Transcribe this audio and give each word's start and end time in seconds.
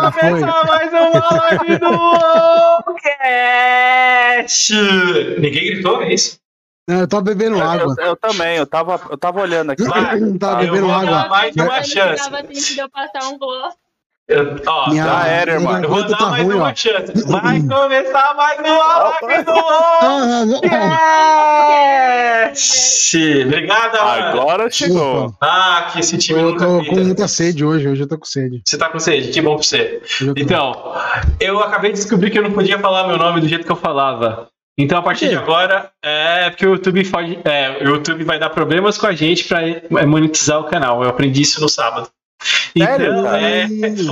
Vai 0.00 0.12
começar 0.12 0.64
mais 0.66 0.92
uma 0.92 1.36
live 1.42 1.78
do 1.78 2.94
Cast! 2.94 4.72
Ninguém 5.38 5.66
gritou, 5.74 6.02
é 6.02 6.14
isso? 6.14 6.38
Não, 6.88 7.00
eu 7.00 7.08
tava 7.08 7.22
bebendo 7.22 7.56
Eu, 7.58 7.62
água. 7.62 7.94
eu- 7.98 8.04
eu 8.06 8.16
também, 8.16 8.56
eu 8.56 8.66
tava, 8.66 9.00
eu 9.10 9.18
tava 9.18 9.40
olhando 9.40 9.70
aqui. 9.72 9.84
Vai. 9.84 10.18
tava 10.38 10.58
Ah, 10.58 10.64
eu 10.64 10.72
bebendo 10.72 10.86
vou 10.86 10.94
água. 10.94 11.10
dar 11.10 11.28
mais 11.28 11.54
uma 11.54 11.66
Quando 11.66 11.84
chance. 11.84 12.24
Tava 12.30 12.42
tentando 12.42 12.80
eu 12.80 12.90
passar 12.90 13.28
um 13.28 13.38
gloss. 13.38 13.74
Eu, 14.30 14.60
ó, 14.66 14.90
Minha- 14.90 15.04
já 15.04 15.26
era, 15.26 15.52
irmão. 15.54 15.82
eu 15.82 15.88
vou 15.88 15.98
garganta 15.98 16.10
dar 16.12 16.18
tá 16.18 16.26
mais 16.30 16.44
ruim, 16.44 16.54
uma 16.56 16.70
ó. 16.70 16.74
chance. 16.74 17.12
Vai 17.26 17.60
começar 17.62 18.34
mais 18.36 18.58
uma 18.60 19.14
live 19.22 19.44
do 19.44 20.60
Cast! 22.50 23.42
Obrigado, 23.46 23.92
mano. 24.04 24.40
Agora 24.40 24.70
chegou. 24.70 25.34
Ah, 25.40 25.88
que 25.92 26.00
esse 26.00 26.16
time 26.18 26.38
Eu 26.40 26.50
nunca 26.52 26.64
tô 26.66 26.78
grita. 26.78 26.94
com 26.94 27.00
muita 27.00 27.28
sede 27.28 27.64
hoje, 27.64 27.88
hoje 27.88 28.02
eu 28.02 28.08
tô 28.08 28.18
com 28.18 28.24
sede. 28.24 28.62
Você 28.64 28.78
tá 28.78 28.88
com 28.88 28.98
sede, 28.98 29.28
que 29.30 29.40
bom 29.40 29.54
pra 29.56 29.62
você. 29.64 30.00
Eu 30.20 30.34
tô- 30.34 30.40
Então, 30.40 30.94
eu 31.40 31.58
acabei 31.60 31.90
de 31.92 31.98
descobrir 31.98 32.30
que 32.30 32.38
eu 32.38 32.42
não 32.42 32.52
podia 32.52 32.78
falar 32.78 33.06
meu 33.08 33.16
nome 33.16 33.40
do 33.40 33.48
jeito 33.48 33.64
que 33.66 33.72
eu 33.72 33.76
falava. 33.76 34.48
Então, 34.78 34.98
a 34.98 35.02
partir 35.02 35.28
de 35.28 35.36
agora, 35.36 35.90
é 36.02 36.48
porque 36.50 36.64
o 36.66 36.70
YouTube, 36.74 37.04
pode, 37.10 37.38
é, 37.44 37.78
o 37.82 37.88
YouTube 37.88 38.24
vai 38.24 38.38
dar 38.38 38.48
problemas 38.50 38.96
com 38.96 39.06
a 39.06 39.12
gente 39.12 39.44
pra 39.44 39.68
é, 39.68 39.82
monetizar 40.06 40.58
o 40.60 40.64
canal. 40.64 41.02
Eu 41.02 41.10
aprendi 41.10 41.42
isso 41.42 41.60
no 41.60 41.68
sábado. 41.68 42.08
Sério, 42.76 43.12
Então, 43.12 43.24
cara? 43.24 43.40
é, 43.42 43.66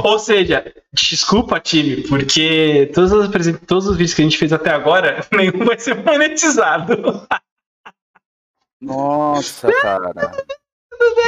ou 0.04 0.18
seja, 0.18 0.72
desculpa, 0.92 1.60
time, 1.60 2.02
porque 2.08 2.90
todos 2.94 3.12
os, 3.12 3.28
todos 3.66 3.86
os 3.86 3.96
vídeos 3.96 4.14
que 4.14 4.22
a 4.22 4.24
gente 4.24 4.38
fez 4.38 4.52
até 4.52 4.70
agora, 4.70 5.24
nenhum 5.32 5.64
vai 5.64 5.78
ser 5.78 5.94
monetizado. 5.96 7.26
Nossa, 8.80 9.70
cara. 9.80 10.12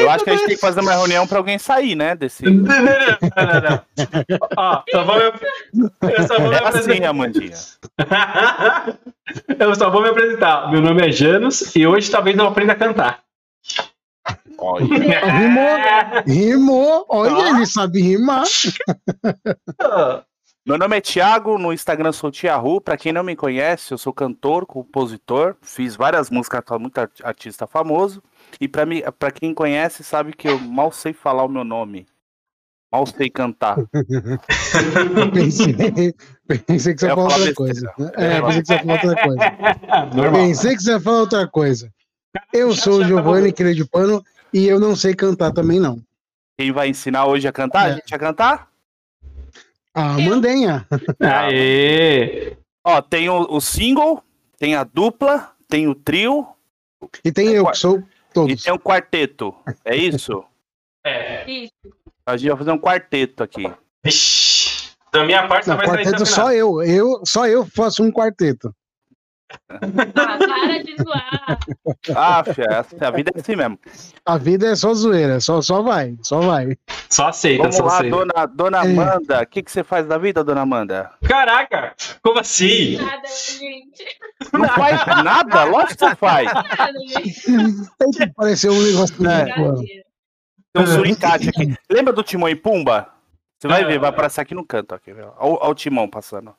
Eu 0.00 0.10
acho 0.10 0.24
que 0.24 0.30
a 0.30 0.32
gente 0.32 0.46
tem 0.46 0.54
que 0.56 0.60
fazer 0.60 0.80
uma 0.80 0.92
reunião 0.92 1.26
pra 1.28 1.38
alguém 1.38 1.58
sair, 1.58 1.94
né? 1.94 2.16
Desse... 2.16 2.42
Não, 2.50 2.52
não, 2.52 2.64
não, 2.64 3.60
não. 3.60 4.38
Ó, 4.56 4.82
só 4.90 5.04
vou 5.04 5.16
me, 5.16 6.12
eu 6.12 6.22
só 6.26 6.38
vou 6.40 6.48
me 6.48 6.54
É 6.56 6.58
assim, 6.58 6.78
apresentar. 6.78 7.08
Amandinha. 7.08 7.56
eu 9.58 9.74
só 9.76 9.90
vou 9.90 10.02
me 10.02 10.08
apresentar. 10.08 10.70
Meu 10.72 10.80
nome 10.80 11.06
é 11.06 11.12
Janus 11.12 11.74
e 11.76 11.86
hoje 11.86 12.10
talvez 12.10 12.36
eu 12.36 12.46
aprenda 12.46 12.72
a 12.72 12.76
cantar. 12.76 13.22
Olha. 14.58 14.84
Rimou, 15.26 15.78
rimou. 16.26 17.06
Olha, 17.08 17.48
ele 17.56 17.66
sabe 17.66 18.00
rimar. 18.02 18.44
Meu 20.66 20.76
nome 20.76 20.98
é 20.98 21.00
Thiago, 21.00 21.56
no 21.58 21.72
Instagram 21.72 22.12
sou 22.12 22.30
Tiahu. 22.30 22.80
Pra 22.80 22.96
quem 22.96 23.12
não 23.12 23.22
me 23.24 23.34
conhece, 23.34 23.92
eu 23.92 23.98
sou 23.98 24.12
cantor, 24.12 24.66
compositor, 24.66 25.56
fiz 25.62 25.96
várias 25.96 26.28
músicas 26.30 26.60
para 26.62 26.78
muito 26.78 26.98
art- 26.98 27.20
artista 27.24 27.66
famoso. 27.66 28.22
E 28.60 28.68
pra 28.68 29.30
quem 29.32 29.54
conhece, 29.54 30.04
sabe 30.04 30.32
que 30.34 30.48
eu 30.48 30.58
mal 30.58 30.92
sei 30.92 31.12
falar 31.14 31.44
o 31.44 31.48
meu 31.48 31.64
nome. 31.64 32.06
Mal 32.92 33.06
sei 33.06 33.30
cantar. 33.30 33.76
Pensei, 35.32 35.74
pensei 36.66 36.92
que 36.94 37.00
você 37.00 37.06
ia 37.06 37.12
Eu 37.12 37.16
falar 37.16 37.34
outra 37.36 37.54
coisa. 37.54 37.94
É, 38.16 38.40
pensei 38.42 38.62
que 38.62 38.66
você 38.66 38.74
ia 38.74 38.80
falar 38.82 38.94
outra 38.94 39.16
coisa. 39.22 40.32
Pensei 40.32 40.76
que 40.76 40.82
você 40.82 40.90
ia 40.92 41.00
falar 41.00 41.20
outra 41.20 41.48
coisa. 41.48 41.92
Eu 42.52 42.74
sou 42.74 43.00
o 43.00 43.04
Giovanni 43.04 43.52
Queira 43.52 43.74
de 43.74 43.84
Pano 43.84 44.24
e 44.52 44.66
eu 44.66 44.78
não 44.80 44.94
sei 44.94 45.14
cantar 45.14 45.52
também, 45.52 45.80
não. 45.80 46.00
Quem 46.58 46.72
vai 46.72 46.88
ensinar 46.88 47.26
hoje 47.26 47.48
a 47.48 47.52
cantar? 47.52 47.86
A 47.86 47.88
É. 47.90 47.94
gente 47.94 48.14
a 48.14 48.18
cantar? 48.18 48.68
A 49.94 50.18
Mandenha. 50.18 50.86
Aê! 51.20 52.56
Ó, 52.84 53.00
tem 53.02 53.28
o, 53.28 53.46
o 53.50 53.60
single, 53.60 54.22
tem 54.58 54.74
a 54.74 54.84
dupla, 54.84 55.52
tem 55.68 55.88
o 55.88 55.94
trio 55.94 56.46
E 57.24 57.32
tem 57.32 57.48
eu, 57.48 57.66
que 57.66 57.76
sou 57.76 57.98
e 57.98 58.04
todos. 58.32 58.62
tem 58.62 58.72
um 58.72 58.78
quarteto. 58.78 59.54
É 59.84 59.96
isso? 59.96 60.44
É. 61.02 61.50
Isso. 61.50 61.72
A 62.26 62.36
gente 62.36 62.50
vai 62.50 62.58
fazer 62.58 62.72
um 62.72 62.78
quarteto 62.78 63.42
aqui. 63.42 63.64
Vixe. 64.04 64.90
Da 65.10 65.24
minha 65.24 65.48
parte, 65.48 65.64
você 65.64 65.70
Na 65.70 65.76
vai 65.76 65.86
sair 65.86 65.96
quarteto 66.04 66.26
só 66.26 66.48
desafinado. 66.50 66.52
eu. 66.52 66.82
eu. 66.82 67.22
Só 67.24 67.46
eu 67.46 67.64
faço 67.66 68.02
um 68.02 68.12
quarteto. 68.12 68.74
Ah, 69.68 70.38
para 70.38 70.82
de 70.82 70.96
zoar. 71.02 71.58
Ah, 72.16 72.44
fia, 72.44 72.84
a 73.06 73.10
vida 73.10 73.32
é 73.34 73.40
assim 73.40 73.56
mesmo. 73.56 73.78
A 74.26 74.36
vida 74.38 74.66
é 74.68 74.74
só 74.76 74.92
zoeira, 74.94 75.40
só, 75.40 75.60
só 75.62 75.82
vai, 75.82 76.16
só 76.22 76.40
vai. 76.40 76.76
Só 77.08 77.28
aceita, 77.28 77.62
Vamos 77.62 77.76
só 77.76 77.84
lá, 77.84 77.94
aceita. 77.98 78.16
dona, 78.16 78.46
dona 78.46 78.78
É. 78.78 78.80
Amanda. 78.80 79.42
O 79.42 79.46
que, 79.46 79.62
que 79.62 79.70
você 79.70 79.82
faz 79.84 80.06
da 80.06 80.18
vida, 80.18 80.42
dona 80.44 80.62
Amanda? 80.62 81.10
Caraca! 81.26 81.94
Como 82.22 82.38
assim? 82.38 82.96
Nada, 82.96 83.22
gente. 83.28 84.04
Não 84.52 84.68
faz 84.68 85.06
nada? 85.24 85.64
Lógico 85.64 85.94
que 85.96 85.98
você 86.08 86.16
faz. 86.16 86.52
Nada, 86.52 86.92
gente. 87.08 87.42
Tem 87.98 88.10
que 88.10 88.26
parecer 88.34 88.70
um 88.70 88.80
negócio. 88.82 89.14
É. 89.26 89.44
Brincadeira. 89.44 90.04
Tem 90.72 90.82
um 90.84 90.86
suricate 90.86 91.48
aqui. 91.48 91.74
Lembra 91.90 92.12
do 92.12 92.22
Timão 92.22 92.48
e 92.48 92.54
Pumba? 92.54 93.08
Você 93.58 93.66
vai 93.68 93.82
É. 93.82 93.84
ver, 93.84 93.98
vai 93.98 94.08
aparecer 94.10 94.40
aqui 94.40 94.54
no 94.54 94.64
canto. 94.64 94.94
Aqui, 94.94 95.12
Olha 95.12 95.70
o 95.70 95.74
Timão 95.74 96.08
passando. 96.08 96.54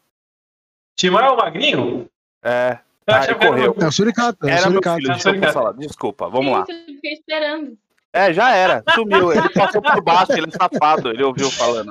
Timão 0.97 1.21
é 1.23 1.31
o 1.31 1.37
magrinho? 1.37 2.09
É. 2.43 2.79
Eu 3.07 3.13
Ah, 3.15 3.23
ele 3.25 3.35
correu. 3.35 3.75
É 3.79 3.85
o 3.87 3.91
suricato, 3.91 4.37
é 4.43 4.45
o 4.45 4.49
Era 4.49 4.61
meu 4.61 4.71
suricato. 4.71 4.97
filho, 5.01 5.19
Suricate. 5.21 5.53
falar. 5.53 5.71
Desculpa, 5.73 6.29
vamos 6.29 6.51
lá. 6.53 6.65
Eu 6.69 6.85
fiquei 6.85 7.13
esperando. 7.13 7.77
É, 8.13 8.33
já 8.33 8.53
era. 8.55 8.83
Sumiu. 8.93 9.31
Ele 9.31 9.49
passou 9.49 9.81
por 9.81 10.01
baixo, 10.03 10.33
ele 10.33 10.47
é 10.47 10.51
safado. 10.51 11.09
Ele 11.09 11.23
ouviu 11.23 11.49
falando. 11.51 11.87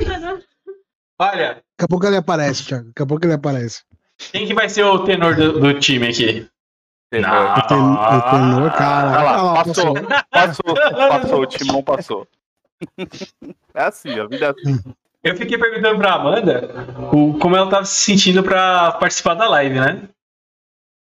Mano, 0.00 0.42
Olha, 1.18 1.48
Daqui 1.54 1.84
a 1.84 1.88
pouco 1.88 2.06
ele 2.06 2.16
aparece, 2.16 2.64
Thiago. 2.66 2.86
Daqui 2.88 3.02
a 3.02 3.06
pouco 3.06 3.24
ele 3.24 3.34
aparece. 3.34 3.82
quem 4.32 4.46
que 4.46 4.54
vai 4.54 4.68
ser 4.68 4.84
o 4.84 5.04
tenor 5.04 5.34
do, 5.36 5.60
do 5.60 5.78
time 5.78 6.08
aqui? 6.08 6.48
Não. 7.12 7.54
O 7.54 7.62
ten- 7.68 7.76
o 7.76 8.30
tenor, 8.30 8.72
cara. 8.72 9.08
Olha 9.10 9.22
lá, 9.22 9.42
lá, 9.42 9.64
passou. 9.64 9.94
Passou, 10.30 10.74
passou, 10.74 11.40
o 11.42 11.46
Timão 11.46 11.82
passou. 11.84 12.26
É 13.72 13.82
assim, 13.84 14.18
a 14.18 14.26
vida 14.26 14.46
é 14.46 14.50
assim. 14.50 14.82
Eu 15.24 15.34
fiquei 15.36 15.56
perguntando 15.58 15.98
pra 15.98 16.12
Amanda 16.14 16.68
o, 17.12 17.38
como 17.38 17.56
ela 17.56 17.68
tava 17.70 17.84
se 17.86 17.94
sentindo 18.04 18.42
pra 18.42 18.92
participar 18.92 19.34
da 19.34 19.48
live, 19.48 19.80
né? 19.80 20.02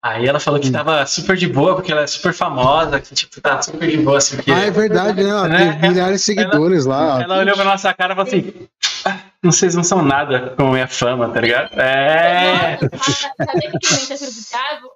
Aí 0.03 0.25
ela 0.27 0.39
falou 0.39 0.59
que 0.59 0.69
Hum. 0.69 0.71
tava 0.71 1.05
super 1.07 1.35
de 1.35 1.47
boa, 1.47 1.75
porque 1.75 1.91
ela 1.91 2.01
é 2.01 2.07
super 2.07 2.31
famosa, 2.31 3.01
que 3.01 3.13
tipo, 3.15 3.41
tá 3.41 3.59
super 3.61 3.89
de 3.89 3.97
boa, 3.97 4.19
assim, 4.19 4.35
porque... 4.35 4.51
Ah, 4.51 4.59
é 4.65 4.71
verdade, 4.71 5.23
né? 5.23 5.29
Ela 5.31 5.53
É, 5.61 5.71
Tem 5.73 5.89
milhares 5.89 6.19
de 6.19 6.25
seguidores 6.25 6.85
lá. 6.85 7.21
Ela 7.23 7.39
olhou 7.39 7.55
pra 7.55 7.65
nossa 7.65 7.91
cara 7.93 8.13
e 8.13 8.15
falou 8.15 8.27
assim: 8.29 8.53
"Ah, 9.03 9.17
vocês 9.43 9.73
não 9.75 9.83
são 9.83 10.01
nada 10.03 10.53
com 10.55 10.67
a 10.67 10.71
minha 10.71 10.87
fama, 10.87 11.27
tá 11.29 11.41
ligado? 11.41 11.71
É. 11.79 12.77
Do 12.77 12.89
Thiago? 14.49 14.91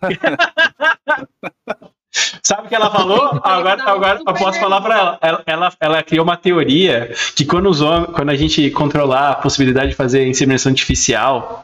Sabe 2.42 2.66
o 2.66 2.68
que 2.68 2.74
ela 2.74 2.90
falou? 2.90 3.40
Agora, 3.42 3.82
agora 3.90 4.20
eu 4.26 4.34
posso 4.34 4.60
falar 4.60 4.80
pra 4.80 4.98
ela. 4.98 5.18
Ela, 5.22 5.42
ela. 5.46 5.72
ela 5.80 6.02
criou 6.02 6.24
uma 6.24 6.36
teoria 6.36 7.14
que 7.34 7.44
quando, 7.44 7.70
os 7.70 7.80
homens, 7.80 8.10
quando 8.14 8.28
a 8.30 8.36
gente 8.36 8.70
controlar 8.70 9.30
a 9.30 9.34
possibilidade 9.36 9.90
de 9.90 9.96
fazer 9.96 10.26
inseminação 10.26 10.70
artificial, 10.70 11.62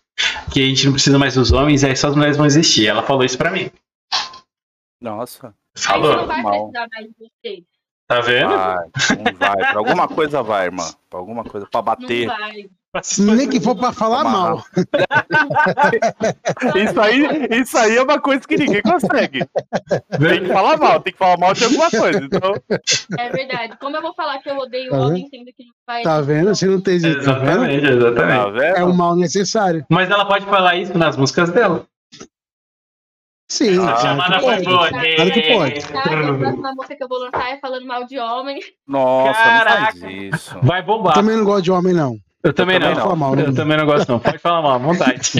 que 0.52 0.62
a 0.62 0.66
gente 0.66 0.86
não 0.86 0.92
precisa 0.94 1.18
mais 1.18 1.34
dos 1.34 1.52
homens, 1.52 1.84
aí 1.84 1.94
só 1.94 2.08
as 2.08 2.14
mulheres 2.14 2.36
vão 2.36 2.46
existir. 2.46 2.86
Ela 2.86 3.02
falou 3.02 3.24
isso 3.24 3.36
pra 3.36 3.50
mim. 3.50 3.70
Nossa. 5.00 5.54
Falou. 5.76 6.16
não 6.16 6.26
vai 6.26 6.42
Mal. 6.42 6.70
precisar 6.70 6.88
mais 6.92 7.06
de 7.06 7.14
vocês. 7.18 7.64
Tá 8.08 8.20
vendo? 8.20 8.48
Vai, 8.48 8.76
não 9.18 9.38
vai. 9.38 9.56
Pra 9.56 9.78
alguma 9.78 10.08
coisa 10.08 10.42
vai, 10.42 10.64
irmã. 10.66 10.84
Pra 11.10 11.18
alguma 11.20 11.44
coisa. 11.44 11.66
Pra 11.70 11.80
Não 11.80 11.84
bater. 11.84 12.26
vai. 12.26 12.70
Nem 13.18 13.48
que 13.48 13.60
for 13.60 13.76
pra 13.76 13.92
falar 13.92 14.20
Amarrar. 14.22 14.50
mal. 14.50 14.64
Isso 16.74 17.00
aí, 17.00 17.48
isso 17.60 17.76
aí 17.78 17.96
é 17.96 18.02
uma 18.02 18.18
coisa 18.20 18.40
que 18.46 18.56
ninguém 18.56 18.80
consegue. 18.82 19.40
Tem 20.18 20.40
que 20.44 20.52
falar 20.52 20.76
mal, 20.78 21.00
tem 21.00 21.12
que 21.12 21.18
falar 21.18 21.36
mal 21.36 21.52
de 21.52 21.64
alguma 21.64 21.90
coisa. 21.90 22.24
Então, 22.24 22.54
É 23.18 23.28
verdade. 23.30 23.76
Como 23.78 23.96
eu 23.96 24.02
vou 24.02 24.14
falar 24.14 24.38
que 24.38 24.48
eu 24.50 24.56
odeio 24.56 24.90
Tá 24.90 24.98
homem, 25.00 25.28
sendo 25.28 25.44
que 25.46 25.64
não 25.64 25.72
vai. 25.86 26.02
Tá 26.02 26.20
vendo? 26.22 26.54
Você 26.54 26.66
não 26.66 26.80
tem 26.80 26.98
jeito, 26.98 27.24
tá 27.24 27.32
vendo? 27.32 27.64
Exatamente, 27.66 27.82
tá 27.82 27.92
exatamente. 27.92 28.78
É 28.80 28.84
um 28.84 28.94
mal 28.94 29.14
necessário. 29.16 29.84
Mas 29.90 30.10
ela 30.10 30.24
pode 30.24 30.46
falar 30.46 30.76
isso 30.76 30.96
nas 30.96 31.16
músicas 31.16 31.50
dela. 31.50 31.84
Sim, 33.50 33.78
Ah, 33.80 34.38
claro 34.40 34.62
que 34.62 34.70
pode. 34.70 35.16
Claro 35.16 35.30
que 35.32 35.42
pode. 35.42 35.80
A 35.94 36.02
próxima 36.38 36.74
música 36.74 36.96
que 36.96 37.04
eu 37.04 37.08
vou 37.08 37.18
lançar 37.18 37.50
é 37.50 37.58
falando 37.60 37.86
mal 37.86 38.04
de 38.04 38.18
homem. 38.18 38.60
Nossa, 38.86 39.42
Caraca. 39.42 39.92
não 39.94 40.00
faz 40.00 40.22
isso. 40.34 40.56
Vai 40.62 40.82
bombar. 40.82 41.14
Também 41.14 41.36
não 41.36 41.44
gosto 41.44 41.64
de 41.64 41.70
homem, 41.72 41.92
não. 41.94 42.16
Eu 42.42 42.52
também 42.52 42.78
também 42.78 42.96
não. 42.96 43.08
não. 43.08 43.16
Mal, 43.16 43.34
né? 43.34 43.46
Eu 43.46 43.54
também 43.54 43.76
não 43.76 43.86
gosto, 43.86 44.08
não. 44.08 44.20
Pode 44.20 44.38
falar 44.38 44.62
mal, 44.62 44.72
à 44.72 44.78
vontade. 44.78 45.30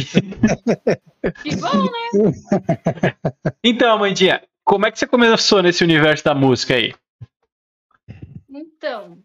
Que 1.42 1.56
bom, 1.56 1.84
né? 1.84 1.90
então, 3.62 3.92
Amandinha, 3.92 4.42
como 4.64 4.86
é 4.86 4.90
que 4.90 4.98
você 4.98 5.06
começou 5.06 5.62
nesse 5.62 5.84
universo 5.84 6.24
da 6.24 6.34
música 6.34 6.74
aí? 6.74 6.94
Então, 8.48 9.22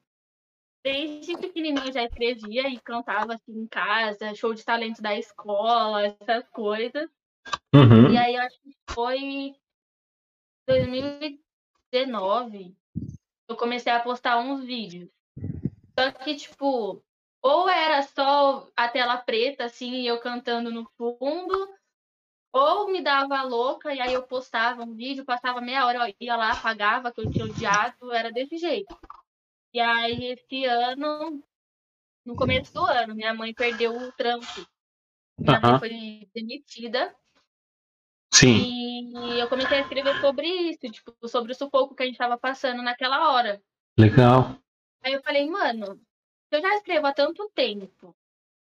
desde 0.83 1.35
pequenininho 1.37 1.87
eu 1.87 1.93
já 1.93 2.03
escrevia 2.03 2.69
e 2.69 2.79
cantava 2.79 3.33
assim 3.33 3.57
em 3.57 3.67
casa, 3.67 4.35
show 4.35 4.53
de 4.53 4.63
talento 4.63 5.01
da 5.01 5.17
escola, 5.17 6.05
essas 6.05 6.47
coisas. 6.49 7.09
Uhum. 7.73 8.11
E 8.11 8.17
aí 8.17 8.35
eu 8.35 8.41
acho 8.41 8.61
que 8.61 8.75
foi 8.89 9.55
2019 10.67 12.75
eu 13.47 13.55
comecei 13.55 13.91
a 13.91 13.99
postar 13.99 14.39
uns 14.39 14.63
vídeos. 14.63 15.09
Só 15.97 16.11
que, 16.11 16.35
tipo, 16.35 17.03
ou 17.43 17.69
era 17.69 18.01
só 18.01 18.67
a 18.75 18.87
tela 18.87 19.17
preta, 19.17 19.65
assim, 19.65 19.91
e 20.01 20.07
eu 20.07 20.19
cantando 20.19 20.71
no 20.71 20.89
fundo, 20.97 21.75
ou 22.53 22.87
me 22.89 23.01
dava 23.01 23.43
louca 23.43 23.93
e 23.93 23.99
aí 23.99 24.13
eu 24.13 24.23
postava 24.23 24.83
um 24.83 24.95
vídeo, 24.95 25.25
passava 25.25 25.59
meia 25.59 25.85
hora, 25.85 26.09
eu 26.09 26.15
ia 26.19 26.35
lá, 26.35 26.53
apagava, 26.53 27.11
que 27.11 27.19
eu 27.19 27.29
tinha 27.29 27.45
odiado, 27.45 28.11
era 28.13 28.31
desse 28.31 28.57
jeito. 28.57 28.97
E 29.73 29.79
aí 29.79 30.25
esse 30.25 30.65
ano 30.65 31.43
no 32.25 32.35
começo 32.35 32.73
do 32.73 32.85
ano. 32.85 33.15
Minha 33.15 33.33
mãe 33.33 33.53
perdeu 33.53 33.95
o 33.95 34.11
trampo. 34.13 34.45
Minha 35.37 35.59
mãe 35.59 35.79
foi 35.79 36.29
demitida. 36.33 37.13
Sim, 38.33 39.11
E 39.15 39.39
eu 39.39 39.47
comecei 39.47 39.77
a 39.77 39.81
escrever 39.81 40.19
sobre 40.19 40.47
isso, 40.47 40.89
tipo, 40.91 41.27
sobre 41.27 41.51
o 41.51 41.55
sufoco 41.55 41.93
que 41.93 42.03
a 42.03 42.05
gente 42.05 42.17
tava 42.17 42.37
passando 42.37 42.81
naquela 42.81 43.31
hora. 43.31 43.61
legal. 43.97 44.57
Aí 45.03 45.13
eu 45.13 45.21
falei, 45.21 45.47
mano, 45.47 46.01
eu 46.55 46.61
já 46.61 46.75
escrevo 46.75 47.07
há 47.07 47.13
tanto 47.13 47.49
tempo, 47.53 48.15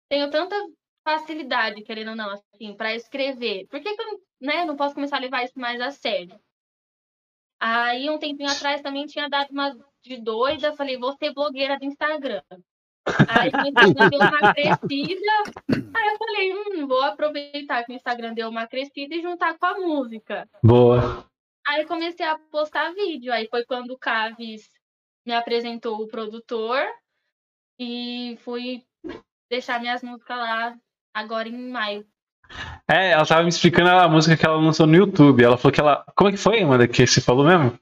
tenho 0.08 0.30
tanta 0.30 0.56
facilidade, 1.04 1.82
querendo 1.82 2.10
ou 2.10 2.16
não, 2.16 2.30
assim, 2.30 2.74
pra 2.74 2.94
escrever. 2.94 3.66
Por 3.68 3.80
que, 3.80 3.94
que 3.94 4.02
eu 4.02 4.20
né, 4.40 4.64
não 4.64 4.76
posso 4.76 4.94
começar 4.94 5.18
a 5.18 5.20
levar 5.20 5.44
isso 5.44 5.58
mais 5.58 5.80
a 5.80 5.90
sério? 5.90 6.38
Aí, 7.60 8.08
um 8.10 8.18
tempinho 8.18 8.50
atrás, 8.50 8.80
também 8.80 9.06
tinha 9.06 9.28
dado 9.28 9.50
uma 9.50 9.76
de 10.02 10.20
doida, 10.20 10.74
falei, 10.74 10.98
vou 10.98 11.12
ser 11.16 11.32
blogueira 11.32 11.78
do 11.78 11.84
Instagram. 11.84 12.42
Aí 13.28 13.50
o 13.50 13.68
Instagram 13.68 14.08
deu 14.10 14.20
uma 14.20 14.54
crescida. 14.54 15.32
Aí 15.94 16.08
eu 16.08 16.18
falei, 16.18 16.54
hum, 16.54 16.86
vou 16.86 17.02
aproveitar 17.02 17.84
que 17.84 17.92
o 17.92 17.94
Instagram 17.94 18.34
deu 18.34 18.48
uma 18.48 18.66
crescida 18.66 19.14
e 19.14 19.22
juntar 19.22 19.58
com 19.58 19.66
a 19.66 19.78
música. 19.78 20.48
Boa. 20.62 21.26
Aí 21.66 21.86
comecei 21.86 22.24
a 22.26 22.38
postar 22.50 22.92
vídeo. 22.94 23.32
Aí 23.32 23.46
foi 23.48 23.64
quando 23.64 23.92
o 23.92 23.98
Caves 23.98 24.68
me 25.24 25.32
apresentou 25.32 26.00
o 26.00 26.08
produtor 26.08 26.82
e 27.78 28.38
fui 28.44 28.82
deixar 29.50 29.80
minhas 29.80 30.02
músicas 30.02 30.36
lá 30.36 30.74
agora 31.12 31.48
em 31.48 31.70
maio. 31.70 32.04
É, 32.88 33.12
ela 33.12 33.24
tava 33.24 33.42
me 33.42 33.48
explicando 33.48 33.88
a 33.90 34.08
música 34.08 34.36
que 34.36 34.44
ela 34.44 34.56
lançou 34.56 34.86
no 34.86 34.94
YouTube. 34.94 35.42
Ela 35.42 35.56
falou 35.56 35.72
que 35.72 35.80
ela. 35.80 36.04
Como 36.14 36.28
é 36.28 36.32
que 36.32 36.38
foi, 36.38 36.62
Amanda, 36.62 36.86
que 36.86 37.06
você 37.06 37.20
falou 37.20 37.44
mesmo? 37.44 37.78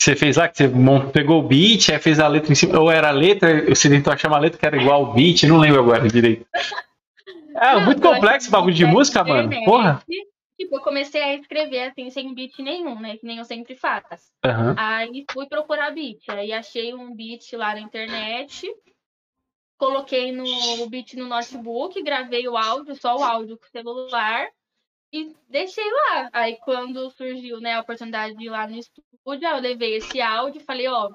Você 0.00 0.14
fez 0.14 0.36
lá, 0.36 0.48
que 0.48 0.58
você 0.58 0.70
pegou 1.12 1.40
o 1.40 1.48
beat, 1.48 1.88
aí 1.88 1.98
fez 1.98 2.20
a 2.20 2.28
letra 2.28 2.52
em 2.52 2.54
cima. 2.54 2.78
Ou 2.78 2.90
era 2.90 3.08
a 3.08 3.12
letra, 3.12 3.64
você 3.74 3.88
tentou 3.88 4.12
achar 4.12 4.28
uma 4.28 4.38
letra 4.38 4.58
que 4.58 4.66
era 4.66 4.76
igual 4.76 5.06
ao 5.06 5.14
beat, 5.14 5.44
não 5.44 5.58
lembro 5.58 5.80
agora 5.80 6.08
direito. 6.08 6.46
É 7.56 7.74
Não, 7.74 7.84
muito 7.84 8.02
complexo 8.02 8.46
esse 8.46 8.50
bagulho 8.50 8.74
de 8.74 8.84
música, 8.84 9.22
na 9.22 9.28
mano. 9.28 9.64
Porra. 9.64 10.02
Tipo, 10.58 10.76
eu 10.76 10.80
comecei 10.82 11.22
a 11.22 11.34
escrever 11.34 11.84
assim, 11.84 12.10
sem 12.10 12.34
beat 12.34 12.58
nenhum, 12.58 13.00
né? 13.00 13.16
Que 13.16 13.26
nem 13.26 13.38
eu 13.38 13.44
sempre 13.44 13.74
faço. 13.74 14.32
Aham. 14.44 14.74
Aí 14.76 15.24
fui 15.32 15.46
procurar 15.46 15.92
beat. 15.92 16.28
Aí 16.28 16.52
achei 16.52 16.92
um 16.92 17.14
beat 17.14 17.52
lá 17.54 17.74
na 17.74 17.80
internet. 17.80 18.68
Coloquei 19.76 20.30
no 20.32 20.44
o 20.82 20.88
beat 20.88 21.14
no 21.14 21.26
notebook, 21.26 22.00
gravei 22.02 22.46
o 22.48 22.56
áudio, 22.56 22.94
só 22.94 23.16
o 23.16 23.24
áudio 23.24 23.58
com 23.58 23.66
o 23.66 23.70
celular. 23.70 24.48
E 25.12 25.34
deixei 25.48 25.84
lá. 25.92 26.28
Aí 26.32 26.56
quando 26.64 27.10
surgiu 27.10 27.60
né, 27.60 27.74
a 27.74 27.80
oportunidade 27.80 28.36
de 28.36 28.46
ir 28.46 28.50
lá 28.50 28.66
no 28.66 28.76
estúdio, 28.76 29.48
eu 29.48 29.58
levei 29.60 29.96
esse 29.96 30.20
áudio 30.20 30.60
e 30.60 30.64
falei, 30.64 30.88
ó, 30.88 31.10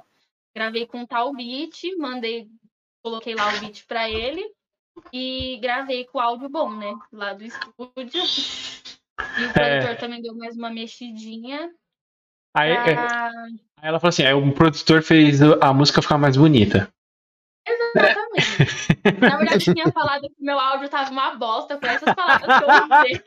gravei 0.56 0.86
com 0.86 1.06
tal 1.06 1.34
beat, 1.34 1.84
mandei, 1.98 2.48
coloquei 3.04 3.36
lá 3.36 3.48
o 3.56 3.60
beat 3.60 3.86
pra 3.88 4.10
ele 4.10 4.44
e 5.14 5.58
gravei 5.62 6.06
com 6.06 6.18
o 6.18 6.22
áudio 6.22 6.50
bom, 6.50 6.70
né? 6.74 6.94
Lá 7.12 7.34
do 7.34 7.44
estúdio. 7.44 8.24
E 9.38 9.44
o 9.46 9.50
É. 9.50 9.52
produtor 9.54 9.98
também 9.98 10.22
deu 10.22 10.34
mais 10.36 10.56
uma 10.56 10.70
mexidinha. 10.70 11.70
Aí, 12.56 12.72
é, 12.72 12.84
pra- 12.96 13.32
aí 13.78 13.88
ela 13.90 14.00
falou 14.00 14.10
assim: 14.10 14.24
aí 14.26 14.34
o 14.34 14.54
produtor 14.54 15.04
fez 15.04 15.42
a 15.42 15.74
música 15.74 16.02
ficar 16.02 16.18
mais 16.18 16.36
bonita. 16.38 16.92
Exatamente. 17.68 18.49
Na 19.22 19.38
verdade, 19.38 19.70
eu 19.70 19.74
tinha 19.76 19.92
falado 19.92 20.22
que 20.22 20.34
meu 20.40 20.60
áudio 20.60 20.90
tava 20.90 21.10
uma 21.12 21.36
bosta, 21.36 21.78
foi 21.80 21.90
essas 21.90 22.14
palavras 22.14 22.58
que 22.58 22.64
eu 22.64 22.98
usei. 22.98 23.24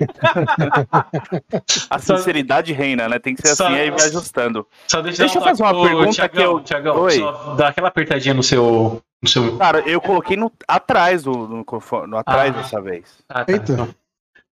A 1.90 1.98
sinceridade 1.98 2.72
reina, 2.72 3.08
né? 3.08 3.18
Tem 3.18 3.34
que 3.34 3.46
ser 3.46 3.54
Só- 3.56 3.66
assim, 3.66 3.76
aí 3.76 3.90
vai 3.90 4.04
ajustando. 4.04 4.66
Só 4.86 5.00
deixa, 5.00 5.22
Deixa 5.22 5.38
eu 5.38 5.42
fazer 5.42 5.62
uma 5.62 5.82
pergunta 5.82 6.12
Thiagão, 6.12 6.30
que 6.34 6.42
eu- 6.42 6.60
Thiagão, 6.60 6.96
Oi. 7.00 7.12
só 7.18 7.54
dá 7.54 7.68
aquela 7.68 7.88
apertadinha 7.88 8.34
no 8.34 8.42
seu. 8.42 9.02
No 9.22 9.28
seu... 9.28 9.56
Cara, 9.56 9.80
eu 9.80 10.00
coloquei 10.00 10.36
no, 10.36 10.50
atrás 10.66 11.22
do 11.22 11.30
no, 11.32 11.56
microfone- 11.58 12.08
no 12.08 12.16
atrás 12.16 12.52
Ah. 12.54 12.58
dessa 12.60 12.80
vez. 12.80 13.04
Ah, 13.28 13.44
tá. 13.44 13.52
Eita. 13.52 13.72
Então. 13.72 13.88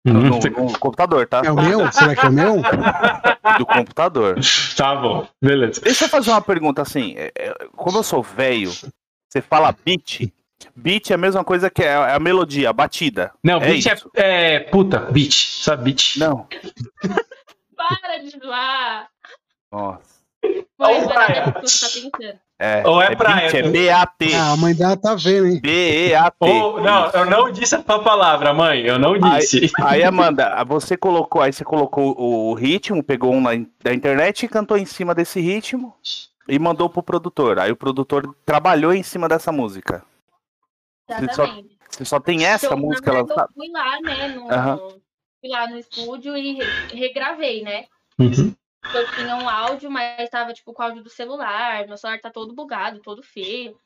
No, 0.03 0.19
Uhum, 0.19 0.41
no 0.71 0.79
computador, 0.79 1.27
tá? 1.27 1.43
É 1.45 1.53
o 1.53 1.57
meu? 1.57 1.93
Será 1.93 2.17
que 2.17 2.25
é 2.25 2.29
o 2.31 2.33
meu? 2.33 2.55
Do 3.59 3.67
computador. 3.67 4.39
Tá 4.75 4.97
bom, 4.97 5.27
beleza. 5.43 5.79
Deixa 5.83 6.07
eu 6.07 6.09
fazer 6.09 6.31
uma 6.31 6.41
pergunta 6.41 6.81
assim. 6.81 7.15
é, 7.19 7.31
é, 7.37 7.55
Como 7.77 7.99
eu 7.99 8.03
sou 8.03 8.23
velho, 8.23 8.71
você 9.29 9.43
fala 9.43 9.75
beat. 9.85 10.33
Beat 10.75 11.11
é 11.11 11.15
a 11.15 11.19
mesma 11.19 11.45
coisa 11.45 11.71
que 11.71 11.83
é 11.83 11.95
a 11.95 12.19
melodia, 12.19 12.71
a 12.71 12.73
batida. 12.73 13.33
Não, 13.43 13.57
É 13.59 13.67
beat 13.67 13.87
é, 13.87 13.95
isso. 13.95 14.11
é. 14.15 14.59
Puta, 14.61 14.99
beat. 15.11 15.33
Sabe 15.63 15.85
beat? 15.85 16.17
Não. 16.19 16.47
Para 17.77 18.19
de 18.19 18.31
zoar. 18.39 19.09
Nossa. 19.73 20.21
Ou 20.79 20.87
a 20.87 21.09
praia. 21.09 21.55
você 21.63 22.11
tá. 22.11 22.35
É, 22.59 22.83
Ou 22.87 23.01
é 23.01 23.13
é 23.13 23.17
praia, 23.17 23.51
beat, 23.51 23.55
é 23.55 23.63
né? 23.63 23.71
B-A-T. 23.71 24.35
Ah, 24.35 24.53
a 24.53 24.57
mãe 24.57 24.75
dela 24.75 24.95
tá 24.97 25.15
vendo, 25.15 25.47
hein? 25.47 25.61
B-E-A-T. 25.63 26.37
Ou, 26.41 26.81
não, 26.83 27.11
eu 27.11 27.25
não 27.25 27.51
disse 27.51 27.75
a 27.75 27.83
tua 27.83 28.03
palavra, 28.03 28.53
mãe. 28.53 28.83
Eu 28.83 28.99
não 28.99 29.19
disse. 29.19 29.71
Aí, 29.83 30.03
Amanda, 30.05 30.63
você 30.65 30.95
colocou, 30.97 31.41
aí 31.41 31.53
você 31.53 31.65
colocou 31.65 32.15
o 32.21 32.53
ritmo, 32.55 33.03
pegou 33.03 33.33
um 33.33 33.43
da 33.43 33.95
internet 33.95 34.45
e 34.45 34.49
cantou 34.49 34.77
em 34.77 34.85
cima 34.85 35.15
desse 35.15 35.41
ritmo 35.41 35.95
e 36.47 36.59
mandou 36.59 36.91
pro 36.91 37.03
produtor. 37.03 37.59
Aí 37.59 37.71
o 37.73 37.77
produtor 37.77 38.35
trabalhou 38.45 38.93
em 38.93 39.03
cima 39.03 39.27
dessa 39.29 39.51
música. 39.51 40.03
Você 41.19 41.33
só- 41.35 41.43
Exatamente. 41.45 41.79
Você 41.89 42.05
só 42.05 42.21
tem 42.21 42.45
essa 42.47 42.71
na 42.71 42.77
música 42.77 43.11
verdade, 43.13 43.29
lançada. 43.31 43.49
Eu 43.51 43.55
fui 43.55 43.71
lá, 43.71 44.01
né? 44.01 44.29
No, 44.29 44.53
Aham. 44.53 44.79
Fui 45.41 45.49
lá 45.51 45.67
no 45.69 45.79
estúdio 45.79 46.37
e 46.37 46.53
re- 46.55 46.87
regravei, 46.95 47.63
né? 47.63 47.85
Uhum. 48.19 48.55
Eu 48.95 49.11
tinha 49.13 49.37
um 49.37 49.49
áudio, 49.49 49.91
mas 49.91 50.29
tava 50.31 50.53
tipo 50.53 50.73
com 50.73 50.83
o 50.83 50.87
áudio 50.87 51.03
do 51.03 51.11
celular. 51.11 51.87
Meu 51.87 51.97
celular 51.97 52.21
tá 52.21 52.31
todo 52.31 52.55
bugado, 52.55 53.01
todo 53.01 53.23
feio. 53.23 53.77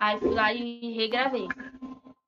Aí 0.00 0.18
fui 0.18 0.30
lá 0.34 0.52
e 0.52 0.92
regravei. 0.94 1.46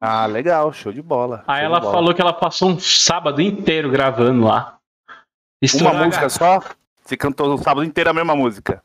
Ah, 0.00 0.26
legal, 0.26 0.72
show 0.72 0.92
de 0.92 1.00
bola. 1.00 1.42
Aí 1.46 1.64
ela 1.64 1.80
bola. 1.80 1.92
falou 1.92 2.14
que 2.14 2.20
ela 2.20 2.32
passou 2.32 2.68
um 2.68 2.78
sábado 2.78 3.40
inteiro 3.40 3.90
gravando 3.90 4.44
lá. 4.44 4.78
Uma 5.08 5.18
Estourou 5.62 6.04
música 6.04 6.28
só? 6.28 6.60
Você 7.02 7.16
cantou 7.16 7.54
o 7.54 7.58
sábado 7.58 7.84
inteiro 7.84 8.10
a 8.10 8.14
mesma 8.14 8.36
música? 8.36 8.82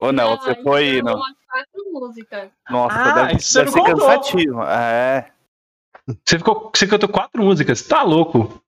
Ou 0.00 0.12
não? 0.12 0.36
Você 0.38 0.52
então, 0.52 0.62
foi. 0.62 1.02
Não. 1.02 1.14
umas 1.16 1.34
músicas. 1.92 2.50
Nossa, 2.68 2.96
Ah, 2.96 3.12
deve, 3.12 3.36
isso 3.36 3.52
você 3.52 3.58
deve 3.60 3.70
ser 3.72 3.78
contou. 3.80 3.94
cansativo. 4.06 4.62
É. 4.64 5.30
Você, 6.26 6.38
ficou, 6.38 6.70
você 6.74 6.86
cantou 6.86 7.08
quatro 7.08 7.42
músicas, 7.42 7.82
tá 7.82 8.02
louco. 8.02 8.60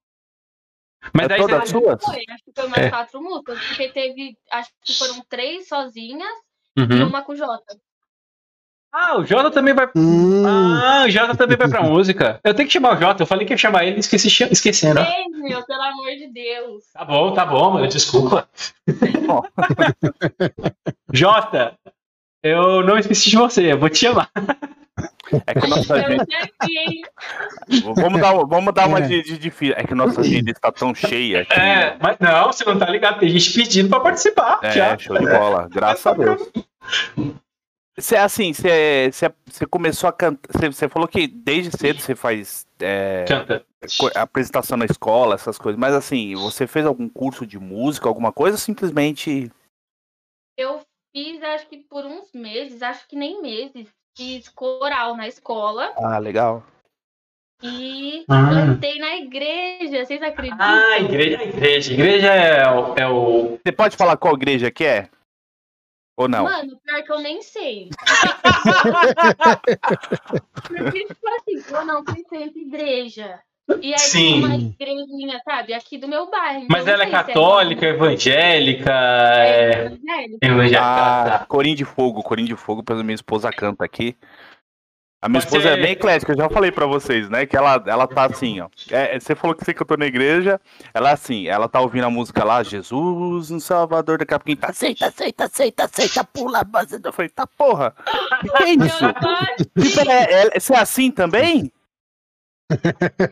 Mas 1.13 1.25
É 1.25 1.29
daí 1.29 1.41
toda 1.41 1.61
você... 1.61 1.67
sua? 1.67 1.99
Foi, 1.99 2.23
acho 2.29 2.45
que 2.45 2.53
foi 2.55 2.67
umas 2.67 2.79
É. 2.79 2.91
quatro 2.91 3.21
músicas, 3.23 3.59
porque 3.67 3.89
teve, 3.89 4.37
acho 4.51 4.71
que 4.83 4.95
foram 4.97 5.21
três 5.29 5.67
sozinhas 5.69 6.29
e 6.77 6.83
Uhum. 6.83 7.09
uma 7.09 7.23
com 7.23 7.33
o 7.33 7.37
Jota. 7.37 7.77
Ah, 8.95 9.17
o 9.19 9.25
Jota 9.25 9.51
também 9.51 9.73
vai. 9.75 9.91
Hum, 9.97 10.45
Ah, 10.47 11.05
o 11.07 11.11
Jota 11.11 11.35
também 11.35 11.57
vai 11.57 11.67
pra 11.69 11.83
música. 11.83 12.39
Eu 12.45 12.55
tenho 12.55 12.69
que 12.69 12.73
chamar 12.75 12.95
o 12.95 13.01
Jota. 13.01 13.23
Eu 13.23 13.27
falei 13.27 13.47
que 13.47 13.53
ia 13.55 13.57
chamar 13.57 13.85
ele 13.85 13.97
e 13.97 14.01
esqueci 14.01 14.29
esquecendo. 14.51 15.01
Ei, 15.01 15.29
meu, 15.31 15.65
pelo 15.65 15.83
amor 15.83 16.11
de 16.15 16.31
Deus. 16.31 16.85
Tá 16.93 17.03
bom, 17.05 17.33
tá 17.33 17.47
bom, 17.47 17.71
mano. 17.73 17.89
Desculpa. 17.89 18.47
Jota, 21.13 21.77
eu 22.43 22.83
não 22.85 22.99
esqueci 22.99 23.31
de 23.31 23.37
você. 23.37 23.73
Eu 23.73 23.79
vou 23.79 23.89
te 23.89 23.99
chamar. 23.99 24.31
É 25.47 25.55
que 25.59 25.67
nossa 25.67 26.03
vida. 26.07 26.27
Vamos 27.95 28.21
dar, 28.21 28.35
vamos 28.45 28.75
dar 28.75 28.87
uma 28.87 28.99
É. 28.99 29.03
de, 29.23 29.39
de, 29.39 29.73
É 29.73 29.85
que 29.85 29.95
nossa 29.95 30.21
vida 30.21 30.51
está 30.51 30.71
tão 30.71 30.95
cheia. 30.95 31.45
Que... 31.45 31.55
É, 31.55 31.97
mas 32.01 32.19
não, 32.21 32.53
você 32.53 32.65
não 32.65 32.79
tá 32.79 32.91
ligado. 32.91 33.21
Tem 33.21 33.29
gente 33.31 33.53
pedindo 33.53 33.89
pra 33.89 34.01
participar. 34.01 34.61
É, 34.63 34.71
já. 34.73 34.99
show 34.99 35.19
de 35.19 35.25
bola. 35.25 35.69
Graças 35.71 36.07
a 36.07 36.13
Deus. 36.13 36.51
Você, 37.97 38.17
assim, 38.17 38.53
você, 38.53 39.11
você, 39.13 39.33
você 39.47 39.67
começou 39.67 40.09
a 40.09 40.13
cantar. 40.13 40.51
Você, 40.53 40.67
você 40.69 40.89
falou 40.89 41.09
que 41.09 41.27
desde 41.27 41.77
cedo 41.77 42.01
você 42.01 42.15
faz 42.15 42.67
é, 42.81 43.25
Canta. 43.27 43.65
apresentação 44.15 44.77
na 44.77 44.85
escola, 44.85 45.35
essas 45.35 45.57
coisas. 45.59 45.79
Mas, 45.79 45.95
assim, 45.95 46.35
você 46.35 46.67
fez 46.67 46.85
algum 46.85 47.09
curso 47.09 47.47
de 47.47 47.59
música, 47.59 48.09
alguma 48.09 48.33
coisa? 48.33 48.57
Ou 48.57 48.61
simplesmente. 48.61 49.51
Eu 50.57 50.83
fiz, 51.13 51.43
acho 51.43 51.67
que 51.67 51.79
por 51.79 52.05
uns 52.07 52.33
meses, 52.33 52.83
acho 52.83 53.07
que 53.07 53.17
nem 53.17 53.41
meses, 53.43 53.89
fiz 54.17 54.49
coral 54.49 55.17
na 55.17 55.29
escola 55.29 55.93
Ah, 55.97 56.19
legal. 56.19 56.65
e 57.63 58.25
Ah. 58.29 58.51
cantei 58.67 58.99
na 58.99 59.17
igreja. 59.17 60.05
Vocês 60.05 60.21
acreditam? 60.23 60.59
Ah, 60.61 60.99
igreja, 60.99 61.43
igreja. 61.45 61.93
Igreja 61.93 62.35
é 62.35 62.69
o. 62.71 62.95
É 62.97 63.09
o... 63.09 63.59
Você 63.65 63.73
pode 63.73 63.97
falar 63.97 64.17
qual 64.17 64.35
igreja 64.35 64.71
que 64.71 64.85
é? 64.85 65.09
Ou 66.17 66.29
não? 66.29 66.45
Mano, 66.45 66.79
pior 66.81 67.03
que 67.05 67.13
eu 67.13 67.21
nem 67.21 67.41
sei. 67.41 67.89
Porque, 70.69 71.07
tipo 71.07 71.29
assim, 71.29 71.75
eu 71.75 71.85
não 71.87 72.05
frequento 72.05 72.59
igreja. 72.59 73.41
E 73.81 73.93
aí 73.93 73.99
Sim. 73.99 74.45
uma 74.45 74.57
igrejinha, 74.57 75.41
sabe, 75.45 75.73
aqui 75.73 75.97
do 75.97 76.09
meu 76.09 76.31
bairro. 76.31 76.67
Mas 76.69 76.83
então 76.83 76.95
ela 76.95 77.05
é 77.05 77.07
se 77.07 77.13
católica, 77.13 77.87
evangélica, 77.87 78.91
É 78.93 79.47
é. 79.47 79.71
evangélica. 79.87 80.47
Evangélica. 80.47 80.81
Ah. 80.83 81.47
Corim 81.49 81.75
de 81.75 81.85
Fogo, 81.85 82.23
Corim 82.23 82.45
de 82.45 82.57
Fogo, 82.57 82.83
pela 82.83 83.03
minha 83.03 83.15
esposa 83.15 83.53
canta 83.53 83.85
aqui. 83.85 84.17
A 85.25 85.29
minha 85.29 85.41
Pode 85.41 85.55
esposa 85.55 85.69
é 85.69 85.81
bem 85.81 85.93
eclética, 85.93 86.33
eu 86.33 86.37
já 86.37 86.51
falei 86.51 86.73
pra 86.73 86.85
vocês, 86.85 87.31
né? 87.31 87.47
Que 87.47 87.57
ela, 87.57 87.81
ela 87.87 88.09
tá 88.09 88.25
assim, 88.25 88.61
ó. 88.61 88.67
É, 88.91 89.21
você 89.21 89.37
falou 89.37 89.55
que 89.55 89.65
você 89.65 89.73
cantou 89.73 89.97
na 89.97 90.07
igreja, 90.07 90.61
ela 90.93 91.11
é 91.11 91.13
assim, 91.13 91.47
ela 91.47 91.69
tá 91.69 91.81
ouvindo 91.81 92.07
a 92.07 92.11
música 92.11 92.43
lá, 92.43 92.61
Jesus, 92.65 93.53
um 93.53 93.61
Salvador, 93.61 94.19
daqui 94.19 94.35
a 94.35 94.39
pouquinho 94.41 94.57
tá, 94.57 94.71
aceita, 94.71 95.07
aceita, 95.07 95.45
aceita, 95.45 95.85
aceita, 95.85 96.25
pula, 96.25 96.67
mas 96.73 96.91
eu 96.93 97.13
falei, 97.13 97.29
tá 97.29 97.47
porra, 97.47 97.95
que 98.41 98.65
é 98.65 98.71
isso? 98.85 99.05
Tipo, 99.81 100.11
é, 100.11 100.47
é, 100.57 100.59
você 100.59 100.75
é 100.75 100.79
assim 100.79 101.09
também? 101.13 101.71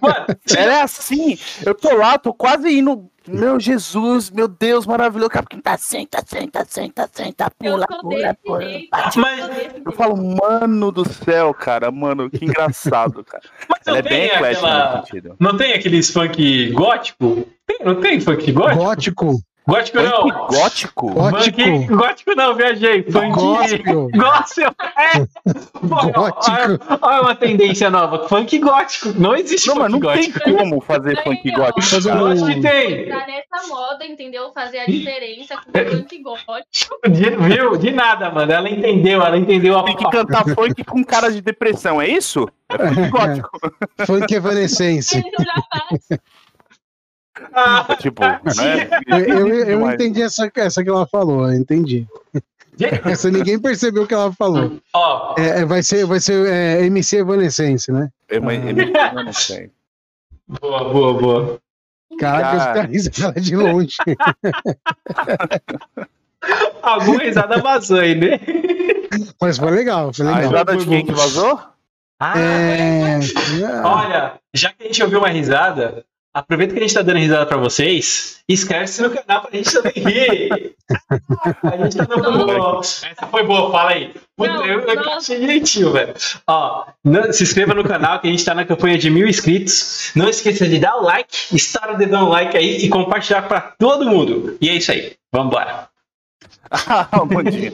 Mano, 0.01 0.27
Ela 0.57 0.73
é 0.79 0.83
assim, 0.83 1.39
eu 1.65 1.75
tô 1.75 1.95
lá, 1.95 2.19
tô 2.19 2.33
quase 2.33 2.79
indo, 2.79 3.09
meu 3.29 3.61
Jesus, 3.61 4.31
meu 4.31 4.49
Deus, 4.49 4.87
maravilhoso, 4.87 5.29
daqui 5.29 5.39
a 5.39 5.43
pouquinho 5.43 5.63
tá, 5.63 5.77
senta, 5.77 6.23
senta, 6.27 6.65
senta, 6.69 7.09
senta, 7.13 7.53
Eu 7.63 7.73
pula, 7.73 7.87
pula, 7.87 8.37
pula. 8.45 8.61
Mas- 9.17 9.51
eu 9.85 9.93
falo, 9.93 10.17
mano 10.17 10.91
do 10.91 11.05
céu, 11.09 11.53
cara, 11.55 11.91
mano, 11.91 12.31
que 12.31 12.45
engraçado, 12.45 13.25
cara. 13.25 13.43
mas 13.69 13.81
Ela 13.87 13.99
é 13.99 14.03
não 14.03 14.09
bem 14.09 14.31
aquela. 14.31 15.05
Não 15.39 15.57
tem 15.57 15.73
aqueles 15.75 16.11
funk 16.11 16.71
gótico? 16.73 17.47
Tem, 17.67 17.79
não 17.85 18.01
tem 18.01 18.21
funk 18.21 18.51
gótico? 18.53 18.77
Gótico. 18.83 19.41
Gótico 19.71 20.01
não. 20.03 20.29
Gótico? 20.49 21.11
Gótico. 21.13 21.61
Funk, 21.63 21.87
gótico 21.95 22.35
não, 22.35 22.55
viajei. 22.55 23.03
Funk 23.05 23.31
Gospel. 23.35 24.09
Gospel. 24.15 24.71
É. 24.99 25.19
Gótico. 25.87 26.51
Olha, 26.51 26.79
olha 27.03 27.23
uma 27.23 27.35
tendência 27.35 27.89
nova. 27.91 28.29
Funk 28.29 28.59
gótico. 28.59 29.09
Não 29.19 29.35
existe 29.37 29.69
Não, 29.69 29.77
funk 29.77 29.83
mas 29.85 29.93
não 29.93 30.01
tem 30.13 30.31
gótico. 30.33 30.57
como 30.57 30.81
fazer 30.81 31.19
Aí, 31.19 31.25
funk 31.25 31.51
gótico. 31.53 31.83
Fazer 31.83 32.11
Eu 32.11 32.17
um- 32.17 32.27
acho 32.27 32.47
que 32.47 32.61
tem. 32.61 33.03
Entrar 33.03 33.27
nessa 33.27 33.69
moda, 33.69 34.05
entendeu? 34.05 34.53
Fazer 34.53 34.79
a 34.81 34.87
diferença 34.87 35.55
com 35.57 35.71
o 35.71 35.97
funk 35.97 36.19
gótico. 36.23 36.97
De, 37.09 37.31
viu? 37.37 37.77
De 37.77 37.91
nada, 37.93 38.31
mano. 38.31 38.51
Ela 38.53 38.69
entendeu, 38.69 39.23
ela 39.23 39.39
entendeu 39.39 39.79
a 39.79 39.85
Tem 39.85 39.97
que 39.97 40.11
cantar 40.11 40.45
funk 40.55 40.85
com 40.85 41.05
cara 41.05 41.31
de 41.31 41.41
depressão, 41.41 42.01
é 42.01 42.09
isso? 42.09 42.49
É 42.69 42.79
funk 42.89 43.09
gótico. 43.11 43.51
Funk 44.07 44.35
Evanescence. 44.35 45.23
Ah, 47.55 47.97
tipo, 47.99 48.23
né? 48.23 48.89
Eu, 49.07 49.49
eu, 49.49 49.65
eu 49.65 49.91
entendi 49.91 50.23
essa, 50.23 50.51
essa 50.55 50.83
que 50.83 50.91
ela 50.91 51.07
falou, 51.07 51.51
eu 51.51 51.59
entendi. 51.59 52.07
Essa 53.05 53.31
ninguém 53.31 53.59
percebeu 53.61 54.05
o 54.05 54.07
que 54.07 54.15
ela 54.15 54.33
falou. 54.33 54.79
Ó, 54.95 55.35
É, 55.39 55.61
é, 55.61 55.65
vai 55.65 55.83
ser, 55.83 56.05
vai 56.07 56.21
ser 56.21 56.47
é, 56.47 56.85
MC 56.87 57.19
Evanescence, 57.19 57.91
né? 57.93 58.09
Eu, 58.29 58.43
eu- 58.43 58.51
eu 59.17 59.25
não 59.25 59.33
sei. 59.33 59.71
boa, 60.61 60.85
boa, 60.93 61.15
boa. 61.15 61.59
Caraca, 62.19 62.75
caras 62.75 62.91
risaram 62.91 63.41
de 63.41 63.57
longe. 63.57 63.97
Alguma 66.83 67.23
risada 67.23 67.59
vazou 67.61 68.01
aí, 68.01 68.15
né? 68.15 68.41
Mas 69.41 69.59
foi 69.59 69.71
legal, 69.71 70.13
foi 70.13 70.27
A 70.27 70.31
legal. 70.37 70.51
risada 70.51 70.77
de 70.77 70.87
quem 70.87 71.05
que 71.07 71.13
vazou? 71.13 71.61
Ah, 72.19 72.39
É, 72.39 73.19
Olha, 73.85 74.35
já 74.55 74.71
que 74.73 74.85
a 74.85 74.87
gente 74.87 75.03
ouviu 75.03 75.19
uma 75.21 75.29
risada, 75.29 76.05
aproveita 76.33 76.73
que 76.75 76.79
a 76.79 76.83
gente 76.83 76.95
tá 76.95 77.03
dando 77.03 77.19
risada 77.19 77.45
pra 77.47 77.57
vocês 77.57 78.41
e 78.49 78.53
inscreve-se 78.55 79.03
no 79.03 79.11
canal 79.11 79.43
pra 79.43 79.51
gente 79.57 79.73
também 79.73 79.93
rir. 79.95 80.75
a 81.63 81.77
gente 81.77 81.97
tá 81.97 82.05
dando. 82.05 82.79
Essa 82.81 83.27
foi 83.31 83.43
boa, 83.45 83.71
fala 83.71 83.91
aí. 83.91 84.15
Puta, 84.37 84.53
Não, 84.53 84.65
eu, 84.67 84.81
eu 84.81 85.13
achei 85.13 85.41
direitinho, 85.41 85.93
velho. 85.93 86.15
Ó, 86.47 86.87
não- 87.05 87.33
se 87.33 87.43
inscreva 87.43 87.75
no 87.75 87.85
canal 87.85 88.21
que 88.21 88.29
a 88.29 88.31
gente 88.31 88.45
tá 88.45 88.55
na 88.55 88.65
campanha 88.65 88.97
de 88.99 89.11
mil 89.11 89.27
inscritos. 89.29 90.11
Não 90.15 90.29
esqueça 90.29 90.69
de 90.69 90.79
dar 90.79 90.97
o 90.97 91.03
like, 91.03 91.55
estar 91.55 91.91
o 91.91 91.97
dedão 91.99 92.23
no 92.25 92.29
like 92.31 92.57
aí 92.57 92.77
e 92.85 92.89
compartilhar 92.89 93.43
pra 93.43 93.61
todo 93.61 94.07
mundo. 94.07 94.57
E 94.61 94.69
é 94.69 94.75
isso 94.75 94.91
aí. 94.93 95.17
Vambora. 95.33 95.89
Ah, 96.73 97.09
Amandinha. 97.11 97.73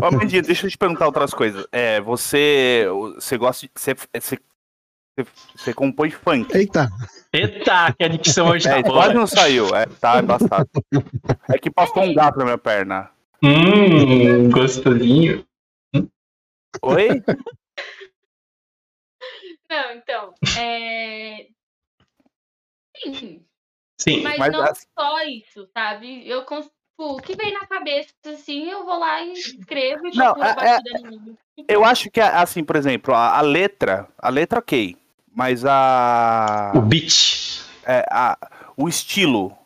Ô, 0.00 0.04
Amandinha, 0.04 0.42
deixa 0.42 0.66
eu 0.66 0.70
te 0.70 0.76
perguntar 0.76 1.06
outras 1.06 1.32
coisas. 1.32 1.64
É, 1.72 1.98
você, 2.02 2.86
você 3.14 3.38
gosta 3.38 3.66
de. 3.66 3.72
Você, 3.74 3.94
você, 3.94 4.38
você, 5.16 5.26
você 5.56 5.72
compõe 5.72 6.10
funk. 6.10 6.54
Eita, 6.54 6.90
Eita, 7.34 7.92
que 7.98 8.04
a 8.04 8.08
dicção 8.08 8.48
hoje 8.48 8.64
tá 8.68 8.78
É, 8.78 8.82
boa. 8.82 8.94
quase 8.94 9.14
não 9.14 9.26
saiu. 9.26 9.74
É, 9.74 9.86
tá 9.86 10.20
embaçado. 10.20 10.68
É 11.52 11.58
que 11.58 11.70
passou 11.70 12.02
um 12.04 12.14
gato 12.14 12.38
na 12.38 12.44
minha 12.44 12.58
perna. 12.58 13.10
Hum, 13.42 14.48
gostosinho. 14.50 15.44
Oi? 16.82 17.08
Não, 19.70 19.92
então. 19.96 20.34
É... 20.58 21.46
Sim, 22.96 23.44
Sim. 24.00 24.22
mas, 24.22 24.38
Mas 24.38 24.52
não 24.52 24.62
assim- 24.62 24.86
só 24.98 25.22
isso, 25.24 25.68
sabe? 25.76 26.28
Eu 26.28 26.44
cons- 26.44 26.66
tipo, 26.66 27.14
o 27.14 27.16
que 27.20 27.34
vem 27.36 27.52
na 27.52 27.66
cabeça, 27.66 28.12
assim, 28.26 28.70
eu 28.70 28.84
vou 28.84 28.98
lá 28.98 29.20
e 29.22 29.32
escrevo 29.32 30.06
e 30.06 30.16
Não, 30.16 30.34
é- 30.36 31.10
mim. 31.10 31.36
Eu 31.68 31.84
acho 31.84 32.10
que, 32.10 32.20
assim, 32.20 32.62
por 32.64 32.76
exemplo, 32.76 33.14
a, 33.14 33.36
a 33.38 33.40
letra. 33.40 34.08
A 34.18 34.28
letra, 34.28 34.58
ok. 34.60 34.96
Mas 35.34 35.64
a. 35.64 36.72
O 36.74 36.80
beat. 36.80 37.60
é, 37.86 38.04
a- 38.10 38.38
o 38.76 38.88
estilo. 38.88 39.56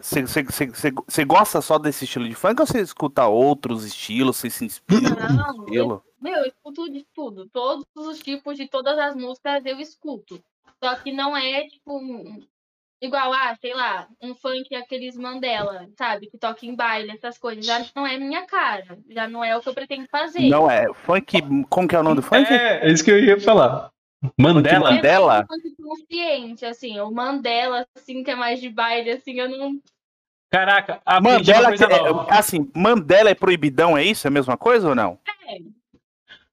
Você 0.00 1.24
gosta 1.24 1.60
só 1.60 1.76
desse 1.78 2.04
estilo 2.04 2.28
de 2.28 2.34
funk 2.34 2.60
ou 2.60 2.66
você 2.66 2.80
escuta 2.80 3.26
outros 3.26 3.84
estilos? 3.84 4.36
Você 4.36 4.48
se 4.48 4.64
inspira 4.64 5.10
Não, 5.32 5.64
estilo? 5.64 6.04
Meu, 6.20 6.34
eu 6.36 6.46
escuto 6.46 6.88
de 6.92 7.04
tudo. 7.14 7.48
Todos 7.52 7.84
os 7.96 8.18
tipos 8.20 8.56
de 8.56 8.68
todas 8.68 8.96
as 8.98 9.16
músicas 9.16 9.64
eu 9.66 9.80
escuto. 9.80 10.40
Só 10.82 10.94
que 10.96 11.10
não 11.12 11.36
é, 11.36 11.64
tipo, 11.66 11.98
um- 11.98 12.40
igual, 13.02 13.32
ah, 13.32 13.56
sei 13.60 13.74
lá, 13.74 14.06
um 14.22 14.34
funk 14.36 14.72
aqueles 14.76 15.16
Mandela, 15.16 15.88
sabe? 15.98 16.28
Que 16.30 16.38
toca 16.38 16.64
em 16.64 16.74
baile, 16.76 17.10
essas 17.10 17.36
coisas. 17.36 17.66
Já 17.66 17.84
não 17.96 18.06
é 18.06 18.16
minha 18.18 18.46
cara. 18.46 18.98
Já 19.10 19.26
não 19.26 19.44
é 19.44 19.56
o 19.56 19.60
que 19.60 19.68
eu 19.68 19.74
pretendo 19.74 20.06
fazer. 20.08 20.48
Não 20.48 20.70
é. 20.70 20.86
Funk. 20.94 21.42
Como 21.68 21.88
que 21.88 21.96
é 21.96 21.98
o 21.98 22.02
nome 22.04 22.16
do 22.16 22.22
funk? 22.22 22.52
É, 22.52 22.86
é 22.86 22.92
isso 22.92 23.02
que 23.04 23.10
eu 23.10 23.18
ia 23.18 23.40
falar. 23.40 23.90
Mandela? 24.36 24.92
Mandela? 24.92 25.46
É 25.48 25.82
consciente, 25.82 26.64
assim. 26.64 26.98
O 27.00 27.10
Mandela, 27.10 27.86
assim, 27.96 28.22
que 28.22 28.30
é 28.30 28.34
mais 28.34 28.60
de 28.60 28.68
baile, 28.68 29.10
assim, 29.10 29.38
eu 29.38 29.48
não. 29.48 29.80
Caraca, 30.50 31.00
aprendi 31.04 31.52
uma 31.52 31.70
Mandela, 31.70 32.26
é- 32.30 32.38
assim, 32.38 32.70
Mandela 32.74 33.30
é 33.30 33.34
proibidão, 33.34 33.96
é 33.96 34.02
isso? 34.02 34.26
É 34.26 34.28
a 34.28 34.32
mesma 34.32 34.56
coisa 34.56 34.88
ou 34.88 34.94
não? 34.94 35.18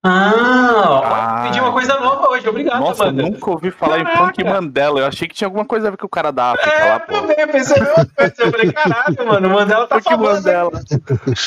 Ah, 0.05 1.01
Ah. 1.03 1.37
aprendi 1.39 1.59
uma 1.59 1.71
coisa 1.71 1.99
nova 1.99 2.29
hoje. 2.29 2.47
Obrigado, 2.47 2.79
Nossa, 2.79 3.03
eu 3.05 3.09
Amanda. 3.09 3.23
nunca 3.23 3.49
ouvi 3.51 3.71
falar 3.71 3.99
em 3.99 4.03
Caraca. 4.03 4.25
funk 4.25 4.43
Mandela. 4.43 4.99
Eu 4.99 5.05
achei 5.07 5.27
que 5.27 5.33
tinha 5.33 5.47
alguma 5.47 5.65
coisa 5.65 5.87
a 5.87 5.91
ver 5.91 5.97
com 5.97 6.05
o 6.05 6.09
cara 6.09 6.31
da 6.31 6.51
África 6.51 6.69
É, 6.69 6.85
lá, 6.89 6.93
eu 6.95 6.99
pô. 7.01 7.13
também 7.13 7.35
eu 7.39 7.47
pensei 7.47 7.77
a 7.77 7.85
mesma 7.85 8.05
coisa. 8.15 8.33
Eu 8.37 8.51
falei, 8.51 8.71
caralho, 8.71 9.25
mano, 9.25 9.47
o 9.47 9.51
Mandela 9.51 9.87
tá 9.87 9.95
Funk 9.95 10.09
falando. 10.15 10.35
Mandela. 10.35 10.71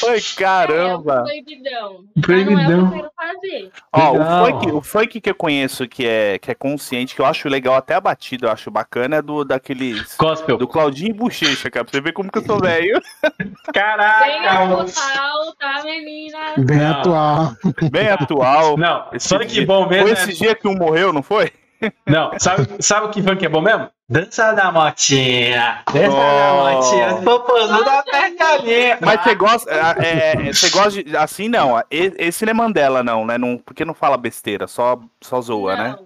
Ai, 0.08 0.16
É, 0.18 0.20
caramba. 0.36 1.20
um 1.20 1.24
proibidão. 1.24 1.72
Já 1.72 1.88
não 1.88 1.92
é 1.92 2.18
o 2.18 2.22
Proibidão. 2.22 2.90
que 2.90 2.96
eu 2.96 3.00
quero 3.02 3.10
fazer. 3.16 3.70
Ó, 3.92 4.10
Legal. 4.12 4.42
o 4.42 4.46
funk, 4.46 4.72
o 4.72 4.82
funk 4.82 5.20
que 5.20 5.30
eu 5.30 5.34
conheço 5.34 5.86
que 5.88 6.06
é, 6.06 6.38
que 6.38 6.50
é 6.50 6.54
consciente, 6.54 7.14
que 7.14 7.20
eu 7.20 7.26
acho 7.26 7.48
legal, 7.48 7.74
até 7.76 7.94
a 7.94 8.00
batida 8.00 8.46
eu 8.46 8.52
acho 8.52 8.70
bacana, 8.70 9.16
é 9.16 9.22
do 9.22 9.44
daqueles. 9.44 10.16
Gospel. 10.16 10.56
Do 10.56 10.66
Claudinho 10.66 11.14
Bochecha, 11.14 11.70
cara. 11.70 11.84
Pra 11.84 11.92
você 11.92 12.00
ver 12.00 12.12
como 12.12 12.30
que 12.30 12.38
eu 12.38 12.44
sou 12.44 12.58
velho. 12.58 13.00
Bem 13.38 13.52
Caraca. 13.72 14.52
atual, 14.82 15.54
tá, 15.58 15.82
menina? 15.84 16.38
bem 16.58 16.78
Não. 16.78 16.90
atual. 16.92 17.52
Bem 17.90 18.08
atual. 18.08 18.47
Não, 18.76 19.06
Esse 19.12 19.28
funk 19.28 19.46
dia- 19.46 19.66
bom 19.66 19.86
mesmo. 19.88 20.06
Foi 20.08 20.10
é- 20.10 20.12
esse 20.14 20.32
dia 20.34 20.54
que 20.54 20.66
um 20.68 20.74
morreu, 20.76 21.12
não 21.12 21.22
foi? 21.22 21.52
Não, 22.04 22.32
sabe, 22.40 22.66
sabe 22.80 23.06
o 23.06 23.10
que 23.10 23.22
funk 23.22 23.44
é 23.44 23.48
bom 23.48 23.60
mesmo? 23.60 23.88
Dança 24.08 24.52
da 24.52 24.72
motinha. 24.72 25.80
Dança 25.92 26.08
da 26.08 26.52
Oh. 26.54 26.70
motinha. 26.74 27.14
Popozudo 27.22 27.84
da 27.84 28.02
pergalinha. 28.02 28.98
Mas 29.00 29.22
você 29.22 29.34
gosta. 29.36 29.70
é, 29.70 30.48
é, 30.48 30.52
Você 30.52 30.70
gosta 30.70 31.04
de. 31.04 31.16
Assim 31.16 31.48
não. 31.48 31.78
e- 31.88 32.12
Esse 32.18 32.44
não 32.44 32.50
é 32.50 32.54
Mandela, 32.54 33.02
não, 33.04 33.24
né? 33.24 33.38
Não, 33.38 33.58
porque 33.58 33.84
não 33.84 33.94
fala 33.94 34.16
besteira, 34.16 34.66
só, 34.66 34.98
só 35.22 35.40
zoa, 35.40 35.76
né? 35.76 35.96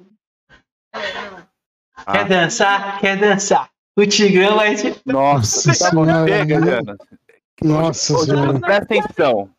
Não. 0.95 1.01
É, 1.01 1.15
não. 1.15 1.39
Ah. 2.05 2.13
Quer 2.13 2.25
dançar? 2.27 2.99
Quer 3.01 3.17
dançar? 3.17 3.69
O 3.97 4.05
Tigrão 4.07 4.57
vai 4.57 4.75
te. 4.75 4.95
Nossa, 5.07 5.69
tá 5.69 5.75
senhora, 5.91 6.27
chega, 6.29 6.61
né? 6.61 6.81
Nossa 7.63 8.15
Ô, 8.15 8.19
senhora. 8.25 8.59
presta 8.61 8.83
atenção. 8.95 9.51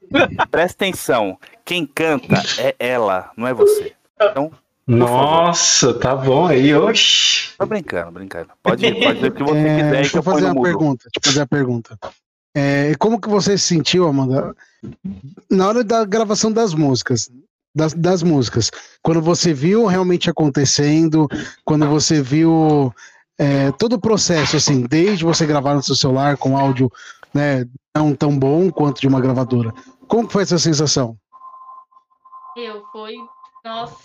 Presta 0.51 0.83
atenção. 0.85 1.39
Quem 1.65 1.85
canta 1.85 2.41
é 2.57 2.75
ela, 2.79 3.31
não 3.37 3.47
é 3.47 3.53
você. 3.53 3.93
Então, 4.21 4.51
Nossa, 4.85 5.93
tá 5.93 6.15
bom 6.15 6.45
aí, 6.45 6.73
oxi. 6.75 7.51
tô 7.57 7.65
brincando, 7.65 8.11
brincando. 8.11 8.49
Pode, 8.61 8.81
pode 8.95 9.15
dizer 9.15 9.27
o 9.27 9.31
que 9.31 9.43
você 9.43 9.57
É, 9.57 9.75
quiser 9.77 9.91
deixa 9.91 10.17
eu 10.17 10.23
fazer 10.23 10.45
uma 10.45 10.53
mudo. 10.53 10.63
pergunta. 10.63 11.03
Deixa 11.05 11.19
eu 11.19 11.31
fazer 11.31 11.41
a 11.41 11.47
pergunta. 11.47 11.97
É, 12.55 12.93
como 12.99 13.19
que 13.19 13.29
você 13.29 13.57
se 13.57 13.65
sentiu, 13.65 14.07
Amanda, 14.07 14.53
na 15.49 15.67
hora 15.67 15.83
da 15.83 16.05
gravação 16.05 16.51
das 16.51 16.73
músicas? 16.73 17.31
Das, 17.75 17.93
das 17.93 18.21
músicas. 18.21 18.69
Quando 19.01 19.21
você 19.21 19.51
viu 19.53 19.85
realmente 19.87 20.29
acontecendo, 20.29 21.27
quando 21.65 21.87
você 21.87 22.21
viu 22.21 22.93
é, 23.39 23.71
todo 23.71 23.93
o 23.93 23.99
processo, 23.99 24.57
assim, 24.57 24.81
desde 24.81 25.23
você 25.23 25.45
gravar 25.45 25.73
no 25.73 25.81
seu 25.81 25.95
celular 25.95 26.37
com 26.37 26.55
áudio 26.55 26.91
né, 27.33 27.65
não 27.95 28.13
tão 28.13 28.37
bom 28.37 28.69
quanto 28.69 29.01
de 29.01 29.07
uma 29.07 29.19
gravadora. 29.19 29.73
Como 30.07 30.27
que 30.27 30.33
foi 30.33 30.43
essa 30.43 30.59
sensação? 30.59 31.17
Eu 32.55 32.85
fui. 32.91 33.15
Nossa, 33.63 33.95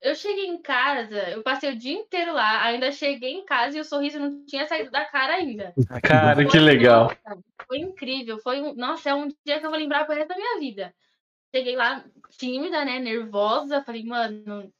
eu 0.00 0.14
cheguei 0.14 0.46
em 0.46 0.62
casa, 0.62 1.30
eu 1.30 1.42
passei 1.42 1.72
o 1.72 1.76
dia 1.76 1.94
inteiro 1.98 2.32
lá, 2.32 2.62
ainda 2.62 2.92
cheguei 2.92 3.32
em 3.32 3.44
casa 3.44 3.76
e 3.76 3.80
o 3.80 3.84
sorriso 3.84 4.20
não 4.20 4.44
tinha 4.46 4.68
saído 4.68 4.88
da 4.92 5.04
cara 5.04 5.34
ainda. 5.34 5.74
Cara, 6.04 6.44
que 6.44 6.52
Foi- 6.52 6.60
legal. 6.60 7.10
nossa, 7.26 7.40
Foi 7.66 7.78
incrível, 7.78 8.38
foi 8.38 8.62
um, 8.62 8.74
nossa, 8.76 9.10
é 9.10 9.14
um 9.14 9.26
dia 9.44 9.58
que 9.58 9.66
eu 9.66 9.70
vou 9.70 9.78
lembrar 9.78 10.04
pro 10.04 10.14
resto 10.14 10.28
da 10.28 10.36
minha 10.36 10.60
vida. 10.60 10.94
cheguei 11.52 11.74
lá 11.74 12.04
tímida, 12.38 12.84
né? 12.84 13.00
Nervosa. 13.00 13.82
Falei, 13.82 14.04
mano, 14.04 14.72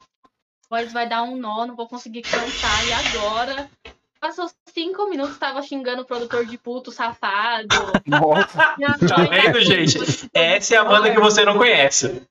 voz 0.70 0.92
vai 0.92 1.08
dar 1.08 1.24
um 1.24 1.36
nó, 1.36 1.66
não 1.66 1.74
vou 1.74 1.88
conseguir 1.88 2.22
cantar. 2.22 2.86
E 2.86 2.92
agora? 3.16 3.68
Passou 4.20 4.48
cinco 4.68 5.08
minutos, 5.08 5.38
tava 5.38 5.60
xingando 5.62 6.02
o 6.02 6.06
produtor 6.06 6.44
de 6.46 6.56
puto, 6.56 6.92
safado. 6.92 7.68
Nossa. 8.06 8.76
Tá 9.08 9.16
vendo, 9.28 9.60
gente? 9.60 9.98
Essa 10.32 10.74
é 10.76 10.78
a 10.78 10.84
banda 10.84 11.10
que 11.10 11.20
você 11.20 11.44
não 11.44 11.56
conhece. 11.58 12.22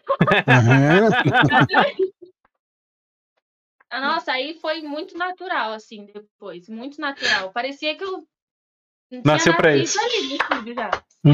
Nossa, 3.92 4.32
aí 4.32 4.54
foi 4.54 4.80
muito 4.82 5.18
natural, 5.18 5.72
assim, 5.72 6.06
depois. 6.06 6.68
Muito 6.68 7.00
natural. 7.00 7.50
Parecia 7.52 7.96
que 7.96 8.04
eu. 8.04 8.24
Nasceu 9.24 9.54
pra 9.54 9.76
isso. 9.76 9.98
ali. 10.00 10.38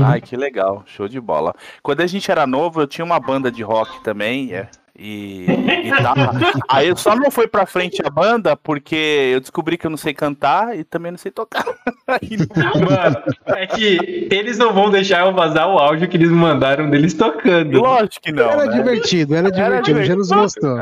Ai, 0.05 0.21
que 0.21 0.37
legal, 0.37 0.83
show 0.87 1.09
de 1.09 1.21
bola. 1.21 1.55
Quando 1.83 2.01
a 2.01 2.07
gente 2.07 2.31
era 2.31 2.47
novo, 2.47 2.81
eu 2.81 2.89
tinha 2.89 3.05
uma 3.05 3.21
banda 3.21 3.53
de 3.53 3.63
rock 3.63 4.03
também, 4.03 4.53
é, 4.53 4.69
e, 4.99 5.47
e 5.49 5.83
guitarra. 5.83 6.33
Aí 6.69 6.95
só 6.97 7.15
não 7.15 7.31
foi 7.31 7.47
pra 7.47 7.65
frente 7.67 8.03
a 8.05 8.11
banda 8.11 8.57
porque 8.57 9.31
eu 9.33 9.41
descobri 9.41 9.79
que 9.79 9.87
eu 9.87 9.91
não 9.91 9.97
sei 9.97 10.13
cantar 10.13 10.77
e 10.77 10.83
também 10.85 11.13
não 11.13 11.19
sei 11.19 11.31
tocar. 11.31 11.65
Mano, 12.09 13.23
é 13.47 13.67
que 13.67 14.29
eles 14.31 14.59
não 14.59 14.73
vão 14.73 14.91
deixar 14.91 15.27
eu 15.27 15.33
vazar 15.35 15.69
o 15.69 15.79
áudio 15.79 16.09
que 16.09 16.17
eles 16.17 16.31
me 16.31 16.37
mandaram 16.37 16.91
deles 16.91 17.15
tocando. 17.15 17.81
Lógico 17.81 18.21
que 18.23 18.33
não, 18.33 18.51
Era 18.51 18.67
né? 18.67 18.77
divertido, 18.77 19.35
era 19.35 19.51
divertido, 19.51 20.03
já 20.05 20.17
nos 20.17 20.29
gostou. 20.31 20.77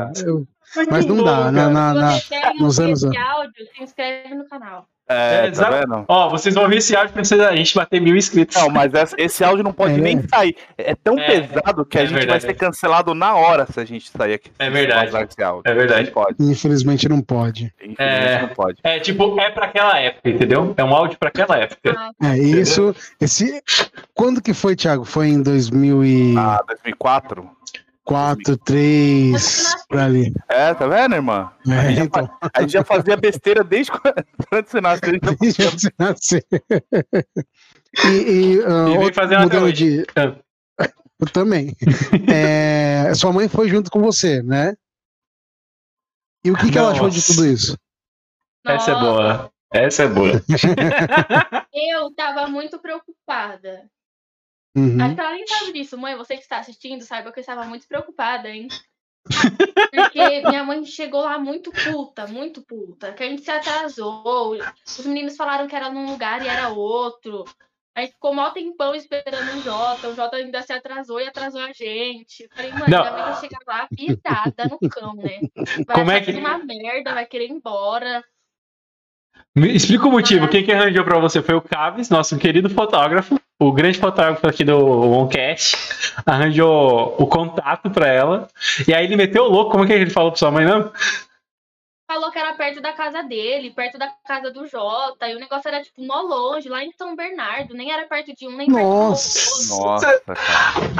mas 0.89 1.05
não 1.05 1.23
dá, 1.23 1.51
na, 1.51 1.69
na, 1.69 1.93
Se 1.93 1.99
na- 1.99 2.11
você 2.11 2.27
quer 2.29 2.53
nos 2.55 2.79
anos- 2.79 3.03
esse 3.03 3.17
áudio, 3.17 3.53
se 3.75 3.83
inscreve 3.83 4.35
no 4.35 4.47
canal. 4.47 4.85
É, 5.09 5.41
tá 5.43 5.47
Exato. 5.47 5.71
vendo? 5.77 6.05
Ó, 6.07 6.29
vocês 6.29 6.53
vão 6.53 6.63
ouvir 6.65 6.77
esse 6.77 6.95
áudio 6.95 7.13
pra 7.13 7.23
vocês- 7.23 7.39
a 7.39 7.55
gente 7.55 7.73
bater 7.75 8.01
mil 8.01 8.15
inscritos. 8.15 8.55
Não, 8.57 8.69
mas 8.69 8.93
essa- 8.93 9.15
esse 9.17 9.43
áudio 9.43 9.63
não 9.63 9.71
pode 9.71 9.93
É, 9.93 9.97
nem 9.97 10.21
sair. 10.27 10.55
É 10.77 10.93
tão 10.95 11.17
É, 11.17 11.25
pesado 11.41 11.85
que 11.85 11.97
a 11.97 12.03
é 12.03 12.05
gente 12.07 12.27
vai 12.27 12.39
ser 12.41 12.53
cancelado 12.55 13.13
na 13.13 13.33
hora 13.35 13.65
se 13.71 13.79
a 13.79 13.85
gente 13.85 14.09
sair 14.09 14.33
aqui. 14.33 14.51
É 14.59 14.69
verdade. 14.69 15.05
vazar 15.11 15.27
esse 15.29 15.41
áudio. 15.41 15.63
É 15.71 15.73
verdade. 15.73 16.05
Não 16.07 16.13
pode. 16.13 16.35
infelizmente 16.39 17.07
não 17.07 17.21
pode. 17.21 17.73
Infelizmente 17.81 17.99
É. 17.99 18.41
não 18.41 18.49
pode. 18.49 18.77
É 18.83 18.99
tipo, 18.99 19.39
é 19.39 19.49
pra 19.49 19.65
aquela 19.65 19.97
época, 19.97 20.29
entendeu? 20.29 20.73
É 20.75 20.83
um 20.83 20.93
áudio 20.93 21.17
pra 21.17 21.29
aquela 21.29 21.57
época. 21.57 21.95
Ah, 22.21 22.35
É 22.35 22.37
isso. 22.37 22.93
Esse, 23.21 23.61
quando 24.13 24.41
que 24.41 24.53
foi, 24.53 24.75
Thiago? 24.75 25.05
Foi 25.05 25.27
em 25.27 25.41
2004, 25.41 26.37
Ah, 26.37 26.63
2004? 26.67 27.49
2003, 28.07 29.75
por 29.89 29.99
ali. 29.99 30.33
É, 30.49 30.73
tá 30.73 30.87
vendo, 30.87 31.15
irmã? 31.15 31.51
É, 31.67 31.93
já 31.93 32.03
então, 32.05 32.29
A 32.53 32.61
gente 32.61 32.71
já 32.73 32.83
fazia 32.83 33.17
besteira 33.17 33.63
desde 33.63 33.91
quando 33.91 34.15
antes 34.53 34.71
de 34.71 34.81
nascer. 34.81 35.09
a 35.09 35.11
gente 35.11 35.25
já 35.25 35.31
deixa 35.39 35.63
eu 35.63 35.75
te 35.75 35.93
nascer. 35.99 36.45
E, 38.05 38.07
e, 38.07 38.61
ah, 38.63 38.85
E 38.89 38.91
vem 38.91 38.97
outro- 38.99 39.13
fazendo 39.13 39.45
até 39.45 39.59
mudando 39.59 39.73
de. 39.73 40.05
Ah. 40.15 40.35
Eu 41.19 41.27
também. 41.33 41.75
É, 42.31 43.13
sua 43.15 43.33
mãe 43.33 43.47
foi 43.49 43.67
junto 43.69 43.89
com 43.89 43.99
você, 44.01 44.41
né? 44.43 44.75
E 46.45 46.51
o 46.51 46.55
que, 46.55 46.71
que 46.71 46.77
ela 46.77 46.91
achou 46.91 47.09
de 47.09 47.25
tudo 47.25 47.45
isso? 47.45 47.75
Essa 48.65 48.91
é 48.91 48.95
boa. 48.95 49.51
Essa 49.73 50.03
é 50.03 50.07
boa. 50.07 50.31
Eu 51.73 52.13
tava 52.15 52.47
muito 52.47 52.79
preocupada. 52.79 53.89
Uhum. 54.77 55.01
Acho 55.03 55.15
que 55.15 55.21
ela 55.21 55.31
nem 55.31 55.47
sabe 55.47 55.73
disso. 55.73 55.97
Mãe, 55.97 56.15
você 56.15 56.35
que 56.35 56.43
está 56.43 56.59
assistindo, 56.59 57.01
saiba 57.01 57.31
que 57.31 57.39
eu 57.39 57.41
estava 57.41 57.63
muito 57.65 57.87
preocupada, 57.87 58.49
hein? 58.49 58.67
Porque 59.91 60.41
minha 60.47 60.63
mãe 60.63 60.85
chegou 60.85 61.21
lá 61.21 61.37
muito 61.37 61.71
puta, 61.71 62.27
muito 62.27 62.61
puta. 62.61 63.11
Que 63.13 63.23
a 63.23 63.29
gente 63.29 63.41
se 63.43 63.51
atrasou. 63.51 64.55
Os 64.85 65.05
meninos 65.05 65.35
falaram 65.35 65.67
que 65.67 65.75
era 65.75 65.89
num 65.89 66.09
lugar 66.11 66.43
e 66.43 66.47
era 66.47 66.69
outro. 66.69 67.43
A 67.95 68.01
gente 68.01 68.13
ficou 68.13 68.33
mó 68.33 68.51
tempão 68.51 68.93
esperando 68.93 69.57
o 69.57 69.61
Jota. 69.61 70.09
O 70.09 70.15
Jota 70.15 70.37
ainda 70.37 70.61
se 70.61 70.71
atrasou 70.71 71.19
e 71.19 71.27
atrasou 71.27 71.61
a 71.61 71.73
gente. 71.73 72.47
Falei, 72.55 72.71
mãe, 72.71 72.81
Não. 72.87 72.99
minha 73.01 73.11
mãe 73.11 73.23
vai 73.23 73.39
chegar 73.39 73.59
lá 73.65 73.87
virada 73.91 74.65
no 74.69 74.89
cão, 74.89 75.15
né? 75.15 75.39
Vai 75.85 75.95
Como 75.97 76.11
é 76.11 76.21
que- 76.21 76.31
uma 76.33 76.57
merda, 76.59 77.13
vai 77.13 77.25
querer 77.25 77.45
ir 77.45 77.51
embora. 77.51 78.23
Me 79.57 79.75
explica 79.75 80.07
o 80.07 80.11
motivo. 80.11 80.47
Quem 80.47 80.63
que 80.63 80.71
arranjou 80.71 81.03
pra 81.03 81.17
você 81.17 81.41
foi 81.41 81.55
o 81.55 81.61
Caves, 81.61 82.09
nosso 82.09 82.37
querido 82.37 82.69
fotógrafo, 82.69 83.39
o 83.59 83.71
grande 83.71 83.97
fotógrafo 83.97 84.45
aqui 84.45 84.63
do 84.63 84.77
OneCast. 84.77 85.75
Arranjou 86.23 87.15
o 87.17 87.25
contato 87.25 87.89
pra 87.89 88.07
ela. 88.07 88.47
E 88.87 88.93
aí 88.93 89.05
ele 89.05 89.15
meteu 89.15 89.45
o 89.45 89.49
louco. 89.49 89.71
Como 89.71 89.83
é 89.83 89.87
que 89.87 89.93
ele 89.93 90.11
falou 90.11 90.29
pra 90.29 90.37
sua 90.37 90.51
mãe, 90.51 90.63
não? 90.63 90.91
falou 92.09 92.31
que 92.31 92.39
era 92.39 92.53
perto 92.53 92.81
da 92.81 92.93
casa 92.93 93.21
dele, 93.21 93.71
perto 93.71 93.97
da 93.97 94.07
casa 94.25 94.49
do 94.49 94.65
Jota, 94.65 95.27
e 95.27 95.35
o 95.35 95.39
negócio 95.39 95.67
era 95.67 95.83
tipo 95.83 96.01
mó 96.01 96.21
longe, 96.21 96.69
lá 96.69 96.81
em 96.81 96.91
São 96.93 97.13
Bernardo, 97.17 97.73
nem 97.73 97.91
era 97.91 98.07
perto 98.07 98.33
de 98.33 98.47
um, 98.47 98.55
nem 98.55 98.67
perto 98.67 98.79
do 98.79 98.81
Nossa. 98.81 99.73
outro. 99.73 99.85
Nossa, 99.85 100.21
cara. 100.21 100.39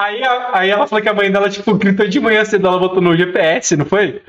Aí, 0.04 0.22
aí 0.54 0.70
ela 0.70 0.86
falou 0.86 1.02
que 1.02 1.08
a 1.08 1.14
mãe 1.14 1.32
dela, 1.32 1.50
tipo, 1.50 1.74
gritou 1.76 2.10
de 2.10 2.20
manhã 2.20 2.44
cedo, 2.44 2.68
ela 2.68 2.78
botou 2.78 3.02
no 3.02 3.16
GPS, 3.16 3.78
não 3.78 3.86
foi? 3.86 4.22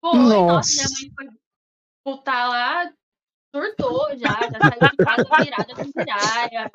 Foi, 0.00 0.18
Nossa. 0.18 0.52
nossa, 0.52 0.98
minha 0.98 1.12
mãe 1.16 1.28
foi 1.28 2.14
putar 2.16 2.48
lá, 2.48 2.90
surtou 3.54 4.08
já, 4.16 4.40
já 4.50 4.58
saiu 4.58 4.90
de 4.90 4.96
casa 4.96 5.44
virada 5.44 5.74
com 5.74 5.92
piralha. 5.92 6.70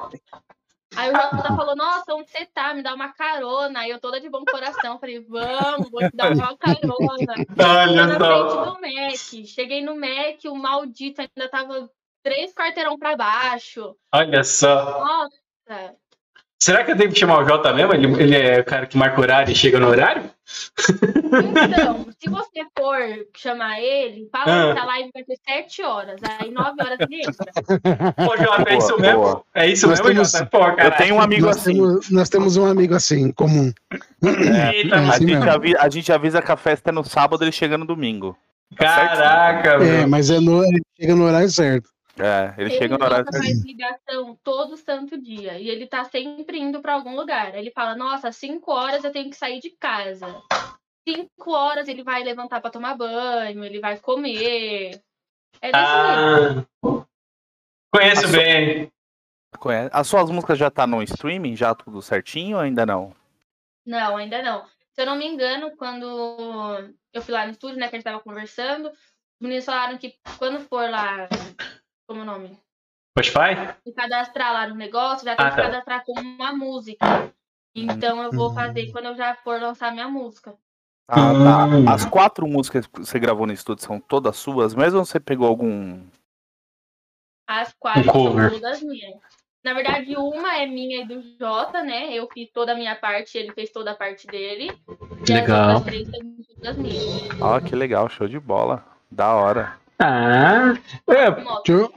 Aí 0.95 1.11
o 1.11 1.15
Jota 1.15 1.55
falou, 1.55 1.75
nossa, 1.75 2.15
onde 2.15 2.31
você 2.31 2.45
tá? 2.47 2.73
Me 2.73 2.81
dá 2.81 2.95
uma 2.95 3.13
carona. 3.13 3.81
Aí 3.81 3.91
eu 3.91 3.99
toda 3.99 4.19
de 4.19 4.29
bom 4.29 4.43
coração, 4.45 4.97
falei, 4.97 5.19
vamos, 5.19 5.91
vou 5.91 5.99
te 5.99 6.15
dar 6.15 6.31
uma 6.33 6.57
carona. 6.57 7.33
Olha 7.59 8.07
na 8.07 8.17
só. 8.17 8.49
frente 8.49 8.65
do 8.65 8.81
Mac. 8.81 9.45
Cheguei 9.45 9.83
no 9.83 9.95
Mac, 9.95 10.43
o 10.45 10.55
maldito 10.55 11.21
ainda 11.21 11.49
tava 11.49 11.89
três 12.23 12.53
quarteirão 12.53 12.97
pra 12.97 13.15
baixo. 13.15 13.95
Olha 14.13 14.43
só. 14.43 15.03
Nossa, 15.05 15.95
Será 16.61 16.83
que 16.83 16.91
eu 16.91 16.97
tenho 16.97 17.11
que 17.11 17.19
chamar 17.19 17.41
o 17.41 17.47
Jota 17.47 17.71
mesmo? 17.71 17.93
Ele, 17.93 18.21
ele 18.21 18.35
é 18.35 18.59
o 18.59 18.65
cara 18.65 18.85
que 18.85 18.97
marca 18.97 19.21
horário 19.21 19.51
e 19.51 19.55
chega 19.55 19.79
no 19.79 19.87
horário? 19.87 20.29
Então, 21.29 22.05
se 22.19 22.29
você 22.29 22.65
for 22.77 22.97
chamar 23.35 23.79
ele, 23.79 24.27
fala 24.31 24.71
Ah. 24.71 24.73
que 24.73 24.79
a 24.79 24.85
live 24.85 25.09
vai 25.13 25.23
ter 25.23 25.37
7 25.47 25.83
horas. 25.83 26.19
Aí 26.39 26.51
9 26.51 26.81
horas 26.83 26.97
ele 26.99 27.21
entra. 27.21 28.13
Pô, 28.13 28.37
Jota, 28.37 28.69
é 28.69 28.77
isso 28.77 28.87
Boa, 28.89 28.99
mesmo? 28.99 29.21
boa. 29.21 29.43
É 29.53 29.67
isso 29.67 29.87
Nós 29.87 29.99
mesmo, 29.99 30.13
temos- 30.13 30.31
Jota? 30.31 30.45
Pô, 30.47 30.59
cara. 30.59 30.83
Eu 30.85 30.91
tenho 30.97 31.15
um 31.15 31.21
amigo 31.21 31.45
Nós 31.45 31.57
assim. 31.57 31.73
temos, 31.73 32.09
nós 32.11 32.29
temos 32.29 32.57
um 32.57 32.65
amigo 32.65 32.95
assim, 32.95 33.31
comum. 33.31 33.71
Eita, 34.23 34.95
É, 34.95 34.99
A 34.99 35.11
gente, 35.17 35.25
mesmo. 35.25 35.49
avi- 35.49 35.77
a 35.77 35.89
gente 35.89 36.11
avisa 36.11 36.41
que 36.41 36.51
a 36.51 36.57
festa 36.57 36.89
é 36.89 36.93
no 36.93 37.03
sábado 37.03 37.43
ele 37.43 37.51
chega 37.51 37.77
no 37.77 37.85
domingo. 37.85 38.37
Tá? 38.77 38.85
Caraca, 39.07 39.69
É, 39.75 39.77
meu. 39.99 40.07
mas 40.09 40.29
é 40.29 40.39
no, 40.39 40.63
ele 40.63 40.81
chega 40.99 41.15
no 41.15 41.23
horário 41.25 41.49
certo. 41.49 41.89
É, 42.21 42.53
ele 42.57 42.69
Ele 42.71 42.77
chega 42.77 42.97
no 42.97 43.05
horário. 43.05 43.25
faz 43.31 43.63
ligação 43.63 44.37
todo 44.43 44.75
santo 44.75 45.17
dia. 45.17 45.57
E 45.57 45.69
ele 45.69 45.87
tá 45.87 46.03
sempre 46.03 46.59
indo 46.59 46.81
pra 46.81 46.93
algum 46.93 47.15
lugar. 47.15 47.55
Ele 47.55 47.71
fala, 47.71 47.95
nossa, 47.95 48.29
5 48.29 48.71
horas 48.73 49.03
eu 49.05 49.11
tenho 49.11 49.29
que 49.29 49.37
sair 49.37 49.59
de 49.61 49.69
casa. 49.79 50.27
5 51.07 51.51
horas 51.51 51.87
ele 51.87 52.03
vai 52.03 52.23
levantar 52.23 52.61
pra 52.61 52.69
tomar 52.69 52.95
banho, 52.95 53.63
ele 53.63 53.79
vai 53.79 53.99
comer. 53.99 55.01
É 55.61 55.71
desse 55.71 55.91
jeito. 55.91 56.67
Ah, 56.81 57.05
conheço 57.93 58.21
Passou. 58.21 58.39
bem. 58.39 58.91
Conhece? 59.57 59.89
As 59.93 60.07
suas 60.07 60.29
músicas 60.29 60.57
já 60.57 60.69
tá 60.69 60.85
no 60.85 61.01
streaming, 61.03 61.55
já 61.55 61.73
tudo 61.73 62.01
certinho 62.01 62.57
ou 62.57 62.61
ainda 62.63 62.85
não? 62.85 63.15
Não, 63.85 64.15
ainda 64.17 64.41
não. 64.41 64.65
Se 64.93 65.01
eu 65.01 65.05
não 65.05 65.15
me 65.15 65.25
engano, 65.25 65.75
quando 65.75 66.05
eu 67.13 67.21
fui 67.21 67.33
lá 67.33 67.45
no 67.45 67.51
estúdio, 67.51 67.77
né, 67.77 67.89
que 67.89 67.95
a 67.95 67.97
gente 67.97 68.05
tava 68.05 68.19
conversando, 68.21 68.89
os 68.89 68.95
meninos 69.41 69.65
falaram 69.65 69.97
que 69.97 70.15
quando 70.37 70.59
for 70.59 70.89
lá, 70.89 71.27
como 72.07 72.19
é 72.19 72.23
o 72.23 72.25
nome? 72.25 72.59
Spotify? 73.17 73.75
Se 73.83 73.91
cadastrar 73.93 74.53
lá 74.53 74.67
no 74.67 74.75
negócio, 74.75 75.25
já 75.25 75.35
tem 75.35 75.45
Ah, 75.45 75.49
que 75.49 75.55
tá. 75.55 75.63
cadastrar 75.63 76.05
como 76.05 76.21
uma 76.21 76.53
música. 76.53 77.05
Então 77.75 78.21
eu 78.23 78.31
vou 78.31 78.51
Hum. 78.51 78.53
fazer 78.53 78.91
quando 78.91 79.05
eu 79.05 79.15
já 79.15 79.35
for 79.35 79.59
lançar 79.59 79.91
minha 79.91 80.07
música. 80.07 80.55
Ah, 81.11 81.33
tá. 81.85 81.93
As 81.93 82.05
quatro 82.05 82.47
músicas 82.47 82.85
que 82.85 82.99
você 82.99 83.17
gravou 83.19 83.47
no 83.47 83.53
estúdio 83.53 83.83
são 83.83 83.99
todas 83.99 84.37
suas, 84.37 84.75
mesmo 84.75 84.99
ou 84.99 85.05
você 85.05 85.19
pegou 85.19 85.47
algum. 85.47 85.99
As 87.47 87.73
quatro 87.79 88.01
Um 88.15 88.37
são 88.39 88.49
todas 88.51 88.81
minhas. 88.83 89.15
Na 89.63 89.73
verdade, 89.73 90.15
uma 90.15 90.55
é 90.55 90.65
minha 90.65 91.01
e 91.01 91.07
do 91.07 91.21
Jota, 91.37 91.81
né? 91.83 92.13
Eu 92.13 92.29
fiz 92.31 92.49
toda 92.53 92.71
a 92.71 92.75
minha 92.75 92.95
parte, 92.95 93.37
ele 93.37 93.51
fez 93.53 93.71
toda 93.71 93.91
a 93.91 93.95
parte 93.95 94.25
dele. 94.27 94.71
E 95.27 95.33
Legal. 95.33 95.69
as 95.71 95.75
outras 95.75 95.85
três 95.85 96.09
são 96.09 96.21
todas 96.55 96.77
minhas. 96.77 97.41
Ó, 97.41 97.59
que 97.59 97.75
legal, 97.75 98.07
show 98.07 98.27
de 98.27 98.39
bola. 98.39 98.85
Da 99.11 99.33
hora. 99.33 99.75
Ah, 99.99 100.73
é. 101.09 101.31
Deixa 101.31 101.71
eu 101.71 101.93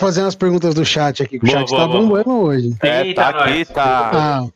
fazer 0.00 0.22
umas 0.22 0.34
perguntas 0.34 0.74
do 0.74 0.84
chat 0.84 1.22
aqui, 1.22 1.38
que 1.38 1.44
o 1.44 1.48
Boa, 1.48 1.60
chat 1.60 1.68
boa, 1.68 1.80
tá 1.82 1.86
boa. 1.86 2.00
bombando 2.00 2.30
hoje. 2.42 2.76
É, 2.82 3.02
Eita, 3.06 3.22
tá 3.22 3.28
aqui, 3.44 3.58
nós. 3.58 3.68
tá. 3.68 4.10
Ah, 4.40 4.48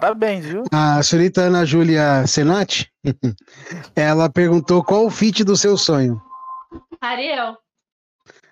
Parabéns, 0.00 0.44
viu? 0.44 0.64
a 0.72 1.00
senhorita 1.04 1.42
Ana 1.42 1.64
Júlia 1.64 2.26
Senati, 2.26 2.88
ela 3.94 4.28
perguntou 4.28 4.82
qual 4.82 5.06
o 5.06 5.10
fit 5.10 5.44
do 5.44 5.56
seu 5.56 5.76
sonho. 5.76 6.20
Ariel. 7.00 7.56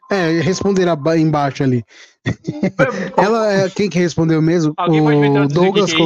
É, 0.08 0.40
responder 0.40 0.86
aba- 0.88 1.16
embaixo 1.18 1.64
ali. 1.64 1.84
Ela 3.16 3.52
é 3.52 3.70
quem 3.70 3.90
que 3.90 3.98
respondeu 3.98 4.40
mesmo? 4.40 4.72
Alguém 4.76 5.00
me 5.00 5.08
o 5.40 5.48
Douglas 5.48 5.90
que 5.90 5.96
que 5.96 6.02
é 6.02 6.04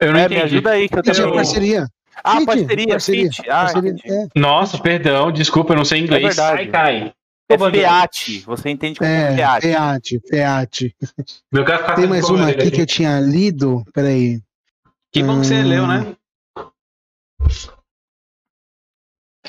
eu 0.00 0.12
não 0.12 0.20
É, 0.20 0.28
me 0.28 0.34
entendi. 0.36 0.54
ajuda 0.54 0.70
aí 0.72 0.86
que 0.88 0.94
eu 0.96 0.98
é 0.98 1.02
também. 1.02 1.34
parceria. 1.34 1.86
Ah, 2.22 2.32
Fit, 2.34 2.46
parceria, 2.46 2.88
parceria, 2.88 3.32
fit. 3.32 3.50
Ah, 3.50 3.64
parceria, 3.64 3.96
é. 4.04 4.26
Nossa, 4.38 4.76
perdão, 4.78 5.32
desculpa, 5.32 5.72
eu 5.72 5.76
não 5.78 5.84
sei 5.86 6.00
inglês. 6.00 6.24
verdade. 6.26 6.58
Ai, 6.58 6.66
cai. 6.66 7.12
É 7.50 7.56
FEAT. 7.56 8.42
Você 8.44 8.68
entende 8.68 8.98
como 8.98 9.10
É, 9.10 9.34
FEAT. 9.34 9.62
FEAT, 9.62 10.20
FEAT. 10.28 10.96
Tem 11.96 12.06
mais 12.06 12.28
uma 12.28 12.48
aqui 12.48 12.70
que 12.70 12.82
eu 12.82 12.86
tinha 12.86 13.18
lido. 13.20 13.82
Peraí. 13.94 14.42
Que 15.12 15.22
bom 15.22 15.40
que 15.40 15.46
você 15.46 15.62
Hum. 15.62 15.68
leu, 15.68 15.86
né? 15.86 16.16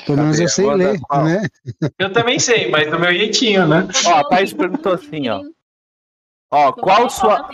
Pelo 0.06 0.18
menos 0.18 0.40
eu 0.40 0.48
sei 0.48 0.74
ler, 0.74 1.00
qual? 1.02 1.26
né? 1.26 1.42
Eu 1.98 2.12
também 2.14 2.40
sei, 2.40 2.70
mas 2.72 2.90
do 2.90 3.00
meu 3.00 3.14
jeitinho, 3.14 3.68
né? 3.68 3.88
Ó, 4.08 4.16
a 4.16 4.24
Thaís 4.24 4.54
perguntou 4.54 4.94
assim, 4.94 5.28
ó. 5.30 5.44
Ó, 6.52 6.74
qual 6.74 7.10
sua. 7.10 7.50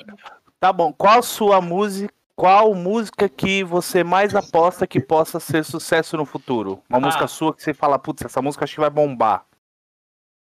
Tá 0.60 0.72
bom, 0.72 0.94
qual 0.94 1.22
sua 1.24 1.62
música. 1.62 2.13
Qual 2.38 2.76
música 2.76 3.30
que 3.30 3.63
você 3.63 4.04
mais 4.04 4.36
aposta 4.36 4.86
que 4.86 5.00
possa 5.00 5.39
ser 5.39 5.63
sucesso 5.63 6.18
no 6.18 6.26
futuro? 6.26 6.84
Uma 6.89 7.00
música 7.00 7.24
Ah. 7.24 7.28
sua 7.30 7.56
que 7.56 7.63
você 7.63 7.74
fala, 7.74 7.98
putz, 7.98 8.26
essa 8.26 8.41
música 8.41 8.65
acho 8.65 8.74
que 8.74 8.82
vai 8.82 8.89
bombar. 8.89 9.46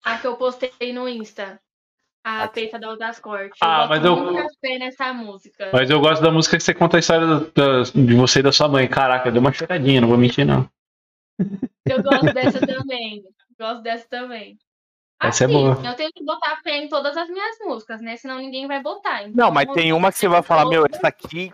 A 0.01 0.17
que 0.17 0.25
eu 0.25 0.37
postei 0.37 0.71
no 0.93 1.07
Insta. 1.09 1.59
A 2.23 2.43
Aqui. 2.43 2.53
Peita 2.61 2.77
da 2.79 2.95
das 2.95 3.19
Cortes. 3.19 3.57
Ah, 3.61 3.83
eu 3.83 3.89
mas 3.89 4.01
boto 4.01 4.37
eu- 4.63 4.79
nessa 4.79 5.11
música. 5.13 5.69
Mas 5.73 5.89
eu 5.89 5.99
gosto 5.99 6.21
da 6.21 6.29
música 6.31 6.55
que 6.57 6.63
você 6.63 6.73
conta 6.73 6.97
a 6.97 6.99
história 6.99 7.25
da- 7.25 7.39
da- 7.39 7.83
de 7.83 8.13
você 8.13 8.39
e 8.39 8.43
da 8.43 8.51
sua 8.51 8.67
mãe. 8.67 8.87
Caraca, 8.87 9.31
deu 9.31 9.41
uma 9.41 9.51
choradinha, 9.51 9.99
não 10.01 10.07
vou 10.07 10.17
mentir, 10.17 10.45
não. 10.45 10.69
Eu 11.87 12.03
gosto 12.03 12.31
dessa 12.35 12.59
também. 12.65 13.23
Gosto 13.59 13.81
dessa 13.81 14.07
também. 14.07 14.57
Essa 15.23 15.43
é 15.43 15.47
Assim, 15.47 15.53
boa. 15.53 15.79
Eu 15.83 15.95
tenho 15.95 16.11
que 16.13 16.23
botar 16.23 16.57
fé 16.63 16.77
em 16.77 16.87
todas 16.89 17.15
as 17.17 17.27
minhas 17.29 17.57
músicas, 17.61 18.01
né? 18.01 18.15
Senão 18.17 18.37
ninguém 18.37 18.67
vai 18.67 18.81
botar. 18.81 19.23
Então, 19.23 19.45
Não, 19.45 19.51
mas 19.51 19.71
tem 19.71 19.93
uma 19.93 20.11
que 20.11 20.17
você 20.17 20.27
vai 20.27 20.41
falar, 20.43 20.65
meu, 20.67 20.85
essa 20.91 21.07
aqui. 21.07 21.51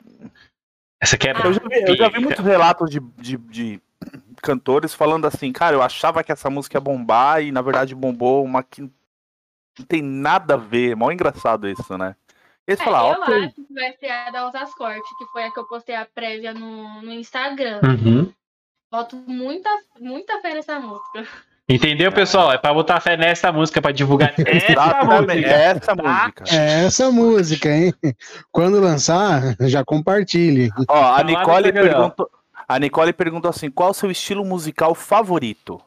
Essa 1.01 1.15
aqui 1.15 1.27
é 1.30 1.32
Ah, 1.32 1.41
Eu 1.45 1.53
já 1.53 1.60
vi, 1.62 1.82
eu 1.91 1.95
já 1.95 2.10
vi 2.10 2.19
muitos 2.19 2.43
relatos 2.45 2.89
de, 2.89 2.99
de, 3.17 3.38
de 3.38 3.82
cantores 4.41 4.93
falando 4.93 5.25
assim, 5.25 5.51
cara, 5.51 5.75
eu 5.75 5.82
achava 5.82 6.23
que 6.23 6.32
essa 6.32 6.49
música 6.49 6.77
ia 6.77 6.82
bombar 6.82 7.41
e 7.43 7.51
na 7.51 7.62
verdade 7.62 7.93
bombou 7.93 8.43
uma 8.43 8.63
que 8.63 8.89
não 9.79 9.85
tem 9.85 10.01
nada 10.01 10.55
a 10.55 10.57
ver. 10.57 10.95
Mó 10.95 11.11
engraçado 11.11 11.67
isso, 11.67 11.97
né? 11.97 12.15
Eles 12.67 12.81
É, 12.81 12.83
falam, 12.83 13.13
eu 13.13 13.21
ok. 13.21 13.43
acho 13.45 13.55
que 13.55 13.73
vai 13.73 13.93
ser 13.97 14.09
a 14.09 14.29
da 14.29 14.47
Osas 14.47 14.73
Corte, 14.73 15.07
que 15.17 15.25
foi 15.27 15.43
a 15.45 15.51
que 15.51 15.59
eu 15.59 15.65
postei 15.65 15.95
a 15.95 16.05
prévia 16.05 16.53
no, 16.53 17.01
no 17.01 17.11
Instagram. 17.13 17.79
Uhum. 17.83 18.31
Boto 18.91 19.15
muita, 19.27 19.69
muita 19.99 20.39
fé 20.41 20.53
nessa 20.53 20.79
música. 20.79 21.25
Entendeu, 21.69 22.09
pessoal? 22.13 22.51
É 22.53 22.57
pra 22.57 22.73
botar 22.73 22.99
fé 23.01 23.17
nessa 23.17 23.51
música, 23.51 23.81
pra 23.81 23.91
divulgar 23.91 24.33
essa 24.39 24.71
Exatamente, 24.71 25.35
música. 25.35 25.49
é 25.49 25.61
essa 25.63 25.95
música. 25.95 26.43
É 26.49 26.85
essa 26.85 27.11
música, 27.11 27.69
hein? 27.69 27.93
Quando 28.51 28.79
lançar, 28.79 29.41
já 29.61 29.83
compartilhe. 29.83 30.69
Ó, 30.89 31.03
a 31.13 31.17
Tá 31.17 31.23
Nicole 31.23 31.73
perguntou. 31.73 32.29
A 32.69 32.79
Nicole 32.79 33.11
perguntou 33.13 33.49
assim: 33.49 33.69
qual 33.69 33.89
o 33.91 33.93
seu 33.93 34.09
estilo 34.11 34.45
musical 34.45 34.93
favorito? 34.95 35.81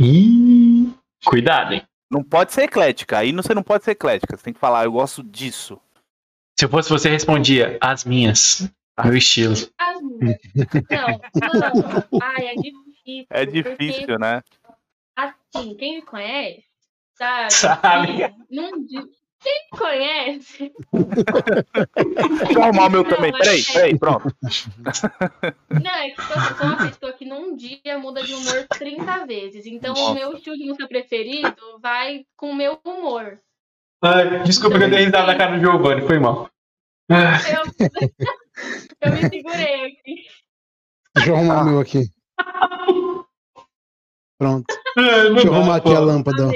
Ih, 0.00 0.92
cuidado, 1.24 1.72
hein? 1.74 1.82
Não 2.10 2.22
pode 2.22 2.52
ser 2.52 2.62
eclética. 2.62 3.18
Aí 3.18 3.32
você 3.32 3.54
não 3.54 3.62
pode 3.62 3.84
ser 3.84 3.92
eclética. 3.92 4.36
Você 4.36 4.42
tem 4.44 4.54
que 4.54 4.60
falar, 4.60 4.84
eu 4.84 4.92
gosto 4.92 5.22
disso. 5.22 5.80
Se 6.58 6.64
eu 6.64 6.68
fosse 6.68 6.88
você, 6.88 7.10
respondia 7.10 7.78
as 7.80 8.04
minhas. 8.04 8.70
Meu 9.04 9.16
estilo. 9.16 9.54
As 9.78 10.00
músicas. 10.00 10.52
Não, 10.90 11.60
não. 11.60 12.20
Ai, 12.22 12.46
é 12.46 12.54
difícil. 12.54 13.26
É 13.28 13.44
porque, 13.44 13.62
difícil, 13.62 14.18
né? 14.18 14.42
assim, 15.16 15.74
quem 15.74 15.96
me 15.96 16.02
conhece, 16.02 16.64
sabe? 17.14 17.52
Sabe. 17.52 18.06
dia... 18.86 19.04
Quem 19.46 19.54
me 19.70 19.78
conhece, 19.78 20.72
Deixa 20.92 22.52
eu 22.52 22.62
arrumar 22.64 22.86
o 22.86 22.90
meu 22.90 23.04
Não, 23.04 23.10
também. 23.10 23.30
Peraí, 23.30 23.60
é- 23.60 23.72
peraí, 23.72 23.96
pronto. 23.96 24.34
Não, 25.70 25.90
é 25.92 26.10
que 26.10 26.20
eu 26.20 26.56
sou 26.56 26.66
uma 26.66 26.76
pessoa 26.78 27.12
que 27.12 27.24
num 27.24 27.54
dia 27.54 27.96
muda 27.96 28.24
de 28.24 28.34
humor 28.34 28.66
30 28.76 29.24
vezes. 29.24 29.64
Então, 29.66 29.94
Nossa. 29.94 30.10
o 30.10 30.14
meu 30.14 30.32
estilo 30.32 30.56
de 30.56 30.64
música 30.64 30.88
preferido 30.88 31.78
vai 31.80 32.24
com 32.36 32.50
o 32.50 32.56
meu 32.56 32.76
humor. 32.84 33.38
Ai, 34.02 34.42
desculpa 34.42 34.78
que 34.78 34.84
eu 34.84 34.90
dei 34.90 35.04
risada 35.04 35.28
na 35.28 35.38
cara 35.38 35.56
do 35.56 35.60
Giovanni, 35.60 36.02
foi 36.04 36.18
mal. 36.18 36.50
Ah, 37.08 37.38
Eu, 37.48 37.62
eu 39.00 39.12
me 39.12 39.28
segurei 39.28 39.86
aqui. 39.86 40.26
Deixa 41.14 41.30
eu 41.30 41.36
arrumar 41.36 41.62
o 41.62 41.66
meu 41.66 41.78
aqui. 41.80 42.02
Pronto. 44.38 44.74
não 44.96 45.34
Deixa 45.34 45.46
eu 45.46 45.54
arrumar 45.54 45.76
aqui 45.76 45.94
a 45.94 46.00
lâmpada. 46.00 46.50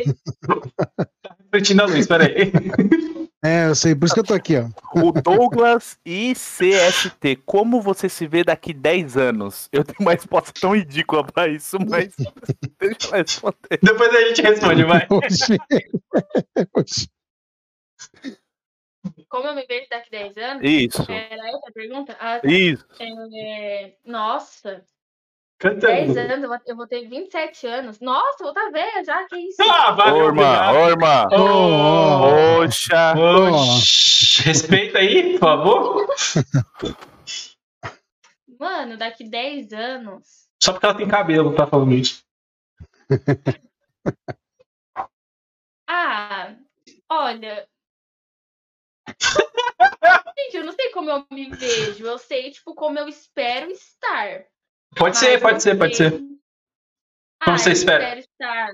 Refletindo 1.53 1.83
a 1.83 1.87
luz, 1.87 2.07
peraí. 2.07 2.53
É, 3.43 3.69
eu 3.69 3.75
sei, 3.75 3.95
por 3.95 4.05
isso 4.05 4.13
que 4.13 4.21
eu 4.21 4.25
tô 4.25 4.35
aqui, 4.35 4.55
ó. 4.59 4.69
O 4.95 5.13
Douglas 5.13 5.99
ICST, 6.05 7.37
como 7.47 7.81
você 7.81 8.07
se 8.07 8.27
vê 8.27 8.45
daqui 8.45 8.75
10 8.75 9.17
anos? 9.17 9.67
Eu 9.73 9.83
tenho 9.83 9.97
uma 10.01 10.13
resposta 10.13 10.53
tão 10.61 10.77
ridícula 10.77 11.25
pra 11.25 11.49
isso, 11.49 11.79
mas 11.89 12.15
deixa 12.79 13.07
eu 13.07 13.13
responder. 13.13 13.79
Depois 13.83 14.15
a 14.15 14.21
gente 14.29 14.43
responde, 14.43 14.85
vai. 14.85 15.09
Como 19.31 19.47
eu 19.47 19.55
me 19.55 19.65
vejo 19.65 19.87
daqui 19.89 20.15
a 20.15 20.19
10 20.21 20.37
anos? 20.37 20.63
Isso, 20.63 21.11
Era 21.11 21.49
essa 21.49 21.67
a 21.67 21.73
pergunta? 21.73 22.15
Ah, 22.21 22.41
tá. 22.41 22.47
isso. 22.47 22.85
É, 23.01 23.95
nossa, 24.05 24.85
10 25.61 25.79
Cantando. 26.15 26.19
anos, 26.21 26.43
eu 26.43 26.49
vou- 26.49 26.59
eu 26.67 26.77
vou 26.77 26.87
ter 26.87 27.07
27 27.09 27.67
anos. 27.67 28.01
Nossa, 28.01 28.43
eu 28.43 28.47
vou 28.47 28.49
estar 28.51 28.71
velha 28.71 29.05
já, 29.05 29.27
que 29.29 29.37
isso? 29.37 29.63
Ah, 29.63 29.93
Ô, 29.93 29.97
valeu, 29.97 30.27
irmã, 30.27 30.71
obrigado. 30.71 30.75
ô, 30.77 30.89
irmã. 30.89 31.27
Ô, 31.33 32.65
Poxa. 32.65 33.15
Oxi, 33.17 34.43
Respeita 34.43 34.99
aí, 34.99 35.33
por 35.33 35.39
favor. 35.41 36.07
Mano, 38.59 38.97
daqui 38.97 39.25
10 39.29 39.73
anos. 39.73 40.49
Só 40.63 40.73
porque 40.73 40.87
ela 40.87 40.95
tem 40.97 41.09
cabelo, 41.09 41.55
tá 41.55 41.67
falando 41.67 41.93
isso. 41.95 42.23
Ah, 45.89 46.55
olha. 47.09 47.67
Gente, 50.39 50.57
eu 50.57 50.65
não 50.65 50.73
sei 50.73 50.91
como 50.91 51.11
eu 51.11 51.27
me 51.31 51.51
vejo. 51.51 52.07
Eu 52.07 52.19
sei, 52.19 52.51
tipo, 52.51 52.75
como 52.75 52.99
eu 52.99 53.09
espero 53.09 53.71
estar. 53.71 54.45
Pode 54.97 55.17
Mas 55.17 55.19
ser, 55.19 55.37
eu 55.37 55.41
pode 55.41 55.63
ser, 55.63 55.79
pode 55.79 55.97
ser. 55.97 56.13
Ah, 57.41 57.45
Como 57.45 57.59
você 57.59 57.71
eu 57.71 57.73
espera? 57.73 58.19
espero 58.19 58.21
estar 58.21 58.73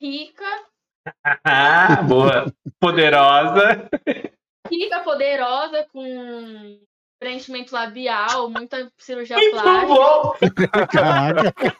rica, 0.00 0.44
Ah, 1.44 2.02
boa. 2.02 2.52
Poderosa. 2.80 3.88
rica, 4.70 5.00
poderosa, 5.00 5.86
com 5.92 6.80
preenchimento 7.22 7.72
labial, 7.72 8.50
muita 8.50 8.90
cirurgia 8.98 9.36
Muito 9.36 9.52
plástica. 9.62 9.86
bom. 9.86 10.34
Caraca. 10.90 11.76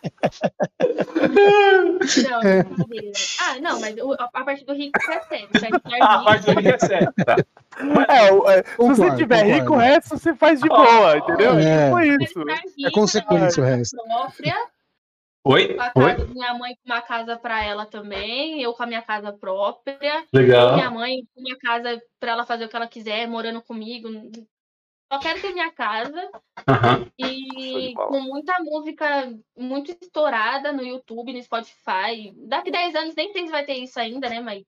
Não, 2.31 2.43
É. 2.43 2.63
brincadeira. 2.63 3.13
Ah, 3.41 3.59
não, 3.61 3.81
mas 3.81 3.97
o- 3.97 4.13
a, 4.13 4.29
a 4.33 4.45
parte 4.45 4.65
do 4.65 4.73
rico 4.73 4.99
é 5.11 5.21
sério. 5.23 5.49
Estar 5.53 5.69
Ah, 6.01 6.15
a 6.21 6.25
parte 6.25 6.47
do 6.47 6.53
Rick 6.61 6.69
é 6.69 6.79
sério. 6.79 7.13
Tá. 7.27 7.37
É, 8.09 8.27
é, 8.27 8.29
se 8.29 8.77
você 8.77 8.77
Concordo, 8.77 9.17
tiver 9.17 9.43
rico, 9.45 9.73
o 9.73 9.77
resto 9.77 10.19
você 10.19 10.35
faz 10.35 10.61
de 10.61 10.69
boa, 10.69 11.17
entendeu? 11.19 11.59
É. 11.59 12.19
Tipo 12.19 12.45
tá 12.47 12.55
isso. 12.55 12.87
É 12.87 12.91
consequência 12.93 13.63
o 13.63 13.67
resto. 13.67 13.97
própria, 14.05 14.57
Oi? 15.45 15.75
com 15.75 15.83
a 15.83 15.93
Oi? 15.97 16.15
casa, 16.15 16.27
minha 16.27 16.55
mãe 16.55 16.75
com 16.85 16.93
uma 16.93 17.03
casa 17.03 17.37
pra 17.37 17.65
ela 17.65 17.85
também, 17.87 18.63
eu 18.63 18.73
com 18.75 18.83
a 18.83 18.87
minha 18.87 19.03
casa 19.03 19.33
própria, 19.33 20.23
Legal. 20.33 20.75
minha 20.75 20.91
mãe 20.91 21.17
com 21.35 21.41
uma 21.41 21.57
casa 21.59 22.01
pra 22.21 22.33
ela 22.33 22.47
fazer 22.47 22.67
o 22.67 22.69
que 22.69 22.77
ela 22.77 22.87
quiser, 22.87 23.27
morando 23.27 23.61
comigo. 23.63 24.09
Só 25.13 25.19
quero 25.19 25.41
ter 25.43 25.53
minha 25.53 25.71
casa. 25.73 26.31
Show 26.69 27.07
e 27.19 27.93
com 27.95 28.21
muita 28.23 28.55
música 28.61 29.31
muito 29.57 29.95
estourada 30.01 30.73
no 30.73 30.83
YouTube, 30.83 31.33
no 31.35 31.43
Spotify. 31.43 32.33
Daqui 32.49 32.71
10 32.71 32.95
anos 32.95 33.15
nem 33.15 33.31
sei 33.33 33.45
se 33.47 33.53
vai 33.53 33.65
ter 33.65 33.75
isso 33.75 33.99
ainda, 34.01 34.29
né, 34.29 34.41
mas 34.41 34.63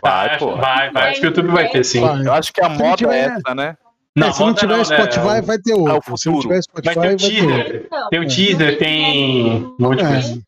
Vai, 0.00 0.28
Acho- 0.30 0.38
pô. 0.38 0.54
vai, 0.56 0.90
vai. 0.92 1.10
Acho 1.10 1.20
que 1.20 1.26
o 1.26 1.30
YouTube 1.30 1.48
vai 1.48 1.68
ter 1.68 1.82
sim. 1.84 2.00
Vai. 2.00 2.24
Eu 2.24 2.32
acho 2.32 2.52
que 2.52 2.62
a 2.62 2.68
não 2.68 2.76
moda 2.78 2.96
tiver- 2.98 3.12
é 3.16 3.24
essa, 3.34 3.54
né? 3.56 3.76
É, 4.16 4.32
se 4.32 4.40
não 4.40 4.54
tiver 4.54 4.76
né? 4.76 4.84
Spotify, 4.84 5.40
vai 5.44 5.58
ter 5.58 5.72
outro. 5.74 6.16
Se 6.16 6.26
não 6.28 6.34
futuro. 6.36 6.40
tiver 6.42 6.62
Spotify, 6.62 6.84
Vai 6.84 6.94
ter 6.94 7.00
vai 7.00 7.14
o 7.14 7.18
ter 7.18 7.42
outro. 7.42 7.56
teaser. 7.66 7.82
Então, 7.86 8.08
Tem 8.10 8.20
o 8.20 8.28
teaser, 8.28 8.78
tem 8.78 9.52
um 9.64 9.76
monte 9.80 9.98
de 9.98 10.04
É. 10.04 10.08
coisa. 10.08 10.42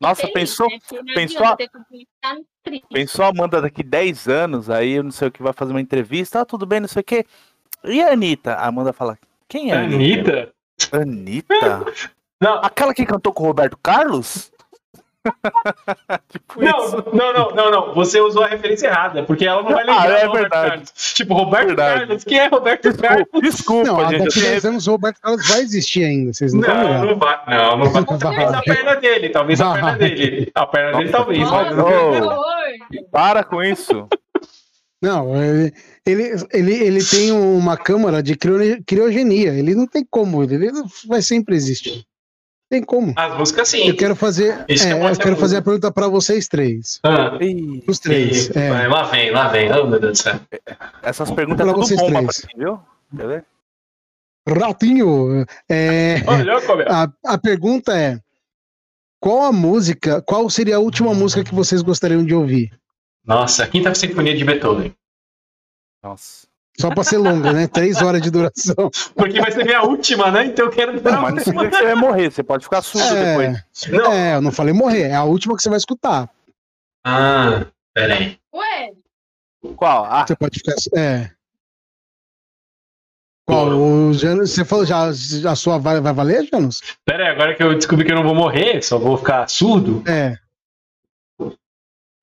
Nossa, 0.00 0.22
tem 0.22 0.32
pensou, 0.32 0.68
né? 0.68 0.78
Não 0.92 1.14
pensou- 1.14 1.56
ter 1.56 1.68
ficar 1.70 2.36
triste. 2.64 2.86
pensou 2.92 3.24
a 3.24 3.28
Amanda 3.28 3.60
daqui 3.60 3.84
10 3.84 4.26
anos, 4.28 4.68
aí 4.68 4.92
eu 4.94 5.04
não 5.04 5.10
sei 5.12 5.28
o 5.28 5.32
que 5.32 5.42
vai 5.42 5.52
fazer 5.52 5.72
uma 5.72 5.80
entrevista, 5.80 6.40
ah, 6.40 6.44
tudo 6.44 6.66
bem, 6.66 6.80
não 6.80 6.88
sei 6.88 7.00
o 7.00 7.04
que. 7.04 7.24
E 7.84 8.02
a 8.02 8.12
Anitta? 8.12 8.54
A 8.54 8.66
Amanda 8.66 8.92
fala, 8.92 9.18
quem 9.48 9.70
é 9.70 9.76
a 9.76 9.80
Anitta? 9.80 10.52
Anitta? 10.92 10.96
Anitta? 11.72 11.84
Não, 12.40 12.54
Aquela 12.62 12.92
que 12.92 13.06
cantou 13.06 13.32
com 13.32 13.44
o 13.44 13.46
Roberto 13.46 13.78
Carlos? 13.80 14.50
tipo 16.28 16.60
não, 16.60 16.84
isso. 16.84 16.96
não, 17.12 17.32
não, 17.32 17.50
não, 17.52 17.70
não. 17.70 17.94
Você 17.94 18.20
usou 18.20 18.42
a 18.42 18.48
referência 18.48 18.88
errada, 18.88 19.22
porque 19.22 19.46
ela 19.46 19.62
não 19.62 19.70
vai 19.70 19.84
lembrar 19.84 20.02
Ah, 20.02 20.06
é 20.18 20.24
Roberto 20.24 20.32
verdade. 20.40 20.68
Carlos. 20.70 20.92
Tipo, 21.14 21.34
Roberto 21.34 21.66
Verdade. 21.68 22.00
Carlos. 22.00 22.24
Quem 22.24 22.38
é 22.40 22.46
Roberto 22.48 22.98
Carlos? 22.98 23.26
Desculpa, 23.40 23.40
desculpa 23.46 23.84
Não, 24.02 24.10
gente. 24.10 24.24
daqui 24.24 24.24
eu 24.24 24.26
a 24.26 24.42
tenho- 24.42 24.50
10 24.50 24.64
anos 24.64 24.88
o 24.88 24.90
Roberto 24.90 25.20
Carlos 25.20 25.46
vai 25.48 25.60
existir 25.60 26.04
ainda. 26.04 26.32
Vocês 26.32 26.52
não 26.52 26.60
estão 26.60 26.74
Não, 26.82 27.04
não 27.06 27.16
vai. 27.16 27.40
Não, 27.46 27.76
não 27.76 27.90
vai. 27.90 28.04
Talvez 28.04 28.52
a 28.52 28.62
perna 28.62 28.94
dele, 28.96 29.28
talvez 29.28 29.60
a 29.60 29.72
perna 29.74 29.92
dele. 29.96 30.50
A 30.52 30.66
perna 30.66 30.98
dele, 30.98 31.10
talvez. 31.10 31.38
Nossa, 31.38 31.74
mas-. 31.76 33.04
Para 33.12 33.44
com 33.44 33.62
isso. 33.62 34.08
Não, 35.00 35.36
ele, 35.40 35.72
ele, 36.06 36.34
ele, 36.52 36.74
ele 36.74 37.04
tem 37.04 37.30
uma 37.32 37.76
câmara 37.76 38.22
de 38.22 38.36
crio- 38.36 38.82
criogenia. 38.84 39.52
Ele 39.54 39.74
não 39.74 39.86
tem 39.86 40.04
como, 40.10 40.42
ele 40.42 40.70
vai 41.06 41.22
sempre 41.22 41.54
existir. 41.54 42.04
Tem 42.70 42.82
como. 42.82 43.12
As 43.16 43.36
músicas 43.36 43.68
sim. 43.68 43.86
Eu 43.86 43.94
quero 43.96 44.16
fazer, 44.16 44.64
é, 44.66 44.72
é 44.72 44.74
eu 44.74 44.76
quero 44.98 45.08
música. 45.08 45.36
fazer 45.36 45.56
a 45.58 45.62
pergunta 45.62 45.92
para 45.92 46.08
vocês 46.08 46.48
três. 46.48 46.98
Ah, 47.02 47.38
Os 47.86 47.98
três. 47.98 48.48
e- 48.48 48.58
É. 48.58 48.70
vai, 48.70 48.88
Lá 48.88 49.02
vem, 49.04 49.30
lá 49.30 49.48
vem. 49.48 49.70
Oh, 49.70 49.86
meu 49.86 50.00
Deus 50.00 50.18
do 50.18 50.22
céu. 50.22 50.40
essas 51.02 51.30
perguntas 51.30 51.60
é 51.60 51.64
Pra 51.64 51.74
tudo 51.74 51.86
vocês 51.86 52.00
bomba 52.00 52.18
três. 52.20 52.40
pra 52.40 52.48
mim, 52.56 52.64
viu? 52.64 52.80
Quer 53.16 53.26
ver? 53.28 53.44
Ratinho, 54.48 55.46
é, 55.68 56.16
Olha, 56.26 56.52
é. 56.52 56.92
a, 56.92 57.12
a 57.34 57.38
pergunta 57.38 57.96
é: 57.96 58.18
qual 59.20 59.42
a 59.42 59.52
música, 59.52 60.20
qual 60.22 60.48
seria 60.50 60.76
a 60.76 60.80
última 60.80 61.14
música 61.14 61.44
que 61.44 61.54
vocês 61.54 61.80
gostariam 61.82 62.24
de 62.24 62.34
ouvir? 62.34 62.72
Nossa, 63.24 63.62
a 63.64 63.68
quinta 63.68 63.94
sinfonia 63.94 64.36
de 64.36 64.44
Beethoven. 64.44 64.92
Nossa. 66.02 66.46
Só 66.80 66.88
pra 66.88 67.04
ser 67.04 67.18
longa, 67.18 67.52
né? 67.52 67.66
Três 67.66 68.00
horas 68.00 68.22
de 68.22 68.30
duração. 68.30 68.90
Porque 69.14 69.40
vai 69.40 69.52
ser 69.52 69.64
minha 69.64 69.82
última, 69.82 70.30
né? 70.30 70.46
Então 70.46 70.64
eu 70.66 70.70
quero 70.70 70.92
Não, 71.02 71.22
mas 71.22 71.34
não 71.34 71.42
significa 71.44 71.70
que 71.70 71.76
você 71.76 71.84
vai 71.84 71.94
morrer, 71.94 72.30
você 72.32 72.42
pode 72.42 72.64
ficar 72.64 72.80
surdo 72.82 73.14
depois. 73.14 73.58
É, 73.86 73.90
Não. 73.90 74.12
é, 74.12 74.34
eu 74.36 74.40
não 74.40 74.50
falei 74.50 74.72
morrer, 74.72 75.02
é 75.02 75.14
a 75.14 75.24
última 75.24 75.54
que 75.54 75.62
você 75.62 75.68
vai 75.68 75.78
escutar. 75.78 76.30
Ah, 77.04 77.66
peraí. 77.92 78.38
Ué, 78.54 78.92
Qual? 79.76 80.04
Ah, 80.06 80.26
Você 80.26 80.34
pode 80.34 80.58
ficar. 80.58 80.74
É. 80.98 81.30
Qual? 83.44 83.68
O 83.68 84.12
Janus, 84.14 84.52
você 84.52 84.64
falou 84.64 84.86
já, 84.86 85.08
a 85.08 85.54
sua 85.56 85.78
vai, 85.78 86.00
vai 86.00 86.12
valer, 86.12 86.46
Janus? 86.46 86.80
Peraí, 87.04 87.28
agora 87.28 87.54
que 87.54 87.62
eu 87.62 87.74
descobri 87.74 88.04
que 88.06 88.12
eu 88.12 88.16
não 88.16 88.24
vou 88.24 88.34
morrer, 88.34 88.82
só 88.82 88.98
vou 88.98 89.18
ficar 89.18 89.46
surdo. 89.48 90.02
É. 90.08 90.36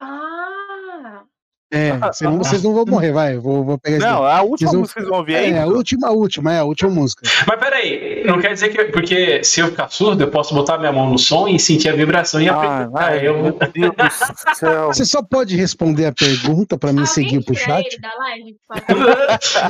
ah, 0.01 1.23
É, 1.71 1.91
senão 2.13 2.37
vocês 2.39 2.63
não 2.63 2.73
vão 2.73 2.83
morrer, 2.85 3.11
vai. 3.11 3.37
Vou, 3.37 3.63
vou 3.63 3.77
pegar 3.77 3.97
esse 3.97 4.05
não, 4.05 4.23
a 4.23 4.41
última 4.41 4.57
Vocês 4.57 4.71
vão- 4.71 4.79
música 4.81 4.93
que 4.95 5.01
vocês 5.01 5.09
vão 5.09 5.19
ouvir 5.19 5.35
aí. 5.35 5.51
É, 5.51 5.59
a 5.61 5.65
última, 5.67 6.07
a 6.07 6.11
última, 6.11 6.53
é 6.53 6.59
a 6.59 6.63
última 6.63 6.89
música. 6.89 7.21
Mas 7.47 7.59
peraí, 7.59 8.23
não 8.25 8.39
quer 8.39 8.53
dizer 8.53 8.69
que. 8.69 8.85
Porque 8.85 9.43
se 9.43 9.59
eu 9.59 9.67
ficar 9.67 9.87
surdo, 9.89 10.23
eu 10.23 10.31
posso 10.31 10.55
botar 10.55 10.79
minha 10.79 10.91
mão 10.91 11.07
no 11.09 11.19
som 11.19 11.47
e 11.47 11.59
sentir 11.59 11.89
a 11.89 11.93
vibração 11.95 12.41
e 12.41 12.49
Ah, 12.49 12.55
apertar. 12.85 13.23
eu... 13.23 13.43
meu 13.43 13.51
Deus 13.53 13.93
do 13.95 14.55
céu. 14.55 14.87
Você 14.87 15.05
só 15.05 15.21
pode 15.21 15.55
responder 15.55 16.05
a 16.07 16.11
pergunta 16.11 16.75
pra 16.77 16.91
mim 16.91 17.01
alguém 17.01 17.13
seguir 17.13 17.45
pro 17.45 17.53
chat? 17.55 17.85
ele 17.85 17.99
da 17.99 18.15
live. 18.17 18.57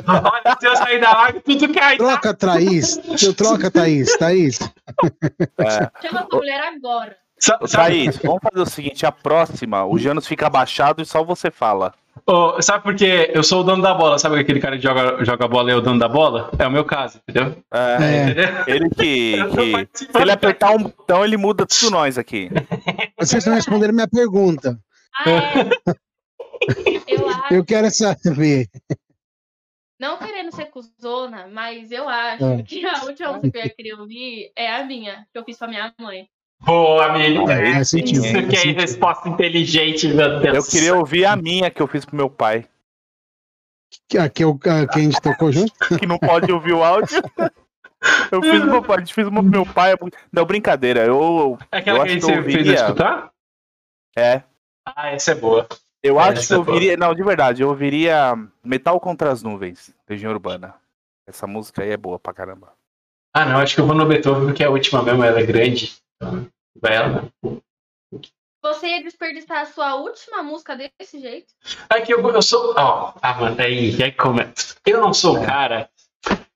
Olha, 0.08 0.58
se 0.60 0.68
eu 0.68 0.76
sair 0.78 1.02
da 1.02 1.12
live, 1.14 1.40
tudo 1.42 1.74
cai. 1.74 1.98
tá? 1.98 2.04
Troca, 2.06 2.34
Thaís. 2.34 3.00
Eu 3.22 3.34
troca, 3.34 3.70
Thaís. 3.70 4.18
Thaís. 4.18 4.60
É. 5.58 5.90
Chama 6.08 6.22
essa 6.22 6.28
mulher 6.32 6.62
agora. 6.62 7.16
Sa- 7.40 7.58
Thaís, 7.60 8.18
vamos 8.18 8.42
fazer 8.44 8.62
o 8.62 8.66
seguinte: 8.70 9.06
a 9.06 9.12
próxima, 9.12 9.86
o 9.86 9.98
Janus 9.98 10.28
fica 10.28 10.48
abaixado 10.48 11.02
e 11.02 11.06
só 11.06 11.24
você 11.24 11.50
fala. 11.50 11.94
Ô, 12.26 12.62
sabe 12.62 12.84
por 12.84 12.94
quê? 12.96 13.32
Eu 13.34 13.42
sou 13.44 13.62
o 13.62 13.64
dono 13.64 13.82
da 13.82 13.94
bola. 13.94 14.20
Sabe 14.20 14.38
aquele 14.40 14.60
cara 14.60 14.76
que 14.78 14.84
joga, 14.84 15.24
joga 15.24 15.48
bola 15.48 15.70
e 15.70 15.74
é 15.74 15.76
o 15.78 15.82
dono 15.82 15.98
da 15.98 16.10
bola? 16.10 16.52
É 16.60 16.68
o 16.68 16.72
meu 16.72 16.84
caso, 16.84 17.22
entendeu? 17.28 17.56
É, 17.74 17.80
É. 18.04 18.24
Entendeu? 18.24 18.46
Ele 18.68 18.90
que. 18.90 19.36
Que- 19.88 19.98
se 19.98 20.22
ele 20.22 20.32
apertar 20.32 20.72
um 20.72 20.84
botão, 20.84 21.24
ele 21.24 21.38
muda 21.38 21.66
tudo 21.66 21.92
nós 21.92 22.18
aqui. 22.18 22.50
Vocês 23.18 23.46
não 23.46 23.54
responderam 23.56 23.94
minha 23.94 24.08
pergunta. 24.08 24.78
Ah, 25.16 25.30
é. 25.30 25.94
Eu 27.08 27.30
acho, 27.30 27.54
Eu 27.54 27.64
quero 27.66 27.90
saber. 27.90 28.68
não 30.00 30.18
querendo 30.18 30.54
ser 30.54 30.66
cuzona, 30.66 31.48
mas 31.48 31.90
eu 31.92 32.08
acho 32.08 32.44
É. 32.44 32.64
que 32.64 32.86
a 32.86 33.04
última 33.06 33.34
música 33.34 33.50
que 33.52 33.58
eu 33.58 33.64
ia 33.64 33.70
querer 33.70 33.94
ouvir 33.94 34.52
é 34.58 34.74
a 34.76 34.84
minha, 34.86 35.26
que 35.32 35.40
eu 35.40 35.44
fiz 35.46 35.58
pra 35.58 35.68
minha 35.70 35.94
mãe. 36.00 36.28
Boa, 36.62 37.14
menina. 37.14 37.46
Faz 37.74 37.90
sentido. 37.90 38.26
Isso 38.26 38.34
que 38.48 38.56
é 38.56 38.60
sentido. 38.60 38.80
resposta 38.82 39.30
inteligente, 39.30 40.08
meu 40.10 40.40
Deus. 40.40 40.56
Eu 40.58 40.64
queria 40.72 40.96
ouvir 40.96 41.26
a 41.26 41.36
minha 41.36 41.70
que 41.72 41.82
eu 41.82 41.88
fiz 41.88 42.06
pro 42.06 42.16
meu 42.16 42.30
pai. 42.30 42.66
Que, 44.08 44.18
a, 44.18 44.30
que, 44.30 44.44
eu- 44.44 44.60
a, 44.66 44.88
que 44.88 45.00
a 45.00 45.02
gente 45.02 45.22
tocou 45.22 45.52
junto? 45.52 45.72
Que 46.00 46.06
não 46.06 46.18
pode 46.20 46.52
ouvir 46.52 46.74
o 46.74 46.84
áudio. 46.84 47.22
Eu 48.32 48.42
fiz 48.42 48.60
pro 48.62 48.70
meu 48.72 48.84
pai, 48.84 48.98
a 48.98 49.00
gente 49.00 49.14
fez 49.14 49.28
uma 49.28 49.42
pro 49.42 49.50
meu 49.52 49.66
pai. 49.66 49.94
é 49.94 49.96
Não, 50.32 50.46
brincadeira. 50.46 51.06
Eu. 51.06 51.58
É 51.72 51.78
aquela 51.78 52.00
eu 52.00 52.04
que 52.06 52.12
acho 52.12 52.22
você 52.22 52.32
que 52.34 52.38
eu 52.40 52.44
fez 52.44 52.54
eu 52.56 52.60
ouviria- 52.60 52.76
escutar? 52.76 53.32
É. 54.18 54.44
Ah, 54.86 55.10
essa 55.12 55.32
é 55.32 55.36
boa. 55.36 55.68
Eu 56.04 56.20
É, 56.20 56.24
acho 56.30 56.48
que 56.48 56.54
é 56.54 56.56
eu 56.56 56.64
boa. 56.64 56.76
ouviria. 56.76 56.98
Não, 56.98 57.14
de 57.16 57.24
verdade, 57.24 57.62
eu 57.62 57.70
ouviria 57.70 58.36
Metal 58.64 59.00
contra 59.00 59.32
as 59.32 59.42
Nuvens, 59.44 59.92
Legião 60.10 60.32
Urbana. 60.32 60.76
Essa 61.28 61.46
música 61.48 61.84
aí 61.84 61.92
é 61.92 61.98
boa 61.98 62.18
pra 62.20 62.34
caramba. 62.34 62.74
Ah, 63.34 63.46
não, 63.46 63.58
acho 63.60 63.76
que 63.76 63.82
eu 63.82 63.86
vou 63.86 63.96
no 63.96 64.06
Beethoven 64.08 64.46
porque 64.48 64.64
a 64.64 64.70
última 64.70 65.04
mesmo 65.04 65.24
ela 65.24 65.40
é 65.40 65.46
grande. 65.46 65.94
Então. 66.22 67.32
Você 68.62 68.88
ia 68.88 69.04
desperdiçar 69.04 69.62
a 69.62 69.66
sua 69.66 69.96
última 69.96 70.44
música 70.44 70.76
desse 70.76 71.20
jeito? 71.20 71.48
É 71.90 72.02
que 72.02 72.14
eu, 72.14 72.20
eu 72.30 72.42
sou. 72.42 72.74
Ó, 72.78 73.14
ah, 73.22 73.34
mano, 73.36 73.56
aí, 73.62 74.02
aí 74.04 74.12
começa. 74.12 74.76
Eu 74.86 75.00
não 75.02 75.14
sou 75.14 75.36
o 75.36 75.44
É. 75.44 75.46
cara 75.46 75.90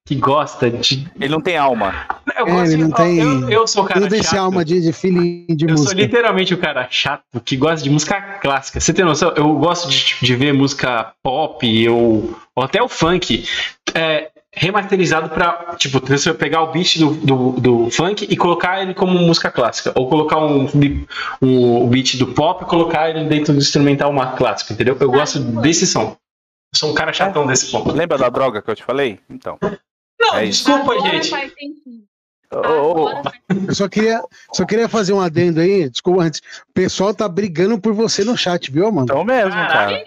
que 0.05 0.15
gosta 0.15 0.69
de. 0.69 1.09
Ele 1.15 1.29
não 1.29 1.39
tem 1.39 1.55
alma. 1.57 2.05
Eu, 2.37 2.47
É, 2.47 2.63
ele 2.63 2.75
de- 2.75 2.77
não 2.77 2.91
tem- 2.91 3.19
eu, 3.19 3.49
eu 3.49 3.65
sou 3.67 3.85
o 3.85 3.87
cara 3.87 4.01
Não 4.01 4.09
tem 4.09 4.21
chato. 4.21 4.33
esse 4.33 4.37
alma 4.37 4.65
de, 4.65 4.81
de 4.81 4.91
feeling 4.91 5.45
de 5.47 5.63
Eu 5.63 5.77
sou 5.77 5.85
música. 5.85 6.01
literalmente 6.01 6.53
o 6.53 6.57
cara 6.57 6.85
chato 6.91 7.39
que 7.39 7.55
gosta 7.55 7.81
de 7.81 7.89
música 7.89 8.21
clássica. 8.39 8.81
Você 8.81 8.93
tem 8.93 9.05
noção? 9.05 9.31
Eu 9.37 9.53
gosto 9.55 9.87
de, 9.89 10.17
de 10.21 10.35
ver 10.35 10.53
música 10.53 11.13
pop 11.23 11.87
ou, 11.87 12.37
ou 12.53 12.63
até 12.65 12.83
o 12.83 12.89
funk 12.89 13.45
é, 13.95 14.29
remasterizado 14.55 15.29
pra, 15.29 15.75
tipo, 15.77 15.99
você 15.99 16.33
pegar 16.33 16.61
o 16.61 16.71
beat 16.71 16.99
do, 16.99 17.11
do, 17.15 17.51
do 17.59 17.89
funk 17.91 18.27
e 18.29 18.37
colocar 18.37 18.81
ele 18.81 18.93
como 18.93 19.17
música 19.17 19.51
clássica. 19.51 19.91
Ou 19.95 20.07
colocar 20.07 20.37
um, 20.37 20.67
um, 21.41 21.83
o 21.83 21.87
beat 21.87 22.17
do 22.17 22.27
pop 22.27 22.63
e 22.63 22.67
colocar 22.67 23.09
ele 23.09 23.27
dentro 23.27 23.53
do 23.53 23.59
instrumental 23.59 24.11
uma 24.11 24.33
clássica, 24.33 24.73
entendeu? 24.73 24.95
Eu 24.99 25.11
gosto 25.11 25.39
desse 25.39 25.87
som. 25.87 26.15
Eu 26.73 26.77
sou 26.77 26.91
um 26.91 26.93
cara 26.93 27.11
chatão 27.11 27.47
desse 27.47 27.71
ponto. 27.71 27.91
Lembra 27.91 28.17
da 28.17 28.29
droga 28.29 28.61
que 28.61 28.69
eu 28.69 28.75
te 28.75 28.83
falei? 28.83 29.19
Então. 29.29 29.57
Não, 30.19 30.35
É 30.35 30.45
desculpa, 30.45 30.93
Agora 30.93 31.11
gente. 31.11 31.29
faz 31.29 31.51
Agora 32.51 33.23
faz 33.23 33.67
Eu 33.67 33.73
só 33.75 33.89
queria, 33.89 34.21
só 34.53 34.65
queria 34.65 34.87
fazer 34.87 35.13
um 35.13 35.19
adendo 35.19 35.59
aí, 35.59 35.89
desculpa 35.89 36.21
antes. 36.21 36.39
O 36.69 36.73
pessoal 36.73 37.13
tá 37.13 37.27
brigando 37.27 37.79
por 37.79 37.93
você 37.93 38.23
no 38.23 38.37
chat, 38.37 38.71
viu, 38.71 38.91
mano? 38.91 39.05
Então 39.05 39.23
mesmo, 39.23 39.51
cara. 39.51 40.05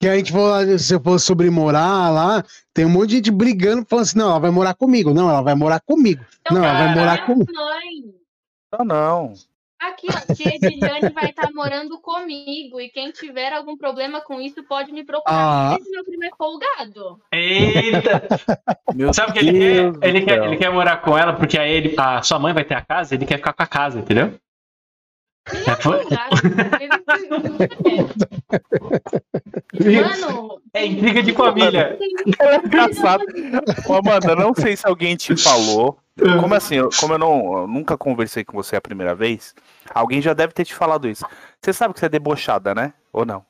Que 0.00 0.06
a 0.06 0.16
gente 0.16 0.30
falou, 0.30 0.78
se 0.78 0.94
eu 0.94 1.00
fosse 1.00 1.26
sobre 1.26 1.50
morar 1.50 2.10
lá, 2.10 2.44
tem 2.72 2.84
um 2.84 2.88
monte 2.88 3.08
de 3.08 3.16
gente 3.16 3.30
brigando, 3.32 3.84
falando 3.84 4.04
assim, 4.04 4.18
não, 4.18 4.30
ela 4.30 4.38
vai 4.38 4.50
morar 4.50 4.74
comigo. 4.74 5.12
Não, 5.12 5.28
ela 5.28 5.42
vai 5.42 5.56
morar 5.56 5.80
comigo. 5.80 6.24
Não, 6.50 6.64
ela 6.64 6.78
vai 6.78 6.88
morar 6.94 7.18
Caraca. 7.18 7.26
comigo. 7.26 7.52
Não, 8.72 8.84
não. 8.84 9.32
aqui, 9.80 10.06
ó, 10.08 10.34
tia 10.34 10.54
Ediliane 10.54 11.08
vai 11.12 11.30
estar 11.30 11.50
morando 11.52 11.98
comigo 12.00 12.80
e 12.80 12.90
quem 12.90 13.10
tiver 13.10 13.52
algum 13.52 13.76
problema 13.76 14.20
com 14.20 14.40
isso 14.40 14.62
pode 14.64 14.92
me 14.92 15.04
procurar. 15.04 15.72
Ah. 15.72 15.76
Esse 15.80 15.90
meu 15.90 16.04
primo 16.04 16.24
é 16.24 16.30
folgado. 16.36 17.20
Eita! 17.32 18.22
Meu 18.94 19.12
Sabe 19.12 19.30
o 19.30 19.34
que 19.34 19.38
ele 19.40 19.52
Deus 19.52 19.98
quer? 19.98 20.08
Ele 20.08 20.20
quer, 20.22 20.44
ele 20.44 20.56
quer 20.56 20.70
morar 20.72 20.98
com 21.02 21.16
ela 21.16 21.32
porque 21.34 21.58
aí 21.58 21.70
ele, 21.70 21.94
a 21.98 22.22
sua 22.22 22.38
mãe 22.38 22.54
vai 22.54 22.64
ter 22.64 22.74
a 22.74 22.84
casa, 22.84 23.14
ele 23.14 23.26
quer 23.26 23.36
ficar 23.36 23.52
com 23.52 23.62
a 23.62 23.66
casa, 23.66 23.98
entendeu? 23.98 24.38
Ele 25.52 25.70
é 25.70 25.76
folgado. 25.76 26.36
Ele- 26.80 26.98
Mano, 30.02 30.60
É 30.74 30.84
intriga 30.86 31.22
de 31.22 31.32
família. 31.32 31.98
É 32.38 32.56
engraçado. 32.56 33.24
Ô, 33.86 33.94
Amanda, 33.94 34.34
não 34.34 34.52
sei 34.54 34.76
se 34.76 34.86
alguém 34.86 35.16
te 35.16 35.36
falou. 35.36 35.98
Como 36.40 36.54
assim? 36.54 36.76
Como 37.00 37.14
eu, 37.14 37.18
não, 37.18 37.58
eu 37.58 37.66
nunca 37.68 37.96
conversei 37.96 38.44
com 38.44 38.56
você 38.56 38.74
a 38.76 38.80
primeira 38.80 39.14
vez, 39.14 39.54
alguém 39.94 40.20
já 40.20 40.34
deve 40.34 40.52
ter 40.52 40.64
te 40.64 40.74
falado 40.74 41.08
isso. 41.08 41.24
Você 41.62 41.72
sabe 41.72 41.94
que 41.94 42.00
você 42.00 42.06
é 42.06 42.08
debochada, 42.08 42.74
né? 42.74 42.92
Ou 43.12 43.24
não? 43.24 43.44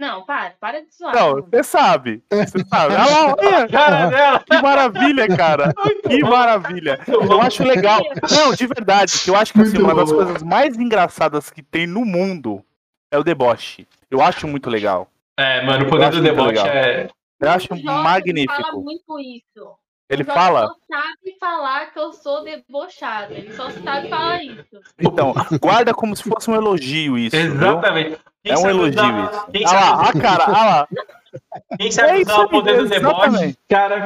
Não, 0.00 0.24
para, 0.24 0.54
para 0.58 0.80
de 0.80 0.90
zoar. 0.96 1.14
Não, 1.14 1.42
você 1.42 1.62
sabe. 1.62 2.22
Você 2.32 2.58
sabe. 2.64 2.94
Olha 2.94 3.04
lá, 3.04 3.36
olha, 3.38 3.68
Cara 3.70 4.06
dela. 4.06 4.40
que 4.40 4.62
maravilha, 4.62 5.36
cara. 5.36 5.74
Que 6.08 6.20
maravilha. 6.22 6.98
Eu 7.06 7.40
acho 7.42 7.62
legal. 7.62 8.00
Não, 8.30 8.54
de 8.54 8.66
verdade, 8.66 9.12
que 9.22 9.28
eu 9.28 9.36
acho 9.36 9.52
que 9.52 9.60
assim, 9.60 9.76
uma 9.76 9.94
das 9.94 10.10
coisas 10.10 10.42
mais 10.42 10.78
engraçadas 10.78 11.50
que 11.50 11.62
tem 11.62 11.86
no 11.86 12.04
mundo 12.06 12.64
é 13.10 13.18
o 13.18 13.22
deboche. 13.22 13.86
Eu 14.10 14.22
acho 14.22 14.48
muito 14.48 14.70
legal. 14.70 15.06
É, 15.38 15.62
mano, 15.66 15.84
o 15.84 15.88
poder 15.90 16.10
do 16.10 16.22
deboche 16.22 16.48
legal. 16.48 16.66
é. 16.66 17.08
Eu 17.38 17.50
acho 17.50 17.66
O 17.72 17.76
Jorge 17.76 17.84
fala 17.86 18.02
magnífico. 18.02 18.80
muito 18.80 19.18
isso. 19.20 19.74
Ele 20.10 20.24
Jorge 20.24 20.40
fala. 20.40 20.66
só 20.66 20.74
sabe 20.90 21.36
falar 21.38 21.86
que 21.92 21.98
eu 21.98 22.12
sou 22.12 22.42
debochada. 22.44 23.32
Ele 23.32 23.52
só 23.54 23.70
sabe 23.70 24.08
falar 24.08 24.42
isso. 24.42 24.64
Então, 24.98 25.32
guarda 25.60 25.94
como 25.94 26.14
se 26.16 26.24
fosse 26.24 26.50
um 26.50 26.54
elogio 26.56 27.16
isso. 27.16 27.36
Exatamente. 27.36 28.18
É 28.44 28.58
um 28.58 28.68
elogio 28.68 29.00
usar- 29.00 29.32
isso. 29.32 29.46
Quem 29.52 29.66
Olha 29.68 29.80
lá, 29.80 30.04
sabe, 30.04 30.18
a 30.18 30.22
cara, 30.22 30.44
olha 30.48 30.64
lá. 30.64 30.88
quem 31.78 31.90
sabe 31.92 32.18
É 32.18 32.22
usar 32.22 32.40
o 32.40 32.48
poder 32.48 32.76
do 32.78 32.88
deboche, 32.88 33.14
exatamente. 33.20 33.58
cara, 33.68 34.04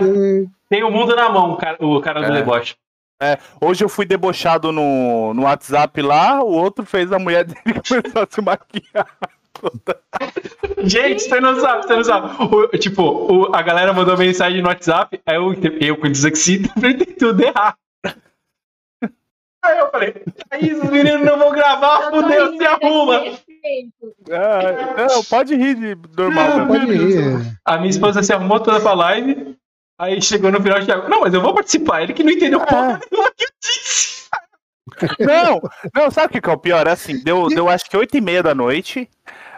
tem 0.68 0.84
o 0.84 0.90
mundo 0.90 1.16
na 1.16 1.28
mão, 1.30 1.56
cara, 1.56 1.78
o 1.80 2.00
cara 2.00 2.20
do 2.20 2.32
É. 2.32 2.36
deboche. 2.36 2.74
Hoje 3.58 3.82
eu 3.82 3.88
fui 3.88 4.04
debochado 4.04 4.70
no, 4.70 5.32
no 5.32 5.44
WhatsApp 5.44 6.02
lá, 6.02 6.42
o 6.42 6.52
outro 6.52 6.84
fez 6.84 7.10
a 7.10 7.18
mulher 7.18 7.44
dele 7.44 7.62
começar 7.88 8.24
a 8.24 8.26
se 8.28 8.42
maquiar. 8.42 9.06
Gente, 10.84 11.22
você 11.22 11.40
não 11.40 11.58
sabe, 11.60 11.86
você 11.86 11.96
não 11.96 12.04
sabe. 12.04 12.30
O- 12.44 12.68
tipo, 12.78 13.02
o- 13.02 13.54
a 13.54 13.62
galera 13.62 13.92
mandou 13.92 14.16
mensagem 14.16 14.60
no 14.60 14.68
WhatsApp, 14.68 15.20
aí 15.26 15.36
eu, 15.36 15.54
eu 15.80 15.96
com 15.96 16.10
dislexia, 16.10 16.56
interpretei 16.58 17.14
tudo 17.14 17.42
errado. 17.42 17.76
Aí 19.62 19.78
eu 19.78 19.90
falei, 19.90 20.14
aí 20.50 20.74
os 20.74 20.90
meninos 20.90 21.24
não 21.24 21.38
vão 21.38 21.50
gravar, 21.52 22.10
fudeu, 22.10 22.54
se 22.58 22.64
arruma. 22.66 23.22
Ah, 24.30 25.06
não, 25.08 25.24
pode 25.24 25.54
rir 25.56 25.74
de 25.74 25.96
normal. 26.14 26.58
Não, 26.58 26.66
mesmo. 26.66 26.86
Pode 26.86 26.92
ir. 26.92 27.58
A 27.64 27.78
minha 27.78 27.88
esposa 27.88 28.22
se 28.22 28.30
arrumou 28.30 28.60
toda 28.60 28.78
pra 28.78 28.92
live, 28.92 29.56
aí 29.98 30.20
chegou 30.20 30.52
no 30.52 30.60
final, 30.62 30.84
Thiago, 30.84 31.08
não, 31.08 31.20
mas 31.22 31.32
eu 31.32 31.40
vou 31.40 31.54
participar. 31.54 32.02
Ele 32.02 32.12
que 32.12 32.22
não 32.22 32.32
entendeu 32.32 32.60
porra 32.60 33.00
nenhuma 33.10 33.30
que 33.34 33.44
eu 33.44 33.48
disse. 33.62 34.24
Não, 35.18 35.62
não, 35.94 36.10
sabe 36.10 36.26
o 36.26 36.30
que 36.30 36.40
que 36.42 36.50
é 36.50 36.52
o 36.52 36.58
pior? 36.58 36.86
É 36.86 36.90
assim, 36.90 37.18
deu, 37.24 37.48
deu 37.48 37.66
acho 37.70 37.88
que 37.88 37.96
8 37.96 38.18
e 38.18 38.20
meia 38.20 38.42
da 38.42 38.54
noite. 38.54 39.08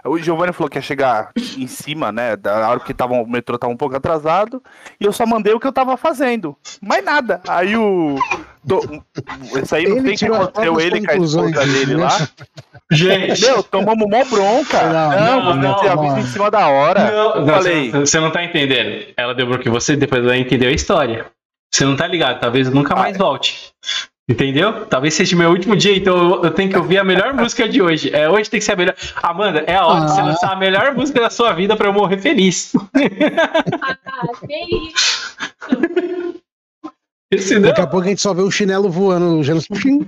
O 0.07 0.19
Giovanni 0.19 0.53
falou 0.53 0.69
que 0.71 0.79
ia 0.79 0.83
chegar 0.83 1.31
em 1.57 1.67
cima, 1.67 2.11
né? 2.13 2.37
Da 2.37 2.69
hora 2.69 2.81
que 2.81 2.95
tava, 2.95 3.15
o 3.15 3.27
metrô 3.27 3.59
tava 3.59 3.73
um 3.73 3.77
pouco 3.77 3.97
atrasado. 3.97 4.63
E 5.01 5.05
eu 5.05 5.13
só 5.13 5.27
mandei 5.27 5.53
o 5.53 5.61
que 5.61 5.67
eu 5.67 5.73
tava 5.73 5.97
fazendo. 5.97 6.57
Mais 6.81 7.05
nada. 7.05 7.41
Aí 7.49 7.77
o. 7.77 8.17
Do, 8.65 8.81
esse 9.57 9.75
aí 9.77 9.87
não 9.89 9.99
Ele 9.99 10.09
tem 10.09 10.17
que 10.17 10.25
aconteceu 10.27 10.81
ele 10.81 11.07
com 11.07 11.13
a 11.13 11.15
esposa 11.15 11.67
dele 11.67 11.95
né? 11.95 12.05
lá. 12.05 12.29
Gente. 12.91 13.41
Meu, 13.43 13.63
tomamos 13.63 14.09
mó 14.09 14.25
bronca. 14.25 14.83
Não, 14.83 15.11
Não, 15.11 15.55
não, 15.55 15.75
você 15.79 15.95
não, 15.95 16.19
em 16.19 16.23
cima 16.25 16.51
da 16.51 16.67
hora. 16.69 17.11
Não, 17.11 17.41
não, 17.41 17.47
falei. 17.47 17.91
Você, 17.93 18.19
não 18.19 18.31
tá 18.33 18.43
entendendo. 18.43 19.13
Ela 19.17 19.35
deu 19.35 19.47
porque 19.47 19.71
você 19.71 19.95
depois 19.97 20.23
ela 20.23 20.37
entendeu 20.37 20.69
a 20.69 20.73
história. 20.73 21.27
Você 21.73 21.85
não 21.85 21.97
tá 21.97 22.07
ligado, 22.07 22.41
talvez 22.41 22.69
eu 22.69 22.75
nunca 22.75 22.95
Ah, 22.95 22.99
mais 22.99 23.15
é. 23.17 23.19
volte. 23.19 23.73
Entendeu? 24.29 24.85
Talvez 24.87 25.15
seja 25.15 25.37
meu 25.37 25.51
último 25.51 25.77
dia, 25.77 25.97
então 25.97 26.17
eu- 26.17 26.43
eu 26.45 26.51
tenho 26.51 26.69
que 26.69 26.77
ouvir 26.77 26.99
a 26.99 27.05
melhor 27.05 27.33
música 27.35 27.69
de 27.69 27.81
hoje. 27.81 28.11
É, 28.13 28.29
hoje 28.29 28.51
tem 28.51 28.59
que 28.59 28.67
ser 28.67 28.73
a 28.73 28.77
melhor. 28.77 28.97
Amanda, 29.23 29.61
é 29.69 29.77
a 29.77 29.87
hora 29.87 30.07
de 30.07 30.11
você 30.13 30.21
Ah. 30.21 30.25
lançar 30.25 30.53
a 30.53 30.57
melhor 30.57 30.95
música 30.97 31.21
da 31.21 31.31
sua 31.31 31.53
vida 31.53 31.77
pra 31.77 31.87
eu 31.89 31.93
morrer 31.93 32.19
feliz. 32.19 32.73
Ah, 32.75 34.47
que 34.47 34.89
isso. 34.89 35.37
Esse 37.31 37.55
não 37.55 37.63
Daqui 37.69 37.81
a 37.81 37.87
pouco 37.87 38.05
a 38.07 38.09
gente 38.09 38.21
só 38.21 38.35
vê 38.35 38.43
um 38.43 38.51
chinelo 38.51 38.91
voando. 38.91 39.39
o 39.39 39.45
Janus. 39.45 39.69
Pim. 39.69 40.05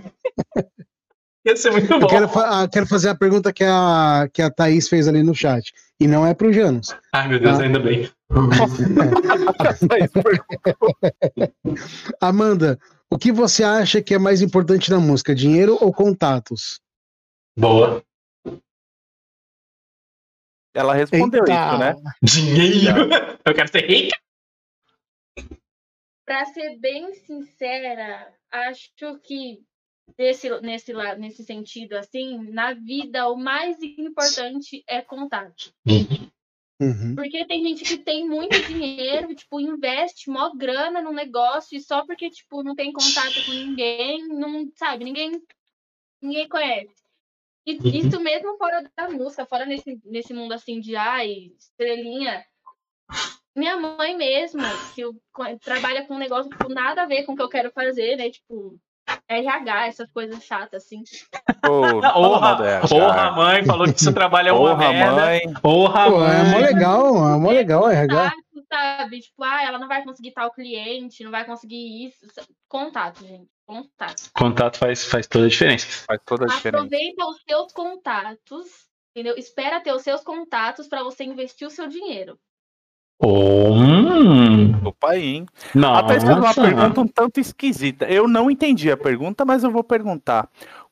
ia 1.47 1.57
ser 1.57 1.71
muito 1.71 1.93
Eu 1.93 2.01
bom. 2.01 2.07
quero, 2.09 2.29
fa- 2.29 2.63
ah, 2.63 2.69
quero 2.69 2.87
fazer 2.87 3.09
a 3.11 3.15
pergunta 3.15 3.53
que 3.53 3.63
a, 3.65 4.29
que 4.33 4.43
a 4.43 4.51
Thaís 4.51 4.89
fez 4.89 5.07
ali 5.09 5.23
no 5.23 5.35
chat. 5.35 5.73
E 6.01 6.07
não 6.09 6.27
é 6.27 6.35
pro 6.35 6.53
Janus. 6.53 6.95
Ai, 7.13 7.29
meu 7.29 7.39
Deus, 7.41 7.59
Ah. 7.59 7.63
ainda 7.63 7.79
bem. 7.79 8.11
Amanda, 12.21 12.79
o 13.11 13.19
que 13.19 13.33
você 13.33 13.65
acha 13.65 14.03
que 14.03 14.15
é 14.15 14.19
mais 14.19 14.43
importante 14.43 14.91
na 14.91 15.01
música? 15.01 15.35
Dinheiro 15.35 15.77
ou 15.81 15.93
contatos? 15.93 16.81
Boa. 17.59 18.05
Ela 20.75 20.95
respondeu 20.95 21.45
Eita. 21.47 21.53
isso, 21.53 21.79
né? 21.79 21.95
Dinheiro. 22.23 23.09
Eu 23.45 23.55
quero 23.55 23.69
ser 23.69 23.87
rica. 23.87 24.17
Pra 26.25 26.45
ser 26.45 26.77
bem 26.79 27.15
sincera, 27.15 28.33
acho 28.51 29.19
que 29.25 29.65
nesse, 30.17 30.61
nesse, 30.61 30.93
nesse 31.19 31.45
sentido, 31.45 31.95
assim, 31.95 32.51
na 32.51 32.75
vida, 32.75 33.29
o 33.29 33.37
mais 33.37 33.83
importante 33.83 34.85
é 34.87 35.01
contato. 35.03 35.73
Uhum. 36.81 37.17
Porque 37.17 37.45
tem 37.45 37.63
gente 37.65 37.83
que 37.83 37.99
tem 37.99 38.27
muito 38.27 38.57
dinheiro, 38.67 39.35
tipo, 39.35 39.61
investe 39.61 40.31
mó 40.31 40.53
grana 40.55 41.03
no 41.03 41.13
negócio 41.13 41.77
e 41.77 41.81
só 41.81 42.07
porque, 42.07 42.31
tipo, 42.31 42.63
não 42.63 42.75
tem 42.75 42.93
contato 42.93 43.45
com 43.45 43.51
ninguém, 43.53 44.29
não, 44.29 44.71
sabe, 44.77 45.05
ninguém, 45.05 45.43
ninguém 46.23 46.49
conhece. 46.49 47.03
E 47.67 47.73
Uhum. 47.73 47.89
isso 47.89 48.21
mesmo 48.21 48.57
fora 48.57 48.89
da 48.97 49.11
música, 49.11 49.45
fora 49.45 49.67
nesse, 49.67 50.01
nesse 50.05 50.33
mundo, 50.33 50.53
assim, 50.53 50.81
de, 50.81 50.95
ai, 50.95 51.53
estrelinha. 51.59 52.45
Minha 53.55 53.77
mãe 53.77 54.17
mesmo, 54.17 54.63
que 54.95 55.03
trabalha 55.59 56.07
com 56.07 56.15
um 56.15 56.19
negócio, 56.19 56.49
tipo, 56.49 56.69
nada 56.69 57.03
a 57.03 57.07
ver 57.07 57.25
com 57.25 57.33
o 57.33 57.37
que 57.37 57.43
eu 57.43 57.49
quero 57.49 57.73
fazer, 57.73 58.17
né, 58.17 58.31
tipo, 58.31 58.81
RH, 59.29 59.87
essas 59.89 60.11
coisas 60.11 60.43
chatas, 60.43 60.85
assim. 60.85 61.03
Dela, 61.63 62.13
Porra, 62.13 62.81
porra, 62.89 63.31
mãe 63.33 63.65
falou 63.65 63.93
que 63.93 64.01
seu 64.01 64.15
trabalho 64.15 64.49
é 64.49 64.53
uma 64.53 64.71
Porra, 64.77 64.93
merda. 64.93 65.17
mãe. 65.17 65.41
Porra, 65.61 66.11
Pô, 66.11 66.25
é 66.25 66.43
mó 66.45 66.51
mãe. 66.51 66.63
legal, 66.63 67.07
é 67.35 67.39
mó 67.39 67.51
legal 67.51 67.91
RH. 67.91 68.15
Contato, 68.15 68.67
sabe? 68.73 69.21
Tipo, 69.21 69.45
ah, 69.45 69.63
ela 69.65 69.79
não 69.79 69.87
vai 69.89 70.03
conseguir 70.03 70.33
tal 70.33 70.51
cliente, 70.51 71.23
não 71.23 71.31
vai 71.31 71.45
conseguir 71.45 72.07
isso. 72.07 72.27
Contato, 72.69 73.25
gente. 73.25 73.49
Contato. 73.67 74.31
Contato 74.35 74.79
faz, 74.79 75.05
faz 75.05 75.27
toda 75.27 75.45
a 75.45 75.49
diferença. 75.49 75.87
Faz 76.07 76.21
toda 76.25 76.45
a 76.47 76.49
diferença. 76.49 76.85
Aproveita 76.85 77.27
os 77.27 77.43
seus 77.47 77.73
contatos, 77.73 78.67
entendeu? 79.15 79.37
Espera 79.37 79.81
ter 79.81 79.93
os 79.93 80.03
seus 80.03 80.23
contatos 80.23 80.89
para 80.89 81.03
você 81.03 81.25
investir 81.25 81.67
o 81.67 81.71
seu 81.71 81.87
dinheiro. 81.87 82.39
Oh, 83.21 83.73
hum. 83.73 84.81
Opa 84.85 85.11
aí, 85.11 85.37
hein? 85.37 85.47
Não. 85.75 85.95
A 85.95 86.03
Thaís 86.05 86.23
fez 86.23 86.37
uma 86.37 86.47
Nossa. 86.47 86.63
pergunta 86.63 87.01
um 87.01 87.07
tanto 87.09 87.41
esquisita. 87.41 88.05
Eu 88.05 88.29
não 88.29 88.51
entendi 88.51 88.91
a 88.91 88.97
pergunta, 88.97 89.45
mas 89.45 89.65
eu 89.65 89.71
vou 89.71 89.83
perguntar. 89.83 90.49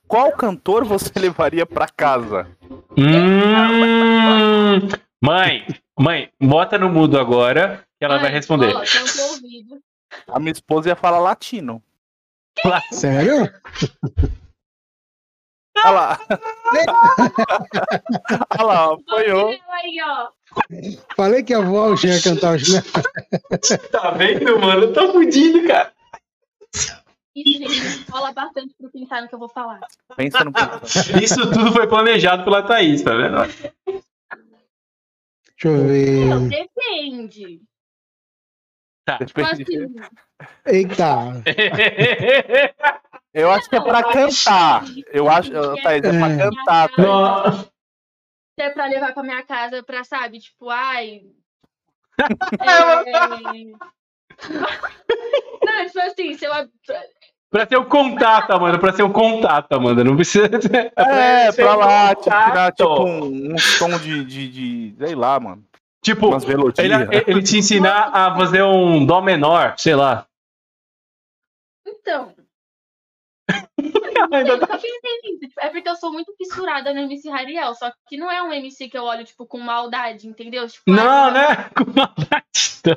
Qual 0.08 0.32
cantor 0.32 0.84
você 0.84 1.10
levaria 1.18 1.64
pra 1.64 1.86
casa? 1.88 2.48
Hum. 2.96 4.88
Mãe, 5.22 5.66
mãe, 5.98 6.30
bota 6.40 6.78
no 6.78 6.88
mudo 6.88 7.18
agora 7.18 7.82
que 7.98 8.04
ela 8.04 8.16
vai 8.16 8.24
Mãe, 8.24 8.32
responder. 8.32 8.74
O 8.74 8.78
ouvido. 8.78 9.80
A 10.28 10.38
minha 10.38 10.52
esposa 10.52 10.88
ia 10.88 10.96
falar 10.96 11.18
latino. 11.18 11.82
Sério? 12.90 13.52
Olha 15.84 15.90
lá. 15.90 16.18
Olha 18.58 18.66
lá, 18.66 18.96
aí, 19.72 20.00
ó. 20.02 20.30
Falei 21.14 21.42
que 21.42 21.54
a 21.54 21.58
avó 21.58 21.94
ia 21.94 22.22
cantar 22.22 22.54
o 22.54 22.58
chinelo. 22.58 22.84
Tá 23.90 24.10
vendo, 24.12 24.58
mano? 24.58 24.84
Eu 24.84 24.92
tô 24.92 25.12
fudido, 25.12 25.66
cara. 25.66 25.92
Isso, 27.34 27.58
gente, 27.58 28.10
rola 28.10 28.32
bastante 28.32 28.74
pra 28.80 28.88
pensar 28.88 29.20
no 29.22 29.28
que 29.28 29.34
eu 29.34 29.38
vou 29.38 29.48
falar. 29.50 29.80
Pensa 30.16 30.42
no 30.42 30.52
Isso 31.22 31.50
tudo 31.50 31.72
foi 31.72 31.86
planejado 31.86 32.44
pela 32.44 32.62
Thaís, 32.62 33.02
tá 33.02 33.14
vendo? 33.14 33.36
Deixa 35.58 35.68
eu 35.68 35.86
ver. 35.86 36.26
Não, 36.26 36.48
depende. 36.48 37.60
Tipo 39.24 39.40
Depende. 39.40 39.62
assim, 39.62 39.94
Eita. 40.66 41.42
Eu 43.37 43.51
acho 43.51 43.68
que 43.68 43.77
é 43.77 43.81
pra 43.83 44.03
cantar. 44.03 44.83
Eu 45.12 45.29
acho, 45.29 45.51
Thaís, 45.83 46.03
é 46.03 46.18
pra 46.18 46.31
É. 46.31 46.38
cantar. 46.38 46.88
Thaís. 46.88 47.70
É 48.59 48.70
pra 48.70 48.87
levar 48.87 49.12
pra 49.12 49.22
minha 49.22 49.42
casa 49.42 49.83
pra, 49.83 50.03
sabe, 50.05 50.38
tipo, 50.38 50.70
ai. 50.70 51.20
é... 52.59 53.64
Não, 55.62 55.87
tipo 55.87 56.01
assim, 56.01 56.33
se 56.33 56.46
eu. 56.46 56.53
Pra 57.51 57.66
ser 57.66 57.77
o 57.77 57.85
contato, 57.85 58.51
Amanda, 58.53 58.79
pra 58.79 58.92
ser 58.94 59.03
o 59.03 59.12
contato, 59.12 59.70
Amanda. 59.72 60.03
Não 60.03 60.16
precisa. 60.16 60.46
É, 60.96 61.53
ser 61.53 61.62
pra 61.62 61.77
lá, 61.77 62.14
tipo, 62.14 62.22
tirar 62.31 62.72
tipo 62.72 63.05
um, 63.05 63.53
um 63.53 63.59
som 63.59 63.99
de, 63.99 64.25
de, 64.25 64.49
de. 64.49 64.96
Sei 64.99 65.14
lá, 65.14 65.38
mano. 65.38 65.62
Tipo, 66.03 66.31
ele, 66.79 66.94
ele 67.27 67.42
te 67.42 67.59
ensinar 67.59 68.11
a 68.14 68.35
fazer 68.35 68.62
um 68.62 69.05
dó 69.05 69.20
menor, 69.20 69.75
sei 69.77 69.94
lá. 69.94 70.27
Então. 71.87 72.35
Ainda 74.33 74.57
nisso. 74.57 75.40
Tipo, 75.40 75.61
É 75.61 75.68
porque 75.68 75.88
eu 75.88 75.96
sou 75.96 76.12
muito 76.12 76.33
fissurada 76.37 76.92
no 76.94 77.00
MC 77.00 77.29
Rariel, 77.29 77.74
só 77.74 77.92
que 78.09 78.16
não 78.16 78.31
é 78.31 78.42
um 78.42 78.52
MC 78.52 78.88
que 78.88 78.96
eu 78.98 79.05
olho, 79.05 79.24
tipo, 79.24 79.46
com 79.46 79.59
maldade, 79.59 80.26
entendeu? 80.29 80.66
Tipo, 80.66 80.90
Não, 80.90 81.31
né? 81.33 81.68
Com 81.76 81.85
maldade. 81.92 82.44
não. 82.85 82.96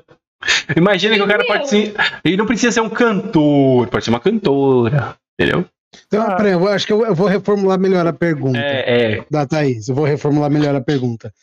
Imagina 0.76 1.16
que 1.16 1.22
o 1.22 1.28
cara 1.28 1.46
pode 1.46 1.68
ser. 1.70 1.94
Ele 2.24 2.38
não 2.38 2.46
precisa 2.46 2.72
ser 2.72 2.80
um 2.82 2.90
cantor, 2.90 3.88
pode 3.90 4.06
ser 4.06 4.10
uma 4.10 4.20
cantora. 4.22 5.18
Entendeu? 5.40 5.66
Então, 6.08 6.22
Ah. 6.24 6.36
peraí, 6.36 6.54
eu 6.54 6.68
acho 6.68 6.86
que 6.88 6.94
eu, 6.94 7.14
vou 7.16 7.28
reformular 7.28 7.80
melhor 7.80 8.06
a 8.08 8.14
pergunta 8.14 8.58
É, 8.60 9.18
é. 9.18 9.26
da 9.30 9.46
Thaís. 9.46 9.90
Eu 9.90 9.96
vou 9.96 10.06
reformular 10.06 10.50
melhor 10.50 10.76
a 10.76 10.82
pergunta. 10.82 11.34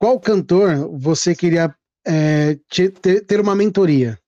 Qual 0.00 0.18
cantor 0.18 0.88
você 0.98 1.34
queria 1.36 1.72
é, 2.06 2.58
te- 2.68 2.90
ter, 2.90 3.20
ter 3.24 3.38
uma 3.38 3.54
mentoria? 3.54 4.18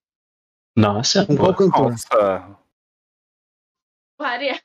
Nossa. 0.76 1.24
Com 1.26 1.36
qual 1.36 1.54
cantor? 1.54 1.90
Nossa. 1.92 2.56
O. 4.18 4.22
Rariel. 4.22 4.56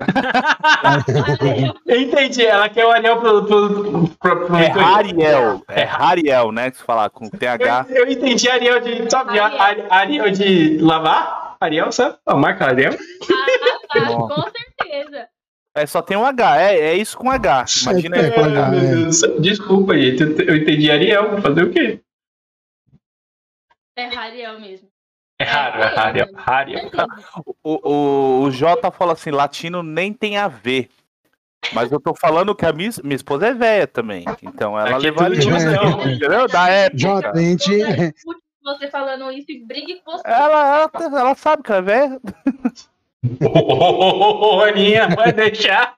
Entendi, 1.88 2.44
ela 2.44 2.68
quer 2.68 2.84
o 2.86 2.90
anel 2.90 3.18
pro. 3.20 3.44
pro, 3.46 4.08
pro, 4.18 4.46
pro 4.46 4.56
É 4.56 4.60
mentoria. 4.68 4.82
Rariel. 4.86 5.62
É 5.68 5.82
Rariel, 5.84 6.52
né? 6.52 6.70
Se 6.72 6.82
falar 6.82 7.08
com 7.10 7.28
TH. 7.28 7.86
Eu, 7.88 8.04
eu 8.06 8.10
entendi 8.12 8.48
Ariel 8.48 8.80
de. 8.80 9.10
Sabe, 9.10 9.38
Ariel. 9.38 9.60
Ari- 9.62 9.86
Ariel 9.90 10.30
de 10.30 10.78
lavar? 10.78 11.56
Ariel, 11.60 11.92
sabe? 11.92 12.16
A 12.26 12.34
marca 12.34 12.66
Ariel. 12.66 12.92
Ah, 12.94 13.88
tá, 13.88 14.04
Bom. 14.06 14.28
com 14.28 14.42
certeza. 14.50 15.28
É, 15.76 15.86
só 15.86 16.02
tem 16.02 16.16
um 16.16 16.24
H. 16.26 16.60
É, 16.60 16.74
é 16.80 16.94
isso 16.96 17.16
com 17.16 17.30
H. 17.30 17.64
Imagina 17.82 18.16
É, 18.16 18.24
aí. 18.24 18.30
com 18.32 18.40
H. 18.44 19.12
céu. 19.12 19.40
Desculpa, 19.40 19.96
gente. 19.96 20.22
Eu- 20.22 20.56
entendi 20.56 20.90
Ariel. 20.90 21.30
Vou 21.30 21.40
fazer 21.40 21.62
o 21.64 21.70
quê? 21.70 22.00
É 23.96 24.06
Rariel 24.06 24.58
mesmo. 24.60 24.89
É 25.40 25.44
raro, 25.44 25.82
é 25.82 25.98
Ariel. 25.98 26.28
Ariel. 26.44 26.90
O, 27.64 27.90
o, 27.90 28.42
o 28.42 28.50
Jota 28.50 28.90
fala 28.90 29.14
assim: 29.14 29.30
latino 29.30 29.82
nem 29.82 30.12
tem 30.12 30.36
a 30.36 30.48
ver. 30.48 30.90
Mas 31.72 31.90
eu 31.90 31.98
tô 31.98 32.14
falando 32.14 32.54
que 32.54 32.66
a 32.66 32.72
minha, 32.72 32.90
minha 33.02 33.16
esposa 33.16 33.46
é 33.46 33.54
velha 33.54 33.86
também. 33.86 34.24
Então 34.42 34.78
ela 34.78 34.96
Aqui 34.96 35.06
é 35.06 35.10
levaria. 35.10 35.40
tudo 35.40 35.48
tiozão. 35.48 36.00
Entendeu? 36.00 36.46
Da 36.46 36.68
época. 36.68 36.98
Jota, 36.98 37.30
a 37.30 37.36
gente. 37.36 38.14
Você 38.62 38.90
falando 38.90 39.32
isso 39.32 39.50
e 39.50 39.64
brigue 39.64 40.02
com 40.04 40.12
você. 40.12 40.22
Ela, 40.26 40.90
ela, 40.94 41.20
ela 41.20 41.34
sabe 41.34 41.62
que 41.62 41.72
ela 41.72 41.78
é 41.78 41.82
velha. 41.82 42.20
Ô, 43.40 44.60
Aninha, 44.62 45.08
vai 45.08 45.32
deixar. 45.32 45.94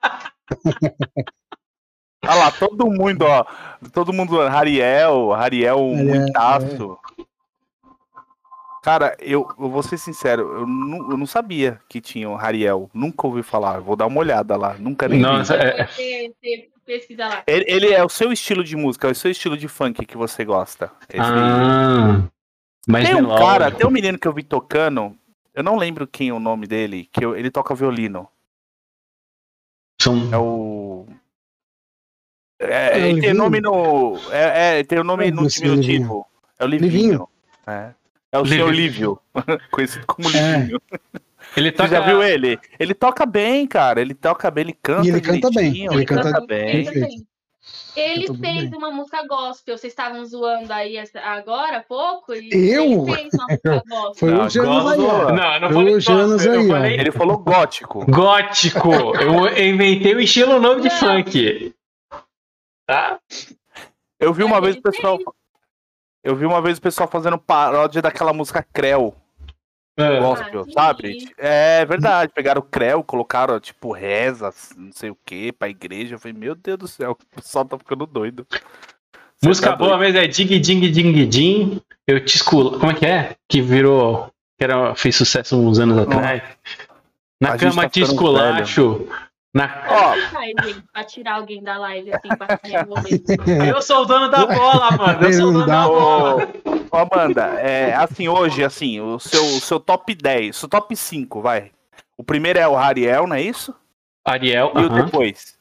Olha 2.25 2.35
lá, 2.35 2.51
todo 2.51 2.89
mundo, 2.89 3.23
ó. 3.25 3.45
Todo 3.93 4.13
mundo, 4.13 4.37
Rariel, 4.47 5.31
Rariel, 5.31 5.33
Ariel, 5.33 5.79
muitaço. 5.79 6.97
Cara, 8.83 9.15
eu, 9.21 9.47
eu 9.57 9.69
vou 9.69 9.81
ser 9.81 9.97
sincero, 9.97 10.41
eu 10.59 10.67
não, 10.67 11.11
eu 11.11 11.17
não 11.17 11.25
sabia 11.25 11.79
que 11.87 12.01
tinha 12.01 12.29
o 12.29 12.35
Rariel. 12.35 12.89
Nunca 12.93 13.25
ouvi 13.25 13.41
falar. 13.41 13.79
Vou 13.79 13.95
dar 13.95 14.05
uma 14.07 14.19
olhada 14.19 14.57
lá. 14.57 14.73
Nunca 14.77 15.07
nem 15.07 15.19
vi. 15.19 15.23
Nossa, 15.23 15.55
é. 15.55 15.87
Você, 15.87 16.33
você 16.41 16.69
pesquisa 16.85 17.27
lá. 17.27 17.43
Ele, 17.47 17.63
ele 17.65 17.93
é 17.93 18.03
o 18.03 18.09
seu 18.09 18.31
estilo 18.33 18.61
de 18.61 18.75
música, 18.75 19.07
é 19.07 19.11
o 19.11 19.15
seu 19.15 19.31
estilo 19.31 19.55
de 19.57 19.69
funk 19.69 20.05
que 20.05 20.17
você 20.17 20.43
gosta. 20.43 20.91
Esse- 21.07 21.21
Ah. 21.21 22.23
Mais 22.85 23.05
tem 23.05 23.15
um 23.15 23.21
melódico. 23.21 23.47
cara, 23.47 23.71
tem 23.71 23.87
um 23.87 23.91
menino 23.91 24.19
que 24.19 24.27
eu 24.27 24.33
vi 24.33 24.43
tocando, 24.43 25.15
eu 25.55 25.63
não 25.63 25.77
lembro 25.77 26.05
quem 26.05 26.27
é 26.27 26.33
o 26.33 26.39
nome 26.39 26.67
dele, 26.67 27.07
que 27.13 27.23
eu- 27.23 27.37
ele 27.37 27.49
toca 27.49 27.73
violino. 27.73 28.27
São- 30.01 30.29
É 30.33 30.37
o. 30.37 31.05
É, 32.59 32.99
É 32.99 33.01
o 33.03 33.05
ele 33.07 33.21
tem 33.21 33.33
nome 33.33 33.61
no. 33.61 34.17
É, 34.29 34.79
é, 34.79 34.83
tem 34.83 34.99
o 34.99 35.03
nome 35.05 35.27
É, 35.27 35.31
no 35.31 35.47
diminutivo. 35.47 36.25
É 36.59 36.65
o 36.65 36.67
Livinho. 36.67 36.91
Livinho? 36.91 37.29
É. 37.65 37.91
É 38.33 38.39
o 38.39 38.45
seu. 38.45 38.69
Lívio. 38.69 39.19
Conhecido 39.71 40.05
como 40.07 40.27
É. 40.35 40.57
Livinho. 40.57 40.81
Ele 41.55 41.69
Você 41.69 41.77
toca... 41.77 41.89
já 41.89 41.99
viu 42.01 42.23
ele? 42.23 42.59
Ele 42.79 42.93
toca 42.95 43.25
bem, 43.27 43.67
cara. 43.67 44.01
Ele 44.01 44.15
toca 44.15 44.49
bem, 44.49 44.63
ele 44.63 44.73
canta 44.81 45.05
E 45.05 45.09
ele 45.09 45.21
canta 45.21 45.49
bem, 45.51 45.71
direitinho, 45.71 45.93
ele 45.93 46.05
canta 46.05 46.41
bem. 46.45 46.83
perfeito. 46.85 47.25
Ele 47.95 48.25
Canta 48.27 48.39
fez 48.39 48.69
bem. 48.71 48.77
uma 48.79 48.89
música 48.91 49.25
gospel. 49.27 49.77
Vocês 49.77 49.93
estavam 49.93 50.25
zoando 50.25 50.73
aí 50.73 50.97
agora 51.23 51.77
há 51.77 51.83
pouco? 51.83 52.33
Eu? 52.33 53.05
Ele 53.07 53.15
fez 53.15 53.33
uma 53.35 53.45
música 53.47 53.83
gospel. 53.87 54.13
Foi 54.15 54.33
o 54.33 54.49
Janos 54.49 54.91
aí. 54.91 54.97
Não, 54.97 55.59
não 55.59 55.67
Foi 55.67 55.73
falei 55.73 55.93
o 55.95 55.99
Janos 56.01 56.47
aí, 56.47 56.67
falei 56.67 56.93
Ele 56.99 57.11
falou 57.11 57.37
gótico. 57.37 58.03
gótico. 58.09 58.91
Eu 59.15 59.47
inventei 59.63 60.15
o 60.15 60.19
estilo 60.19 60.59
novo 60.59 60.81
de 60.81 60.89
funk. 60.89 61.73
Tá? 62.87 63.19
Eu 64.19 64.33
vi 64.33 64.43
uma 64.43 64.59
Mas 64.59 64.63
vez 64.63 64.75
o 64.75 64.79
ele 64.79 64.81
pessoal. 64.81 65.19
Eu 66.23 66.35
vi 66.35 66.45
uma 66.45 66.61
vez 66.61 66.77
o 66.77 66.81
pessoal 66.81 67.09
fazendo 67.09 67.37
paródia 67.37 68.01
daquela 68.01 68.31
música 68.33 68.65
Creu, 68.73 69.13
Ah. 69.97 70.19
gospel, 70.19 70.63
sim. 70.65 70.71
sabe? 70.71 71.33
É 71.37 71.85
verdade, 71.85 72.31
pegaram 72.33 72.59
o 72.61 72.63
Creu, 72.65 73.03
colocaram, 73.03 73.59
tipo, 73.59 73.91
reza, 73.91 74.53
não 74.77 74.91
sei 74.91 75.09
o 75.09 75.17
que, 75.25 75.51
pra 75.51 75.67
igreja. 75.69 76.15
Eu 76.15 76.19
falei, 76.19 76.37
meu 76.37 76.55
Deus 76.55 76.77
do 76.79 76.87
céu, 76.87 77.11
o 77.19 77.35
pessoal 77.35 77.65
tá 77.65 77.77
ficando 77.77 78.05
doido. 78.05 78.47
Você 78.49 79.47
Música 79.49 79.71
tá 79.71 79.75
boa 79.75 79.97
doido. 79.97 80.01
mesmo 80.13 80.19
é 80.19 80.27
Ding 80.27 80.59
Ding 80.61 80.91
Ding 80.91 81.27
Ding. 81.27 81.81
Eu 82.07 82.23
te 82.23 82.35
esculo. 82.37 82.79
Como 82.79 82.91
é 82.91 82.95
que 82.95 83.05
é? 83.05 83.35
Que 83.49 83.61
virou. 83.61 84.31
Que 84.57 84.63
era, 84.63 84.95
fez 84.95 85.15
sucesso 85.17 85.57
uns 85.59 85.79
anos 85.79 85.97
atrás. 85.97 86.41
Na 87.41 87.53
A 87.53 87.57
cama 87.57 87.81
tá 87.83 87.89
te 87.89 88.01
esculacho. 88.01 89.05
Na... 89.53 89.83
Ó, 89.87 90.15
Faz, 90.31 90.51
gente, 90.63 90.81
pra 90.91 91.03
tirar 91.03 91.35
alguém 91.35 91.61
da 91.61 91.77
live, 91.77 92.11
assim, 92.11 92.29
pra. 92.29 92.59
Eu 93.67 93.81
sou 93.83 94.01
o 94.01 94.05
dono 94.05 94.27
da 94.27 94.47
bola, 94.47 94.91
mano. 94.97 95.23
Eu 95.23 95.33
sou 95.33 95.49
o 95.49 95.51
dono 95.53 95.67
da 95.67 95.87
bola. 95.87 96.49
Ô, 96.65 96.97
ô, 96.97 96.97
Amanda, 96.97 97.43
é, 97.59 97.93
assim, 97.93 98.27
hoje, 98.27 98.63
assim, 98.63 98.99
o 98.99 99.19
seu, 99.19 99.45
o 99.45 99.59
seu 99.59 99.79
top 99.79 100.15
10, 100.15 100.63
o 100.63 100.67
top 100.67 100.95
5, 100.95 101.39
vai. 101.39 101.71
O 102.17 102.23
primeiro 102.23 102.57
é 102.57 102.67
o 102.67 102.75
Hariel, 102.75 103.27
não 103.27 103.35
é 103.35 103.41
isso? 103.43 103.75
Ariel. 104.25 104.71
E 104.75 104.79
o 104.79 104.87
aham. 104.87 105.05
depois? 105.05 105.55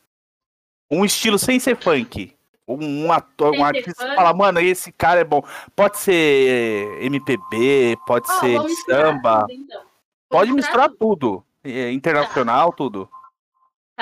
Um 0.90 1.04
estilo 1.04 1.38
sem 1.38 1.60
ser 1.60 1.76
funk. 1.76 2.34
Um, 2.66 3.06
um 3.06 3.12
ator, 3.12 3.50
Sem 3.50 3.60
um 3.60 3.64
artista 3.64 4.08
que 4.08 4.14
fala, 4.14 4.32
mano, 4.32 4.58
esse 4.60 4.90
cara 4.92 5.20
é 5.20 5.24
bom. 5.24 5.42
Pode 5.76 5.98
ser 5.98 7.02
MPB, 7.02 7.98
pode 8.06 8.26
Ó, 8.30 8.40
ser 8.40 8.58
samba, 8.86 9.40
tudo, 9.40 9.52
então. 9.52 9.82
Pode 10.30 10.52
misturar 10.52 10.88
tudo. 10.88 11.44
É, 11.62 11.92
internacional, 11.92 12.72
tudo. 12.72 13.08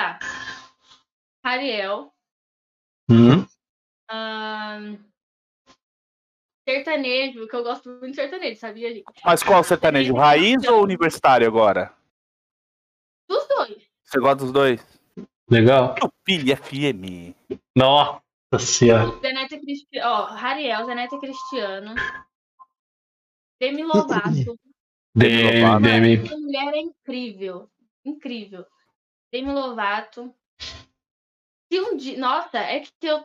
Tá. 0.01 0.19
Ariel. 1.43 2.11
Hum. 3.07 3.45
sertanejo, 6.67 7.47
que 7.47 7.55
eu 7.55 7.63
gosto 7.63 7.89
muito 7.89 8.09
de 8.09 8.15
sertanejo, 8.15 8.59
sabia, 8.59 8.93
gente? 8.93 9.03
Mas 9.23 9.43
qual 9.43 9.63
sertanejo? 9.63 10.15
Raiz 10.15 10.63
ou 10.63 10.81
universitário 10.81 11.47
agora? 11.47 11.93
Dos 13.29 13.47
dois. 13.47 13.83
Você 14.03 14.19
gosta 14.19 14.37
dos 14.37 14.51
dois? 14.51 15.01
Legal. 15.47 15.93
Tupi 15.95 16.55
FM. 16.55 17.35
Nossa 17.75 18.21
senhora. 18.57 19.19
Zenete 19.19 19.59
Cristiano. 19.59 20.09
Ó, 20.09 20.23
Rariel, 20.33 20.85
Zenete 20.85 21.19
Cristiano. 21.19 21.93
Demi 23.59 23.83
Lovato. 23.83 24.57
Demi. 25.13 25.81
Demi. 25.81 26.25
Essa 26.25 26.37
mulher 26.37 26.73
é 26.73 26.79
incrível. 26.79 27.69
Incrível. 28.03 28.65
Demi 29.31 29.51
Lovato. 29.51 30.33
Se 31.71 31.79
um 31.79 31.95
dia. 31.95 32.17
Nossa, 32.17 32.57
é 32.57 32.81
que 32.81 32.91
eu 33.01 33.23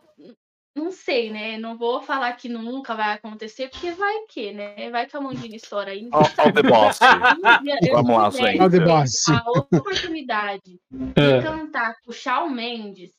não 0.76 0.92
sei, 0.92 1.30
né? 1.30 1.58
Não 1.58 1.76
vou 1.76 2.02
falar 2.02 2.32
que 2.34 2.48
nunca 2.48 2.94
vai 2.94 3.14
acontecer, 3.14 3.68
porque 3.70 3.90
vai 3.92 4.26
que, 4.28 4.52
né? 4.52 4.90
Vai 4.90 5.06
que 5.06 5.16
a 5.16 5.20
Mondina 5.20 5.56
estoura 5.56 5.90
aí. 5.90 6.08
Ó, 6.12 6.20
ó 6.20 6.48
o 6.48 6.52
The 6.52 6.62
Boss. 6.62 6.98
Vamos 7.92 8.16
lá, 8.16 8.30
The 8.70 8.80
Boss. 8.80 9.28
A 9.28 9.50
oportunidade 9.50 10.62
de 10.64 10.80
Ah, 11.16 11.42
cantar 11.42 11.96
com 12.04 12.10
o 12.10 12.14
Shawn 12.14 12.50
Mendes. 12.50 13.12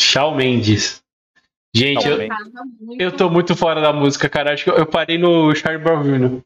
Shawn 0.00 0.34
Mendes. 0.36 1.02
Gente, 1.74 2.06
eu, 2.06 2.18
eu 2.98 3.16
tô 3.16 3.30
muito 3.30 3.56
fora 3.56 3.80
da 3.80 3.92
música, 3.92 4.28
cara. 4.28 4.52
Acho 4.52 4.64
que 4.64 4.70
eu, 4.70 4.76
eu 4.76 4.86
parei 4.86 5.16
no 5.18 5.54
Charlie 5.54 5.82
Brown 5.82 6.02
Jr. 6.02 6.42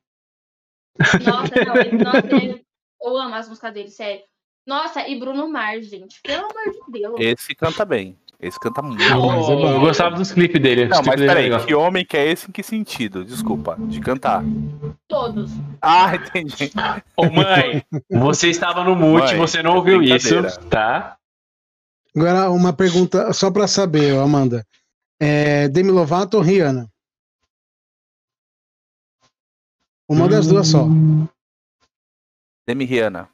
Nossa, 1.24 1.64
não, 1.64 1.76
ele- 1.76 2.04
nossa, 2.04 2.62
eu 3.02 3.16
amo 3.18 3.34
as 3.34 3.48
músicas 3.48 3.74
dele, 3.74 3.90
sério. 3.90 4.24
Nossa, 4.66 5.06
e 5.06 5.18
Bruno 5.18 5.48
Mars, 5.48 5.86
gente. 5.86 6.20
Pelo 6.22 6.46
amor 6.46 6.72
de 6.72 7.00
Deus. 7.00 7.14
Esse 7.18 7.54
canta 7.54 7.84
bem. 7.84 8.18
Esse 8.40 8.58
canta 8.58 8.82
muito. 8.82 9.02
É 9.02 9.14
bom. 9.14 9.70
Eu 9.72 9.80
gostava 9.80 10.16
dos 10.16 10.32
clipes 10.32 10.60
dele. 10.60 10.86
Não, 10.86 10.98
clipes 11.02 11.06
mas 11.06 11.16
dele 11.16 11.28
peraí, 11.28 11.44
legal. 11.44 11.64
que 11.64 11.74
homem 11.74 12.04
que 12.04 12.16
é 12.16 12.26
esse 12.30 12.48
em 12.48 12.52
que 12.52 12.62
sentido? 12.62 13.24
Desculpa, 13.24 13.76
de 13.78 14.00
cantar. 14.00 14.42
Todos. 15.08 15.52
Ah, 15.80 16.16
entendi. 16.16 16.70
Ô, 17.16 17.30
mãe, 17.30 17.84
você 18.10 18.50
estava 18.50 18.82
no 18.84 18.94
mute, 18.94 19.28
Mãe, 19.28 19.36
você 19.36 19.62
não 19.62 19.72
é 19.72 19.76
ouviu 19.76 20.02
isso, 20.02 20.34
tá? 20.68 21.16
Agora, 22.14 22.50
uma 22.50 22.72
pergunta 22.72 23.32
só 23.32 23.50
pra 23.50 23.68
saber, 23.68 24.18
Amanda. 24.18 24.66
É, 25.20 25.68
Demi 25.68 25.90
Lovato 25.90 26.36
ou 26.36 26.42
Rihanna? 26.42 26.90
Uma 30.08 30.28
das 30.28 30.46
duas 30.46 30.68
só. 30.68 30.86
Demi 32.66 32.84
Rihanna. 32.84 33.28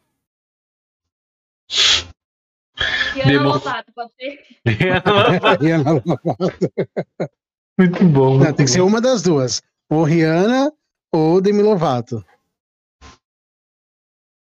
Demo- 3.14 3.48
Lovato, 3.50 3.92
pode 3.92 4.12
ser? 4.14 4.46
Rihanna 5.60 5.92
Lovato. 5.92 6.62
muito 7.78 8.04
bom. 8.06 8.38
Não, 8.38 8.52
tem 8.54 8.66
que 8.66 8.70
ser 8.72 8.80
uma 8.80 9.00
das 9.00 9.22
duas. 9.22 9.62
Ou 9.90 10.04
Rihanna 10.04 10.72
ou 11.12 11.40
Demi 11.40 11.62
Lovato. 11.62 12.24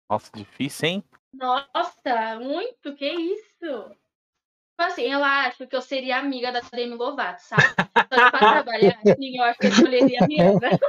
Nossa, 0.10 0.32
difícil, 0.36 0.88
hein? 0.90 1.04
Nossa, 1.34 2.40
muito, 2.40 2.96
que 2.96 3.10
isso? 3.10 3.50
Tipo 3.60 4.92
assim, 4.92 5.04
eu 5.04 5.24
acho 5.24 5.68
que 5.68 5.76
eu 5.76 5.82
seria 5.82 6.20
amiga 6.20 6.52
da 6.52 6.62
Demi 6.72 6.96
Lovato, 6.96 7.42
sabe? 7.42 7.64
Só 7.64 8.26
que 8.26 8.32
pra 8.32 8.40
trabalhar, 8.40 9.00
assim, 9.06 9.38
eu 9.38 9.44
acho 9.44 9.60
que 9.60 9.68
eu 9.68 9.72
escolheria 9.72 10.20
a 10.22 10.26
Rihanna. 10.26 10.80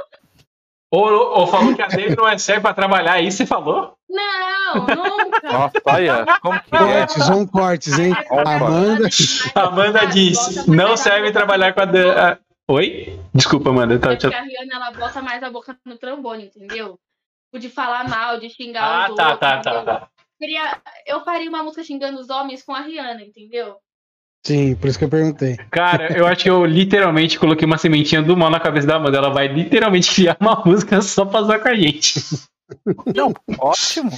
Ou, 0.91 1.11
ou 1.39 1.47
falou 1.47 1.75
que 1.75 1.81
a 1.81 1.87
Demi 1.87 2.15
não 2.15 2.27
é 2.27 2.37
séria 2.37 2.61
pra 2.61 2.73
trabalhar, 2.73 3.13
aí 3.13 3.31
você 3.31 3.45
falou? 3.45 3.93
Não, 4.09 4.75
nunca. 4.75 5.51
Nossa, 5.51 5.81
olha, 5.85 6.25
como 6.41 6.61
que 6.61 6.75
é? 6.75 6.99
Cortes, 7.05 7.27
vão 7.27 7.47
cortes, 7.47 7.99
hein? 7.99 8.13
Amanda. 8.31 9.09
Amanda 9.55 10.05
disse, 10.07 10.69
não 10.69 10.95
serve 10.95 11.31
trabalhar 11.31 11.73
com 11.73 11.81
a... 11.81 11.85
Dan- 11.85 12.13
a- 12.13 12.37
Oi? 12.67 13.19
Desculpa, 13.33 13.69
Amanda. 13.69 13.99
Tá, 13.99 14.09
Porque 14.09 14.29
tá- 14.29 14.37
a 14.39 14.41
Rihanna, 14.41 14.75
ela 14.75 14.91
bota 14.91 15.21
mais 15.21 15.43
a 15.43 15.49
boca 15.51 15.77
no 15.85 15.97
trombone, 15.97 16.45
entendeu? 16.45 16.97
Tipo, 17.51 17.59
De 17.61 17.69
falar 17.69 18.07
mal, 18.09 18.39
de 18.39 18.49
xingar 18.49 18.83
Ah, 18.83 19.09
os 19.09 19.15
tá, 19.15 19.23
outros. 19.23 19.39
tá, 19.39 19.59
tá, 19.59 19.69
entendeu? 19.71 19.85
tá. 19.85 20.07
Queria- 20.39 20.81
Eu 21.05 21.23
faria 21.23 21.47
uma 21.49 21.61
música 21.63 21.83
xingando 21.83 22.19
os 22.19 22.29
homens 22.29 22.63
com 22.63 22.73
a 22.73 22.81
Rihanna, 22.81 23.21
entendeu? 23.21 23.75
Sim, 24.45 24.75
por 24.75 24.87
isso 24.87 24.99
que 24.99 25.05
eu 25.05 25.09
perguntei. 25.09 25.57
Cara, 25.71 26.15
eu 26.15 26.27
acho 26.27 26.43
que 26.43 26.49
eu 26.49 26.63
literalmente 26.65 27.39
coloquei 27.39 27.65
uma 27.65 27.79
sementinha 27.79 28.21
do 28.21 28.37
mal 28.37 28.51
na 28.51 28.59
cabeça 28.59 28.85
da 28.85 28.97
Amanda. 28.97 29.17
Ela 29.17 29.31
vai 29.31 29.47
literalmente 29.47 30.13
criar 30.13 30.37
uma 30.39 30.61
música 30.63 31.01
só 31.01 31.25
pra 31.25 31.41
zoar 31.41 31.59
com 31.59 31.69
a 31.69 31.73
gente. 31.73 32.21
Não, 33.15 33.33
ótimo. 33.59 34.11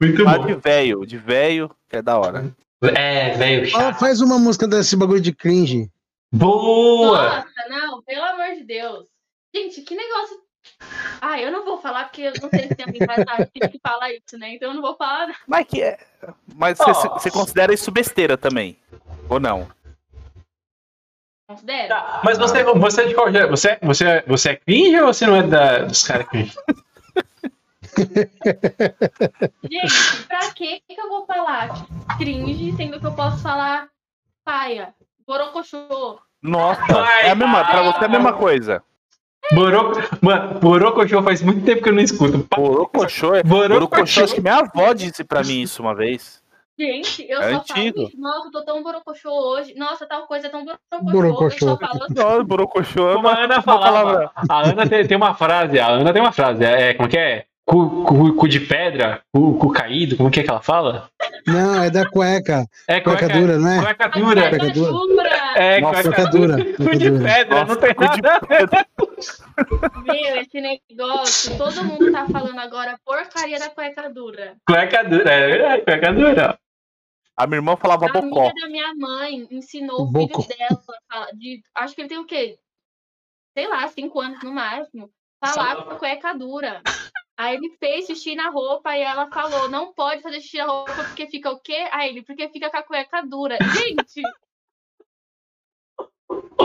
Muito 0.00 0.22
Mas 0.22 0.46
de 0.46 0.54
velho, 0.54 1.06
de 1.06 1.16
velho, 1.16 1.74
que 1.88 1.96
é 1.96 2.02
da 2.02 2.18
hora. 2.18 2.54
É, 2.82 3.30
velho, 3.36 3.70
faz 3.98 4.20
uma 4.20 4.38
música 4.38 4.68
desse 4.68 4.94
bagulho 4.96 5.20
de 5.20 5.32
cringe. 5.32 5.90
Boa! 6.30 7.36
Nossa, 7.36 7.68
não, 7.70 8.02
pelo 8.02 8.24
amor 8.24 8.54
de 8.54 8.64
Deus. 8.64 9.06
Gente, 9.54 9.80
que 9.80 9.96
negócio. 9.96 10.36
Ah, 11.20 11.40
eu 11.40 11.50
não 11.50 11.64
vou 11.64 11.80
falar 11.80 12.04
porque 12.04 12.22
eu 12.22 12.32
não 12.40 12.48
sei 12.50 12.68
se 12.68 12.74
tem 12.74 12.86
alguém 12.86 13.06
mais 13.06 13.26
artista 13.26 13.68
que 13.68 13.80
fala 13.82 14.12
isso, 14.12 14.38
né? 14.38 14.54
Então 14.54 14.68
eu 14.68 14.74
não 14.74 14.82
vou 14.82 14.96
falar. 14.96 15.26
nada. 15.28 15.34
Mas 15.46 15.66
que 15.66 15.82
é. 15.82 15.98
Mas 16.54 16.78
você 16.78 17.30
considera 17.30 17.74
isso 17.74 17.90
besteira 17.90 18.36
também? 18.36 18.78
Ou 19.28 19.40
não? 19.40 19.68
Considera? 21.48 21.88
Tá, 21.88 22.20
mas 22.22 22.36
você, 22.36 22.62
você 22.62 23.02
é 23.02 23.06
de 23.06 23.14
qual 23.14 23.32
geração? 23.32 23.50
Você, 23.50 23.78
você, 23.82 24.24
você 24.26 24.50
é 24.50 24.56
cringe 24.56 25.00
ou 25.00 25.06
você 25.12 25.26
não 25.26 25.36
é 25.36 25.42
da, 25.42 25.78
dos 25.78 26.02
caras 26.02 26.28
cringe? 26.28 26.54
Gente, 29.70 30.26
pra 30.28 30.52
que 30.52 30.80
que 30.80 31.00
eu 31.00 31.08
vou 31.08 31.26
falar 31.26 31.70
cringe, 32.18 32.76
sendo 32.76 33.00
que 33.00 33.06
eu 33.06 33.14
posso 33.14 33.42
falar 33.42 33.88
paia, 34.44 34.94
borocochô? 35.26 36.20
Nossa, 36.42 36.80
Vai, 36.92 37.26
é 37.26 37.30
a 37.30 37.34
mesma, 37.34 37.64
pra 37.64 37.82
você 37.82 38.02
é 38.02 38.04
a 38.04 38.08
mesma 38.08 38.32
coisa. 38.34 38.82
Borocochô 40.60 41.22
faz 41.22 41.42
muito 41.42 41.64
tempo 41.64 41.82
que 41.82 41.88
eu 41.88 41.92
não 41.94 42.02
escuto. 42.02 42.46
Borocochô 42.54 43.34
é. 43.34 43.42
Borocochô. 43.42 44.24
Acho 44.24 44.34
que 44.34 44.40
minha 44.40 44.56
avó 44.56 44.92
disse 44.92 45.24
pra 45.24 45.42
mim 45.42 45.62
isso 45.62 45.82
uma 45.82 45.94
vez. 45.94 46.42
Gente, 46.78 47.26
eu 47.28 47.42
É 47.42 47.50
só 47.50 47.56
antigo. 47.58 48.08
falo, 48.08 48.22
nossa, 48.22 48.46
eu 48.46 48.52
tô 48.52 48.64
tão 48.64 48.82
borocochô 48.84 49.30
hoje. 49.30 49.74
Nossa, 49.74 50.06
tal 50.06 50.28
coisa 50.28 50.46
é 50.46 50.50
tão 50.50 50.64
borocochô. 50.64 51.10
Borocochô. 51.10 51.66
Eu 51.66 51.70
só 51.70 51.76
falo 51.76 52.04
assim. 52.04 52.14
Nossa, 52.14 52.44
Borocochô 52.44 53.10
é 53.10 53.14
Como 53.14 53.28
a 53.28 53.36
Ana 53.44 53.62
falava, 53.62 54.30
a 54.48 54.68
Ana 54.68 54.88
tem, 54.88 55.06
tem 55.06 55.16
uma 55.16 55.34
frase, 55.34 55.80
a 55.80 55.88
Ana 55.88 56.12
tem 56.12 56.22
uma 56.22 56.30
frase, 56.30 56.64
é, 56.64 56.94
como 56.94 57.08
que 57.08 57.18
é? 57.18 57.46
Cu, 57.68 58.02
cu, 58.04 58.34
cu 58.34 58.48
de 58.48 58.60
pedra, 58.60 59.20
cu, 59.30 59.58
cu 59.58 59.70
caído, 59.70 60.16
como 60.16 60.30
que 60.30 60.40
é 60.40 60.42
que 60.42 60.48
ela 60.50 60.62
fala? 60.62 61.10
Não, 61.46 61.82
é 61.84 61.90
da 61.90 62.08
cueca. 62.08 62.66
É 62.86 62.98
Cueca 63.00 63.28
dura, 63.28 63.58
né? 63.58 63.78
Cueca 63.82 64.04
A 64.06 64.08
dura. 64.08 64.48
Cueca 64.48 64.58
cueca 64.58 64.72
dura. 64.72 65.28
É, 65.54 65.80
Nossa, 65.80 66.02
cueca, 66.02 66.14
Cueca 66.14 66.30
dura. 66.30 66.64
cu 66.64 66.76
Cueca 66.84 66.96
de 66.98 67.10
dura. 67.10 67.24
pedra, 67.24 67.64
Nossa, 67.64 67.74
não 67.74 67.80
tem 67.80 67.94
nada. 67.98 68.86
Meu, 70.04 70.36
esse 70.40 70.60
negócio, 70.60 71.58
todo 71.58 71.84
mundo 71.84 72.10
tá 72.10 72.26
falando 72.32 72.58
agora 72.58 72.98
porcaria 73.04 73.58
da 73.58 73.68
cueca 73.68 74.08
dura. 74.08 74.56
Cueca 74.66 75.04
dura, 75.04 75.30
é 75.30 75.46
verdade, 75.48 75.82
cueca 75.82 76.12
dura. 76.12 76.58
A 77.36 77.46
minha 77.46 77.58
irmã 77.58 77.76
falava 77.76 78.06
A 78.06 78.12
bocó. 78.12 78.40
amiga 78.48 78.54
da 78.62 78.68
minha 78.68 78.94
mãe 78.96 79.46
ensinou 79.50 80.02
o 80.02 80.06
Bocó. 80.06 80.42
filho 80.42 80.56
dela, 80.58 80.80
a 80.80 81.12
falar 81.12 81.26
de, 81.34 81.60
acho 81.74 81.94
que 81.94 82.00
ele 82.00 82.08
tem 82.08 82.18
o 82.18 82.24
quê? 82.26 82.58
Sei 83.56 83.68
lá, 83.68 83.86
cinco 83.88 84.20
anos 84.20 84.42
no 84.42 84.52
máximo. 84.52 85.10
Falar 85.44 85.76
cueca 85.98 86.32
dura. 86.32 86.80
Aí 87.38 87.54
ele 87.56 87.70
fez 87.78 88.06
xixi 88.06 88.34
na 88.34 88.50
roupa 88.50 88.96
e 88.96 89.00
ela 89.00 89.28
falou, 89.28 89.68
não 89.70 89.92
pode 89.94 90.20
fazer 90.22 90.40
xixi 90.40 90.58
na 90.58 90.64
roupa 90.66 90.92
porque 91.04 91.26
fica 91.28 91.48
o 91.50 91.60
quê? 91.60 91.86
Aí 91.92 92.10
ele, 92.10 92.22
porque 92.22 92.48
fica 92.48 92.68
com 92.68 92.76
a 92.76 92.82
cueca 92.82 93.22
dura. 93.22 93.56
Gente, 93.76 94.22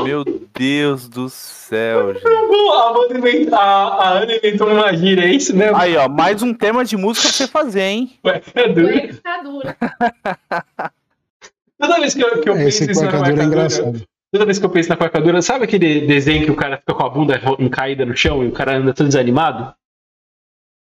Meu 0.03 0.23
Deus 0.25 1.07
do 1.07 1.29
céu, 1.29 2.13
gente. 2.15 2.25
A, 2.27 2.89
Amanda 2.89 3.17
inventa- 3.17 3.55
a, 3.55 3.83
a 3.85 4.09
Ana 4.19 4.35
inventou 4.35 4.67
uma 4.67 4.91
gíria, 4.95 5.23
é 5.25 5.31
isso 5.33 5.55
mesmo? 5.55 5.77
Aí, 5.77 5.95
ó, 5.95 6.09
mais 6.09 6.41
um 6.41 6.53
tema 6.53 6.83
de 6.83 6.97
música 6.97 7.27
pra 7.27 7.37
você 7.37 7.47
fazer, 7.47 7.81
hein? 7.83 8.19
Cueca 8.21 8.69
dura. 8.73 8.93
cueca 8.99 9.43
dura. 9.43 9.77
Toda 11.79 11.99
vez 11.99 12.13
que 12.15 12.23
eu, 12.23 12.41
que 12.41 12.49
eu 12.49 12.53
penso 12.55 12.67
Esse 12.83 12.91
isso 12.91 13.03
na 13.05 13.11
cueca 13.11 13.25
cueca 13.25 13.33
dura 13.33 13.43
é 13.43 13.45
engraçado. 13.45 14.07
toda 14.31 14.45
vez 14.45 14.57
que 14.59 14.65
eu 14.65 14.69
penso 14.69 14.89
na 14.89 14.97
cueca 14.97 15.21
dura, 15.21 15.41
sabe 15.41 15.65
aquele 15.65 16.01
desenho 16.07 16.45
que 16.45 16.51
o 16.51 16.55
cara 16.55 16.77
fica 16.77 16.93
com 16.95 17.03
a 17.05 17.09
bunda 17.09 17.39
caída 17.69 18.05
no 18.05 18.15
chão 18.17 18.43
e 18.43 18.47
o 18.47 18.51
cara 18.51 18.77
anda 18.77 18.93
todo 18.93 19.07
desanimado? 19.07 19.73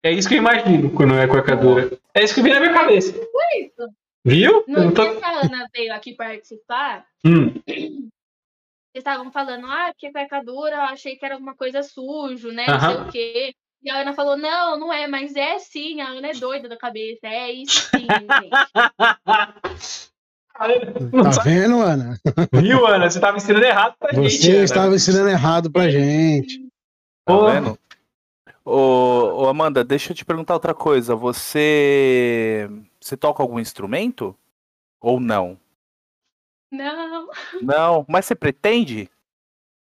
É 0.04 0.12
isso 0.12 0.28
que 0.28 0.36
eu 0.36 0.39
imagino 0.39 0.91
quando 0.91 1.16
é 1.16 1.26
cueca 1.28 1.56
dura. 1.56 1.97
É 2.14 2.24
isso 2.24 2.36
que 2.36 2.41
vem 2.41 2.54
na 2.54 2.60
minha 2.60 2.74
cabeça. 2.74 3.10
isso. 3.58 3.89
Viu? 4.26 4.51
Eu 4.51 4.64
No 4.68 4.84
não 4.86 4.91
tô- 4.93 5.04
dia 5.04 5.16
que 5.16 5.24
a 5.26 5.39
Ana 5.41 5.68
veio 5.74 5.93
aqui 5.93 6.14
participar, 6.14 7.06
Hum, 7.26 7.54
vocês 7.66 8.01
estavam 8.95 9.32
falando, 9.32 9.66
ah, 9.66 9.88
porque 9.91 10.12
cueca 10.12 10.43
dura, 10.43 10.76
eu 10.76 10.82
achei 10.82 11.16
que 11.16 11.26
era 11.26 11.36
alguma 11.36 11.56
coisa 11.56 11.82
sujo, 11.84 12.51
né? 12.51 12.66
Não 12.68 12.80
sei 12.80 12.95
o 12.95 13.12
quê. 13.12 13.54
E 13.82 13.89
a 13.89 13.97
Ana 14.01 14.14
falou, 14.14 14.38
não, 14.38 14.80
não 14.80 14.93
é, 14.93 15.08
mas 15.08 15.36
é 15.36 15.58
sim, 15.60 15.99
a 15.99 16.08
Ana 16.10 16.30
é 16.30 16.34
doida 16.34 16.70
da 16.70 16.78
cabeça, 16.78 17.28
é 17.28 17.51
isso 17.51 17.89
sim, 17.89 18.06
gente. 18.08 18.49
Tá 20.56 21.41
vendo, 21.43 21.82
Ana? 21.82 22.16
Viu, 22.54 22.86
Ana? 22.86 23.10
Você 23.10 23.20
tava 23.20 23.38
ensinando 23.38 23.66
errado 23.66 23.95
pra 23.99 24.14
gente. 24.14 24.38
Você 24.38 24.64
estava 24.64 24.93
ensinando 24.95 25.30
errado 25.30 25.72
pra 25.72 25.89
gente. 25.89 26.60
Tá 27.26 27.34
Ô. 27.36 27.49
vendo? 27.51 27.80
Ô, 28.66 29.43
ô, 29.43 29.47
Amanda, 29.49 29.84
deixa 29.84 30.11
eu 30.11 30.16
te 30.16 30.24
perguntar 30.24 30.53
outra 30.53 30.74
coisa. 30.74 31.16
Você. 31.16 32.70
Você 32.99 33.18
toca 33.18 33.43
algum 33.43 33.59
instrumento? 33.59 34.38
Ou 35.01 35.20
não? 35.20 35.59
Não, 36.72 37.30
Não, 37.61 38.05
mas 38.09 38.26
você 38.26 38.34
pretende? 38.36 39.09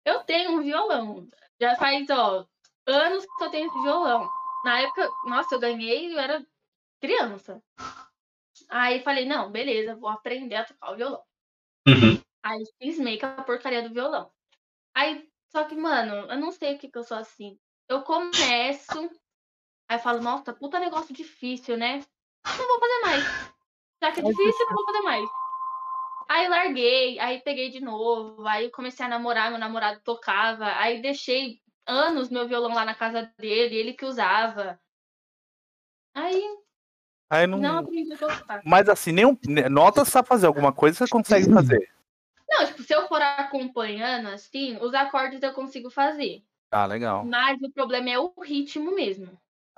eu 0.05 0.24
tenho 0.24 0.51
um 0.51 0.61
violão. 0.61 1.28
Já 1.59 1.76
faz, 1.76 2.09
ó, 2.09 2.45
anos 2.86 3.26
que 3.26 3.43
eu 3.43 3.49
tenho 3.49 3.68
esse 3.68 3.82
violão. 3.82 4.30
Na 4.63 4.82
época, 4.82 5.09
nossa, 5.26 5.55
eu 5.55 5.59
ganhei, 5.59 6.13
eu 6.13 6.20
era 6.20 6.45
criança. 7.01 7.61
Aí 8.70 9.01
falei, 9.01 9.26
não, 9.26 9.51
beleza, 9.51 9.95
vou 9.95 10.09
aprender 10.09 10.55
a 10.55 10.65
tocar 10.65 10.91
o 10.91 10.95
violão. 10.95 11.24
Uhum. 11.88 12.22
Aí 12.43 12.63
cismei 12.82 13.20
com 13.20 13.26
a 13.26 13.43
porcaria 13.43 13.82
do 13.82 13.93
violão. 13.93 14.32
Aí, 14.93 15.30
só 15.51 15.63
que, 15.65 15.76
mano, 15.76 16.32
eu 16.32 16.38
não 16.38 16.51
sei 16.51 16.76
o 16.76 16.80
que, 16.80 16.89
que 16.89 16.97
eu 16.97 17.03
sou 17.03 17.18
assim. 17.18 17.57
Eu 17.89 18.01
começo, 18.01 18.99
aí 19.89 19.97
eu 19.97 19.99
falo, 19.99 20.21
nossa, 20.21 20.53
puta 20.53 20.79
negócio 20.79 21.13
difícil, 21.13 21.77
né? 21.77 22.03
Não 22.45 22.67
vou 22.67 22.79
fazer 22.79 22.99
mais. 23.01 23.23
Já 24.01 24.11
que 24.11 24.19
é 24.19 24.23
difícil, 24.23 24.65
não 24.67 24.75
vou 24.75 24.85
fazer 24.85 25.01
mais. 25.01 25.29
Aí 26.29 26.47
larguei, 26.49 27.19
aí 27.19 27.39
peguei 27.39 27.69
de 27.69 27.79
novo, 27.79 28.45
aí 28.45 28.69
comecei 28.69 29.05
a 29.05 29.09
namorar, 29.09 29.49
meu 29.49 29.59
namorado 29.59 30.01
tocava, 30.01 30.65
aí 30.77 31.01
deixei 31.01 31.61
anos 31.85 32.29
meu 32.29 32.45
violão 32.47 32.73
lá 32.73 32.83
na 32.83 32.93
casa 32.93 33.33
dele, 33.38 33.77
ele 33.77 33.93
que 33.93 34.05
usava. 34.05 34.77
Aí 36.13 36.43
Aí 37.29 37.45
não. 37.45 37.59
não 37.59 37.79
aprendi 37.79 38.13
a 38.13 38.17
tocar. 38.17 38.61
Mas 38.63 38.88
assim, 38.88 39.11
nenhum. 39.11 39.38
Nota 39.69 40.05
você 40.05 40.11
sabe 40.11 40.27
fazer 40.27 40.47
alguma 40.47 40.71
coisa, 40.71 40.97
você 40.97 41.07
consegue 41.11 41.51
fazer. 41.51 41.89
Não, 42.49 42.65
tipo, 42.65 42.81
se 42.81 42.93
eu 42.93 43.07
for 43.07 43.21
acompanhando, 43.21 44.27
assim, 44.29 44.77
os 44.77 44.93
acordes 44.93 45.41
eu 45.43 45.53
consigo 45.53 45.89
fazer. 45.89 46.41
Ah, 46.72 46.86
legal. 46.86 47.26
Mas 47.26 47.61
o 47.61 47.72
problema 47.72 48.09
é 48.09 48.20
o 48.20 48.32
ritmo 48.43 48.93
mesmo. 48.95 49.28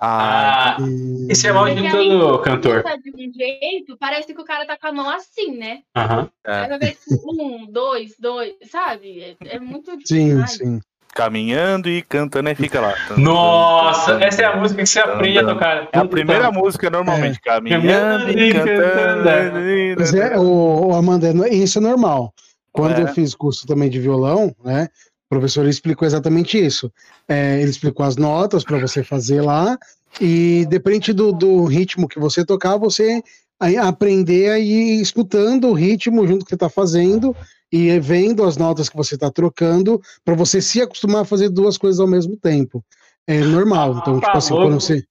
Ah, 0.02 0.76
Ah, 0.78 0.82
isso 1.28 1.46
é 1.46 1.52
mal 1.52 1.66
de 1.68 1.90
todo 1.90 2.38
cantor. 2.40 2.82
De 3.02 3.10
um 3.10 3.32
jeito, 3.32 3.96
parece 3.98 4.32
que 4.34 4.40
o 4.40 4.44
cara 4.44 4.64
tá 4.66 4.76
com 4.76 4.86
a 4.86 4.92
mão 4.92 5.10
assim, 5.10 5.56
né? 5.56 5.80
Aham. 5.94 6.28
É. 6.46 6.68
Um, 7.28 7.66
dois, 7.70 8.14
dois, 8.18 8.54
sabe? 8.70 9.36
É, 9.44 9.56
é 9.56 9.60
muito 9.60 9.90
Sim, 10.04 10.28
demais. 10.30 10.52
sim. 10.52 10.80
caminhando 11.14 11.88
e 11.90 12.00
cantando 12.02 12.48
e 12.48 12.54
fica 12.54 12.80
lá. 12.80 12.94
Nossa, 13.18 14.12
essa 14.24 14.42
é 14.42 14.44
a 14.46 14.56
música 14.56 14.82
que 14.82 14.88
você 14.88 15.00
aprende 15.00 15.38
a 15.38 15.44
tocar. 15.46 15.88
É 15.92 15.98
a 15.98 16.04
primeira 16.06 16.50
música 16.50 16.88
normalmente, 16.88 17.38
caminhando 17.40 18.30
e 18.30 18.52
cantando. 18.52 19.98
Mas 19.98 20.14
é, 20.14 20.38
o, 20.38 20.86
o 20.88 20.94
Amanda, 20.94 21.28
é- 21.46 21.54
isso 21.54 21.78
é 21.78 21.82
normal. 21.82 22.32
Quando 22.72 22.98
É. 23.00 23.02
eu 23.02 23.08
fiz 23.08 23.34
curso 23.34 23.66
também 23.66 23.90
de 23.90 23.98
violão, 24.00 24.54
né? 24.64 24.88
O 25.30 25.34
professor 25.36 25.66
explicou 25.68 26.06
exatamente 26.06 26.58
isso. 26.58 26.92
É, 27.28 27.60
ele 27.60 27.70
explicou 27.70 28.04
as 28.04 28.16
notas 28.16 28.64
para 28.64 28.78
você 28.80 29.04
fazer 29.04 29.40
lá, 29.40 29.78
e 30.20 30.66
depende 30.68 31.12
do, 31.12 31.30
do 31.30 31.64
ritmo 31.64 32.08
que 32.08 32.18
você 32.18 32.44
tocar, 32.44 32.76
você 32.76 33.22
aprender 33.80 34.50
a 34.50 34.58
ir 34.58 35.00
escutando 35.00 35.68
o 35.68 35.72
ritmo 35.72 36.26
junto 36.26 36.44
que 36.44 36.48
você 36.48 36.56
está 36.56 36.68
fazendo 36.68 37.36
e 37.70 37.96
vendo 38.00 38.42
as 38.44 38.56
notas 38.56 38.88
que 38.88 38.96
você 38.96 39.14
está 39.14 39.30
trocando, 39.30 40.00
para 40.24 40.34
você 40.34 40.60
se 40.60 40.80
acostumar 40.80 41.22
a 41.22 41.24
fazer 41.24 41.48
duas 41.48 41.78
coisas 41.78 42.00
ao 42.00 42.08
mesmo 42.08 42.36
tempo. 42.36 42.84
É 43.24 43.38
normal. 43.38 43.98
Então, 43.98 44.16
Ah, 44.16 44.20
tipo 44.20 44.36
assim, 44.36 44.52
louco. 44.54 44.66
quando 44.66 44.80
você. 44.80 45.04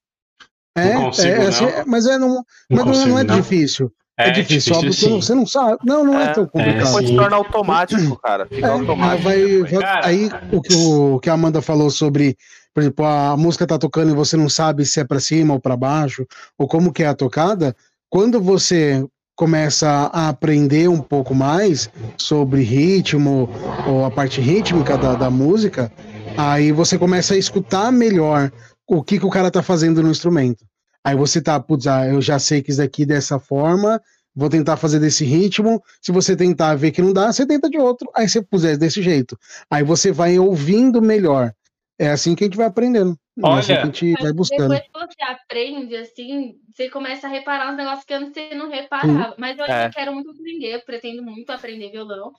É, 0.76 0.94
Não 0.94 1.04
consigo, 1.06 1.28
é, 1.28 1.46
assim, 1.46 1.64
mas 1.86 2.06
é, 2.06 2.18
não, 2.18 2.28
Não 2.28 2.44
mas 2.68 2.78
não, 2.78 2.84
consigo, 2.84 3.08
não 3.08 3.18
é 3.18 3.24
não. 3.24 3.36
difícil. 3.36 3.90
É, 4.28 4.30
difícil, 4.30 4.74
óbvio, 4.74 4.92
sim. 4.92 5.20
você 5.20 5.34
não 5.34 5.46
sabe. 5.46 5.78
Não, 5.84 6.04
não 6.04 6.18
é, 6.18 6.24
É, 6.24 6.32
tão 6.32 6.46
complicado. 6.46 6.92
Pode 6.92 7.06
sim. 7.06 7.12
se 7.12 7.18
tornar 7.18 7.36
automático, 7.36 8.16
cara. 8.22 8.46
Fica 8.46 8.66
É, 8.66 8.70
mas 8.70 8.80
automático. 8.80 9.22
vai, 9.22 9.62
vai- 9.62 9.80
Cara. 9.82 10.06
aí 10.06 10.30
o 10.52 10.60
que, 10.60 10.74
o 10.76 11.18
que 11.20 11.30
a 11.30 11.32
Amanda 11.34 11.60
falou 11.62 11.90
sobre, 11.90 12.36
por 12.74 12.80
exemplo, 12.82 13.04
a 13.04 13.36
música 13.36 13.66
tá 13.66 13.78
tocando 13.78 14.10
e 14.10 14.14
você 14.14 14.36
não 14.36 14.48
sabe 14.48 14.84
se 14.84 15.00
é 15.00 15.04
para 15.04 15.20
cima 15.20 15.54
ou 15.54 15.60
para 15.60 15.76
baixo, 15.76 16.26
ou 16.58 16.66
como 16.68 16.92
que 16.92 17.02
é 17.02 17.06
a 17.08 17.14
tocada, 17.14 17.74
quando 18.08 18.40
você 18.40 19.04
começa 19.36 19.88
a 20.12 20.28
aprender 20.28 20.88
um 20.88 21.00
pouco 21.00 21.34
mais 21.34 21.88
sobre 22.18 22.62
ritmo 22.62 23.48
ou 23.86 24.04
a 24.04 24.10
parte 24.10 24.38
rítmica 24.40 24.98
da, 24.98 25.14
da 25.14 25.30
música, 25.30 25.90
aí 26.36 26.72
você 26.72 26.98
começa 26.98 27.32
a 27.34 27.38
escutar 27.38 27.90
melhor 27.90 28.50
o 28.86 29.02
que, 29.02 29.18
que 29.18 29.24
o 29.24 29.30
cara 29.30 29.50
tá 29.50 29.62
fazendo 29.62 30.02
no 30.02 30.10
instrumento. 30.10 30.64
Aí 31.04 31.14
você 31.16 31.40
tá, 31.42 31.58
putz, 31.58 31.86
ah, 31.86 32.06
eu 32.06 32.20
já 32.20 32.38
sei 32.38 32.62
que 32.62 32.70
isso 32.70 32.80
daqui 32.80 33.06
dessa 33.06 33.38
forma, 33.38 34.00
vou 34.34 34.48
tentar 34.48 34.76
fazer 34.76 34.98
desse 35.00 35.24
ritmo. 35.24 35.82
Se 36.00 36.12
você 36.12 36.36
tentar 36.36 36.74
ver 36.76 36.90
que 36.92 37.02
não 37.02 37.12
dá, 37.12 37.32
você 37.32 37.46
tenta 37.46 37.68
de 37.70 37.78
outro. 37.78 38.10
Aí 38.14 38.28
você 38.28 38.42
puser 38.42 38.76
desse 38.78 39.02
jeito. 39.02 39.38
Aí 39.70 39.82
você 39.82 40.12
vai 40.12 40.38
ouvindo 40.38 41.00
melhor. 41.00 41.52
É 41.98 42.10
assim 42.10 42.34
que 42.34 42.44
a 42.44 42.46
gente 42.46 42.56
vai 42.56 42.66
aprendendo. 42.66 43.16
É 43.38 43.42
assim 43.42 43.66
que 43.66 43.72
a 43.72 43.76
Olha, 43.76 43.86
gente 43.86 44.22
vai 44.22 44.32
buscando. 44.32 44.70
depois 44.74 45.08
que 45.08 45.14
você 45.14 45.22
aprende, 45.22 45.96
assim, 45.96 46.54
você 46.70 46.88
começa 46.90 47.26
a 47.26 47.30
reparar 47.30 47.72
uns 47.72 47.76
negócios 47.76 48.04
que 48.04 48.14
antes 48.14 48.32
você 48.32 48.54
não 48.54 48.68
reparava. 48.70 49.34
Mas 49.38 49.58
eu 49.58 49.64
É. 49.66 49.88
quero 49.90 50.12
muito 50.12 50.30
aprender, 50.30 50.74
eu 50.74 50.80
pretendo 50.84 51.22
muito 51.22 51.50
aprender 51.50 51.90
violão. 51.90 52.32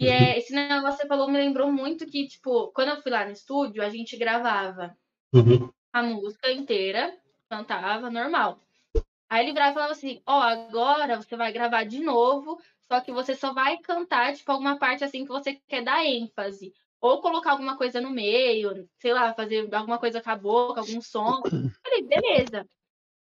E 0.00 0.06
é, 0.06 0.38
esse 0.38 0.52
negócio 0.52 0.92
que 0.96 1.02
você 1.02 1.08
falou 1.08 1.28
me 1.30 1.38
lembrou 1.38 1.72
muito 1.72 2.06
que, 2.06 2.26
tipo, 2.28 2.70
quando 2.72 2.90
eu 2.90 3.02
fui 3.02 3.10
lá 3.10 3.24
no 3.24 3.32
estúdio, 3.32 3.82
a 3.82 3.88
gente 3.88 4.16
gravava 4.16 4.94
Uhum. 5.32 5.70
a 5.92 6.02
música 6.02 6.50
inteira, 6.52 7.12
cantava 7.48 8.10
normal. 8.10 8.60
Aí 9.30 9.44
ele 9.44 9.52
virava 9.52 9.70
e 9.70 9.74
falava 9.74 9.92
assim: 9.92 10.22
Ó, 10.26 10.40
agora 10.40 11.16
você 11.16 11.36
vai 11.36 11.52
gravar 11.52 11.84
de 11.84 12.00
novo, 12.00 12.58
só 12.90 13.00
que 13.00 13.12
você 13.12 13.34
só 13.34 13.52
vai 13.52 13.76
cantar, 13.78 14.34
tipo, 14.34 14.50
alguma 14.50 14.78
parte 14.78 15.04
assim 15.04 15.24
que 15.24 15.28
você 15.28 15.60
quer 15.66 15.82
dar 15.82 16.04
ênfase. 16.04 16.72
Ou 17.00 17.20
colocar 17.20 17.52
alguma 17.52 17.76
coisa 17.76 18.00
no 18.00 18.10
meio, 18.10 18.88
sei 18.98 19.12
lá, 19.12 19.32
fazer 19.32 19.72
alguma 19.72 19.98
coisa 19.98 20.20
com 20.20 20.30
a 20.30 20.36
boca, 20.36 20.80
algum 20.80 21.00
som. 21.00 21.42
Falei, 21.42 22.02
beleza. 22.02 22.66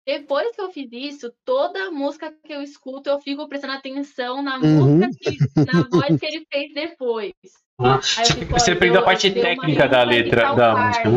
Depois 0.05 0.53
que 0.53 0.61
eu 0.61 0.69
fiz 0.69 0.89
isso, 0.91 1.33
toda 1.45 1.89
música 1.89 2.31
que 2.43 2.53
eu 2.53 2.61
escuto, 2.61 3.09
eu 3.09 3.19
fico 3.21 3.47
prestando 3.47 3.73
atenção 3.73 4.41
na 4.41 4.59
Uhum. 4.59 4.97
música, 4.97 5.09
que, 5.17 5.37
na 5.65 5.87
voz 5.87 6.19
que 6.19 6.25
ele 6.25 6.45
fez 6.51 6.73
depois. 6.73 7.33
Ah, 7.79 7.95
Aí 7.95 7.99
eu 7.99 8.25
Você, 8.25 8.33
fico, 8.33 8.53
ó, 8.53 8.59
você 8.59 8.71
eu 8.71 8.75
aprendeu 8.75 8.99
a 8.99 9.05
parte 9.05 9.31
técnica 9.31 9.87
da 9.87 10.03
letra 10.03 10.53
da 10.53 10.75
música. 10.75 11.09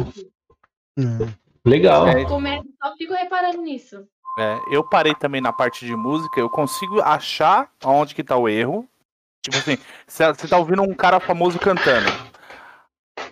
né? 0.96 1.36
É. 1.66 1.70
Legal. 1.70 2.08
Eu 2.08 2.26
começo, 2.26 2.64
só 2.82 2.96
fico 2.96 3.12
reparando 3.14 3.60
nisso. 3.62 4.06
É, 4.38 4.58
eu 4.70 4.84
parei 4.84 5.14
também 5.14 5.40
na 5.40 5.52
parte 5.52 5.84
de 5.86 5.96
música, 5.96 6.38
eu 6.38 6.50
consigo 6.50 7.00
achar 7.00 7.70
aonde 7.82 8.14
que 8.14 8.22
tá 8.22 8.36
o 8.36 8.48
erro. 8.48 8.86
Tipo 9.42 9.56
assim, 9.58 9.78
você 10.06 10.48
tá 10.48 10.58
ouvindo 10.58 10.82
um 10.82 10.92
cara 10.94 11.18
famoso 11.20 11.58
cantando. 11.58 12.08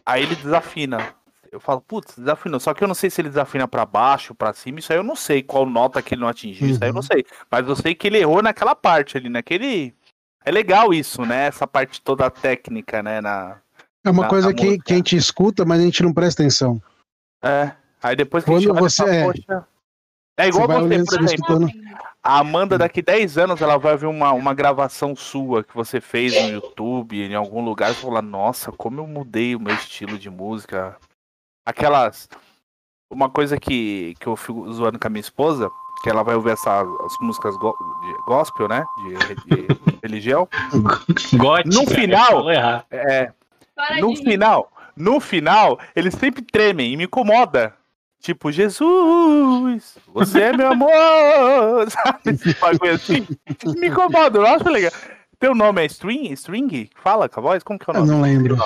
Aí 0.07 0.23
ele 0.23 0.35
desafina. 0.37 1.15
Eu 1.51 1.61
falo, 1.61 1.81
putz, 1.81 2.17
desafinou. 2.17 2.59
Só 2.59 2.73
que 2.75 2.83
eu 2.83 2.89
não 2.89 2.95
sei 2.95 3.11
se 3.11 3.21
ele 3.21 3.29
desafina 3.29 3.69
para 3.69 3.85
baixo, 3.87 4.35
para 4.35 4.53
cima. 4.53 4.79
Isso 4.79 4.93
aí 4.93 4.99
eu 4.99 5.05
não 5.05 5.15
sei 5.15 5.43
qual 5.43 5.67
nota 5.67 6.03
que 6.03 6.15
ele 6.15 6.21
não 6.23 6.29
atingiu. 6.29 6.69
Isso 6.69 6.83
aí 6.83 6.91
eu 6.91 6.95
não 6.95 7.01
Uhum. 7.01 7.07
sei. 7.07 7.25
Mas 7.51 7.69
eu 7.69 7.77
sei 7.77 7.95
que 7.95 8.07
ele 8.09 8.19
errou 8.19 8.43
naquela 8.43 8.75
parte 8.75 9.17
ali, 9.17 9.29
naquele. 9.29 9.95
É 10.45 10.51
legal 10.51 10.93
isso, 10.93 11.23
né? 11.25 11.47
Essa 11.47 11.67
parte 11.67 12.01
toda 12.01 12.29
técnica, 12.31 13.03
né? 13.03 13.21
Na... 13.21 13.59
É 14.05 14.11
uma 14.11 14.23
Na- 14.23 14.29
coisa 14.29 14.49
na 14.49 14.55
que, 14.55 14.79
que 14.79 14.93
a 14.93 14.97
gente 14.97 15.17
escuta, 15.17 15.65
mas 15.65 15.81
a 15.81 15.85
gente 15.85 16.03
não 16.03 16.13
presta 16.13 16.43
atenção. 16.43 16.81
É. 17.43 17.73
Aí 18.05 18.15
depois 18.15 18.45
que 18.45 18.53
a 18.53 18.55
gente 18.59 18.69
Quando 18.69 18.77
olha 18.77 18.87
e 18.87 18.91
você 18.91 19.03
fala, 19.03 19.15
é- 19.15 19.25
poxa. 19.25 19.67
É 20.37 20.49
igual 20.49 20.67
Você 20.67 20.75
você, 20.75 20.85
olhando, 20.85 21.07
por 21.07 21.23
exemplo. 21.23 21.35
escutando. 21.35 21.71
A 22.23 22.39
Amanda, 22.41 22.77
daqui 22.77 23.01
10 23.01 23.39
anos, 23.39 23.63
ela 23.63 23.79
vai 23.79 23.97
ver 23.97 24.07
uma, 24.07 24.33
uma 24.33 24.53
gravação 24.53 25.15
sua 25.15 25.63
que 25.63 25.73
você 25.75 26.01
fez 26.01 26.35
no 26.43 26.49
YouTube, 26.51 27.23
em 27.23 27.35
algum 27.35 27.65
lugar, 27.65 27.93
e 27.93 27.95
falar, 27.95 28.21
nossa, 28.23 28.73
como 28.73 29.01
eu 29.01 29.07
mudei 29.07 29.55
o 29.55 29.61
meu 29.61 29.75
estilo 29.75 30.19
de 30.19 30.29
música. 30.29 30.97
Aquelas. 31.65 32.29
Uma 33.13 33.31
coisa 33.31 33.59
que, 33.59 34.15
que 34.19 34.27
eu 34.27 34.35
fico 34.35 34.73
zoando 34.73 34.99
com 34.99 35.07
a 35.07 35.11
minha 35.11 35.21
esposa, 35.21 35.71
que 36.03 36.11
ela 36.11 36.25
vai 36.25 36.35
ouvir 36.35 36.51
essas 36.51 36.67
as 37.05 37.15
músicas 37.21 37.57
go- 37.59 37.77
de 38.03 38.25
gospel, 38.27 38.67
né? 38.67 38.85
De, 39.05 39.57
de 39.57 39.99
religião. 40.03 40.49
Gótica. 41.35 41.79
No 41.81 41.87
final- 41.87 42.27
falou 42.27 42.51
errado. 42.51 42.85
É, 42.91 43.33
no 44.01 44.17
final, 44.17 44.73
no 44.97 45.21
final, 45.21 45.79
eles 45.95 46.15
sempre 46.15 46.43
tremem 46.43 46.93
e 46.93 46.97
me 46.97 47.05
incomoda. 47.05 47.75
Tipo, 48.25 48.51
Jesus, 48.51 49.99
você 50.15 50.41
é 50.45 50.57
meu 50.57 50.73
amor, 50.73 50.89
sabe? 51.93 52.21
Esse 52.31 52.55
bagulho 52.59 52.95
assim. 52.95 53.27
Me 53.79 53.89
incomoda, 53.89 54.39
eu 54.39 54.47
acho 54.47 54.67
legal. 54.71 54.91
Teu 55.39 55.55
nome 55.55 55.83
é 55.83 55.85
String? 55.85 56.33
String? 56.33 56.89
Fala 57.03 57.29
com 57.29 57.41
a 57.41 57.43
voz? 57.43 57.63
Como 57.63 57.79
que 57.79 57.85
é 57.91 57.93
o 57.93 57.97
Eu 57.97 58.01
nome? 58.07 58.13
não 58.13 58.23
lembro. 58.23 58.57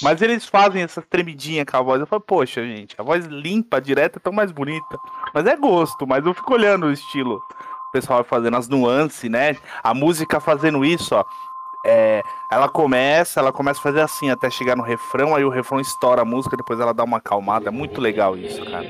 Mas 0.00 0.22
eles 0.22 0.46
fazem 0.46 0.80
essas 0.82 1.04
tremidinhas 1.04 1.66
com 1.70 1.76
a 1.76 1.82
voz. 1.82 2.00
Eu 2.00 2.06
falo, 2.06 2.22
poxa, 2.22 2.64
gente, 2.64 2.94
a 2.96 3.02
voz 3.02 3.26
limpa, 3.26 3.82
direta, 3.82 4.18
é 4.18 4.20
tão 4.20 4.32
mais 4.32 4.50
bonita. 4.50 4.96
Mas 5.34 5.44
é 5.46 5.54
gosto, 5.56 6.06
mas 6.06 6.24
eu 6.24 6.32
fico 6.32 6.54
olhando 6.54 6.86
o 6.86 6.92
estilo. 6.92 7.34
O 7.88 7.92
pessoal 7.92 8.20
vai 8.20 8.28
fazendo 8.30 8.56
as 8.56 8.66
nuances, 8.66 9.28
né? 9.30 9.58
A 9.82 9.92
música 9.92 10.40
fazendo 10.40 10.82
isso, 10.86 11.14
ó. 11.14 11.22
É, 11.84 12.22
ela 12.50 12.68
começa, 12.68 13.40
ela 13.40 13.52
começa 13.52 13.80
a 13.80 13.82
fazer 13.82 14.00
assim 14.00 14.30
até 14.30 14.48
chegar 14.50 14.76
no 14.76 14.82
refrão, 14.82 15.34
aí 15.34 15.44
o 15.44 15.48
refrão 15.48 15.80
estoura 15.80 16.22
a 16.22 16.24
música, 16.24 16.56
depois 16.56 16.78
ela 16.78 16.94
dá 16.94 17.04
uma 17.04 17.18
acalmada. 17.18 17.68
É 17.68 17.70
muito 17.70 18.00
legal 18.00 18.36
isso, 18.36 18.64
cara. 18.64 18.86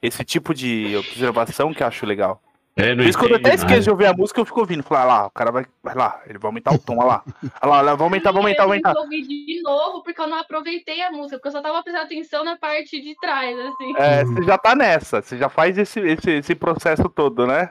Esse 0.00 0.24
tipo 0.24 0.54
de 0.54 0.96
observação 0.96 1.72
que 1.72 1.82
eu 1.82 1.86
acho 1.86 2.06
legal. 2.06 2.40
É, 2.78 2.94
não 2.94 3.04
Por 3.04 3.08
isso 3.08 3.18
que 3.18 3.32
eu 3.32 3.36
até 3.36 3.54
esqueço 3.54 3.84
de 3.84 3.90
ouvir 3.90 4.04
a 4.04 4.12
música, 4.12 4.38
eu 4.38 4.44
fico 4.44 4.60
ouvindo. 4.60 4.82
Falar, 4.82 5.02
ah 5.02 5.06
lá, 5.06 5.26
o 5.26 5.30
cara 5.30 5.50
vai, 5.50 5.64
vai 5.82 5.94
lá, 5.94 6.20
ele 6.26 6.38
vai 6.38 6.50
aumentar 6.50 6.74
o 6.74 6.78
tom, 6.78 6.98
olha 6.98 7.06
lá. 7.06 7.22
Olha 7.62 7.70
lá, 7.70 7.78
olha 7.78 7.82
lá, 7.82 7.94
vai 7.94 8.04
aumentar, 8.04 8.32
vai 8.32 8.42
aumentar, 8.42 8.66
vai 8.66 8.78
Eu 8.78 8.86
aumentar. 8.86 8.94
tive 8.94 9.08
que 9.08 9.32
ouvir 9.32 9.46
de 9.46 9.62
novo 9.62 10.02
porque 10.02 10.20
eu 10.20 10.26
não 10.26 10.38
aproveitei 10.38 11.00
a 11.00 11.10
música, 11.10 11.38
porque 11.38 11.48
eu 11.48 11.52
só 11.52 11.62
tava 11.62 11.82
prestando 11.82 12.04
atenção 12.04 12.44
na 12.44 12.58
parte 12.58 13.00
de 13.00 13.18
trás, 13.18 13.58
assim. 13.58 13.94
É, 13.96 14.24
você 14.26 14.42
já 14.42 14.58
tá 14.58 14.74
nessa, 14.74 15.22
você 15.22 15.38
já 15.38 15.48
faz 15.48 15.78
esse, 15.78 15.98
esse, 16.00 16.30
esse 16.32 16.54
processo 16.54 17.08
todo, 17.08 17.46
né? 17.46 17.70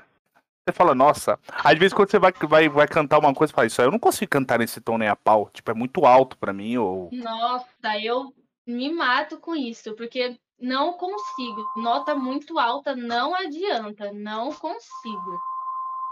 Você 0.67 0.73
fala, 0.73 0.95
nossa. 0.95 1.39
Às 1.63 1.77
vezes 1.77 1.93
quando 1.93 2.09
você 2.09 2.17
vai, 2.17 2.33
vai, 2.49 2.67
vai 2.67 2.87
cantar 2.87 3.19
uma 3.19 3.31
coisa, 3.35 3.51
você 3.51 3.55
fala, 3.55 3.67
isso 3.67 3.79
aí 3.81 3.87
eu 3.87 3.91
não 3.91 3.99
consigo 3.99 4.31
cantar 4.31 4.57
nesse 4.57 4.81
tom 4.81 4.97
nem 4.97 5.07
a 5.07 5.15
pau. 5.15 5.47
Tipo, 5.53 5.69
é 5.69 5.73
muito 5.75 6.03
alto 6.07 6.35
pra 6.39 6.51
mim, 6.51 6.75
ou. 6.77 7.09
Nossa, 7.13 7.99
eu 8.01 8.33
me 8.65 8.91
mato 8.91 9.37
com 9.39 9.55
isso, 9.55 9.95
porque 9.95 10.35
não 10.59 10.93
consigo. 10.93 11.63
Nota 11.77 12.15
muito 12.15 12.57
alta 12.57 12.95
não 12.95 13.35
adianta, 13.35 14.11
não 14.11 14.51
consigo. 14.53 15.39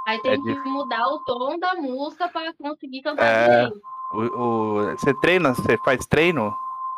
Aí 0.07 0.21
tem 0.21 0.33
É 0.33 0.35
que 0.37 0.43
difícil. 0.43 0.71
mudar 0.71 1.07
o 1.07 1.23
tom 1.23 1.57
da 1.57 1.73
música 1.73 2.29
para 2.29 2.53
conseguir 2.53 3.01
cantar 3.01 3.25
É. 3.25 3.67
O, 4.11 4.19
o- 4.21 4.91
você 4.91 5.11
treina, 5.19 5.55
você 5.55 5.75
faz 5.83 6.05
treino? 6.05 6.55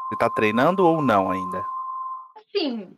Você 0.09 0.17
tá 0.17 0.29
treinando 0.29 0.85
ou 0.85 1.01
não 1.01 1.31
ainda? 1.31 1.65
Assim, 2.35 2.97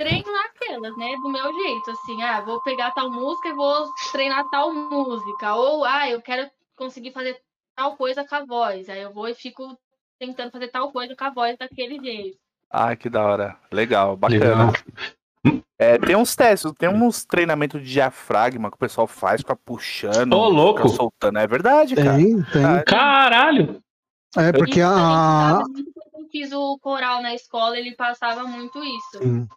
treino 0.00 0.32
naquelas, 0.32 0.96
né? 0.96 1.14
Do 1.16 1.28
meu 1.28 1.52
jeito, 1.52 1.90
assim, 1.90 2.22
ah, 2.22 2.40
vou 2.40 2.62
pegar 2.62 2.90
tal 2.92 3.10
música 3.10 3.48
e 3.48 3.52
vou 3.52 3.86
treinar 4.12 4.48
tal 4.48 4.72
música. 4.72 5.54
Ou, 5.54 5.84
ah, 5.84 6.08
eu 6.08 6.22
quero 6.22 6.50
conseguir 6.74 7.12
fazer 7.12 7.38
tal 7.76 7.96
coisa 7.96 8.24
com 8.24 8.34
a 8.34 8.44
voz. 8.46 8.88
Aí 8.88 9.02
eu 9.02 9.12
vou 9.12 9.28
e 9.28 9.34
fico 9.34 9.76
tentando 10.18 10.50
fazer 10.50 10.68
tal 10.68 10.90
coisa 10.90 11.14
com 11.14 11.24
a 11.24 11.30
voz 11.30 11.58
daquele 11.58 12.02
jeito. 12.02 12.38
Ah, 12.70 12.96
que 12.96 13.10
da 13.10 13.22
hora. 13.22 13.56
Legal, 13.70 14.16
bacana. 14.16 14.72
Legal. 14.72 14.72
É, 15.78 15.98
tem 15.98 16.16
uns 16.16 16.36
testes, 16.36 16.70
tem 16.78 16.88
uns 16.88 17.24
treinamentos 17.24 17.80
de 17.82 17.90
diafragma 17.90 18.70
que 18.70 18.76
o 18.76 18.80
pessoal 18.80 19.06
faz, 19.06 19.40
fica 19.40 19.56
puxando, 19.56 20.34
Ô, 20.34 20.48
louco. 20.48 20.82
fica 20.82 20.94
soltando. 20.94 21.38
É 21.38 21.46
verdade, 21.46 21.94
cara. 21.94 22.16
Tem, 22.16 22.42
tem. 22.42 22.84
Caralho! 22.86 23.82
É 24.36 24.52
porque 24.52 24.80
Isso 24.80 24.88
a. 24.88 25.62
quando 25.62 25.78
eu 25.78 26.28
fiz 26.30 26.52
o 26.52 26.78
coral 26.78 27.22
na 27.22 27.34
escola, 27.34 27.78
ele 27.78 27.94
passava 27.96 28.44
muito 28.44 28.82
isso. 28.84 29.18
Sim. 29.18 29.48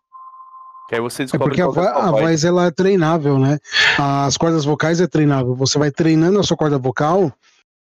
Que 0.94 0.98
aí 0.98 1.02
você 1.02 1.24
É 1.24 1.26
descobre 1.26 1.48
porque 1.48 1.62
a, 1.62 1.66
é 1.66 1.68
vo- 1.68 1.80
a 1.82 2.12
voz. 2.12 2.22
voz 2.24 2.44
ela 2.46 2.66
é 2.68 2.72
treinável, 2.72 3.40
né? 3.40 3.58
As 3.98 4.38
cordas 4.38 4.64
vocais 4.64 5.02
é 5.02 5.08
treinável. 5.08 5.56
Você 5.56 5.80
vai 5.80 5.90
treinando 5.92 6.40
a 6.40 6.44
sua 6.44 6.56
corda 6.58 6.78
vocal. 6.78 7.32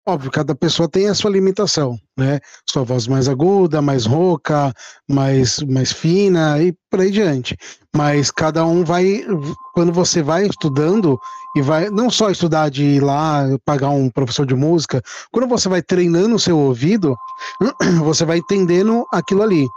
Óbvio, 0.08 0.32
cada 0.32 0.56
pessoa 0.56 0.88
tem 0.88 1.10
a 1.10 1.14
sua 1.14 1.30
limitação, 1.30 2.00
né? 2.18 2.40
Sua 2.66 2.84
voz 2.84 3.08
mais 3.08 3.28
aguda, 3.28 3.82
mais 3.82 4.06
rouca, 4.06 4.72
mais, 5.08 5.60
mais 5.64 5.92
fina 5.92 6.62
e 6.64 6.74
por 6.90 7.02
aí 7.02 7.12
diante. 7.12 7.58
Mas 7.94 8.32
cada 8.32 8.66
um 8.66 8.86
vai, 8.86 9.26
quando 9.74 9.92
você 9.92 10.24
vai 10.24 10.46
estudando 10.48 11.20
e 11.58 11.62
vai 11.62 11.90
não 11.90 12.10
só 12.10 12.30
estudar 12.32 12.70
de 12.70 12.84
ir 12.86 13.04
lá 13.04 13.44
pagar 13.66 13.90
um 13.90 14.10
professor 14.10 14.46
de 14.46 14.56
música, 14.56 15.02
quando 15.30 15.48
você 15.48 15.68
vai 15.68 15.82
treinando 15.82 16.36
o 16.36 16.40
seu 16.40 16.58
ouvido, 16.58 17.14
você 18.02 18.24
vai 18.24 18.38
entendendo 18.38 19.06
aquilo 19.12 19.44
ali. 19.44 19.68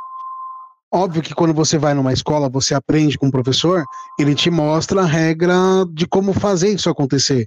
Óbvio 0.93 1.22
que 1.22 1.34
quando 1.34 1.55
você 1.55 1.78
vai 1.78 1.95
numa 1.95 2.12
escola, 2.12 2.49
você 2.49 2.74
aprende 2.74 3.16
com 3.16 3.28
o 3.28 3.30
professor, 3.30 3.84
ele 4.18 4.34
te 4.34 4.51
mostra 4.51 5.03
a 5.03 5.07
regra 5.07 5.55
de 5.93 6.05
como 6.05 6.32
fazer 6.32 6.70
isso 6.70 6.91
acontecer. 6.91 7.47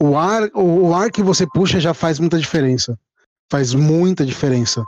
O 0.00 0.16
ar, 0.16 0.48
o, 0.54 0.94
ar 0.94 1.10
que 1.10 1.22
você 1.22 1.44
puxa 1.44 1.80
já 1.80 1.92
faz 1.92 2.20
muita 2.20 2.38
diferença. 2.38 2.96
Faz 3.50 3.74
muita 3.74 4.24
diferença. 4.24 4.84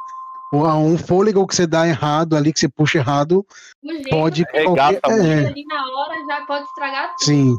Um 0.53 0.97
fôlego 0.97 1.45
que 1.49 1.57
você 1.57 1.67
dá 1.67 1.89
errado 1.89 2.37
ali, 2.37 2.53
que 2.53 2.61
você 2.61 2.69
puxa 2.69 2.99
errado, 2.99 3.45
jeito 3.83 4.09
pode 4.09 4.45
qualquer, 4.45 5.01
muito. 5.05 5.11
é, 5.11 5.47
ali 5.49 5.65
na 5.67 5.83
hora 5.83 6.15
já 6.29 6.47
pode 6.47 6.65
estragar 6.65 7.09
tudo. 7.09 7.25
Sim. 7.25 7.57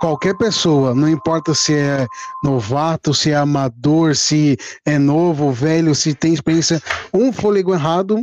Qualquer 0.00 0.36
pessoa, 0.36 0.94
não 0.94 1.08
importa 1.08 1.54
se 1.54 1.74
é 1.74 2.06
novato, 2.42 3.12
se 3.12 3.30
é 3.30 3.36
amador, 3.36 4.16
se 4.16 4.56
é 4.84 4.98
novo, 4.98 5.52
velho, 5.52 5.94
se 5.94 6.14
tem 6.14 6.32
experiência, 6.32 6.82
um 7.14 7.32
fôlego 7.32 7.74
errado 7.74 8.20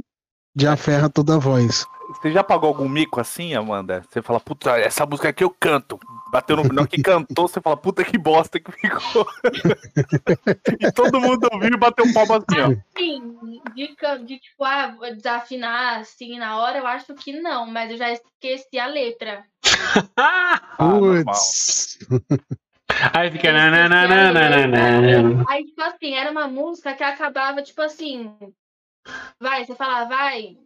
já 0.60 0.76
ferra 0.76 1.10
toda 1.10 1.36
a 1.36 1.39
voz. 1.39 1.86
Você 2.10 2.32
já 2.32 2.43
pagou 2.43 2.70
algum 2.70 2.89
mico 2.89 3.20
assim, 3.20 3.53
Amanda? 3.53 4.03
Você 4.10 4.22
fala, 4.22 4.39
puta, 4.39 4.72
essa 4.80 5.05
música 5.05 5.30
aqui 5.30 5.43
eu 5.43 5.55
canto. 5.60 5.99
Bateu 6.32 6.57
no 6.57 6.64
não 6.64 6.86
que 6.86 7.01
cantou, 7.01 7.47
você 7.47 7.62
fala, 7.62 7.78
puta 7.78 8.03
que 8.03 8.18
bosta 8.18 8.60
que 8.60 8.72
ficou. 8.72 9.28
e 10.80 10.91
todo 10.91 11.22
mundo 11.22 11.47
ouviu 11.51 11.70
e 11.74 11.78
bateu 11.78 12.05
um 12.05 12.14
palmo 12.14 12.34
assim, 12.34 12.60
ó. 12.60 12.76
Sim, 12.97 13.62
de, 13.76 13.95
de 14.26 14.39
tipo, 14.39 14.64
ah, 14.64 14.95
desafinar 15.16 15.99
assim 15.99 16.39
na 16.39 16.57
hora, 16.57 16.80
eu 16.80 16.88
acho 16.88 17.14
que 17.14 17.39
não, 17.39 17.68
mas 17.68 17.91
eu 17.91 17.97
já 17.97 18.12
esqueci 18.12 18.80
a 18.80 18.88
letra. 18.88 19.43
Ah! 20.18 20.60
Normal. 20.80 21.24
Putz. 21.26 21.99
Aí 23.14 23.32
fica. 23.32 23.49
Aí, 25.47 25.66
tipo 25.66 25.82
assim, 25.82 26.14
era 26.14 26.32
uma 26.32 26.47
música 26.47 26.93
que 26.93 27.03
acabava, 27.03 27.62
tipo 27.62 27.82
assim. 27.82 28.36
Vai, 29.39 29.66
você 29.66 29.76
fala, 29.76 30.05
vai. 30.05 30.57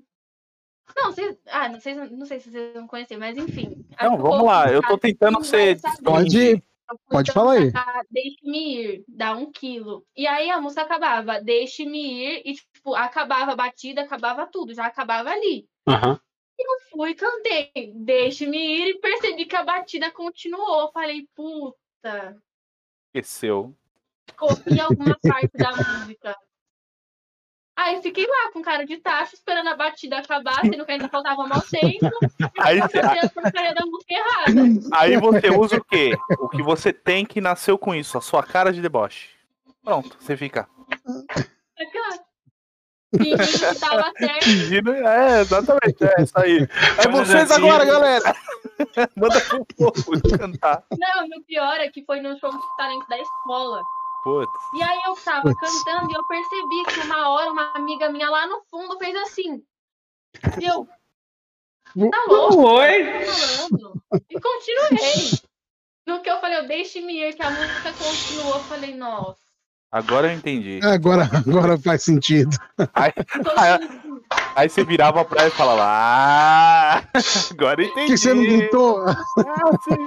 Não, 0.96 1.12
vocês. 1.12 1.38
Ah, 1.48 1.70
não 1.70 1.80
sei, 1.80 1.94
não 1.96 2.26
sei 2.26 2.40
se 2.40 2.52
vocês 2.52 2.74
vão 2.74 2.88
conhecer, 2.88 3.18
mas 3.18 3.38
enfim. 3.38 3.86
Não, 4.02 4.18
vamos 4.18 4.46
lá, 4.46 4.72
eu 4.72 4.82
tô 4.82 4.98
tentando 4.98 5.44
ser. 5.44 5.80
Pode- 6.04 6.64
Pode 7.10 7.32
falar 7.32 7.54
aí. 7.54 7.72
Deixe-me 8.12 8.76
ir, 8.78 9.06
dá 9.08 9.34
um 9.34 9.52
quilo. 9.52 10.06
E 10.16 10.28
aí 10.28 10.50
a 10.52 10.62
música 10.62 10.84
acabava, 10.84 11.42
deixe-me 11.42 11.98
ir, 12.26 12.42
e 12.46 12.54
tipo, 12.54 12.94
acabava 12.94 13.54
a 13.54 13.56
batida, 13.56 14.02
acabava 14.02 14.46
tudo, 14.46 14.74
já 14.76 14.86
acabava 14.86 15.30
ali. 15.32 15.68
Aham. 15.88 16.20
Fui, 16.92 17.16
cantei, 17.16 17.72
deixe-me 17.96 18.58
ir, 18.58 18.88
e 18.92 19.00
percebi 19.00 19.46
que 19.46 19.56
a 19.56 19.64
batida 19.64 20.12
continuou. 20.12 20.92
Falei, 20.92 21.28
puta, 21.34 22.38
Esqueceu. 23.08 23.76
copi 24.38 24.80
alguma 24.80 25.18
parte 25.24 25.58
da 25.58 25.72
música. 25.72 26.36
Aí 27.76 28.02
fiquei 28.04 28.28
lá 28.28 28.52
com 28.52 28.62
cara 28.62 28.86
de 28.86 28.98
tacho, 28.98 29.34
esperando 29.34 29.68
a 29.70 29.76
batida 29.76 30.18
acabar, 30.20 30.62
sendo 30.62 30.86
que 30.86 30.92
ainda 30.92 31.10
faltava 31.10 31.48
mal 31.48 31.62
tempo. 31.62 32.08
Aí, 32.60 32.80
você- 32.80 33.02
aí 34.94 35.18
você 35.18 35.50
usa 35.50 35.78
o 35.78 35.84
quê? 35.84 36.12
O 36.40 36.50
que 36.50 36.62
você 36.62 36.94
tem 36.94 37.26
que 37.26 37.42
nasceu 37.42 37.78
com 37.78 37.96
isso, 37.96 38.18
a 38.18 38.22
sua 38.22 38.44
cara 38.44 38.72
de 38.72 38.80
deboche. 38.82 39.30
Pronto, 39.84 40.16
você 40.20 40.38
fica. 40.38 40.68
Aquela- 41.80 42.24
Fingindo 43.16 43.44
que 43.74 43.80
tava 43.80 44.12
certo. 44.18 44.44
Fingindo, 44.44 44.94
é, 44.96 45.42
exatamente, 45.42 46.04
é 46.04 46.22
isso 46.24 46.34
aí. 46.40 46.68
É 47.04 47.08
vocês 47.10 47.52
agora, 47.52 47.86
galera! 47.86 48.36
Manda 49.16 49.40
pro 49.42 49.66
povo 49.78 50.38
cantar. 50.38 50.84
Não, 50.98 51.26
o 51.40 51.44
pior 51.44 51.80
é 51.80 51.90
que 51.90 52.04
foi 52.06 52.22
no 52.22 52.38
show 52.40 52.50
de 52.52 52.58
talento 52.78 53.08
da 53.08 53.20
escola. 53.20 53.82
Putz. 54.24 54.52
E 54.74 54.82
aí 54.82 55.02
eu 55.06 55.16
tava 55.16 55.42
Putz. 55.54 55.60
cantando 55.60 56.12
e 56.12 56.14
eu 56.16 56.26
percebi 56.28 56.84
que 56.86 57.00
uma 57.02 57.30
hora 57.30 57.52
uma 57.52 57.72
amiga 57.76 58.10
minha 58.10 58.30
lá 58.30 58.48
no 58.48 58.62
fundo 58.70 58.98
fez 58.98 59.16
assim. 59.18 59.62
E 60.62 60.66
eu, 60.66 60.88
tá 62.10 62.24
louco, 62.28 62.62
Oi? 62.70 63.04
tá 63.06 63.32
falando? 63.32 63.94
E 64.30 64.40
continuei. 64.40 65.40
No 66.08 66.22
que 66.22 66.30
eu 66.30 66.40
falei, 66.42 66.58
eu 66.60 66.68
deixe-me 66.68 67.14
ir, 67.30 67.34
que 67.36 67.42
a 67.42 67.50
música 67.50 67.94
continuou, 67.94 68.56
eu 68.56 68.64
falei, 68.64 68.94
nossa. 68.96 69.38
Agora 69.92 70.28
eu 70.28 70.36
entendi. 70.36 70.80
Agora, 70.84 71.30
agora 71.48 71.78
faz 71.78 72.04
sentido. 72.04 72.58
Aí, 72.94 73.14
aí- 73.58 74.22
aí 74.56 74.70
você 74.70 74.84
virava 74.84 75.24
pra 75.24 75.42
ela 75.42 75.48
e 75.50 75.52
falava, 75.52 75.82
ah, 75.86 77.04
agora 77.52 77.82
eu 77.84 77.88
Por 77.90 77.92
entendi. 78.00 78.12
que 78.12 78.18
você 78.18 78.34
não 78.34 78.42
gritou? 78.44 79.06
Ah, 79.08 79.16
sim. 79.84 80.06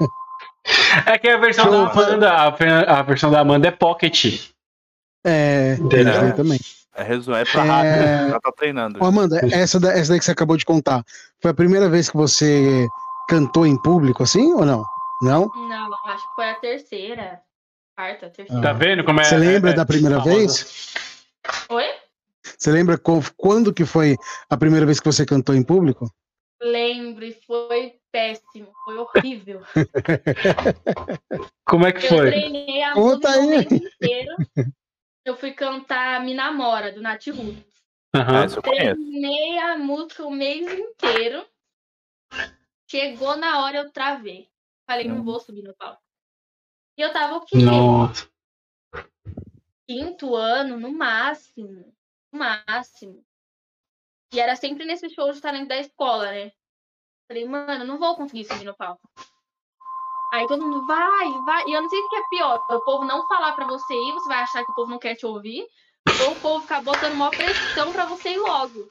É 1.07 1.19
que 1.19 1.29
a 1.29 1.37
versão 1.39 1.65
Show. 1.65 1.73
da 1.73 1.91
Amanda, 1.91 2.31
a, 2.33 2.99
a 2.99 3.03
versão 3.03 3.31
da 3.31 3.41
Amanda 3.41 3.69
é 3.69 3.71
Pocket. 3.71 4.51
É, 5.25 5.75
Entendeu? 5.81 6.21
tem 6.21 6.33
também. 6.33 6.61
É 6.95 7.03
resumo, 7.03 7.37
é 7.37 7.45
pra 7.45 7.63
É. 7.65 7.67
rápido, 7.67 8.31
já 8.31 8.41
tá 8.41 8.53
treinando. 8.57 9.03
Ô, 9.03 9.07
Amanda, 9.07 9.39
essa, 9.53 9.79
da- 9.79 9.93
essa 9.93 10.09
daí 10.11 10.19
que 10.19 10.25
você 10.25 10.31
acabou 10.31 10.57
de 10.57 10.65
contar, 10.65 11.05
foi 11.41 11.51
a 11.51 11.55
primeira 11.55 11.89
vez 11.91 12.09
que 12.09 12.17
você 12.17 12.87
cantou 13.29 13.67
em 13.67 13.77
público, 13.81 14.23
assim, 14.23 14.53
ou 14.55 14.65
não? 14.65 14.83
Não? 15.23 15.51
Não, 15.55 15.91
acho 16.07 16.27
que 16.29 16.35
foi 16.35 16.49
a 16.51 16.55
terceira. 16.55 17.41
Quarta, 17.97 18.31
terceira. 18.31 18.63
Tá 18.63 18.73
vendo 18.73 19.05
como 19.05 19.21
é? 19.21 19.25
Você 19.25 19.37
lembra 19.37 19.71
é- 19.71 19.75
da 19.75 19.85
primeira 19.85 20.21
vez? 20.21 20.95
Oi? 21.69 21.85
Você 22.57 22.71
lembra 22.71 22.99
quando 23.37 23.75
que 23.75 23.85
foi 23.85 24.17
a 24.49 24.57
primeira 24.57 24.87
vez 24.87 24.99
que 25.01 25.07
você 25.07 25.27
cantou 25.27 25.55
em 25.55 25.63
público? 25.63 26.11
Lembro, 26.63 27.25
e 27.25 27.37
foi 27.47 27.96
péssimo, 28.17 28.73
foi 28.83 28.97
horrível. 28.97 29.61
Como 31.67 31.87
é 31.87 31.93
que 31.93 32.07
Eu 32.07 32.09
foi? 32.09 32.31
treinei 32.31 32.83
a 32.83 32.95
Conta 32.95 33.29
música 33.29 33.39
o 33.39 33.43
aí. 33.43 33.49
mês 33.49 33.73
inteiro. 33.73 34.37
Eu 35.23 35.37
fui 35.37 35.53
cantar 35.53 36.25
Me 36.25 36.33
Namora, 36.33 36.93
do 36.93 37.03
Nath 37.03 37.27
Roots. 37.27 37.85
Aham. 38.15 38.45
Essa 38.45 38.59
eu 38.59 38.63
conheço. 38.63 38.95
Treinei 38.95 39.59
a 39.59 39.77
música 39.77 40.25
o 40.25 40.31
mês 40.31 40.67
inteiro. 40.67 41.47
Chegou 42.91 43.37
na 43.37 43.63
hora, 43.63 43.79
eu 43.79 43.93
travei. 43.93 44.49
Falei, 44.89 45.07
não 45.07 45.23
vou 45.23 45.39
subir 45.39 45.63
no 45.63 45.75
palco. 45.75 46.01
E 46.97 47.03
eu 47.03 47.13
tava 47.13 47.37
o 47.37 47.45
quê? 47.45 47.59
Nossa. 47.59 48.31
Quinto 49.87 50.35
ano, 50.35 50.81
no 50.81 50.91
máximo. 50.91 51.95
No 52.33 52.39
máximo. 52.39 53.23
E 54.33 54.41
era 54.41 54.57
sempre 54.57 54.87
nesse 54.87 55.11
show 55.11 55.31
de 55.31 55.41
talento 55.41 55.69
da 55.69 55.77
escola, 55.77 56.31
né? 56.31 56.53
Falei, 57.29 57.45
mano, 57.45 57.85
não 57.85 57.99
vou 57.99 58.15
conseguir 58.15 58.45
subir 58.45 58.65
no 58.65 58.77
palco. 58.77 59.01
Aí 60.33 60.47
todo 60.47 60.63
mundo, 60.63 60.87
vai, 60.87 61.33
vai. 61.45 61.65
E 61.67 61.73
eu 61.73 61.83
não 61.83 61.89
sei 61.89 61.99
o 61.99 62.09
que 62.09 62.17
é 62.17 62.23
pior. 62.31 62.65
O 62.71 62.81
povo 62.81 63.05
não 63.05 63.27
falar 63.27 63.53
pra 63.53 63.67
você 63.67 63.95
ir, 63.95 64.13
você 64.13 64.29
vai 64.29 64.43
achar 64.43 64.65
que 64.65 64.71
o 64.71 64.75
povo 64.75 64.91
não 64.91 64.99
quer 64.99 65.15
te 65.15 65.27
ouvir. 65.27 65.67
Ou 66.25 66.33
o 66.33 66.41
povo 66.41 66.63
ficar 66.63 66.83
botando 66.83 67.15
uma 67.15 67.31
pressão 67.31 67.93
pra 67.93 68.07
você 68.07 68.31
ir 68.31 68.39
logo. 68.39 68.89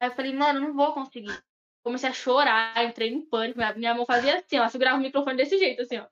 Aí 0.00 0.08
eu 0.08 0.14
falei, 0.14 0.32
mano, 0.32 0.60
não 0.60 0.74
vou 0.74 0.92
conseguir. 0.92 1.38
Comecei 1.82 2.08
a 2.08 2.12
chorar, 2.12 2.84
entrei 2.84 3.10
em 3.10 3.20
pânico. 3.20 3.60
Minha, 3.76 3.94
mão 3.94 4.06
fazia 4.06 4.38
assim, 4.38 4.58
ó. 4.58 4.68
Segurava 4.68 4.98
o 4.98 5.00
microfone 5.00 5.36
desse 5.36 5.58
jeito, 5.58 5.82
assim, 5.82 5.98
ó. 5.98 6.06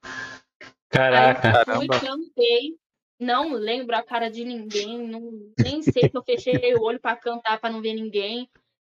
Caraca. 0.89 1.49
Aí 1.49 1.65
fui, 1.65 1.89
Caramba. 1.89 2.01
cantei. 2.01 2.79
Não 3.21 3.53
lembro 3.53 3.97
a 3.97 4.03
cara 4.03 4.31
de 4.31 4.45
ninguém. 4.45 4.99
Não, 5.09 5.53
nem 5.59 5.83
sei 5.83 6.09
se 6.09 6.15
eu 6.15 6.23
fechei 6.23 6.75
o 6.75 6.83
olho 6.83 7.01
pra 7.01 7.17
cantar, 7.17 7.59
pra 7.59 7.71
não 7.71 7.83
ver 7.83 7.95
ninguém. 7.95 8.49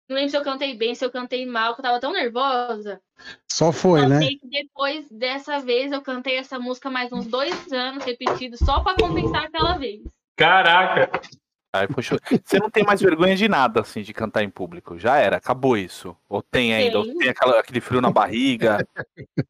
Não 0.08 0.16
lembro 0.16 0.30
se 0.30 0.38
eu 0.38 0.43
cantei 0.43 0.76
bem, 0.76 0.93
se 0.93 1.03
eu 1.03 1.10
cantei 1.12 1.45
mal, 1.45 1.74
que 1.74 1.82
eu 1.82 1.84
tava 1.84 1.99
tão 1.99 2.14
nervosa. 2.14 3.01
Só 3.51 3.72
foi, 3.72 4.01
Só 4.01 4.08
né? 4.08 4.20
sei 4.20 4.38
que 4.38 4.47
depois 4.47 5.10
dessa 5.10 5.60
vez 5.60 5.91
eu 5.91 6.01
cantei 6.01 6.38
essa 6.38 6.60
música 6.60 6.89
mais 6.91 7.12
uns 7.12 7.26
dois 7.26 7.72
anos 7.72 8.03
repetido, 8.03 8.56
só 8.58 8.82
pra 8.82 8.95
compensar 8.95 9.45
aquela 9.45 9.78
vez. 9.78 10.01
Caraca. 10.38 11.20
Aí, 11.76 11.88
poxa, 11.88 12.18
você 12.43 12.60
não 12.60 12.70
tem 12.70 12.84
mais 12.86 13.01
vergonha 13.01 13.36
de 13.36 13.49
nada, 13.49 13.82
assim, 13.82 14.01
de 14.01 14.14
cantar 14.14 14.43
em 14.43 14.49
público. 14.49 14.97
Já 14.97 15.18
era, 15.18 15.38
acabou 15.38 15.76
isso. 15.76 16.16
Ou 16.30 16.41
tem 16.41 16.74
ainda, 16.74 16.99
ou 16.99 17.06
Tenho. 17.06 17.18
tem 17.18 17.30
aquela- 17.30 17.60
aquele 17.60 17.82
frio 17.82 17.99
na 17.99 18.12
barriga. 18.12 18.88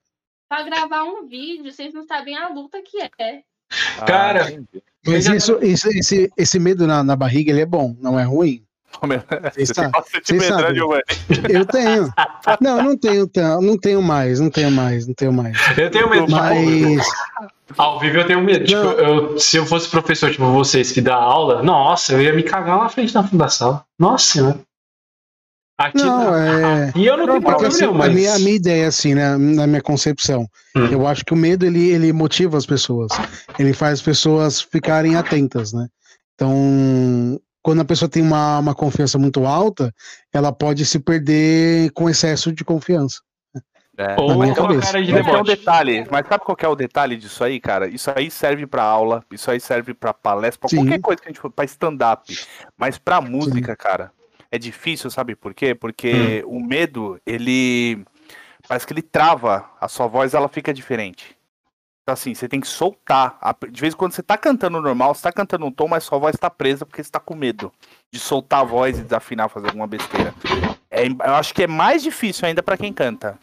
Pra 0.49 0.63
gravar 0.63 1.03
um 1.03 1.27
vídeo, 1.27 1.71
vocês 1.71 1.93
não 1.93 2.03
sabem 2.03 2.35
a 2.37 2.47
luta 2.47 2.81
que 2.81 3.01
é. 3.01 3.43
Ah, 3.99 4.05
Cara. 4.05 4.51
entendi. 4.51 4.83
Mas 5.05 5.25
isso, 5.27 5.59
isso, 5.63 5.87
esse, 5.89 6.31
esse 6.37 6.59
medo 6.59 6.87
na, 6.87 7.03
na 7.03 7.15
barriga, 7.15 7.51
ele 7.51 7.61
é 7.61 7.65
bom, 7.65 7.95
não 7.99 8.17
é 8.19 8.23
ruim. 8.23 8.64
Você. 9.57 10.73
Giovanni? 10.73 11.03
Eu 11.49 11.65
tenho. 11.65 12.13
Não, 12.61 12.81
não 12.83 12.97
tenho, 12.97 13.29
não 13.61 13.77
tenho 13.77 14.01
mais, 14.01 14.39
não 14.39 14.49
tenho 14.49 14.71
mais, 14.71 15.07
não 15.07 15.13
tenho 15.13 15.33
mais. 15.33 15.57
Eu 15.77 15.89
tenho 15.91 16.09
medo 16.09 16.25
de 16.27 16.31
Mas 16.33 17.05
Ao 17.77 17.99
vivo 17.99 18.17
eu 18.17 18.27
tenho 18.27 18.41
medo. 18.41 18.65
Tipo, 18.65 18.81
Não. 18.81 18.91
eu, 18.91 19.39
se 19.39 19.57
eu 19.57 19.65
fosse 19.65 19.89
professor, 19.89 20.31
tipo 20.31 20.45
vocês 20.51 20.91
que 20.91 21.01
dá 21.01 21.15
aula, 21.15 21.63
nossa, 21.63 22.13
eu 22.13 22.21
ia 22.21 22.33
me 22.33 22.43
cagar 22.43 22.77
na 22.77 22.89
frente 22.89 23.13
da, 23.13 23.21
da 23.21 23.47
sala. 23.47 23.83
Nossa 23.99 24.33
senhora. 24.33 24.59
Aqui, 25.77 25.97
não, 25.97 26.33
é. 26.33 26.93
E 26.95 27.05
eu 27.05 27.17
não 27.17 27.25
tenho 27.25 27.41
Porque 27.41 27.49
problema 27.49 27.67
assim, 27.67 27.81
nenhum, 27.81 27.95
a, 27.95 27.97
mas. 27.97 28.13
minha, 28.13 28.33
a 28.35 28.39
minha 28.39 28.55
ideia, 28.55 28.87
assim, 28.87 29.13
né, 29.13 29.35
na 29.35 29.67
minha 29.67 29.81
concepção, 29.81 30.47
Hum. 30.73 30.85
eu 30.85 31.05
acho 31.05 31.25
que 31.25 31.33
o 31.33 31.37
medo 31.37 31.65
ele, 31.65 31.89
ele 31.89 32.13
motiva 32.13 32.57
as 32.57 32.65
pessoas, 32.65 33.11
ele 33.59 33.73
faz 33.73 33.93
as 33.95 34.01
pessoas 34.01 34.61
ficarem 34.61 35.15
atentas, 35.17 35.73
né? 35.73 35.87
Então, 36.35 37.39
quando 37.65 37.81
a 37.81 37.85
pessoa 37.85 38.07
tem 38.07 38.21
uma, 38.21 38.59
uma 38.59 38.75
confiança 38.75 39.17
muito 39.17 39.43
alta, 39.43 39.91
ela 40.31 40.51
pode 40.51 40.85
se 40.85 40.99
perder 40.99 41.89
com 41.93 42.07
excesso 42.07 42.51
de 42.51 42.63
confiança. 42.63 43.21
É. 43.97 44.15
Ou 44.19 44.37
minha 44.37 44.53
cabeça. 44.53 44.81
cara 44.81 45.03
de 45.03 45.11
Mas 45.11 45.25
tem 45.25 45.35
um 45.35 45.43
detalhe, 45.43 46.07
mas 46.11 46.27
sabe 46.27 46.43
qual 46.45 46.55
que 46.55 46.63
é 46.63 46.69
o 46.69 46.75
detalhe 46.75 47.17
disso 47.17 47.43
aí, 47.43 47.59
cara? 47.59 47.87
Isso 47.87 48.11
aí 48.15 48.29
serve 48.29 48.67
pra 48.67 48.83
aula, 48.83 49.25
isso 49.31 49.49
aí 49.49 49.59
serve 49.59 49.95
pra 49.95 50.13
palestra, 50.13 50.59
pra 50.59 50.69
Sim. 50.69 50.75
qualquer 50.75 50.99
coisa 51.01 51.19
que 51.19 51.27
a 51.27 51.31
gente 51.31 51.41
for, 51.41 51.49
pra 51.49 51.65
stand-up. 51.65 52.37
Mas 52.77 52.99
pra 52.99 53.19
música, 53.19 53.75
cara, 53.75 54.11
é 54.51 54.59
difícil, 54.59 55.09
sabe 55.09 55.35
por 55.35 55.51
quê? 55.55 55.73
Porque 55.73 56.43
o 56.45 56.59
medo, 56.59 57.19
ele. 57.25 58.05
Parece 58.67 58.85
que 58.85 58.93
ele 58.93 59.01
trava 59.01 59.65
a 59.81 59.87
sua 59.87 60.05
voz, 60.05 60.35
ela 60.35 60.47
fica 60.47 60.71
diferente. 60.71 61.34
Então, 62.05 62.13
assim, 62.13 62.35
você 62.35 62.47
tem 62.47 62.61
que 62.61 62.67
soltar. 62.67 63.35
A- 63.41 63.55
De 63.67 63.81
vez 63.81 63.95
em 63.95 63.97
quando 63.97 64.11
você 64.11 64.21
tá 64.21 64.37
cantando 64.37 64.79
normal, 64.79 65.15
você 65.15 65.23
tá 65.23 65.31
cantando 65.31 65.65
um 65.65 65.71
tom, 65.71 65.87
mas 65.87 66.03
sua 66.03 66.19
voz 66.19 66.35
tá 66.37 66.51
presa 66.51 66.85
porque 66.85 67.03
você 67.03 67.09
tá 67.09 67.19
com 67.19 67.33
medo 67.35 67.73
de 68.13 68.19
soltar 68.19 68.61
a 68.61 68.63
voz 68.63 68.99
e 68.99 69.01
desafinar, 69.01 69.49
fazer 69.49 69.65
alguma 69.67 69.87
besteira. 69.87 70.31
É, 70.91 71.07
eu 71.07 71.33
acho 71.33 71.51
que 71.51 71.63
é 71.63 71.67
mais 71.67 72.03
difícil 72.03 72.47
ainda 72.47 72.61
pra 72.61 72.77
quem 72.77 72.93
canta. 72.93 73.39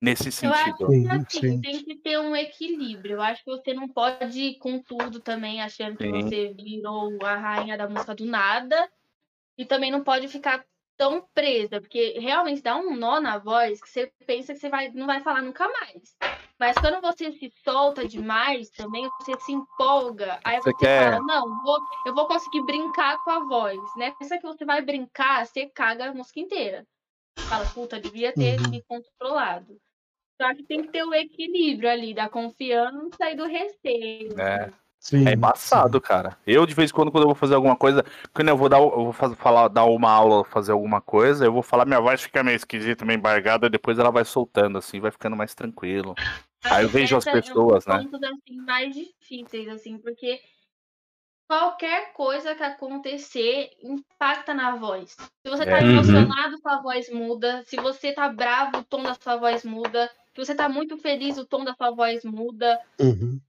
Nesse 0.00 0.30
Eu 0.46 0.50
acho 0.52 0.64
sentido. 0.64 0.86
Que 0.88 1.08
assim, 1.10 1.40
sim. 1.40 1.60
tem 1.60 1.84
que 1.84 1.96
ter 1.96 2.18
um 2.18 2.34
equilíbrio. 2.34 3.16
Eu 3.16 3.20
acho 3.22 3.44
que 3.44 3.50
você 3.50 3.74
não 3.74 3.86
pode 3.88 4.40
ir 4.40 4.54
com 4.58 4.80
tudo 4.80 5.20
também, 5.20 5.60
achando 5.60 5.98
que 5.98 6.04
Sim. 6.04 6.22
você 6.22 6.54
virou 6.54 7.18
a 7.22 7.34
rainha 7.36 7.76
da 7.76 7.86
música 7.88 8.14
do 8.14 8.24
nada. 8.24 8.88
E 9.58 9.66
também 9.66 9.90
não 9.90 10.02
pode 10.02 10.28
ficar 10.28 10.64
tão 10.96 11.26
presa, 11.34 11.80
porque 11.80 12.16
realmente 12.20 12.62
dá 12.62 12.76
um 12.76 12.96
nó 12.96 13.20
na 13.20 13.38
voz 13.38 13.82
que 13.82 13.88
você 13.88 14.10
pensa 14.26 14.54
que 14.54 14.60
você 14.60 14.68
vai, 14.70 14.88
não 14.92 15.04
vai 15.06 15.20
falar 15.20 15.42
nunca 15.42 15.68
mais. 15.68 16.16
Mas 16.58 16.76
quando 16.76 17.00
você 17.00 17.30
se 17.32 17.52
solta 17.62 18.06
demais 18.06 18.68
também, 18.70 19.08
você 19.20 19.38
se 19.40 19.52
empolga. 19.52 20.40
Aí 20.42 20.60
Você 20.60 20.72
você, 20.72 20.76
quer- 20.76 21.12
fala, 21.12 21.20
não, 21.24 21.62
vou, 21.62 21.78
eu 22.04 22.14
vou 22.14 22.26
conseguir 22.26 22.62
brincar 22.62 23.22
com 23.22 23.30
a 23.30 23.40
voz. 23.40 23.78
Nessa 23.96 24.38
que 24.38 24.46
você 24.46 24.64
vai 24.64 24.82
brincar, 24.82 25.46
você 25.46 25.66
caga 25.66 26.10
a 26.10 26.14
música 26.14 26.40
inteira. 26.40 26.84
Fala, 27.48 27.64
puta, 27.66 28.00
devia 28.00 28.32
ter 28.32 28.60
Uhum. 28.60 28.70
me 28.70 28.82
controlado. 28.82 29.78
Só 30.40 30.54
que 30.54 30.62
tem 30.64 30.82
que 30.82 30.88
ter 30.88 31.04
o 31.04 31.14
equilíbrio 31.14 31.90
ali 31.90 32.12
da 32.14 32.28
confiança 32.28 33.30
e 33.30 33.36
do 33.36 33.44
receio. 33.46 34.38
É. 34.38 34.70
Sim, 35.00 35.26
É 35.28 35.32
embaçado, 35.34 36.00
cara. 36.00 36.36
Eu, 36.44 36.66
de 36.66 36.74
vez 36.74 36.90
em 36.90 36.94
quando, 36.94 37.10
quando 37.12 37.22
eu 37.22 37.28
vou 37.28 37.34
fazer 37.34 37.54
alguma 37.54 37.76
coisa, 37.76 38.04
quando 38.34 38.48
eu 38.48 38.56
vou 38.56 38.68
dar, 38.68 38.78
eu 38.78 39.12
vou 39.12 39.12
falar, 39.12 39.68
dar 39.68 39.84
uma 39.84 40.10
aula, 40.10 40.44
fazer 40.44 40.72
alguma 40.72 41.00
coisa, 41.00 41.44
eu 41.44 41.52
vou 41.52 41.62
falar, 41.62 41.84
minha 41.84 42.00
voz 42.00 42.20
fica 42.20 42.42
meio 42.42 42.56
esquisita, 42.56 43.04
meio 43.04 43.16
embargada, 43.16 43.70
depois 43.70 43.98
ela 43.98 44.10
vai 44.10 44.24
soltando, 44.24 44.76
assim, 44.76 44.98
vai 45.00 45.10
ficando 45.12 45.36
mais 45.36 45.54
tranquilo. 45.54 46.18
Aí 46.70 46.84
eu 46.84 46.88
vejo 46.88 47.16
as 47.16 47.26
Essa 47.26 47.36
é 47.36 47.40
um 47.40 47.42
pessoas, 47.42 47.84
dos 47.84 47.94
né? 47.94 48.02
pontos, 48.02 48.22
assim, 48.22 48.56
mais 48.64 48.94
difíceis, 48.94 49.68
assim, 49.68 49.98
porque 49.98 50.40
qualquer 51.48 52.12
coisa 52.12 52.54
que 52.54 52.62
acontecer 52.62 53.70
impacta 53.82 54.52
na 54.52 54.76
voz. 54.76 55.12
Se 55.12 55.50
você 55.50 55.64
tá 55.64 55.78
É. 55.78 55.82
Uhum. 55.82 55.90
emocionado, 55.92 56.58
sua 56.58 56.82
voz 56.82 57.10
muda. 57.10 57.62
Se 57.66 57.76
você 57.76 58.12
tá 58.12 58.28
bravo, 58.28 58.78
o 58.78 58.84
tom 58.84 59.02
da 59.02 59.14
sua 59.14 59.36
voz 59.36 59.64
muda. 59.64 60.10
Se 60.34 60.44
você 60.44 60.54
tá 60.54 60.68
muito 60.68 60.96
feliz, 60.98 61.38
o 61.38 61.46
tom 61.46 61.64
da 61.64 61.74
sua 61.74 61.90
voz 61.90 62.22
muda. 62.24 62.78
Uhum. 63.00 63.40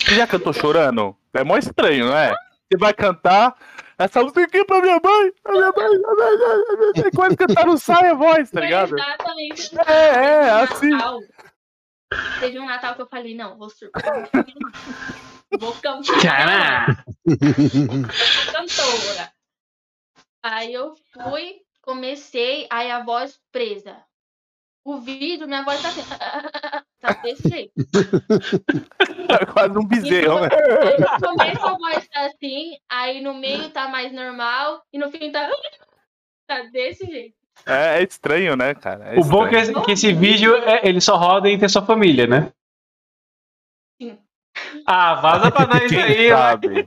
Você 0.00 0.14
já 0.14 0.26
cantou 0.26 0.52
chorando? 0.52 1.16
É 1.32 1.42
mó 1.42 1.56
estranho, 1.56 2.06
não 2.06 2.16
é? 2.16 2.32
Você 2.70 2.78
vai 2.78 2.92
cantar 2.92 3.56
essa 3.98 4.22
música 4.22 4.42
aqui 4.44 4.64
pra 4.64 4.80
minha 4.80 5.00
mãe, 5.02 5.32
a 5.44 5.52
minha 5.52 5.72
mãe, 5.72 5.86
a 5.86 5.90
minha 5.90 6.78
mãe, 6.78 6.92
tem 6.92 7.10
coisa 7.10 7.36
que 7.36 7.46
cantar 7.46 7.66
não 7.66 7.76
sai 7.78 8.10
a 8.10 8.14
voz, 8.14 8.50
tá 8.50 8.60
ligado? 8.60 8.94
exatamente 8.96 9.70
É, 9.86 9.92
é, 9.92 10.50
assim. 10.50 10.90
Teve 12.40 12.58
um 12.58 12.66
Natal 12.66 12.94
que 12.94 13.02
eu 13.02 13.08
falei, 13.08 13.34
não, 13.34 13.58
vou 13.58 13.70
surpreender. 13.70 14.30
Vou 15.58 15.72
cantar. 15.80 16.20
Cara! 16.20 17.04
Eu 17.26 18.68
sou 18.68 18.86
cantora. 18.98 19.32
Aí 20.42 20.74
eu 20.74 20.94
fui, 21.12 21.62
comecei, 21.80 22.66
aí 22.70 22.90
a 22.90 23.02
voz 23.02 23.40
presa. 23.50 23.96
O 24.84 24.98
vídeo, 24.98 25.48
minha 25.48 25.64
voz 25.64 25.80
tá 25.80 25.88
assim. 25.88 26.02
Tá 27.00 27.12
desse 27.12 27.48
jeito. 27.48 27.72
Quase 29.52 29.78
um 29.78 29.86
bezerro, 29.86 30.40
né? 30.40 30.48
Aí 30.82 30.98
no 30.98 31.20
começo 31.20 31.64
a 31.64 31.76
voz 31.76 32.08
tá 32.08 32.26
assim, 32.26 32.76
aí 32.88 33.20
no 33.20 33.34
meio 33.34 33.70
tá 33.70 33.86
mais 33.86 34.12
normal, 34.12 34.82
e 34.92 34.98
no 34.98 35.10
fim 35.10 35.30
tá. 35.30 35.48
Tá 36.48 36.62
desse 36.72 37.04
jeito. 37.06 37.37
É, 37.66 37.98
é 37.98 38.02
estranho, 38.02 38.56
né, 38.56 38.74
cara? 38.74 39.14
É 39.14 39.18
O 39.20 39.24
bom 39.24 39.46
é 39.46 39.50
que 39.50 39.56
esse, 39.56 39.74
que 39.82 39.92
esse 39.92 40.12
vídeo 40.12 40.54
é- 40.56 40.88
ele 40.88 41.00
só 41.00 41.16
roda 41.16 41.48
entre 41.50 41.66
a 41.66 41.68
sua 41.68 41.84
família, 41.84 42.26
né? 42.26 42.52
Sim. 44.00 44.18
Ah, 44.86 45.14
vaza 45.16 45.50
pra 45.50 45.66
nós 45.68 45.86
Quem 45.88 46.00
aí, 46.02 46.28
sabe? 46.30 46.86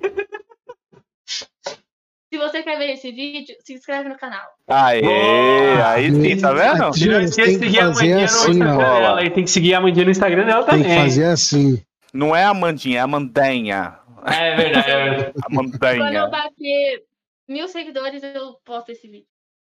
Se 2.34 2.38
você 2.38 2.64
quer 2.64 2.78
ver 2.78 2.94
esse 2.94 3.12
vídeo, 3.12 3.56
se 3.60 3.74
inscreve 3.74 4.08
no 4.08 4.18
canal. 4.18 4.48
Aê, 4.68 5.02
Boa. 5.02 5.90
aí 5.92 6.10
sim, 6.12 6.40
tá 6.42 6.54
vendo? 6.54 6.84
Aqui 6.86 7.06
Não 7.08 7.20
de 7.20 7.28
seguir 7.34 7.80
a 7.80 7.88
Mandinha 7.88 8.18
no 8.18 8.24
assim, 8.24 8.52
Instagram 8.52 8.74
ó. 8.76 8.78
dela. 9.00 9.24
E 9.26 9.30
tem 9.30 9.44
que 9.44 9.50
seguir 9.52 9.74
a 9.74 9.82
Mandinha 9.82 10.06
no 10.06 10.12
Instagram 10.12 10.46
dela 10.46 10.64
Tem 10.66 10.82
também. 10.82 10.96
que 10.98 11.04
fazer 11.04 11.26
assim. 11.26 11.84
Não 12.14 12.34
é 12.36 12.46
a 12.46 12.54
Mandinha, 12.54 13.00
é 13.00 13.02
a 13.02 13.08
Mandanha. 13.08 14.00
É 14.26 14.56
verdade. 14.56 14.90
é 14.92 15.04
verdade. 15.10 15.34
A 15.44 15.50
Quando 15.50 15.84
eu 15.84 16.00
Mandanha. 16.00 16.28
bater 16.30 17.04
mil 17.50 17.68
seguidores, 17.68 18.24
eu 18.24 18.54
posto 18.64 18.92
esse 18.94 19.08
vídeo. 19.10 19.28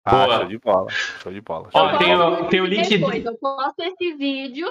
Ah, 0.05 0.25
Boa. 0.25 0.37
show 0.39 0.45
de 0.47 0.57
bola. 0.59 0.89
Show 0.89 1.31
de 1.31 1.41
bola. 1.41 1.69
Ó, 1.73 1.79
show 1.89 1.91
de 1.97 1.97
tem 2.05 2.17
bola. 2.17 2.41
o- 2.41 2.45
tem 2.49 2.61
o 2.61 2.65
link- 2.65 2.89
Depois, 2.89 3.23
eu 3.25 3.37
posto 3.37 3.79
esse 3.81 4.13
vídeo 4.15 4.69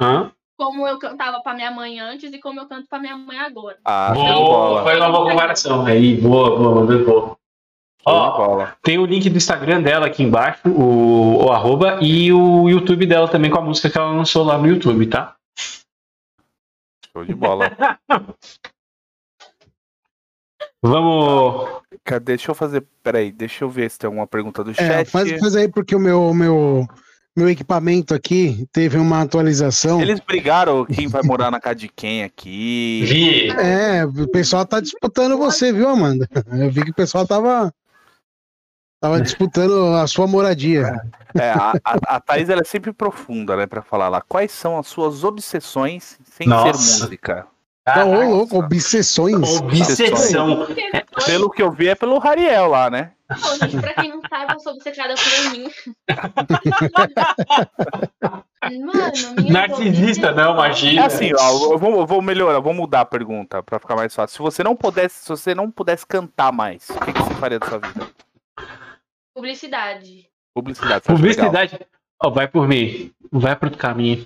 Hã? 0.00 0.32
como 0.58 0.86
eu 0.86 0.98
cantava 0.98 1.40
pra 1.42 1.54
minha 1.54 1.70
mãe 1.70 2.00
antes 2.00 2.32
e 2.32 2.38
como 2.40 2.58
eu 2.60 2.66
canto 2.66 2.88
pra 2.88 2.98
minha 2.98 3.16
mãe 3.16 3.38
agora. 3.38 3.78
Ah, 3.84 4.12
show 4.14 4.24
de 4.24 4.32
Boa, 4.32 4.44
bola. 4.44 4.82
foi 4.82 4.96
uma 4.96 5.10
boa 5.10 5.30
comparação. 5.30 5.86
Aí, 5.86 6.16
boa, 6.20 6.56
boa, 6.58 6.74
mandou 6.74 7.04
boa. 7.04 7.20
Show 7.26 7.36
de 8.12 8.18
Ó, 8.20 8.36
bola. 8.36 8.76
tem 8.82 8.98
o 8.98 9.06
link 9.06 9.30
do 9.30 9.36
Instagram 9.36 9.80
dela 9.80 10.06
aqui 10.06 10.22
embaixo, 10.24 10.68
o, 10.68 11.44
o 11.46 11.52
arroba, 11.52 11.98
e 12.02 12.32
o 12.32 12.68
YouTube 12.68 13.06
dela 13.06 13.28
também 13.28 13.50
com 13.50 13.58
a 13.58 13.62
música 13.62 13.88
que 13.88 13.96
ela 13.96 14.10
lançou 14.10 14.44
lá 14.44 14.58
no 14.58 14.66
YouTube, 14.66 15.06
tá? 15.06 15.36
Show 17.12 17.24
de 17.24 17.34
bola. 17.34 17.70
Vamos. 20.86 21.80
Cadê? 22.04 22.36
Deixa 22.36 22.50
eu 22.50 22.54
fazer. 22.54 22.84
Peraí, 23.02 23.32
deixa 23.32 23.64
eu 23.64 23.70
ver 23.70 23.90
se 23.90 23.98
tem 23.98 24.06
alguma 24.06 24.26
pergunta 24.26 24.62
do 24.62 24.72
É, 24.72 24.74
chat. 24.74 25.10
faz, 25.10 25.30
faz 25.40 25.56
aí 25.56 25.66
porque 25.66 25.96
o 25.96 25.98
meu, 25.98 26.34
meu, 26.34 26.86
meu 27.34 27.48
equipamento 27.48 28.14
aqui 28.14 28.68
teve 28.70 28.98
uma 28.98 29.22
atualização. 29.22 30.02
Eles 30.02 30.20
brigaram 30.20 30.84
quem 30.84 31.08
vai 31.08 31.22
morar 31.22 31.50
na 31.50 31.58
casa 31.58 31.76
de 31.76 31.88
quem 31.88 32.22
aqui. 32.22 33.02
Vi. 33.06 33.48
É, 33.52 34.04
o 34.04 34.28
pessoal 34.28 34.66
tá 34.66 34.78
disputando 34.78 35.38
você, 35.38 35.72
viu, 35.72 35.88
Amanda? 35.88 36.28
Eu 36.52 36.70
vi 36.70 36.84
que 36.84 36.90
o 36.90 36.94
pessoal 36.94 37.26
tava, 37.26 37.72
tava 39.00 39.22
disputando 39.22 39.86
a 39.94 40.06
sua 40.06 40.26
moradia. 40.26 41.00
É, 41.34 41.50
a, 41.50 41.72
a, 41.82 42.16
a 42.16 42.20
Thaís 42.20 42.50
ela 42.50 42.60
é 42.60 42.64
sempre 42.64 42.92
profunda, 42.92 43.56
né? 43.56 43.66
Pra 43.66 43.80
falar 43.80 44.10
lá. 44.10 44.20
Quais 44.20 44.52
são 44.52 44.78
as 44.78 44.86
suas 44.86 45.24
obsessões 45.24 46.18
sem 46.30 46.46
Nossa. 46.46 46.78
ser 46.78 47.04
música? 47.04 47.53
Ô, 47.86 47.92
Caraca. 47.92 48.24
louco, 48.24 48.58
obsessões. 48.58 49.60
Obsessão. 49.60 50.66
Pelo 51.26 51.50
que 51.50 51.62
eu 51.62 51.70
vi 51.70 51.88
é 51.88 51.94
pelo 51.94 52.18
Rariel 52.18 52.68
lá, 52.68 52.88
né? 52.88 53.12
Pô, 53.28 53.56
gente, 53.66 53.78
pra 53.78 53.92
quem 53.94 54.08
não 54.10 54.22
sabe, 54.28 54.54
eu 54.54 54.60
sou 54.60 54.72
obcecada 54.72 55.14
por 55.14 55.50
mim. 55.50 55.68
Mano, 58.64 59.12
minha 59.38 59.52
Narcisista, 59.52 60.32
não, 60.32 60.52
É 60.52 60.54
imagina. 60.54 61.04
assim, 61.06 61.30
ó, 61.38 61.72
eu 61.72 61.78
vou, 61.78 62.00
eu 62.00 62.06
vou 62.06 62.22
melhorar, 62.22 62.58
vou 62.60 62.72
mudar 62.72 63.02
a 63.02 63.04
pergunta 63.04 63.62
pra 63.62 63.78
ficar 63.78 63.94
mais 63.96 64.14
fácil. 64.14 64.34
Se 64.36 64.42
você 64.42 64.62
não 64.64 64.74
pudesse, 64.74 65.22
se 65.22 65.28
você 65.28 65.54
não 65.54 65.70
pudesse 65.70 66.06
cantar 66.06 66.50
mais, 66.52 66.88
o 66.88 66.98
que, 67.00 67.12
que 67.12 67.22
você 67.22 67.34
faria 67.34 67.58
da 67.58 67.66
sua 67.68 67.78
vida? 67.78 68.06
Publicidade. 69.34 70.26
Publicidade. 70.54 71.04
Publicidade. 71.04 71.78
Ó, 72.22 72.30
vai 72.30 72.48
por 72.48 72.66
mim. 72.66 73.12
Vai 73.30 73.54
pro 73.56 73.66
outro 73.66 73.78
caminho. 73.78 74.24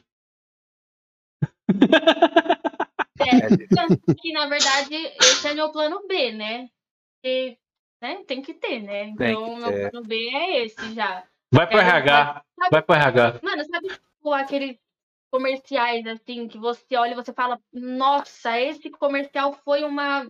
É, 3.29 3.35
que 4.21 4.33
na 4.33 4.47
verdade 4.47 4.95
esse 4.95 5.49
é 5.49 5.55
meu 5.55 5.71
plano 5.71 6.07
B, 6.07 6.33
né? 6.33 6.69
Porque, 7.15 7.59
né, 8.01 8.25
tem 8.25 8.43
que 8.43 8.55
ter, 8.55 8.81
né? 8.81 9.05
Então, 9.09 9.57
meu 9.57 9.73
ter. 9.73 9.91
plano 9.91 10.07
B 10.07 10.31
é 10.35 10.65
esse 10.65 10.95
já. 10.95 11.25
Vai 11.53 11.67
pro 11.67 11.79
É, 11.79 11.83
RH. 11.83 12.45
Vai 12.71 12.83
pro 12.83 12.95
RH. 12.95 13.41
Mano, 13.43 13.65
sabe 13.65 13.89
tipo, 13.89 14.33
aqueles 14.33 14.79
comerciais 15.31 16.07
assim 16.07 16.49
que 16.49 16.59
você 16.59 16.97
olha 16.97 17.13
e 17.13 17.17
você 17.17 17.33
fala, 17.33 17.61
nossa, 17.73 18.59
esse 18.59 18.91
comercial 18.91 19.53
foi 19.53 19.85
uma 19.85 20.27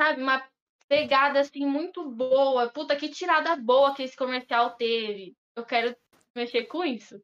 sabe, 0.00 0.22
uma 0.22 0.42
pegada 0.88 1.40
assim 1.40 1.66
muito 1.66 2.08
boa. 2.08 2.68
Puta 2.70 2.96
que 2.96 3.08
tirada 3.08 3.56
boa 3.56 3.94
que 3.94 4.02
esse 4.02 4.16
comercial 4.16 4.70
teve. 4.70 5.36
Eu 5.56 5.64
quero 5.64 5.94
mexer 6.34 6.64
com 6.64 6.84
isso. 6.84 7.20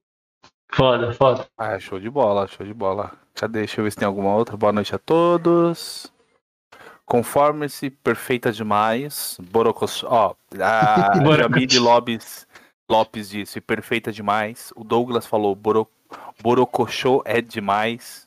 Foda, 0.73 1.13
foda. 1.13 1.47
Ah, 1.57 1.79
show 1.79 2.01
de 2.01 2.11
bola, 2.11 2.47
show 2.49 2.67
de 2.67 2.75
bola. 2.75 3.13
Cadê? 3.35 3.61
Deixa 3.61 3.81
eu 3.81 3.85
ver 3.85 3.91
se 3.91 3.97
tem 3.97 4.07
alguma 4.07 4.35
outra. 4.35 4.57
Boa 4.57 4.73
noite 4.73 4.95
a 4.95 4.99
todos. 4.99 6.13
Conforme-se, 7.07 7.91
perfeita 7.91 8.51
demais. 8.51 9.39
Borocos. 9.51 10.03
Ó, 10.05 10.35
a 10.61 11.11
Borocos. 11.23 11.37
Jamile 11.55 11.79
Lopes, 11.79 12.47
Lopes 12.91 13.29
disse 13.29 13.61
perfeita 13.61 14.11
demais. 14.11 14.73
O 14.75 14.83
Douglas 14.83 15.27
falou 15.27 15.55
Boro, 15.55 15.87
Borocochô 16.43 17.23
é 17.25 17.41
demais. 17.41 18.25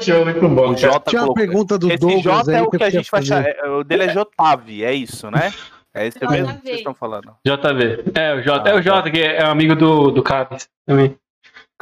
Show, 0.00 0.24
muito 0.24 0.48
bom. 0.48 0.70
O. 0.72 0.76
Jota 0.76 1.10
Tinha 1.10 1.22
uma 1.22 1.28
colocou. 1.28 1.34
pergunta 1.34 1.78
do 1.78 1.88
Esse 1.88 1.98
Douglas 1.98 2.22
J 2.46 2.52
é 2.58 2.62
o 2.62 2.70
que 2.70 2.78
que 2.78 2.84
a 2.84 2.90
gente 2.90 3.10
vai 3.10 3.20
fazer. 3.24 3.56
é, 3.60 3.68
O 3.70 3.82
dele 3.82 4.04
é 4.04 4.08
Jotave, 4.10 4.84
é 4.84 4.92
isso, 4.92 5.30
né? 5.30 5.52
É 5.94 6.06
esse 6.06 6.18
JV. 6.18 6.30
mesmo 6.30 6.54
que 6.58 6.62
vocês 6.62 6.78
estão 6.78 6.94
falando. 6.94 7.34
JV. 7.46 8.04
É, 8.14 8.34
o 8.34 8.42
J. 8.42 8.62
Ah, 8.68 8.70
é 8.72 8.74
o 8.74 8.82
J, 8.82 9.10
que 9.10 9.20
é 9.20 9.42
amigo 9.44 9.74
do, 9.74 10.10
do 10.10 10.22
Cabs 10.22 10.68
também. 10.86 11.16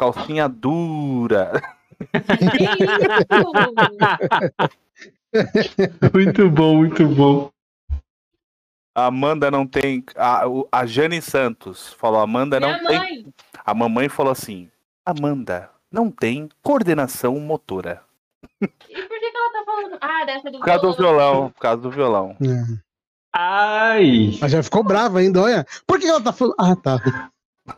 Calcinha 0.00 0.48
dura. 0.48 1.60
Muito 6.14 6.48
bom, 6.48 6.76
muito 6.78 7.06
bom. 7.06 7.50
A 8.96 9.06
Amanda 9.06 9.50
não 9.50 9.66
tem. 9.66 10.02
A, 10.16 10.44
a 10.72 10.86
Jane 10.86 11.20
Santos 11.20 11.92
falou: 11.92 12.18
Amanda 12.20 12.58
não 12.58 12.68
Minha 12.68 12.88
tem. 12.88 12.98
mãe. 12.98 13.26
A 13.64 13.74
mamãe 13.74 14.08
falou 14.08 14.32
assim: 14.32 14.70
Amanda 15.04 15.68
não 15.92 16.10
tem 16.10 16.48
coordenação 16.62 17.38
motora. 17.38 18.02
E 18.62 18.66
por 18.66 18.88
que, 18.88 19.30
que 19.30 19.36
ela 19.36 19.52
tá 19.52 19.62
falando? 19.66 19.98
Ah, 20.00 20.24
dessa 20.24 20.50
do 20.50 20.58
Por 20.58 20.64
causa 20.64 20.86
do 20.86 20.94
violão. 20.94 21.32
violão. 21.34 21.50
Por 21.50 21.60
causa 21.60 21.82
do 21.82 21.90
violão. 21.90 22.36
É. 22.40 22.78
Ai. 23.34 24.38
Mas 24.40 24.50
já 24.50 24.62
ficou 24.62 24.82
brava 24.82 25.18
ainda, 25.18 25.42
olha. 25.42 25.66
Por 25.86 26.00
que 26.00 26.06
ela 26.06 26.22
tá 26.22 26.32
falando? 26.32 26.56
Ah, 26.58 26.74
tá. 26.74 27.30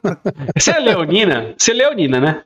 Você 0.57 0.71
é 0.71 0.79
leonina? 0.79 1.55
Você 1.57 1.73
é 1.73 1.75
leonina, 1.75 2.21
né? 2.21 2.45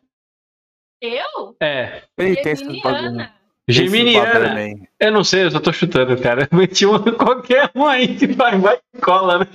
Eu? 1.01 1.57
É. 1.61 2.03
Tem. 2.17 2.35
Geminiana. 2.45 3.35
Geminiana. 3.69 4.55
Eu 4.99 5.13
não 5.13 5.25
sei, 5.25 5.45
eu 5.45 5.51
só 5.51 5.61
tô 5.61 5.73
chutando, 5.73 6.17
cara. 6.21 6.49
Meti 6.53 6.87
um, 6.87 6.99
qualquer 6.99 7.71
um 7.75 7.85
aí 7.85 8.17
que 8.17 8.27
vai, 8.29 8.59
vai 8.59 8.79
e 8.95 9.01
cola, 9.01 9.41
né? 9.41 9.47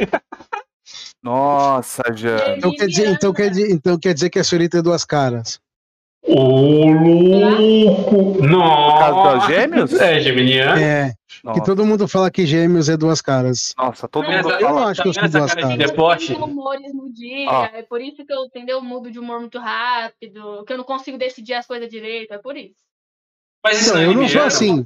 Nossa, 1.24 2.04
Jane. 2.14 2.58
Então 2.58 2.72
quer 2.76 2.88
dizer, 2.88 3.08
então 3.10 3.34
quer 3.34 3.50
dizer, 3.50 3.72
então 3.72 4.00
quer 4.00 4.14
dizer 4.14 4.30
que 4.30 4.39
a 4.39 4.44
senhorita 4.44 4.80
é 4.80 4.82
duas 4.82 5.06
caras. 5.06 5.60
Ô, 6.24 6.86
louco! 6.92 8.36
Por 8.36 8.48
Nossa! 8.48 9.00
causa 9.00 9.38
dos 9.40 9.48
gêmeos? 9.48 9.94
É, 9.94 10.20
Geminiano. 10.20 10.80
É, 10.80 11.10
que 11.28 11.44
Nossa, 11.44 11.62
todo 11.64 11.86
mundo 11.86 12.08
fala 12.08 12.30
que 12.30 12.46
gêmeos 12.46 12.90
é 12.90 12.96
duas 12.96 13.22
caras. 13.22 13.74
nossa, 13.78 14.08
todo 14.08 14.26
mundo 14.26 14.36
Essa- 14.36 14.50
Eu 14.52 14.60
fala. 14.68 14.80
não 14.82 14.88
acho 14.88 15.02
que 15.02 15.08
eu 15.08 15.14
sou 15.14 15.24
duas 15.28 15.54
cara 15.54 15.68
de 15.68 15.78
caras. 15.78 15.92
deboche? 15.92 16.28
Tenho 16.34 16.46
humores 16.46 16.94
no 16.94 17.12
dia, 17.12 17.50
Ó. 17.50 17.66
é 17.66 17.82
por 17.82 18.00
isso 18.02 18.24
que 18.26 18.32
eu, 18.32 18.46
entendeu? 18.46 18.82
Mudo 18.82 19.10
de 19.12 19.18
humor 19.20 19.40
muito 19.40 19.58
rápido, 19.60 20.64
que 20.66 20.74
eu 20.74 20.78
não 20.78 20.84
consigo 20.84 21.18
decidir 21.18 21.54
as 21.56 21.66
coisas 21.66 21.90
direito, 21.90 22.34
é 22.34 22.38
por 22.38 22.56
isso. 22.56 22.76
Mas 23.64 23.82
isso 23.82 23.90
Não, 23.94 24.02
não 24.02 24.02
é 24.04 24.08
eu 24.08 24.14
não 24.18 24.28
sou 24.30 24.42
assim. 24.44 24.84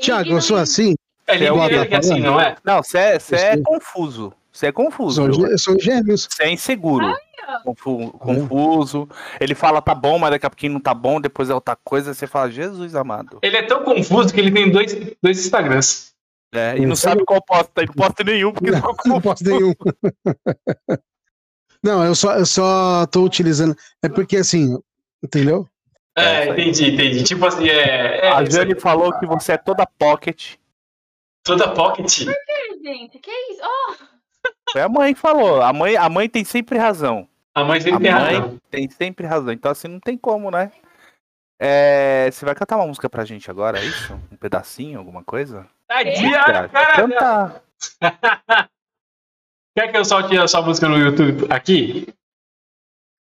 Tiago, 0.00 0.30
eu 0.30 0.40
sou 0.40 0.56
assim. 0.56 0.94
É 1.26 1.36
Você 1.38 1.44
é 1.44 1.52
o 1.52 1.86
que 1.88 1.94
é 1.94 1.98
assim, 1.98 2.20
não 2.20 2.40
é? 2.40 2.56
Não, 2.64 2.82
você 2.82 2.98
é, 2.98 3.18
é 3.32 3.54
Eu 3.56 3.62
confuso. 3.62 4.32
Você 4.52 4.66
é 4.68 4.72
confuso. 4.72 5.26
Eu 5.26 5.58
sou 5.58 5.78
gêmeos. 5.78 6.28
Você 6.30 6.44
é 6.44 6.50
inseguro. 6.52 7.06
ó. 7.06 7.14
Confu- 7.64 8.10
confuso. 8.18 9.08
Ele 9.40 9.54
fala 9.54 9.80
tá 9.82 9.94
bom, 9.94 10.18
mas 10.18 10.30
daqui 10.30 10.46
a 10.46 10.50
pouquinho 10.50 10.72
não 10.74 10.80
tá 10.80 10.92
bom, 10.94 11.20
depois 11.20 11.48
é 11.50 11.54
outra 11.54 11.76
coisa, 11.76 12.12
você 12.14 12.26
fala, 12.26 12.50
Jesus 12.50 12.94
amado. 12.94 13.38
Ele 13.42 13.56
é 13.56 13.62
tão 13.62 13.82
confuso 13.84 14.32
que 14.34 14.40
ele 14.40 14.50
tem 14.50 14.70
dois, 14.70 14.94
dois 15.22 15.38
Instagrams. 15.38 16.12
É, 16.54 16.76
e 16.78 16.86
não 16.86 16.96
sabe 16.96 17.24
qual 17.24 17.42
posta, 17.42 17.82
ele 17.82 17.92
posta 17.92 18.22
nenhum, 18.24 18.52
porque 18.52 18.70
Não, 18.70 18.80
tá 18.80 18.86
não 19.06 19.20
confuso. 19.20 19.20
posso 19.20 19.44
nenhum. 19.44 19.72
Não, 21.82 22.04
eu 22.04 22.14
só, 22.14 22.36
eu 22.36 22.46
só 22.46 23.06
tô 23.06 23.22
utilizando. 23.22 23.76
É 24.02 24.08
porque 24.08 24.38
assim, 24.38 24.76
entendeu? 25.22 25.68
É, 26.16 26.48
entendi, 26.48 26.90
entendi. 26.92 27.22
Tipo 27.22 27.46
assim, 27.46 27.68
é. 27.68 28.26
é 28.26 28.28
A 28.32 28.44
Jane 28.44 28.72
aqui. 28.72 28.80
falou 28.80 29.16
que 29.18 29.26
você 29.26 29.52
é 29.52 29.56
toda 29.58 29.86
pocket. 29.86 30.54
Toda 31.44 31.72
pocket. 31.72 32.24
Que, 32.24 32.78
gente, 32.82 33.18
que 33.20 33.30
isso? 33.30 33.60
Oh, 33.62 33.94
Foi 34.72 34.80
a 34.82 34.88
mãe 34.88 35.14
que 35.14 35.20
falou. 35.20 35.62
A 35.62 35.72
mãe, 35.72 35.96
a 35.96 36.08
mãe 36.08 36.28
tem 36.28 36.44
sempre 36.44 36.78
razão. 36.78 37.28
A 37.54 37.64
mãe 37.64 37.78
A 37.78 37.80
sempre 37.80 38.02
tem 38.02 38.10
razão. 38.10 38.40
mãe 38.48 38.58
tem 38.70 38.88
sempre 38.90 39.26
razão. 39.26 39.52
Então 39.52 39.70
assim 39.70 39.88
não 39.88 40.00
tem 40.00 40.16
como, 40.16 40.50
né? 40.50 40.70
É, 41.58 42.28
você 42.30 42.44
vai 42.44 42.54
cantar 42.54 42.76
uma 42.76 42.86
música 42.86 43.08
pra 43.08 43.24
gente 43.24 43.50
agora, 43.50 43.78
é 43.78 43.84
isso? 43.84 44.12
Um 44.30 44.36
pedacinho, 44.36 44.98
alguma 44.98 45.24
coisa? 45.24 45.66
Tadinha, 45.88 46.44
Cara, 46.44 46.68
cara. 46.68 46.96
Cantar. 46.96 47.62
Quer 49.76 49.88
que 49.90 49.96
eu 49.96 50.04
solte 50.04 50.36
a 50.36 50.46
sua 50.48 50.62
música 50.62 50.88
no 50.88 50.98
YouTube 50.98 51.46
aqui? 51.50 52.08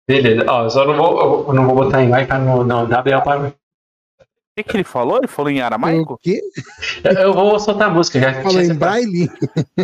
Beleza. 0.08 0.46
Ó, 0.50 0.70
só 0.70 0.86
não 0.86 0.96
vou, 0.96 1.48
eu 1.48 1.54
não 1.54 1.66
vou 1.66 1.76
botar 1.76 2.02
em 2.04 2.10
like 2.10 2.28
pra 2.28 2.39
não, 2.39 2.64
não 2.64 2.88
dar 2.88 3.02
BO 3.04 3.22
para. 3.24 3.54
O 4.58 4.64
que, 4.64 4.70
que 4.72 4.78
ele 4.78 4.84
falou? 4.86 5.18
Ele 5.18 5.28
falou 5.28 5.51
em 5.51 5.60
aramaico? 5.60 6.14
O 6.14 6.18
quê? 6.18 6.39
Eu 7.03 7.34
vou 7.34 7.60
soltar 7.60 7.89
a 7.89 7.93
música 7.93 8.22
já. 8.22 8.41
Falou 8.41 8.62
em 8.62 8.74
braille? 8.74 9.30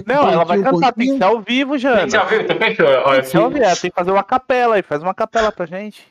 Não, 0.06 0.30
ela 0.30 0.46
vai 0.46 0.62
cantar, 0.64 0.94
tem 0.94 1.12
que 1.12 1.18
ser 1.18 1.24
ao 1.26 1.42
vivo, 1.42 1.72
Tem 1.72 1.80
Jana. 1.80 2.04
que 2.06 2.12
ser 2.12 2.18
ao 2.18 2.28
vivo, 2.28 2.48
fechou. 2.56 2.86
Ó, 2.88 3.12
Tem 3.12 3.22
que 3.22 3.28
ser 3.28 3.38
ao 3.38 3.44
aqui. 3.48 3.54
vivo, 3.56 3.66
ela 3.66 3.76
tem 3.76 3.92
que 3.92 3.96
fazer 3.96 4.12
uma 4.12 4.24
capela 4.24 4.76
aí, 4.76 4.82
faz 4.82 5.04
uma 5.04 5.14
capela 5.14 5.52
pra 5.52 5.66
gente. 5.66 6.08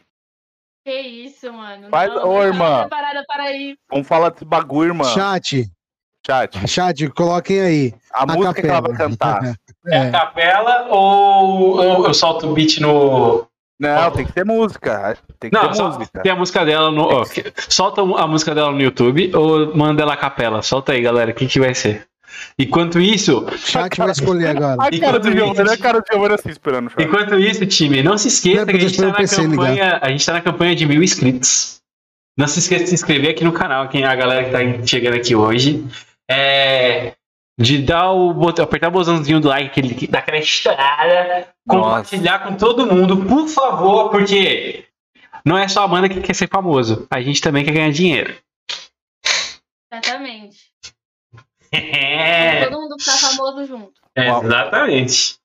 Que 0.84 0.92
isso, 1.00 1.50
mano. 1.50 1.88
Faz- 1.88 2.12
Não, 2.14 2.28
ô, 2.28 2.42
irmã. 2.44 2.68
tá 2.82 2.88
preparada 2.88 3.24
para 3.26 3.50
isso. 3.56 3.78
Vamos 3.90 4.06
falar 4.06 4.28
desse 4.28 4.44
bagulho, 4.44 4.90
irmã. 4.90 5.04
Chat, 5.04 5.66
Chat. 6.26 6.68
chat, 6.68 7.08
coloquem 7.12 7.60
aí. 7.62 7.94
A, 8.12 8.26
música 8.26 8.60
que 8.60 8.66
ela 8.66 8.82
vai 8.82 8.90
capela. 8.92 9.08
cantar. 9.10 9.54
É 9.86 9.98
a 10.00 10.10
capela 10.10 10.86
ou 10.90 11.82
eu, 11.82 12.06
eu 12.06 12.12
solto 12.12 12.46
o 12.46 12.52
beat 12.52 12.78
no. 12.78 13.46
Não, 13.80 14.10
tem 14.10 14.26
que 14.26 14.32
ter 14.32 14.44
música. 14.44 15.16
Tem 15.38 15.50
que 15.50 15.56
Não, 15.56 15.68
ter 15.68 15.74
só 15.74 15.90
música. 15.98 16.20
tem 16.20 16.30
a 16.30 16.36
música 16.36 16.64
dela 16.64 16.90
no. 16.92 17.02
ó, 17.02 17.24
que- 17.24 17.50
solta 17.68 18.02
a 18.02 18.26
música 18.26 18.54
dela 18.54 18.70
no 18.70 18.80
YouTube 18.80 19.30
ou 19.34 19.74
manda 19.74 20.02
ela 20.02 20.12
a 20.12 20.16
capela. 20.16 20.60
Solta 20.62 20.92
aí, 20.92 21.00
galera. 21.00 21.30
O 21.30 21.34
que, 21.34 21.46
que 21.46 21.58
vai 21.58 21.74
ser? 21.74 22.06
Enquanto 22.58 23.00
isso, 23.00 23.44
Chat 23.58 23.96
vai 23.98 24.10
escolher 24.10 24.48
agora. 24.48 24.74
A 24.74 24.76
cara 25.00 25.18
do 25.18 25.28
Enquanto 25.28 25.32
Giovanni, 25.32 25.62
isso- 25.64 25.72
a 25.74 25.76
cara 25.78 26.00
do 26.00 26.04
Giovanni 26.12 26.34
assim 26.34 26.50
esperando 26.50 26.86
o 26.86 26.90
chat. 26.90 27.02
enquanto 27.02 27.34
isso, 27.38 27.66
time, 27.66 28.02
não 28.02 28.16
se 28.16 28.28
esqueça 28.28 28.66
que 28.66 28.76
a 28.76 28.80
gente, 28.80 28.96
tá 28.96 29.06
na 29.06 29.26
campanha, 29.26 29.98
a 30.00 30.10
gente 30.10 30.24
tá 30.26 30.32
na 30.34 30.40
campanha 30.40 30.76
de 30.76 30.86
mil 30.86 31.02
inscritos. 31.02 31.80
Não 32.38 32.46
se 32.46 32.60
esqueça 32.60 32.84
de 32.84 32.88
se 32.90 32.94
inscrever 32.94 33.30
aqui 33.32 33.44
no 33.44 33.52
canal, 33.52 33.88
quem 33.88 34.02
é 34.02 34.06
a 34.06 34.14
galera 34.14 34.44
que 34.44 34.50
tá 34.50 34.86
chegando 34.86 35.14
aqui 35.16 35.34
hoje. 35.34 35.84
É, 36.30 37.12
de 37.60 37.82
dar 37.82 38.10
o 38.10 38.32
botão, 38.32 38.64
apertar 38.64 38.88
o 38.88 38.90
botãozinho 38.90 39.38
do 39.38 39.48
like, 39.48 39.68
aquele, 39.68 40.06
daquela 40.06 40.38
estrada, 40.38 41.46
compartilhar 41.68 42.38
com 42.38 42.56
todo 42.56 42.86
mundo, 42.86 43.22
por 43.26 43.46
favor, 43.48 44.08
porque 44.08 44.86
não 45.44 45.58
é 45.58 45.68
só 45.68 45.82
a 45.82 45.84
Amanda 45.84 46.08
que 46.08 46.22
quer 46.22 46.34
ser 46.34 46.48
famoso, 46.48 47.06
a 47.10 47.20
gente 47.20 47.42
também 47.42 47.62
quer 47.62 47.72
ganhar 47.72 47.92
dinheiro. 47.92 48.34
Exatamente. 49.92 50.70
É, 51.72 52.64
Todo 52.64 52.80
mundo 52.80 52.96
ficar 52.98 53.16
famoso 53.16 53.64
junto. 53.64 53.92
exatamente. 54.16 55.38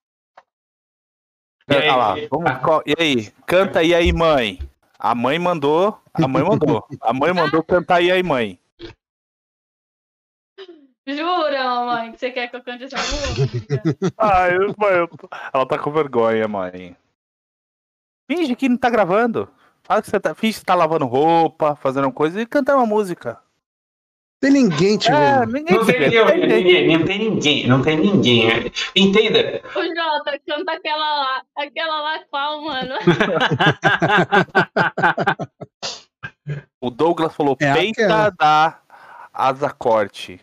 E 1.70 1.76
aí? 1.76 1.82
Canta 1.82 1.96
lá. 1.96 2.16
Vamos, 2.32 2.84
e 2.88 2.96
aí? 3.00 3.32
Canta 3.46 3.84
e 3.84 3.94
aí, 3.94 4.12
mãe. 4.12 4.60
A 4.98 5.14
mãe 5.14 5.38
mandou. 5.38 6.02
A 6.16 6.28
mãe 6.28 6.44
mandou. 6.44 6.84
A 7.00 7.14
mãe 7.14 7.32
mandou 7.32 7.62
cantar 7.62 8.02
e 8.02 8.12
aí, 8.12 8.24
mãe. 8.24 8.58
Jura, 11.08 11.64
mamãe, 11.64 12.12
que 12.12 12.20
você 12.20 12.32
quer 12.32 12.48
que 12.48 12.56
eu 12.56 12.64
cante 12.64 12.86
essa 12.86 12.98
música? 12.98 13.84
Ai, 14.18 14.56
eu, 14.56 14.74
mãe, 14.78 14.94
eu 14.96 15.08
ela 15.54 15.66
tá 15.68 15.78
com 15.78 15.92
vergonha, 15.92 16.48
mãe. 16.48 16.96
Finge 18.30 18.56
que 18.56 18.68
não 18.68 18.76
tá 18.78 18.90
gravando. 18.90 19.48
Fala 19.84 20.02
que 20.02 20.10
você 20.10 20.20
tá, 20.20 20.34
finge 20.34 20.60
que 20.60 20.66
tá 20.66 20.74
lavando 20.74 21.06
roupa, 21.06 21.76
fazendo 21.76 22.12
coisa 22.12 22.42
e 22.42 22.46
canta 22.46 22.76
uma 22.76 22.88
música. 22.88 23.40
Tem 24.42 24.52
ninguém 24.52 24.98
te 24.98 25.12
É, 25.12 25.40
vendo. 25.46 25.54
ninguém 25.54 25.78
Não 25.78 25.86
te 25.86 25.94
tem, 25.94 26.02
ninguém, 26.02 26.20
não 26.20 26.28
tem 26.28 26.40
jeito. 26.40 26.56
ninguém, 26.56 26.98
não 26.98 27.06
tem 27.06 27.20
ninguém, 27.20 27.68
não 27.68 27.82
tem 27.84 27.98
ninguém. 27.98 28.50
Entenda. 28.96 29.62
Ô, 29.76 29.82
Jota, 29.84 30.40
canta 30.48 30.72
aquela 30.74 31.16
lá. 31.20 31.44
Aquela 31.56 32.02
lá 32.02 32.20
qual, 32.30 32.62
mano? 32.64 32.96
O 36.82 36.90
Douglas 36.92 37.34
falou 37.36 37.56
É 37.60 37.74
peita 37.74 38.04
aquela. 38.06 38.30
da 38.32 38.80
asa 39.34 39.70
corte. 39.72 40.40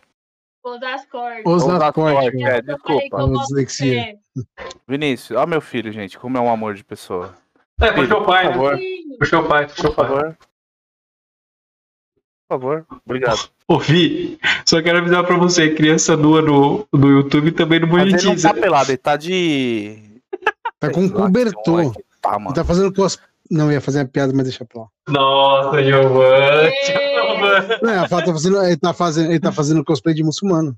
Vou 0.63 0.75
usar 0.77 0.93
as 0.95 1.05
cordas. 1.05 1.43
Os 1.45 1.63
Ou 1.63 1.71
da 1.73 1.77
da 1.77 1.93
corte. 1.93 2.15
corte, 2.31 2.43
é, 2.43 2.57
eu 2.57 2.61
desculpa. 2.61 3.27
Dislexia. 3.39 4.15
Vinícius, 4.87 5.37
ó 5.37 5.45
meu 5.45 5.59
filho, 5.61 5.91
gente, 5.91 6.17
como 6.17 6.37
é 6.37 6.41
um 6.41 6.49
amor 6.51 6.73
de 6.73 6.83
pessoa. 6.83 7.35
É, 7.81 7.91
puxou 7.91 8.21
o 8.21 8.25
pai, 8.25 8.43
Por 8.45 8.49
né? 8.49 8.53
favor, 8.55 8.77
Sim. 8.77 9.17
Puxou 9.19 9.41
o 9.41 9.47
pai, 9.47 9.67
puxou 9.67 9.91
por 9.91 9.91
o 9.91 9.95
pai. 9.95 10.07
favor. 10.07 10.37
Por 12.47 12.59
favor, 12.59 12.85
obrigado. 13.05 13.49
Ô, 13.67 13.79
Vi, 13.79 14.37
só 14.65 14.81
quero 14.81 14.99
avisar 14.99 15.25
pra 15.25 15.37
você, 15.37 15.73
criança 15.73 16.15
nua 16.15 16.41
no, 16.41 16.87
no 16.93 17.09
YouTube 17.09 17.51
também 17.51 17.79
não 17.79 17.87
Mas 17.87 18.01
ele 18.03 18.11
não 18.17 18.23
monetiza. 18.23 18.53
tá 18.53 18.53
pelado, 18.59 18.91
ele 18.91 18.97
tá 18.97 19.17
de. 19.17 19.97
Tá 20.79 20.91
com 20.91 21.01
um 21.01 21.09
cobertor. 21.09 21.93
Tá, 22.21 22.35
Ele 22.35 22.39
mano. 22.43 22.53
tá 22.53 22.63
fazendo 22.63 22.93
cos... 22.93 23.19
Não, 23.51 23.71
ia 23.71 23.81
fazer 23.81 24.01
a 24.01 24.05
piada, 24.05 24.31
mas 24.33 24.43
deixa 24.45 24.65
pra 24.65 24.81
lá. 24.83 24.87
Nossa, 25.09 25.83
Giovanni. 25.83 26.71
É. 27.35 27.97
A 27.99 28.07
Fá 28.07 28.21
tá 28.21 28.31
fazendo, 28.31 28.63
ele, 28.63 28.77
tá 28.77 28.93
fazendo, 28.93 29.29
ele 29.31 29.39
tá 29.39 29.51
fazendo 29.51 29.83
cosplay 29.83 30.13
de 30.15 30.23
muçulmano. 30.23 30.75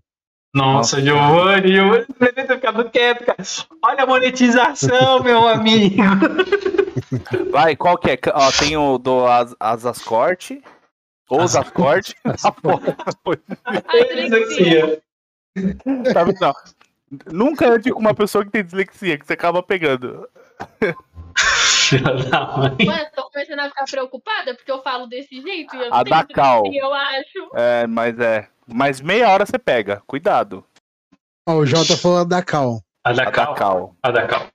Nossa, 0.53 1.01
Giovanni, 1.01 1.73
Giovanni, 1.73 2.05
devia 2.19 2.33
ter 2.33 2.47
ficado 2.47 2.89
quieto, 2.89 3.25
cara. 3.25 3.37
Olha 3.83 4.03
a 4.03 4.07
monetização, 4.07 5.19
meu 5.23 5.47
amigo. 5.47 6.01
Vai, 7.51 7.75
qual 7.75 7.97
que 7.97 8.11
é? 8.11 8.19
Ó, 8.33 8.51
tem 8.51 8.77
o 8.77 8.97
do 8.97 9.25
As- 9.25 9.55
Asas 9.59 9.99
Corte. 9.99 10.61
Ou 11.29 11.41
Asas 11.41 11.69
Corte. 11.71 12.15
Ai, 13.65 14.15
dislexia. 14.15 15.01
Dislexia. 15.55 16.13
Tá 16.13 16.23
vendo? 16.23 16.37
Não. 16.39 16.53
Nunca 17.31 17.67
ande 17.69 17.91
com 17.91 17.99
uma 17.99 18.13
pessoa 18.13 18.43
que 18.45 18.51
tem 18.51 18.63
dislexia, 18.63 19.17
que 19.17 19.25
você 19.25 19.33
acaba 19.33 19.61
pegando. 19.61 20.27
Filha 21.89 22.13
da 22.29 22.45
mãe. 22.57 22.85
Mano, 22.85 22.99
eu 22.99 23.11
tô 23.15 23.29
começando 23.29 23.59
a 23.59 23.69
ficar 23.69 23.85
preocupada 23.85 24.55
porque 24.55 24.71
eu 24.71 24.81
falo 24.81 25.07
desse 25.07 25.41
jeito 25.41 25.75
e 25.75 25.79
eu 25.79 25.93
A 25.93 26.03
da 26.03 26.23
Cal. 26.25 26.63
eu 26.73 26.93
acho. 26.93 27.49
É, 27.55 27.87
mas 27.87 28.19
é. 28.19 28.47
Mas 28.67 28.99
meia 29.01 29.29
hora 29.29 29.45
você 29.45 29.59
pega. 29.59 30.01
Cuidado. 30.07 30.65
Ó, 31.47 31.53
o 31.55 31.65
Jota 31.65 31.95
falou 31.95 32.25
da 32.25 32.41
Cal. 32.41 32.81
A 33.03 33.09
A 33.11 33.13
da 33.13 33.23
da 33.25 33.31
Cal. 33.31 33.53
Cal. 33.53 33.95
A 34.01 34.11
da 34.11 34.25
Cal. 34.27 34.47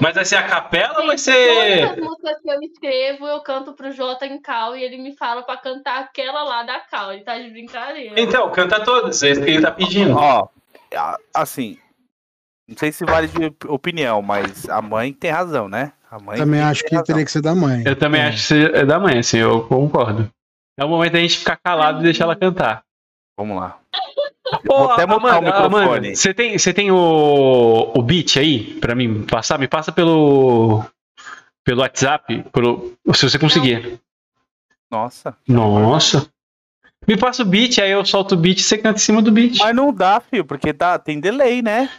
Mas 0.00 0.14
vai 0.16 0.24
ser 0.24 0.34
a 0.36 0.42
capela 0.42 0.90
ou 1.00 1.06
vai 1.06 1.16
Todas 1.16 1.20
ser. 1.22 1.84
as 1.90 1.96
músicas 1.98 2.40
que 2.42 2.50
eu 2.50 2.60
escrevo, 2.62 3.26
eu 3.28 3.40
canto 3.42 3.72
pro 3.74 3.92
Jota 3.92 4.26
em 4.26 4.40
Cal 4.42 4.76
e 4.76 4.82
ele 4.82 4.98
me 4.98 5.16
fala 5.16 5.42
pra 5.44 5.56
cantar 5.56 6.00
aquela 6.00 6.42
lá 6.42 6.64
da 6.64 6.80
Cal. 6.80 7.12
Ele 7.12 7.22
tá 7.22 7.38
de 7.38 7.48
brincadeira. 7.48 8.20
Então, 8.20 8.50
canta 8.50 8.82
todas, 8.82 9.22
é 9.22 9.30
isso 9.30 9.40
que 9.42 9.50
ele 9.50 9.62
tá 9.62 9.70
pedindo. 9.70 10.16
Ó, 10.16 10.48
a- 10.94 11.16
assim. 11.32 11.78
Não 12.68 12.76
sei 12.76 12.92
se 12.92 13.04
vale 13.06 13.28
de 13.28 13.46
op- 13.46 13.64
opinião, 13.70 14.20
mas 14.20 14.68
a 14.68 14.82
mãe 14.82 15.12
tem 15.12 15.30
razão, 15.30 15.68
né? 15.68 15.92
A 16.10 16.18
mãe 16.18 16.38
Também 16.38 16.60
acho 16.60 16.82
que 16.84 16.94
razão. 16.94 17.04
teria 17.04 17.24
que 17.24 17.30
ser 17.30 17.42
da 17.42 17.54
mãe. 17.54 17.82
Eu 17.86 17.96
também 17.96 18.20
É. 18.20 18.28
acho 18.28 18.48
que 18.48 18.54
é 18.54 18.84
da 18.86 18.98
mãe, 18.98 19.18
assim, 19.18 19.38
eu 19.38 19.62
concordo. 19.66 20.30
É 20.78 20.84
o 20.84 20.88
momento 20.88 21.12
da 21.12 21.20
gente 21.20 21.38
ficar 21.38 21.56
calado 21.56 22.00
e 22.00 22.04
deixar 22.04 22.24
ela 22.24 22.36
cantar. 22.36 22.82
Vamos 23.38 23.56
lá. 23.56 23.78
Vou 24.64 24.90
até 24.90 25.04
mutar 25.04 25.38
o 25.38 25.42
microfone. 25.44 26.16
você 26.16 26.32
tem, 26.32 26.56
você 26.58 26.72
tem 26.72 26.90
o, 26.90 27.92
o 27.94 28.02
beat 28.02 28.36
aí 28.38 28.78
pra 28.80 28.94
mim 28.94 29.24
passar? 29.26 29.58
Me 29.58 29.68
passa 29.68 29.92
pelo 29.92 30.84
pelo 31.64 31.82
WhatsApp, 31.82 32.42
pelo, 32.52 32.94
se 33.14 33.28
você 33.28 33.38
conseguir. 33.38 34.00
Nossa. 34.90 35.36
Nossa. 35.46 36.26
Me 37.06 37.16
passa 37.16 37.42
o 37.42 37.46
beat, 37.46 37.78
aí 37.78 37.90
eu 37.90 38.04
solto 38.06 38.32
o 38.34 38.38
beat 38.38 38.58
e 38.60 38.62
você 38.62 38.78
canta 38.78 38.96
em 38.98 39.02
cima 39.02 39.20
do 39.20 39.30
beat. 39.30 39.58
Mas 39.58 39.76
não 39.76 39.92
dá, 39.92 40.18
filho, 40.20 40.44
porque 40.46 40.72
tá, 40.72 40.98
tem 40.98 41.20
delay, 41.20 41.60
né? 41.60 41.90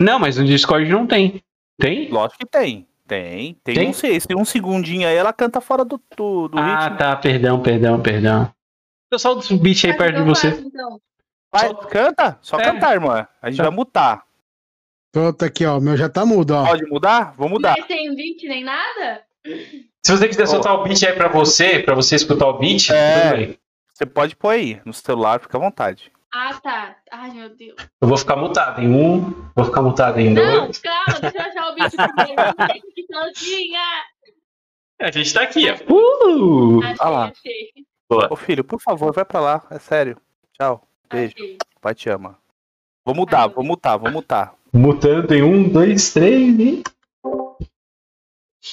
Não, 0.00 0.18
mas 0.18 0.36
no 0.36 0.44
Discord 0.44 0.88
não 0.90 1.06
tem. 1.06 1.40
Tem? 1.80 2.08
Lógico 2.10 2.38
que 2.40 2.46
tem. 2.46 2.86
Tem. 3.08 3.54
Tem, 3.64 3.74
Tem? 3.74 3.88
um, 3.88 3.92
se- 3.92 4.20
tem 4.28 4.36
um 4.36 4.44
segundinho 4.44 5.08
aí, 5.08 5.16
ela 5.16 5.32
canta 5.32 5.60
fora 5.60 5.84
do, 5.84 6.00
do, 6.16 6.48
do 6.48 6.58
ah, 6.58 6.82
ritmo. 6.84 6.98
tá, 6.98 7.16
perdão, 7.16 7.60
perdão, 7.62 8.00
perdão. 8.00 8.52
Eu 9.10 9.18
solto 9.18 9.54
o 9.54 9.58
beat 9.58 9.84
aí 9.84 9.90
Mas 9.92 9.98
perto 9.98 10.14
de 10.14 10.20
eu 10.20 10.26
você. 10.26 10.48
então. 10.48 11.00
Vai, 11.50 11.74
canta? 11.88 12.38
Só 12.42 12.58
É. 12.60 12.64
cantar, 12.64 12.92
irmã. 12.92 13.26
A 13.40 13.48
gente 13.50 13.56
Tá. 13.56 13.62
vai 13.64 13.72
mutar. 13.72 14.22
Pronto, 15.10 15.42
aqui, 15.42 15.64
ó. 15.64 15.78
O 15.78 15.80
meu 15.80 15.96
já 15.96 16.08
tá 16.10 16.26
mudo, 16.26 16.50
ó. 16.54 16.66
Pode 16.66 16.84
mudar? 16.84 17.32
Vou 17.34 17.48
mudar. 17.48 17.74
Mas 17.78 17.86
sem 17.86 18.14
beat 18.14 18.42
nem 18.44 18.62
nada? 18.62 19.22
Se 20.04 20.12
você 20.14 20.28
quiser 20.28 20.46
soltar 20.46 20.74
o 20.74 20.82
beat 20.84 21.02
aí 21.04 21.14
pra 21.14 21.28
você, 21.28 21.78
pra 21.78 21.94
você 21.94 22.14
escutar 22.16 22.46
o 22.46 22.58
beat, 22.58 22.90
É. 22.90 23.22
tudo 23.30 23.36
bem. 23.36 23.58
Você 23.94 24.04
pode 24.06 24.36
pôr 24.36 24.50
aí 24.50 24.80
no 24.84 24.92
celular, 24.92 25.40
fica 25.40 25.56
à 25.56 25.60
vontade. 25.60 26.12
Ah, 26.32 26.54
tá. 26.60 26.96
Ai, 27.10 27.30
meu 27.30 27.48
Deus. 27.54 27.76
Eu 28.00 28.08
vou 28.08 28.16
ficar 28.18 28.36
mutado 28.36 28.80
em 28.82 28.88
um, 28.88 29.30
vou 29.56 29.64
ficar 29.64 29.82
mutado 29.82 30.20
em 30.20 30.30
Não, 30.34 30.66
dois. 30.66 30.78
calma, 30.78 31.20
deixa 31.20 31.38
eu 31.38 31.42
achar 31.42 31.70
o 31.70 31.74
beat 31.74 31.90
primeiro. 31.96 32.42
Não 32.58 32.92
que 32.94 33.06
sozinha. 33.10 33.80
A 35.00 35.10
gente 35.10 35.32
tá 35.32 35.42
aqui, 35.42 35.64
ó. 35.70 35.74
Uh! 35.92 36.82
Achei, 36.82 36.96
Ah 37.00 37.08
lá. 37.08 37.28
achei. 37.28 37.72
Boa. 38.10 38.28
Ô 38.32 38.36
filho, 38.36 38.62
por 38.64 38.80
favor, 38.80 39.12
vai 39.12 39.24
pra 39.24 39.40
lá. 39.40 39.66
É 39.70 39.78
sério. 39.78 40.20
Tchau. 40.52 40.86
Beijo. 41.10 41.34
achei. 41.34 41.58
Pai 41.80 41.94
te 41.94 42.10
ama. 42.10 42.38
Vou 43.06 43.14
mudar, 43.14 43.42
Ai, 43.44 43.48
vou 43.48 43.64
mutar, 43.64 43.96
vou 43.96 44.10
mutar. 44.10 44.54
Mutando 44.72 45.32
em 45.34 45.42
um, 45.42 45.66
dois, 45.68 46.12
três 46.12 46.58
e. 46.58 46.82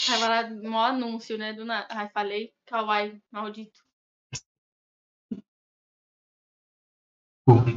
Tava 0.07 0.27
lá, 0.27 0.49
mó 0.49 0.83
anúncio, 0.87 1.37
né? 1.37 1.53
Do 1.53 1.63
nada. 1.63 1.87
Ai, 1.89 2.09
falei. 2.09 2.51
Kawaii, 2.65 3.21
maldito. 3.31 3.84
okay 7.47 7.75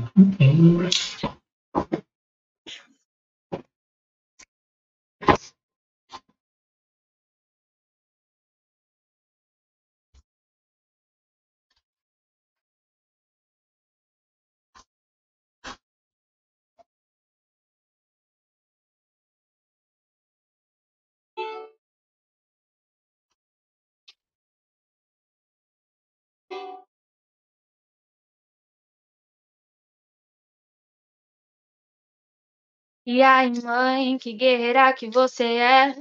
E 33.10 33.22
ai, 33.22 33.50
mãe, 33.64 34.18
que 34.18 34.34
guerreira 34.34 34.92
que 34.92 35.08
você 35.08 35.44
é. 35.44 35.96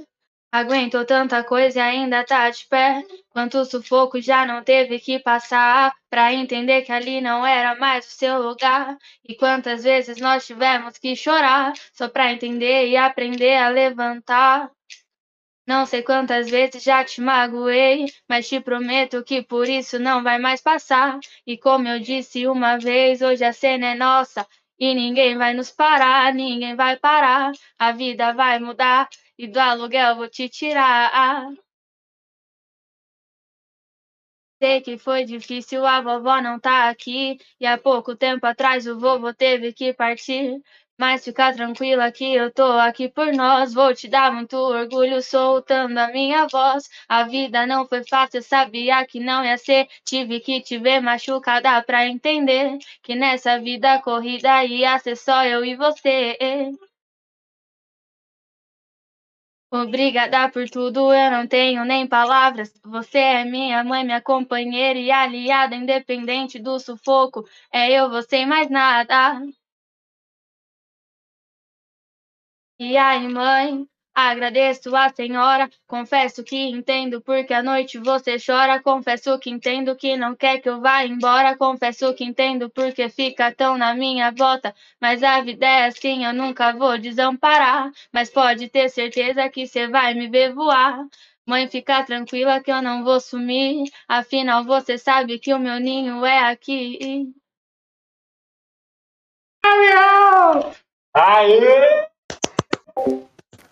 Aguentou 0.51 1.05
tanta 1.05 1.41
coisa 1.41 1.79
e 1.79 1.81
ainda 1.81 2.25
tá 2.25 2.49
de 2.49 2.65
pé. 2.65 3.01
Quanto 3.29 3.63
sufoco 3.63 4.19
já 4.19 4.45
não 4.45 4.61
teve 4.61 4.99
que 4.99 5.17
passar 5.17 5.95
pra 6.09 6.33
entender 6.33 6.81
que 6.81 6.91
ali 6.91 7.21
não 7.21 7.45
era 7.47 7.75
mais 7.75 8.05
o 8.05 8.09
seu 8.09 8.41
lugar. 8.41 8.97
E 9.25 9.35
quantas 9.35 9.85
vezes 9.85 10.17
nós 10.17 10.45
tivemos 10.45 10.97
que 10.97 11.15
chorar 11.15 11.71
só 11.93 12.09
pra 12.09 12.33
entender 12.33 12.89
e 12.89 12.97
aprender 12.97 13.55
a 13.55 13.69
levantar. 13.69 14.69
Não 15.65 15.85
sei 15.85 16.03
quantas 16.03 16.49
vezes 16.49 16.83
já 16.83 17.05
te 17.05 17.21
magoei, 17.21 18.07
mas 18.27 18.49
te 18.49 18.59
prometo 18.59 19.23
que 19.23 19.41
por 19.41 19.69
isso 19.69 19.97
não 19.97 20.21
vai 20.21 20.39
mais 20.39 20.59
passar. 20.59 21.17
E 21.45 21.57
como 21.57 21.87
eu 21.87 22.01
disse 22.01 22.45
uma 22.47 22.77
vez, 22.77 23.21
hoje 23.21 23.45
a 23.45 23.53
cena 23.53 23.91
é 23.91 23.95
nossa. 23.95 24.45
E 24.79 24.93
ninguém 24.93 25.37
vai 25.37 25.53
nos 25.53 25.71
parar, 25.71 26.33
ninguém 26.33 26.75
vai 26.75 26.97
parar. 26.97 27.51
A 27.79 27.91
vida 27.91 28.33
vai 28.33 28.59
mudar 28.59 29.07
e 29.37 29.47
do 29.47 29.59
aluguel 29.59 30.15
vou 30.15 30.29
te 30.29 30.49
tirar. 30.49 31.51
Sei 34.61 34.81
que 34.81 34.97
foi 34.97 35.23
difícil, 35.25 35.85
a 35.85 36.01
vovó 36.01 36.41
não 36.41 36.59
tá 36.59 36.89
aqui. 36.89 37.37
E 37.59 37.65
há 37.65 37.77
pouco 37.77 38.15
tempo 38.15 38.45
atrás 38.45 38.87
o 38.87 38.99
vovô 38.99 39.33
teve 39.33 39.71
que 39.73 39.93
partir. 39.93 40.61
Mas 40.97 41.23
fica 41.23 41.53
tranquila 41.53 42.11
que 42.11 42.33
eu 42.35 42.51
tô 42.51 42.63
aqui 42.63 43.07
por 43.09 43.31
nós. 43.33 43.73
Vou 43.73 43.93
te 43.93 44.07
dar 44.07 44.31
muito 44.33 44.55
orgulho 44.57 45.21
soltando 45.21 45.97
a 45.97 46.07
minha 46.09 46.47
voz. 46.47 46.89
A 47.07 47.23
vida 47.23 47.65
não 47.65 47.87
foi 47.87 48.03
fácil, 48.03 48.37
eu 48.39 48.43
sabia 48.43 49.05
que 49.05 49.19
não 49.19 49.43
ia 49.45 49.57
ser. 49.57 49.87
Tive 50.03 50.39
que 50.39 50.61
te 50.61 50.77
ver 50.77 50.99
machucada 51.01 51.81
pra 51.83 52.05
entender 52.07 52.77
que 53.03 53.15
nessa 53.15 53.59
vida 53.59 53.99
corrida 54.01 54.63
ia 54.65 54.97
ser 54.99 55.15
só 55.15 55.43
eu 55.45 55.63
e 55.65 55.75
você. 55.75 56.37
Obrigada 59.71 60.49
por 60.49 60.69
tudo, 60.69 61.13
eu 61.13 61.31
não 61.31 61.47
tenho 61.47 61.83
nem 61.85 62.05
palavras. 62.07 62.73
Você 62.85 63.17
é 63.19 63.45
minha 63.45 63.83
mãe, 63.83 64.03
minha 64.03 64.21
companheira 64.21 64.97
e 64.99 65.09
aliada, 65.11 65.75
independente 65.75 66.57
do 66.59 66.77
sufoco. 66.79 67.45
É 67.71 67.91
eu, 67.91 68.09
você 68.09 68.37
e 68.39 68.45
mais 68.45 68.69
nada. 68.69 69.41
E 72.79 72.95
aí, 72.95 73.27
mãe, 73.27 73.87
agradeço 74.13 74.95
a 74.95 75.09
senhora. 75.09 75.69
Confesso 75.87 76.43
que 76.43 76.55
entendo 76.55 77.21
porque 77.21 77.53
à 77.53 77.63
noite 77.63 77.97
você 77.97 78.37
chora. 78.39 78.81
Confesso 78.81 79.37
que 79.39 79.49
entendo 79.49 79.95
que 79.95 80.15
não 80.15 80.35
quer 80.35 80.59
que 80.59 80.69
eu 80.69 80.79
vá 80.79 81.03
embora. 81.03 81.57
Confesso 81.57 82.13
que 82.13 82.23
entendo 82.23 82.69
porque 82.69 83.09
fica 83.09 83.51
tão 83.51 83.77
na 83.77 83.95
minha 83.95 84.31
volta. 84.31 84.75
Mas 85.01 85.23
a 85.23 85.41
vida 85.41 85.65
é 85.65 85.85
assim, 85.87 86.25
eu 86.25 86.33
nunca 86.33 86.71
vou 86.73 86.97
desamparar. 86.99 87.91
Mas 88.13 88.29
pode 88.29 88.69
ter 88.69 88.89
certeza 88.89 89.49
que 89.49 89.65
você 89.67 89.87
vai 89.87 90.13
me 90.13 90.27
ver 90.29 90.53
voar. 90.53 91.03
Mãe, 91.47 91.67
fica 91.67 92.03
tranquila 92.03 92.61
que 92.61 92.71
eu 92.71 92.81
não 92.81 93.03
vou 93.03 93.19
sumir. 93.19 93.89
Afinal, 94.07 94.63
você 94.65 94.97
sabe 94.99 95.39
que 95.39 95.53
o 95.53 95.59
meu 95.59 95.79
ninho 95.79 96.23
é 96.25 96.39
aqui. 96.51 97.33
Aê! 101.15 102.16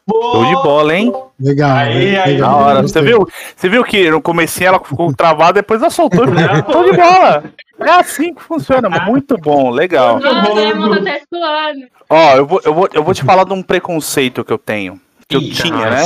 Show 0.07 0.45
de 0.45 0.53
bola, 0.61 0.95
hein? 0.95 1.11
Legal. 1.39 1.77
Aí, 1.77 2.15
aí, 2.15 2.33
legal. 2.33 2.49
Da 2.51 2.55
hora. 2.55 2.81
Você 2.83 3.01
viu, 3.01 3.27
você 3.55 3.67
viu 3.67 3.83
que 3.83 4.09
no 4.11 4.21
comecinho 4.21 4.67
ela 4.67 4.79
ficou 4.79 5.11
travada, 5.13 5.53
depois 5.53 5.81
ela 5.81 5.89
soltou. 5.89 6.25
Show 6.71 6.91
de 6.91 6.97
bola. 6.97 7.43
É 7.79 7.89
assim 7.89 8.33
que 8.33 8.41
funciona. 8.41 8.87
Muito 9.05 9.35
bom, 9.37 9.71
legal. 9.71 10.19
Nossa, 10.19 10.61
é. 10.61 11.87
Ó, 12.09 12.35
eu 12.35 12.45
vou, 12.45 12.61
eu, 12.63 12.73
vou, 12.73 12.89
eu 12.93 13.03
vou 13.03 13.13
te 13.13 13.23
falar 13.23 13.43
de 13.45 13.53
um 13.53 13.63
preconceito 13.63 14.45
que 14.45 14.53
eu 14.53 14.57
tenho. 14.59 15.01
Que 15.27 15.35
eu 15.35 15.41
tinha, 15.41 15.89
né? 15.89 16.03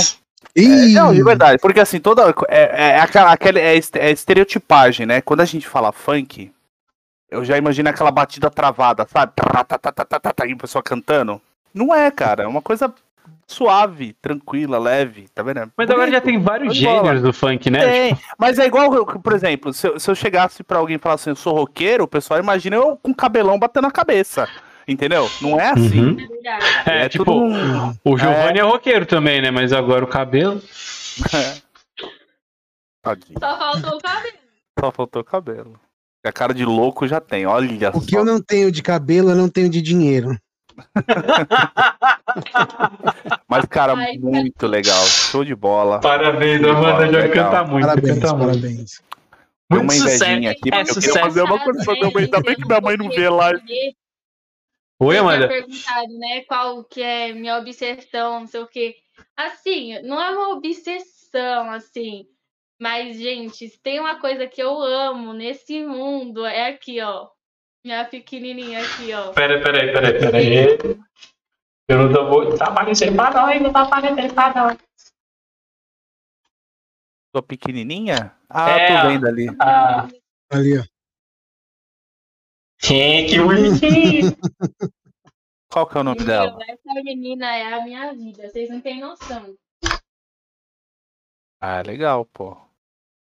Ih, 0.56 0.94
Não, 0.94 1.14
de 1.14 1.22
verdade. 1.22 1.60
Porque 1.62 1.80
assim, 1.80 2.00
toda. 2.00 2.34
É, 2.48 2.92
é 2.92 3.00
aquela, 3.00 3.32
aquela 3.34 3.60
é, 3.60 3.76
é 3.76 4.12
estereotipagem, 4.12 5.06
né? 5.06 5.22
Quando 5.22 5.42
a 5.42 5.46
gente 5.46 5.68
fala 5.68 5.92
funk, 5.92 6.52
eu 7.30 7.44
já 7.44 7.58
imagino 7.58 7.90
aquela 7.90 8.12
batida 8.12 8.50
travada, 8.50 9.06
sabe? 9.12 9.34
Tá, 9.36 9.64
tá, 9.64 9.78
tá, 9.78 9.92
tá, 9.92 10.06
tá, 10.06 10.20
tá, 10.20 10.34
tá, 10.34 10.46
e 10.48 10.54
a 10.54 10.58
pessoa 10.58 10.82
cantando. 10.82 11.40
Não 11.74 11.94
é, 11.94 12.10
cara. 12.10 12.44
É 12.44 12.48
uma 12.48 12.62
coisa 12.62 12.92
suave, 13.54 14.14
tranquila, 14.22 14.78
leve, 14.78 15.28
tá 15.34 15.42
vendo? 15.44 15.72
Mas 15.76 15.90
agora 15.90 16.12
já 16.12 16.22
tem 16.22 16.40
vários 16.40 16.76
gêneros 16.76 17.22
do 17.22 17.34
funk, 17.34 17.70
né? 17.70 17.80
Tem, 17.80 18.18
mas 18.38 18.60
é 18.60 18.66
igual, 18.66 19.06
por 19.06 19.34
exemplo, 19.34 19.74
se 19.74 19.88
eu, 19.88 20.00
se 20.00 20.10
eu 20.10 20.16
chegasse 20.16 20.64
pra 20.64 20.80
alguém 20.80 20.96
e 20.98 21.00
falasse 21.00 21.24
assim, 21.24 21.32
eu 21.32 21.36
sou 21.36 21.54
roqueiro, 21.56 22.04
o 22.04 22.08
pessoal 22.08 22.40
imagina 22.40 22.76
eu 22.76 22.98
com 22.98 23.14
cabelão 23.14 23.58
batendo 23.60 23.84
na 23.86 23.92
cabeça. 23.92 24.48
Entendeu? 24.88 25.30
Não 25.42 25.60
é 25.60 25.70
assim. 25.70 26.02
Uhum. 26.02 26.18
É. 26.86 26.92
É, 26.92 27.06
É 27.06 27.10
tipo, 27.10 27.26
tudo 27.26 27.46
o 28.04 28.18
Giovanni 28.18 28.60
é. 28.60 28.64
roqueiro 28.64 29.06
também, 29.06 29.40
né? 29.40 29.52
Mas 29.52 29.72
agora 29.72 30.04
o 30.04 30.08
cabelo. 30.08 30.60
Tadinho. 33.04 33.40
Só 33.40 33.58
faltou 33.58 33.98
o 33.98 34.02
cabelo. 34.02 34.38
Só 34.80 34.92
faltou 34.92 35.24
cabelo. 35.24 35.80
A 36.26 36.32
cara 36.32 36.54
de 36.54 36.66
louco 36.66 37.08
já 37.08 37.22
tem, 37.22 37.46
olha 37.46 37.90
o 37.94 38.02
que 38.02 38.12
só. 38.12 38.18
eu 38.18 38.26
não 38.26 38.42
tenho 38.42 38.72
de 38.72 38.82
cabelo, 38.82 39.30
eu 39.30 39.36
não 39.36 39.48
tenho 39.48 39.70
de 39.70 39.82
dinheiro. 39.82 40.38
Mas, 43.48 43.66
cara, 43.66 43.94
Ai, 43.96 44.18
muito 44.18 44.68
legal. 44.68 45.04
Show 45.06 45.44
de 45.44 45.56
bola. 45.56 46.00
Parabéns, 46.00 46.62
Legal, 46.62 46.78
Amanda. 46.86 47.12
Já 47.12 47.20
legal. 47.20 47.52
canta 47.52 47.64
muito. 47.72 47.88
parabéns, 47.88 48.20
canta 48.20 48.36
muito. 48.36 48.60
parabéns. 48.62 49.02
Deu 49.72 49.84
Muito 49.84 49.92
uma 49.92 49.94
sucesso. 49.94 50.24
invejinha 50.26 50.52
aqui, 50.52 50.70
É 50.70 50.72
porque 50.72 50.80
eu 50.80 50.86
queria 50.86 50.94
sucesso. 50.94 51.20
fazer 51.20 51.42
uma 51.44 51.60
coisa 51.60 51.84
pra 51.84 51.94
minha 51.94 52.12
mãe. 52.12 52.24
Ainda 52.24 52.42
bem 52.42 52.56
que 52.56 52.66
minha 52.66 52.82
mãe 52.82 52.98
não 52.98 53.10
vê 53.10 53.30
lá. 53.30 53.52
Oi, 55.02 55.16
Eu 55.18 55.22
Amanda. 55.22 55.48
perguntado, 55.48 56.18
né, 56.20 56.42
qual 56.48 56.84
que 56.84 57.02
é 57.02 57.34
minha 57.34 57.58
obsessão, 57.58 58.42
não 58.42 58.48
sei 58.48 58.62
o 58.62 58.68
quê. 58.68 58.96
Assim, 59.38 60.02
não 60.02 60.22
é 60.22 60.32
uma 60.32 60.50
obsessão, 60.56 61.72
assim. 61.72 62.26
Mas, 62.82 63.18
gente, 63.18 63.68
se 63.70 63.80
tem 63.82 64.00
uma 64.00 64.20
coisa 64.20 64.48
que 64.48 64.62
eu 64.62 64.82
amo 64.82 65.34
nesse 65.34 65.86
mundo, 65.86 66.46
é 66.46 66.70
aqui, 66.70 67.00
ó. 67.02 67.28
Minha 67.90 68.06
pequenininha 68.06 68.84
aqui, 68.86 69.12
ó. 69.16 69.34
Pera, 69.34 69.64
pera 69.64 69.82
aí, 69.82 69.92
pera 69.92 70.08
aí, 70.10 70.20
pera 70.20 70.38
aí. 70.38 71.00
Eu 71.88 71.98
não 71.98 72.14
tô 72.14 72.30
vou. 72.30 72.56
Tá 72.56 72.66
aparecendo 72.68 73.16
pra 73.16 73.32
nós, 73.32 73.60
não 73.60 73.74
tá 73.74 73.82
aparecendo 73.82 74.32
pra 74.36 74.54
nós. 74.54 74.78
Sua 77.36 77.42
pequenininha? 77.42 78.38
Ah, 78.48 78.70
É, 78.70 79.02
tô 79.02 79.08
vendo 79.08 79.28
ali. 79.28 79.48
Ah, 79.60 80.08
Ali, 80.52 80.78
ó. 80.78 80.84
gente, 82.80 83.32
que 83.32 83.40
bonitinho. 83.42 84.38
Qual 85.72 85.88
que 85.88 85.98
é 85.98 86.02
o 86.02 86.04
nome 86.04 86.24
dela? 86.24 86.58
Meu, 86.58 86.62
essa 86.70 86.94
menina 87.04 87.56
é 87.56 87.74
a 87.74 87.84
minha 87.84 88.14
vida, 88.14 88.48
vocês 88.50 88.70
não 88.70 88.82
têm 88.82 89.00
noção. 89.02 89.56
Ah, 91.60 91.82
legal, 91.82 92.24
pô. 92.26 92.56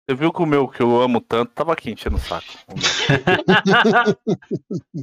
Você 0.07 0.15
viu 0.15 0.31
que 0.31 0.41
o 0.41 0.45
meu, 0.45 0.69
que 0.69 0.81
eu 0.81 1.01
amo 1.01 1.19
tanto, 1.19 1.51
tava 1.51 1.73
aqui 1.73 1.91
enchendo 1.91 2.15
o 2.15 2.19
saco. 2.19 2.45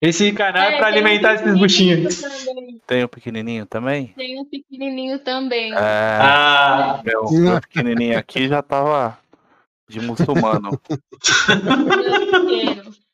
Esse 0.00 0.32
canal 0.32 0.62
é 0.62 0.78
pra 0.78 0.90
tem 0.90 1.02
um 1.02 1.06
alimentar 1.06 1.34
esses 1.34 2.22
também, 2.22 2.80
Tem 2.86 3.04
o 3.04 3.08
pequenininho 3.08 3.66
também? 3.66 4.14
Tem 4.16 4.40
um 4.40 4.46
pequenininho 4.46 5.18
também. 5.18 5.74
É, 5.74 6.18
Ah, 6.18 7.02
meu, 7.04 7.30
meu 7.30 7.60
pequenininho 7.60 8.18
aqui 8.18 8.48
já 8.48 8.62
tava 8.62 9.18
de 9.86 10.00
muçulmano. 10.00 10.80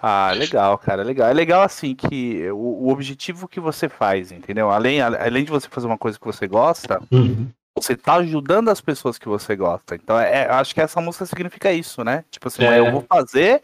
Ah, 0.00 0.32
legal, 0.32 0.78
cara, 0.78 1.02
legal. 1.02 1.28
É 1.28 1.34
legal 1.34 1.62
assim 1.62 1.94
que 1.94 2.50
o, 2.52 2.86
o 2.86 2.88
objetivo 2.88 3.48
que 3.48 3.60
você 3.60 3.88
faz, 3.88 4.32
entendeu? 4.32 4.70
Além, 4.70 5.00
além 5.00 5.44
de 5.44 5.50
você 5.50 5.68
fazer 5.68 5.86
uma 5.86 5.98
coisa 5.98 6.18
que 6.18 6.24
você 6.24 6.46
gosta, 6.46 7.00
Uhum. 7.10 7.48
Você 7.84 7.96
tá 7.96 8.14
ajudando 8.16 8.68
as 8.68 8.80
pessoas 8.80 9.18
que 9.18 9.28
você 9.28 9.54
gosta. 9.56 9.94
Então, 9.94 10.18
é, 10.18 10.46
eu 10.46 10.54
acho 10.54 10.74
que 10.74 10.80
essa 10.80 11.00
música 11.00 11.26
significa 11.26 11.72
isso, 11.72 12.02
né? 12.04 12.24
Tipo 12.30 12.48
assim, 12.48 12.64
É. 12.64 12.78
eu 12.78 12.90
vou 12.92 13.02
fazer 13.02 13.62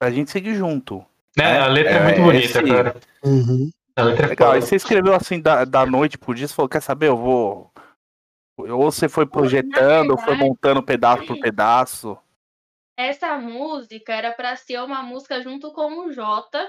pra 0.00 0.10
gente 0.10 0.30
seguir 0.30 0.54
junto. 0.54 1.04
Né? 1.36 1.60
A 1.60 1.66
letra 1.66 1.92
é, 1.92 1.96
É, 1.96 2.04
muito 2.04 2.22
bonita, 2.22 2.58
esse- 2.60 2.62
cara. 2.64 2.96
Uhum. 3.24 3.70
A 3.96 4.02
letra 4.02 4.26
é 4.26 4.28
Legal. 4.28 4.50
E 4.50 4.54
foda. 4.56 4.66
você 4.66 4.76
escreveu 4.76 5.14
assim 5.14 5.40
da, 5.40 5.64
da 5.64 5.84
noite 5.86 6.16
pro 6.18 6.34
dia, 6.34 6.46
você 6.48 6.54
falou, 6.54 6.68
quer 6.68 6.80
saber, 6.82 7.08
eu 7.08 7.16
vou. 7.16 7.72
Ou 8.58 8.90
você 8.90 9.08
foi 9.08 9.24
projetando, 9.26 10.10
ou 10.10 10.18
foi 10.18 10.34
montando 10.36 10.82
pedaço 10.82 11.24
por 11.26 11.38
pedaço. 11.38 12.18
Essa 12.98 13.38
música 13.38 14.12
era 14.12 14.32
pra 14.32 14.56
ser 14.56 14.80
uma 14.82 15.00
música 15.02 15.40
junto 15.40 15.72
com 15.72 16.06
o 16.06 16.12
Jota. 16.12 16.68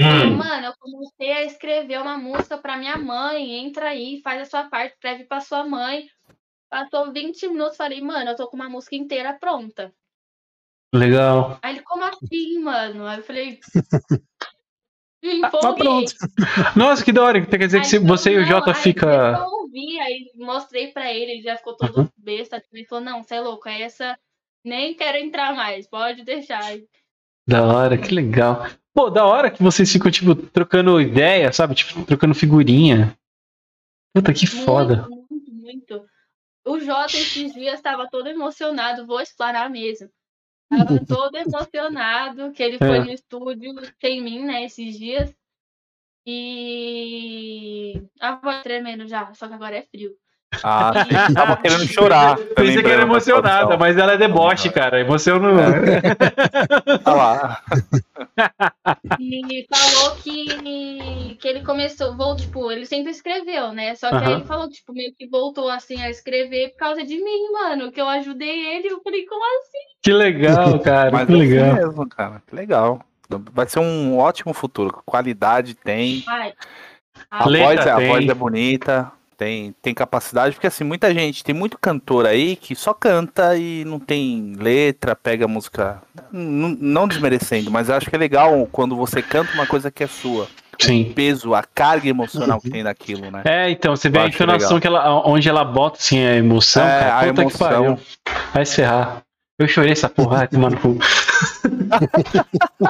Hum. 0.00 0.36
Mano, 0.38 0.66
eu 0.66 0.72
comecei 0.78 1.30
a 1.32 1.44
escrever 1.44 2.00
uma 2.00 2.16
música 2.16 2.56
pra 2.56 2.78
minha 2.78 2.96
mãe. 2.96 3.58
Entra 3.58 3.90
aí, 3.90 4.20
faz 4.22 4.42
a 4.42 4.44
sua 4.46 4.64
parte, 4.64 4.94
escreve 4.94 5.24
pra 5.24 5.40
sua 5.40 5.64
mãe. 5.64 6.08
Passou 6.70 7.12
20 7.12 7.46
minutos, 7.48 7.76
falei, 7.76 8.00
mano, 8.00 8.30
eu 8.30 8.36
tô 8.36 8.48
com 8.48 8.56
uma 8.56 8.68
música 8.68 8.96
inteira 8.96 9.34
pronta. 9.34 9.92
Legal. 10.94 11.58
Aí 11.62 11.74
ele, 11.74 11.82
como 11.82 12.04
assim, 12.04 12.58
mano? 12.60 13.06
Aí 13.06 13.18
eu 13.18 13.22
falei. 13.22 13.60
Me 15.22 15.42
Tá 15.42 15.72
pronto. 15.74 16.12
Nossa, 16.74 17.04
que 17.04 17.12
da 17.12 17.22
hora. 17.22 17.44
Quer 17.44 17.58
dizer 17.58 17.80
que 17.82 17.86
Aí 17.88 17.94
ele 17.94 18.06
você 18.06 18.32
e 18.32 18.38
o 18.38 18.46
Jota 18.46 18.70
"Não, 18.70 18.74
aí 18.74 18.82
fica. 18.82 19.06
Eu 19.06 19.44
ouvi, 19.44 20.00
aí 20.00 20.30
mostrei 20.36 20.92
pra 20.92 21.12
ele, 21.12 21.32
ele 21.32 21.42
já 21.42 21.56
ficou 21.56 21.76
todo 21.76 22.00
Uhum. 22.00 22.08
besta. 22.16 22.62
Ele 22.72 22.86
falou, 22.86 23.04
não, 23.04 23.22
você 23.22 23.34
é 23.34 23.40
louco, 23.40 23.68
é 23.68 23.82
essa 23.82 24.18
nem 24.64 24.94
quero 24.94 25.18
entrar 25.18 25.54
mais, 25.54 25.86
pode 25.86 26.24
deixar. 26.24 26.78
Da 27.46 27.66
hora, 27.66 27.98
que 27.98 28.14
legal. 28.14 28.66
Pô, 28.94 29.08
da 29.08 29.24
hora 29.24 29.50
que 29.50 29.62
vocês 29.62 29.90
ficam, 29.90 30.10
tipo, 30.10 30.34
trocando 30.34 31.00
ideia, 31.00 31.52
sabe? 31.52 31.74
Tipo, 31.74 32.04
trocando 32.04 32.34
figurinha. 32.34 33.16
Puta, 34.14 34.32
que 34.32 34.46
foda. 34.46 35.06
Muito, 35.08 35.26
muito, 35.30 35.52
muito. 35.54 36.06
O 36.64 36.78
Jota 36.80 37.16
esses 37.16 37.52
dias 37.54 37.74
estava 37.74 38.08
todo 38.10 38.28
emocionado, 38.28 39.06
vou 39.06 39.20
explanar 39.20 39.70
mesmo. 39.70 40.10
Tava 40.68 40.98
todo 41.06 41.36
emocionado 41.36 42.52
que 42.52 42.62
ele 42.62 42.78
foi 42.78 42.98
É. 42.98 43.04
no 43.04 43.10
estúdio 43.12 43.72
sem 44.00 44.20
mim, 44.20 44.44
né, 44.44 44.64
esses 44.64 44.98
dias. 44.98 45.34
E 46.26 48.02
a 48.20 48.36
voz 48.36 48.62
tremendo 48.62 49.06
já, 49.08 49.32
só 49.34 49.48
que 49.48 49.54
agora 49.54 49.76
é 49.76 49.82
frio. 49.82 50.14
Ah, 50.64 50.92
sim, 51.04 51.34
tava 51.34 51.56
querendo 51.56 51.86
chorar. 51.86 52.36
Pensei 52.56 52.82
que 52.82 52.90
era 52.90 53.02
emocionada, 53.02 53.76
mas 53.78 53.96
ela 53.96 54.12
é 54.14 54.16
deboche, 54.16 54.68
cara. 54.70 55.00
Emocionou. 55.00 55.52
Olha 57.06 57.16
lá. 57.16 57.62
E 59.18 59.66
falou 59.72 60.16
que, 60.16 61.36
que 61.40 61.48
ele 61.48 61.62
começou, 61.64 62.16
vou, 62.16 62.34
tipo, 62.36 62.70
ele 62.70 62.84
sempre 62.84 63.12
escreveu, 63.12 63.72
né? 63.72 63.94
Só 63.94 64.08
que 64.10 64.16
aí 64.16 64.32
ele 64.32 64.44
falou, 64.44 64.68
tipo, 64.68 64.92
meio 64.92 65.12
que 65.16 65.28
voltou 65.28 65.70
assim 65.70 66.02
a 66.02 66.10
escrever 66.10 66.70
por 66.70 66.78
causa 66.78 67.04
de 67.04 67.16
mim, 67.16 67.52
mano. 67.52 67.92
Que 67.92 68.00
eu 68.00 68.08
ajudei 68.08 68.74
ele. 68.76 68.88
Eu 68.88 69.00
falei, 69.02 69.24
como 69.26 69.42
assim? 69.60 69.78
Que 70.02 70.12
legal, 70.12 70.78
cara. 70.82 71.10
Mas 71.12 71.26
que 71.26 71.32
é 71.32 71.36
assim 71.36 71.48
legal. 71.48 71.74
mesmo, 71.74 72.08
cara. 72.08 72.42
Que 72.46 72.56
legal. 72.56 73.00
Vai 73.52 73.68
ser 73.68 73.78
um 73.78 74.18
ótimo 74.18 74.52
futuro. 74.52 75.00
Qualidade 75.06 75.74
tem. 75.74 76.24
Ai. 76.26 76.52
A, 77.30 77.44
ai, 77.44 77.48
Letra 77.50 77.66
voz, 77.68 77.86
é- 77.86 77.90
a 77.90 77.96
tem. 77.96 78.08
voz 78.08 78.28
é 78.28 78.34
bonita. 78.34 79.12
Tem, 79.40 79.74
tem 79.80 79.94
capacidade, 79.94 80.54
porque 80.54 80.66
assim, 80.66 80.84
muita 80.84 81.14
gente, 81.14 81.42
tem 81.42 81.54
muito 81.54 81.78
cantor 81.78 82.26
aí 82.26 82.56
que 82.56 82.74
só 82.76 82.92
canta 82.92 83.56
e 83.56 83.86
não 83.86 83.98
tem 83.98 84.52
letra, 84.58 85.16
pega 85.16 85.48
música. 85.48 86.02
N- 86.30 86.76
não 86.78 87.08
desmerecendo, 87.08 87.70
mas 87.70 87.88
eu 87.88 87.94
acho 87.94 88.10
que 88.10 88.14
é 88.14 88.18
legal 88.18 88.68
quando 88.70 88.94
você 88.94 89.22
canta 89.22 89.50
uma 89.54 89.66
coisa 89.66 89.90
que 89.90 90.04
é 90.04 90.06
sua. 90.06 90.44
O 90.44 90.84
Sim. 90.84 91.12
peso, 91.14 91.54
a 91.54 91.62
carga 91.62 92.06
emocional 92.06 92.60
que 92.60 92.68
tem 92.68 92.82
naquilo, 92.82 93.30
né? 93.30 93.40
É, 93.46 93.70
então, 93.70 93.96
você 93.96 94.10
vê 94.10 94.18
Eu 94.18 94.22
a 94.24 94.26
entonação 94.28 94.78
que 94.78 94.86
ela, 94.86 95.26
onde 95.26 95.48
ela 95.48 95.64
bota 95.64 95.96
assim, 95.98 96.18
a 96.22 96.36
emoção, 96.36 96.86
É, 96.86 97.00
cara. 97.00 97.18
a 97.20 97.26
emoção. 97.28 97.66
pariu. 97.66 97.98
Vai 98.52 98.66
se 98.66 98.76
ferrar. 98.76 99.22
Eu 99.58 99.66
chorei 99.68 99.92
essa 99.92 100.10
porra, 100.10 100.36
vai 100.44 100.48
tomar 100.48 100.70
no 100.70 100.76
cu. 100.78 100.98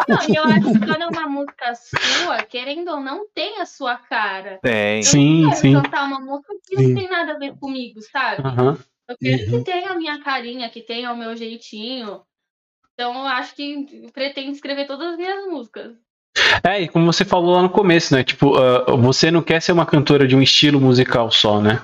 Não, 0.08 0.28
e 0.28 0.34
eu 0.36 0.44
acho 0.44 0.72
que 0.72 0.78
quando 0.86 1.02
é 1.02 1.06
uma 1.06 1.28
música 1.28 1.74
sua, 1.74 2.42
querendo 2.42 2.88
ou 2.90 3.00
não, 3.00 3.26
tem 3.34 3.60
a 3.60 3.66
sua 3.66 3.96
cara. 3.96 4.58
Tem. 4.62 5.02
Sim, 5.02 5.42
Eu 5.42 5.48
não 5.48 5.54
sim. 5.54 5.70
quero 5.72 5.82
cantar 5.82 6.04
uma 6.04 6.20
música 6.20 6.52
que 6.66 6.76
Sim. 6.76 6.88
não 6.88 6.94
tem 6.94 7.08
nada 7.08 7.32
a 7.32 7.38
ver 7.38 7.54
comigo, 7.58 8.00
sabe? 8.02 8.46
Aham. 8.46 8.78
Eu 9.08 9.16
quero 9.18 9.42
Uhum. 9.42 9.58
que 9.58 9.64
tenha 9.64 9.90
a 9.90 9.94
minha 9.96 10.20
carinha, 10.22 10.70
que 10.70 10.82
tenha 10.82 11.12
o 11.12 11.16
meu 11.16 11.36
jeitinho. 11.36 12.22
Então 12.94 13.14
eu 13.14 13.26
acho 13.26 13.54
que 13.54 13.88
eu 14.04 14.10
pretendo 14.12 14.50
escrever 14.50 14.86
todas 14.86 15.12
as 15.12 15.16
minhas 15.16 15.46
músicas. 15.46 15.96
É, 16.62 16.80
e 16.82 16.88
como 16.88 17.06
você 17.12 17.24
falou 17.24 17.56
lá 17.56 17.62
no 17.62 17.70
começo, 17.70 18.14
né? 18.14 18.22
Tipo, 18.22 18.56
ah, 18.56 18.84
você 18.96 19.30
não 19.30 19.42
quer 19.42 19.60
ser 19.60 19.72
uma 19.72 19.86
cantora 19.86 20.28
de 20.28 20.36
um 20.36 20.42
estilo 20.42 20.80
musical 20.80 21.30
só, 21.30 21.60
né? 21.60 21.82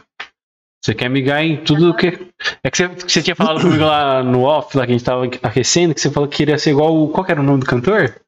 Você 0.86 0.94
quer 0.94 1.10
migar 1.10 1.44
em 1.44 1.56
tudo 1.64 1.92
que. 1.96 2.06
É 2.62 2.70
que 2.70 2.76
você, 2.76 2.88
que 2.88 3.10
você 3.12 3.20
tinha 3.20 3.34
falado 3.34 3.60
comigo 3.60 3.84
lá 3.84 4.22
no 4.22 4.42
off, 4.44 4.76
lá 4.76 4.86
que 4.86 4.92
a 4.92 4.94
gente 4.96 5.04
tava 5.04 5.26
aquecendo, 5.42 5.92
que 5.92 6.00
você 6.00 6.08
falou 6.12 6.28
que 6.28 6.36
queria 6.36 6.56
ser 6.58 6.70
igual. 6.70 6.94
o- 6.96 7.08
Qual 7.08 7.24
que 7.26 7.32
era 7.32 7.40
o 7.40 7.44
nome 7.44 7.58
do 7.58 7.66
cantor? 7.66 8.20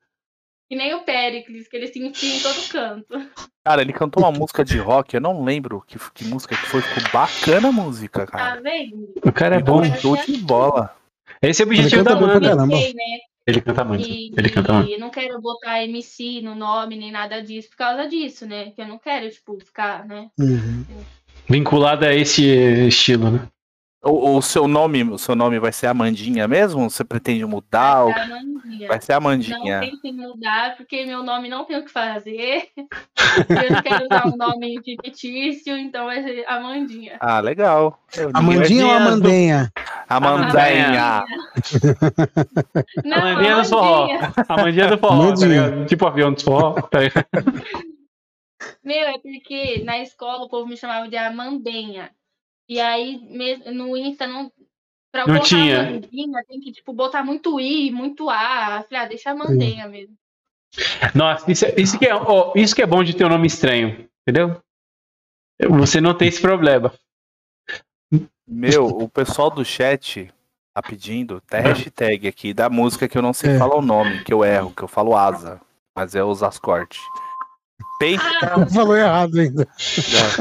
Que 0.68 0.74
nem 0.76 0.92
o 0.92 1.02
Pericles, 1.04 1.68
que 1.68 1.76
ele 1.76 1.86
se 1.86 2.04
enfia 2.04 2.34
em 2.36 2.40
todo 2.40 2.68
canto. 2.68 3.30
Cara, 3.64 3.80
ele 3.80 3.92
cantou 3.92 4.24
uma 4.24 4.32
música 4.32 4.64
de 4.64 4.76
rock, 4.76 5.14
eu 5.14 5.20
não 5.20 5.44
lembro 5.44 5.84
que, 5.86 5.98
que 6.12 6.24
música 6.24 6.56
que 6.56 6.66
foi, 6.66 6.82
ficou 6.82 7.12
bacana 7.12 7.68
a 7.68 7.72
música, 7.72 8.26
Tá 8.26 8.32
cara. 8.32 8.60
vendo? 8.60 9.08
O 9.24 9.30
cara 9.32 9.54
é 9.56 9.60
bom. 9.62 9.84
Show 9.96 10.16
de 10.16 10.36
bola. 10.38 10.96
Esse 11.40 11.62
é 11.62 11.64
o 11.64 11.68
objetivo 11.68 12.02
da 12.02 12.16
banda. 12.16 12.56
né? 12.66 12.74
Ele 13.46 13.60
canta 13.62 13.84
muito. 13.84 14.06
E, 14.06 14.32
Ele 14.36 14.50
canta 14.50 14.72
muito. 14.74 14.90
e 14.90 14.98
não 14.98 15.10
quero 15.10 15.40
botar 15.40 15.82
MC 15.84 16.40
no 16.42 16.54
nome, 16.56 16.96
nem 16.96 17.12
nada 17.12 17.40
disso, 17.40 17.70
por 17.70 17.76
causa 17.76 18.06
disso, 18.08 18.46
né? 18.46 18.72
Que 18.72 18.82
eu 18.82 18.88
não 18.88 18.98
quero, 18.98 19.30
tipo, 19.30 19.56
ficar, 19.64 20.04
né? 20.04 20.28
Uhum. 20.38 20.84
Vinculado 21.48 22.04
a 22.04 22.14
esse 22.14 22.44
estilo, 22.86 23.30
né? 23.30 23.40
O, 24.04 24.36
o 24.36 24.42
seu 24.42 24.68
nome, 24.68 25.02
o 25.02 25.18
seu 25.18 25.34
nome 25.34 25.58
vai 25.58 25.72
ser 25.72 25.88
Amandinha 25.88 26.46
mesmo? 26.46 26.88
Você 26.88 27.02
pretende 27.02 27.44
mudar? 27.44 28.04
Vai 28.04 28.14
ser 28.14 28.22
Amandinha. 28.22 28.88
Vai 28.88 29.00
ser 29.00 29.12
Não 29.12 29.18
Amandinha. 29.18 29.80
tem 29.80 29.98
que 30.00 30.12
mudar, 30.12 30.76
porque 30.76 31.04
meu 31.04 31.22
nome 31.24 31.48
não 31.48 31.64
tem 31.64 31.78
o 31.78 31.84
que 31.84 31.90
fazer. 31.90 32.68
eu 32.76 33.74
não 33.74 33.82
quero 33.82 34.04
usar 34.04 34.26
um 34.28 34.36
nome 34.36 34.80
fictício, 34.84 35.76
então 35.76 36.04
vai 36.04 36.22
ser 36.22 36.44
Amandinha. 36.46 37.16
Ah, 37.18 37.40
legal. 37.40 37.98
Eu- 38.16 38.30
Amandinha 38.34 38.86
ou 38.86 38.92
Amandinha 38.92 39.72
Amandenha? 40.08 41.24
Amandinha. 41.24 41.24
Não, 43.04 43.16
Amandinha 43.18 43.56
do 43.56 43.64
forró. 43.64 44.08
A 44.48 44.56
mandinha 44.56 44.86
do 44.88 44.98
forró, 44.98 45.16
tá 45.16 45.24
Amandinha. 45.24 45.84
Tipo 45.86 46.06
avião 46.06 46.32
do 46.32 46.40
forró. 46.42 46.74
Tá? 46.82 47.00
Meu, 48.82 49.08
é 49.08 49.18
porque 49.18 49.82
na 49.84 49.98
escola 49.98 50.44
o 50.44 50.48
povo 50.48 50.66
me 50.68 50.76
chamava 50.76 51.08
de 51.08 51.16
Amandenha. 51.16 52.10
E 52.68 52.80
aí 52.80 53.18
no 53.72 53.96
Insta 53.96 54.26
não. 54.26 54.52
Pra 55.10 55.22
eu 55.22 55.28
Não 55.28 55.34
botar 55.34 55.46
tinha. 55.46 55.80
Amandinha, 55.80 56.44
tem 56.46 56.60
que, 56.60 56.70
tipo, 56.70 56.92
botar 56.92 57.24
muito 57.24 57.58
I, 57.58 57.90
muito 57.90 58.28
A. 58.28 58.84
Falei, 58.88 59.04
ah, 59.04 59.08
deixa 59.08 59.30
Amandenha 59.30 59.88
mesmo. 59.88 60.14
Nossa, 61.14 61.50
isso, 61.50 61.64
é- 61.64 61.74
isso, 61.78 61.98
que 61.98 62.06
é, 62.06 62.14
ó, 62.14 62.52
isso 62.54 62.74
que 62.74 62.82
é 62.82 62.86
bom 62.86 63.02
de 63.02 63.16
ter 63.16 63.24
um 63.24 63.30
nome 63.30 63.46
estranho, 63.46 64.06
entendeu? 64.22 64.60
Você 65.78 65.98
não 66.00 66.14
tem 66.14 66.28
esse 66.28 66.40
problema. 66.42 66.92
Meu, 68.46 68.86
o 68.86 69.08
pessoal 69.08 69.50
do 69.50 69.64
chat 69.64 70.32
tá 70.74 70.82
pedindo 70.82 71.36
até 71.36 71.60
hashtag 71.60 72.28
aqui 72.28 72.52
da 72.54 72.68
música 72.68 73.08
que 73.08 73.16
eu 73.16 73.22
não 73.22 73.32
sei 73.32 73.50
É. 73.52 73.58
falar 73.58 73.76
o 73.76 73.82
nome, 73.82 74.22
que 74.22 74.32
eu 74.32 74.44
erro, 74.44 74.72
que 74.74 74.82
eu 74.82 74.88
falo 74.88 75.16
asa, 75.16 75.60
mas 75.96 76.14
é 76.14 76.22
os 76.22 76.42
ascorte. 76.42 77.00
Peito. 77.98 78.22
Falou 78.72 78.96
errado 78.96 79.38
ainda. 79.40 79.66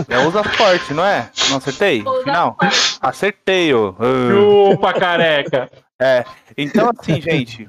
É, 0.09 0.15
é 0.15 0.27
os 0.27 0.35
ascorte, 0.35 0.93
não 0.93 1.03
é? 1.05 1.29
Não 1.49 1.57
acertei? 1.57 2.03
Ou 2.05 2.21
final? 2.23 2.55
Acertei, 3.01 3.73
ô. 3.73 3.95
Ah. 3.99 4.71
Opa, 4.73 4.93
careca! 4.93 5.69
É. 5.99 6.23
Então, 6.57 6.91
assim, 6.97 7.19
gente. 7.21 7.67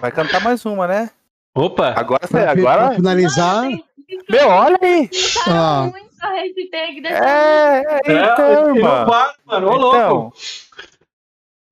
Vai 0.00 0.10
cantar 0.12 0.40
mais 0.40 0.64
uma, 0.64 0.86
né? 0.86 1.10
Opa! 1.54 1.92
Agora, 1.96 2.26
Pra, 2.26 2.40
pra 2.42 2.50
agora. 2.52 2.94
finalizar, 2.94 3.62
Não, 3.64 3.70
tem- 3.70 3.84
Meu, 4.30 4.48
olha 4.48 4.78
aí! 4.80 5.08
Tá 5.44 5.50
Ah. 5.50 5.82
muito 5.82 6.08
a 6.20 6.28
hashtag 6.30 7.00
dessa 7.02 7.24
É, 7.24 7.78
é, 7.80 8.00
então, 8.32 8.76
irmão. 8.76 9.06
para, 9.06 9.34
mano. 9.44 9.68
Ô, 9.70 9.76
louco. 9.76 10.34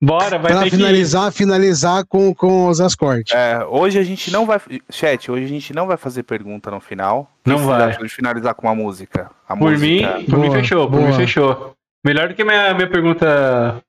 Bora, 0.01 0.37
vai 0.37 0.51
pra 0.51 0.63
ter 0.63 0.69
finalizar, 0.69 1.31
finalizar 1.31 2.05
com, 2.05 2.33
com 2.33 2.67
os 2.67 2.79
ascortes. 2.79 3.33
é, 3.33 3.65
hoje 3.65 3.97
a 3.97 4.03
gente 4.03 4.29
não 4.31 4.45
vai. 4.45 4.61
Chat, 4.91 5.31
hoje 5.31 5.45
a 5.45 5.47
gente 5.47 5.73
não 5.73 5.87
vai 5.87 5.97
fazer 5.97 6.21
pergunta 6.21 6.69
no 6.69 6.79
final. 6.79 7.27
Não 7.45 7.57
que 7.57 7.63
vai. 7.63 7.97
de 7.97 8.09
finalizar 8.09 8.53
com 8.53 8.67
uma 8.67 8.75
música. 8.75 9.31
A 9.49 9.53
que... 9.55 9.59
Por 9.59 9.77
mim, 9.77 10.05
música. 10.05 10.23
por 10.29 10.39
mim 10.39 10.47
Boa, 10.47 10.59
fechou, 10.59 10.89
por 10.89 10.97
boa. 10.99 11.07
mim 11.09 11.15
fechou. 11.15 11.73
Melhor 12.05 12.29
do 12.29 12.35
que 12.35 12.43
minha, 12.43 12.73
minha 12.75 12.89
pergunta 12.89 13.81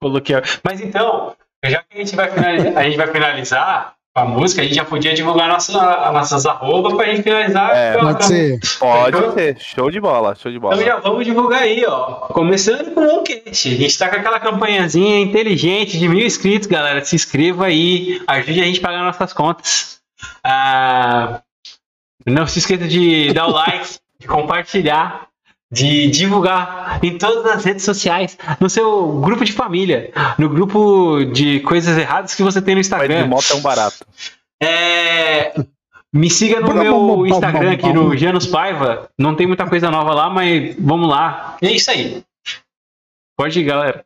coloquial. 0.00 0.40
Mas 0.62 0.80
então, 0.80 1.34
já 1.66 1.82
que 1.82 1.96
a 1.96 1.98
gente 1.98 2.14
vai 2.14 2.30
finalizar, 2.30 2.76
a 2.78 2.82
gente 2.84 2.96
vai 2.96 3.06
finalizar 3.08 3.94
a 4.14 4.24
música, 4.24 4.60
a 4.60 4.64
gente 4.64 4.74
já 4.74 4.84
podia 4.84 5.14
divulgar 5.14 5.48
nossa, 5.48 5.80
as 5.80 6.12
nossas 6.12 6.46
arrobas 6.46 6.94
pra 6.94 7.06
gente 7.06 7.22
finalizar. 7.22 7.70
É, 7.76 7.96
Pode 7.96 8.24
ser. 8.24 8.60
Pode 8.78 9.32
ser. 9.34 9.56
Show 9.60 9.90
de 9.90 10.00
bola, 10.00 10.34
show 10.34 10.50
de 10.50 10.58
bola. 10.58 10.74
Então 10.74 10.86
já 10.86 10.96
vamos 10.98 11.24
divulgar 11.24 11.62
aí, 11.62 11.84
ó. 11.86 12.26
Começando 12.28 12.92
com 12.92 13.18
o 13.18 13.22
Cast. 13.22 13.68
A 13.68 13.76
gente 13.76 13.98
tá 13.98 14.08
com 14.08 14.16
aquela 14.16 14.40
campanhazinha 14.40 15.20
inteligente 15.20 15.96
de 15.98 16.08
mil 16.08 16.26
inscritos, 16.26 16.66
galera. 16.66 17.04
Se 17.04 17.14
inscreva 17.14 17.66
aí, 17.66 18.20
ajude 18.26 18.60
a 18.60 18.64
gente 18.64 18.80
a 18.80 18.82
pagar 18.82 19.04
nossas 19.04 19.32
contas. 19.32 20.00
Ah, 20.42 21.40
não 22.26 22.46
se 22.46 22.58
esqueça 22.58 22.88
de 22.88 23.32
dar 23.32 23.46
o 23.46 23.52
like, 23.52 23.98
de 24.18 24.26
compartilhar, 24.26 25.28
de 25.72 26.08
divulgar 26.08 26.98
em 27.02 27.16
todas 27.16 27.46
as 27.46 27.64
redes 27.64 27.84
sociais, 27.84 28.36
no 28.58 28.68
seu 28.68 29.20
grupo 29.20 29.44
de 29.44 29.52
família, 29.52 30.12
no 30.38 30.48
grupo 30.48 31.24
de 31.32 31.60
coisas 31.60 31.96
erradas 31.96 32.34
que 32.34 32.42
você 32.42 32.60
tem 32.60 32.74
no 32.74 32.82
Vai 32.82 33.06
de 33.08 33.14
Instagram. 33.14 33.26
moto 33.26 33.52
é 33.52 33.54
um 33.54 33.60
barato. 33.62 34.04
É, 34.62 35.54
Me 36.12 36.28
siga 36.28 36.60
no 36.60 36.74
meu 36.74 37.26
Instagram 37.26 37.72
aqui, 37.72 37.92
no 37.92 38.16
Janus 38.16 38.46
Paiva. 38.46 39.08
Não 39.16 39.36
tem 39.36 39.46
muita 39.46 39.66
coisa 39.68 39.90
nova 39.90 40.12
lá, 40.12 40.28
mas 40.28 40.74
vamos 40.76 41.08
lá. 41.08 41.56
É 41.62 41.70
isso 41.70 41.90
aí. 41.90 42.24
Pode 43.36 43.60
ir, 43.60 43.64
galera. 43.64 44.04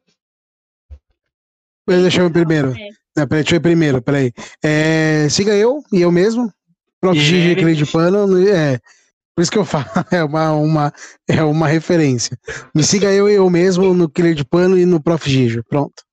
Deixa 1.88 2.20
eu 2.20 2.26
ir 2.26 2.32
primeiro. 2.32 2.72
É. 2.72 2.88
Não, 3.16 3.26
peraí, 3.26 3.42
deixa 3.42 3.54
eu 3.54 3.58
ir 3.58 3.60
primeiro, 3.60 4.02
peraí. 4.02 4.32
É, 4.62 5.28
siga 5.30 5.54
eu 5.54 5.82
e 5.92 6.02
eu 6.02 6.12
mesmo. 6.12 6.52
Prof. 7.00 7.18
Gigi 7.18 7.54
de 7.74 7.86
Pano. 7.86 8.48
É, 8.48 8.78
por 9.34 9.42
isso 9.42 9.50
que 9.50 9.58
eu 9.58 9.64
falo, 9.64 9.86
é 10.10 10.22
uma, 10.22 10.52
uma, 10.52 10.92
é 11.28 11.42
uma 11.42 11.66
referência. 11.66 12.38
Me 12.74 12.82
siga 12.82 13.12
eu 13.12 13.28
e 13.28 13.34
eu 13.34 13.48
mesmo 13.50 13.92
no 13.94 14.08
Killer 14.08 14.34
de 14.34 14.44
Pano 14.44 14.78
e 14.78 14.86
no 14.86 15.00
Prof. 15.00 15.28
Gigi. 15.28 15.62
Pronto. 15.62 16.04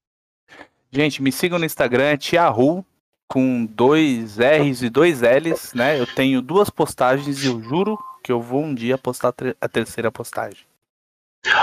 Gente, 0.91 1.21
me 1.21 1.31
sigam 1.31 1.57
no 1.57 1.65
Instagram, 1.65 2.03
é 2.03 2.17
Tiahu, 2.17 2.85
com 3.27 3.65
dois 3.65 4.37
R's 4.37 4.81
e 4.81 4.89
dois 4.89 5.21
L's, 5.21 5.73
né? 5.73 5.99
Eu 5.99 6.05
tenho 6.05 6.41
duas 6.41 6.69
postagens 6.69 7.43
e 7.43 7.47
eu 7.47 7.61
juro 7.61 7.97
que 8.21 8.31
eu 8.31 8.41
vou 8.41 8.61
um 8.61 8.73
dia 8.73 8.97
postar 8.97 9.33
a 9.61 9.67
terceira 9.69 10.11
postagem. 10.11 10.65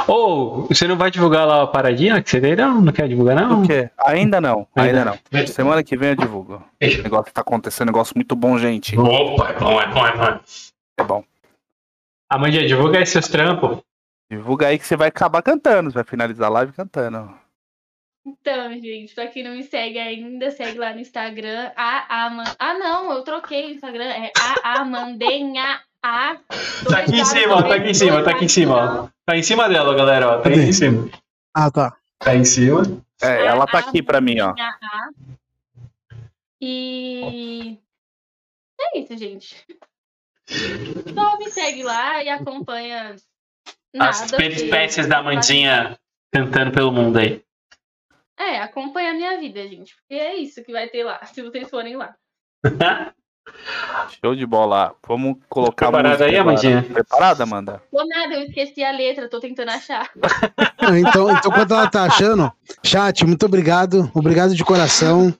Ou, 0.08 0.66
você 0.66 0.88
não 0.88 0.96
vai 0.96 1.10
divulgar 1.10 1.46
lá 1.46 1.62
a 1.62 1.66
paradinha 1.66 2.20
que 2.22 2.30
você 2.30 2.40
tem? 2.40 2.56
Não, 2.56 2.80
não 2.80 2.92
quer 2.92 3.06
divulgar, 3.06 3.36
não? 3.36 3.62
O 3.62 3.66
quê? 3.66 3.90
Ainda 4.06 4.40
não, 4.40 4.66
ainda 4.74 4.98
Ainda. 5.00 5.18
não. 5.32 5.46
Semana 5.46 5.84
que 5.84 5.96
vem 5.96 6.10
eu 6.10 6.16
divulgo. 6.16 6.54
O 6.54 7.02
negócio 7.02 7.32
tá 7.32 7.42
acontecendo, 7.42 7.88
negócio 7.88 8.14
muito 8.16 8.34
bom, 8.34 8.58
gente. 8.58 8.98
Opa, 8.98 9.50
é 9.50 9.52
bom, 9.58 9.80
é 9.80 9.86
bom, 9.86 10.06
é 10.06 10.16
bom. 10.16 10.40
É 10.98 11.04
bom. 11.04 11.24
Amandinha, 12.30 12.66
divulga 12.66 12.98
aí 12.98 13.06
seus 13.06 13.28
trampos. 13.28 13.78
Divulga 14.30 14.66
aí 14.66 14.78
que 14.78 14.86
você 14.86 14.96
vai 14.96 15.08
acabar 15.08 15.42
cantando, 15.42 15.90
você 15.90 15.94
vai 15.94 16.04
finalizar 16.04 16.48
a 16.48 16.52
live 16.52 16.72
cantando. 16.72 17.34
Então, 18.26 18.72
gente, 18.72 19.14
pra 19.14 19.26
quem 19.28 19.42
não 19.42 19.52
me 19.52 19.62
segue 19.62 19.98
ainda, 19.98 20.50
segue 20.50 20.78
lá 20.78 20.92
no 20.92 21.00
Instagram. 21.00 21.72
A 21.74 22.26
Aman... 22.26 22.44
Ah, 22.58 22.74
não, 22.74 23.10
eu 23.12 23.22
troquei 23.22 23.68
o 23.68 23.74
Instagram. 23.74 24.04
É 24.04 24.30
a 24.36 24.80
Amandenha 24.80 25.80
A. 26.02 26.36
Tá 26.90 26.98
aqui 26.98 27.18
em 27.18 27.24
cima, 27.24 27.54
ó, 27.54 27.62
tá 27.62 27.76
aqui 27.76 27.88
em 27.88 27.94
cima, 27.94 28.22
tá 28.22 28.30
aqui 28.32 28.44
em 28.44 28.48
cima, 28.48 28.74
ó. 28.74 29.08
Tá 29.24 29.36
em 29.36 29.42
cima 29.42 29.66
dela, 29.66 29.94
galera, 29.94 30.28
ó. 30.28 30.42
Tá 30.42 30.50
aí 30.50 30.58
em 30.58 30.72
cima. 30.72 31.08
Ah, 31.54 31.70
tá. 31.70 31.96
Tá 32.18 32.34
em 32.34 32.44
cima. 32.44 32.82
É, 33.22 33.46
ela 33.46 33.66
tá 33.66 33.78
aqui 33.78 34.02
pra 34.02 34.20
mim, 34.20 34.40
ó. 34.40 34.50
A. 34.50 35.08
E. 36.60 37.78
É 38.78 38.98
isso, 38.98 39.16
gente. 39.16 39.64
Só 41.14 41.38
me 41.38 41.50
segue 41.50 41.82
lá 41.82 42.22
e 42.22 42.28
acompanha 42.28 43.16
nada. 43.94 44.10
As 44.10 44.30
peripécias 44.30 45.06
da 45.06 45.18
Amandinha 45.18 45.98
cantando 46.32 46.72
pelo 46.72 46.92
mundo 46.92 47.18
aí. 47.18 47.42
É, 48.38 48.60
acompanha 48.60 49.10
a 49.10 49.14
minha 49.14 49.38
vida, 49.38 49.66
gente. 49.66 49.94
Porque 49.96 50.14
é 50.14 50.36
isso 50.36 50.62
que 50.62 50.72
vai 50.72 50.88
ter 50.88 51.04
lá, 51.04 51.24
se 51.26 51.42
vocês 51.42 51.68
forem 51.68 51.96
lá. 51.96 52.16
Show 54.24 54.34
de 54.34 54.46
bola. 54.46 54.94
Vamos 55.06 55.36
colocar 55.48 55.86
a 55.88 55.90
Preparada 55.92 56.24
música 56.24 56.30
aí. 56.30 56.36
Amandinha? 56.36 56.82
Preparada, 56.82 57.42
Amanda? 57.44 57.82
Ou 57.92 58.06
nada, 58.08 58.34
eu 58.34 58.42
esqueci 58.42 58.82
a 58.82 58.90
letra, 58.90 59.28
tô 59.28 59.40
tentando 59.40 59.70
achar. 59.70 60.10
Então, 60.90 61.28
então, 61.28 61.50
quando 61.50 61.74
ela 61.74 61.90
tá 61.90 62.04
achando, 62.04 62.50
chat, 62.84 63.26
muito 63.26 63.44
obrigado. 63.44 64.10
Obrigado 64.14 64.54
de 64.54 64.64
coração. 64.64 65.34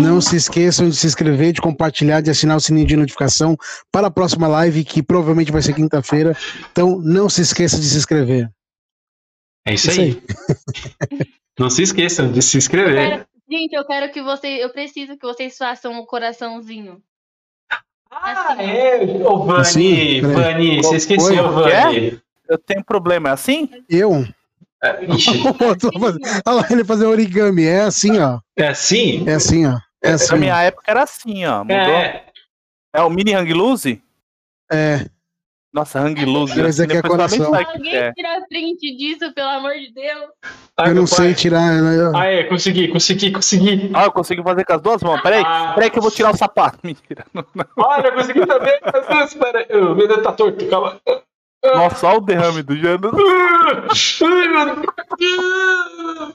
Não 0.00 0.20
se 0.20 0.36
esqueçam 0.36 0.88
de 0.88 0.94
se 0.94 1.06
inscrever, 1.06 1.52
de 1.52 1.60
compartilhar, 1.60 2.20
de 2.20 2.30
assinar 2.30 2.56
o 2.56 2.60
sininho 2.60 2.86
de 2.86 2.94
notificação 2.96 3.56
para 3.90 4.06
a 4.06 4.10
próxima 4.10 4.46
live, 4.46 4.84
que 4.84 5.02
provavelmente 5.02 5.50
vai 5.50 5.62
ser 5.62 5.72
quinta-feira. 5.72 6.36
Então, 6.70 7.00
não 7.02 7.28
se 7.28 7.40
esqueça 7.40 7.76
de 7.76 7.86
se 7.86 7.96
inscrever. 7.96 8.50
É 9.66 9.74
isso 9.74 9.90
Isso 9.90 10.00
aí. 10.00 10.22
Não 11.58 11.68
se 11.70 11.82
esqueçam 11.82 12.30
de 12.30 12.40
se 12.40 12.56
inscrever. 12.56 13.10
Quero- 13.10 13.26
Gente, 13.50 13.72
eu 13.72 13.84
quero 13.86 14.12
que 14.12 14.22
vocês. 14.22 14.60
Eu 14.60 14.70
preciso 14.70 15.16
que 15.16 15.26
vocês 15.26 15.56
façam 15.56 15.98
o 15.98 16.06
coraçãozinho. 16.06 17.02
Ah, 18.10 18.56
é. 18.62 19.04
Ô, 19.26 19.44
Vani, 19.44 19.60
Assim. 19.60 20.20
Vani, 20.22 20.76
você 20.82 20.96
esqueceu, 20.96 21.52
foi? 21.52 21.70
Vani. 21.70 22.20
Eu 22.48 22.58
tenho 22.58 22.82
problema, 22.84 23.28
é 23.28 23.32
assim? 23.32 23.68
Eu? 23.88 24.26
É, 24.82 25.00
Olha 26.46 26.54
lá, 26.60 26.66
ele 26.70 26.84
fazer 26.84 27.06
origami. 27.06 27.64
É 27.66 27.82
assim, 27.82 28.18
ó. 28.18 28.38
É 28.56 28.68
assim? 28.68 29.28
É 29.28 29.34
assim, 29.34 29.66
ó. 29.66 29.76
É 30.02 30.10
Na 30.10 30.14
assim. 30.14 30.36
minha 30.36 30.62
época 30.62 30.84
era 30.90 31.02
assim, 31.02 31.44
ó. 31.44 31.58
Mudou. 31.64 31.76
É, 31.76 32.24
É. 32.94 33.02
o 33.02 33.10
mini 33.10 33.34
hang 33.34 33.52
loose? 33.52 34.00
É. 34.72 35.04
Nossa, 35.78 36.00
hang 36.00 36.24
loose. 36.24 36.60
Esse 36.60 36.82
aqui 36.82 36.96
é 36.96 37.02
Depois 37.02 37.18
ela 37.20 37.28
nem 37.28 37.38
coração. 37.38 37.64
que 37.66 37.76
Alguém 37.78 37.94
é. 37.96 38.12
tira 38.12 38.28
print 38.48 38.96
disso, 38.96 39.32
pelo 39.32 39.48
amor 39.48 39.74
de 39.74 39.92
Deus. 39.92 40.24
Ai, 40.76 40.90
Eu 40.90 40.94
não 40.96 41.06
sei 41.06 41.26
pai. 41.26 41.34
tirar. 41.34 41.70
né? 41.82 42.12
Ah, 42.16 42.26
é, 42.26 42.44
consegui, 42.44 42.88
consegui, 42.88 43.30
consegui. 43.30 43.90
Ah, 43.94 44.04
eu 44.04 44.12
consigo 44.12 44.42
fazer 44.42 44.64
com 44.64 44.72
as 44.72 44.80
duas 44.82 45.02
mãos. 45.02 45.20
Peraí, 45.22 45.42
Ah. 45.46 45.72
peraí 45.74 45.90
que 45.90 45.98
eu 45.98 46.02
vou 46.02 46.10
tirar 46.10 46.34
o 46.34 46.36
sapato. 46.36 46.78
Mentira. 46.84 47.24
Olha, 47.76 48.10
consegui 48.12 48.44
também. 48.46 48.74
Espera, 49.24 49.66
aí, 49.70 49.76
o 49.80 49.94
meu 49.94 50.08
dedo 50.08 50.22
tá 50.22 50.32
torto, 50.32 50.66
calma. 50.66 51.00
Nossa, 51.64 52.06
olha 52.06 52.18
o 52.18 52.20
derrame 52.20 52.62
do 52.62 52.76
Jano. 52.76 53.10
Ai, 54.22 54.48
meu 54.48 54.76
Deus. 55.18 56.34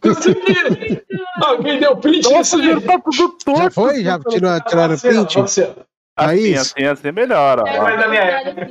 Consegui. 0.00 1.02
Alguém 1.42 1.78
deu 1.80 1.96
print 1.96 2.28
Nossa, 2.30 2.56
o 2.56 2.60
aí. 2.60 2.80
tá 2.82 2.98
tudo 2.98 3.28
torto. 3.44 3.62
Já 3.62 3.70
foi? 3.70 4.02
Já 4.02 4.18
tirou, 4.18 4.60
tiraram 4.62 4.90
o 4.92 4.94
Assim, 4.94 5.08
ó, 5.08 5.24
print? 5.24 5.40
assim, 5.40 5.62
ó. 5.62 5.88
Assim, 6.18 6.30
Aí, 6.30 6.54
assim, 6.56 6.84
assim 6.84 7.08
é 7.08 7.12
melhor, 7.12 7.60
ó. 7.60 7.64
Mas 7.82 7.98
da 8.00 8.08
minha 8.08 8.22
época. 8.22 8.70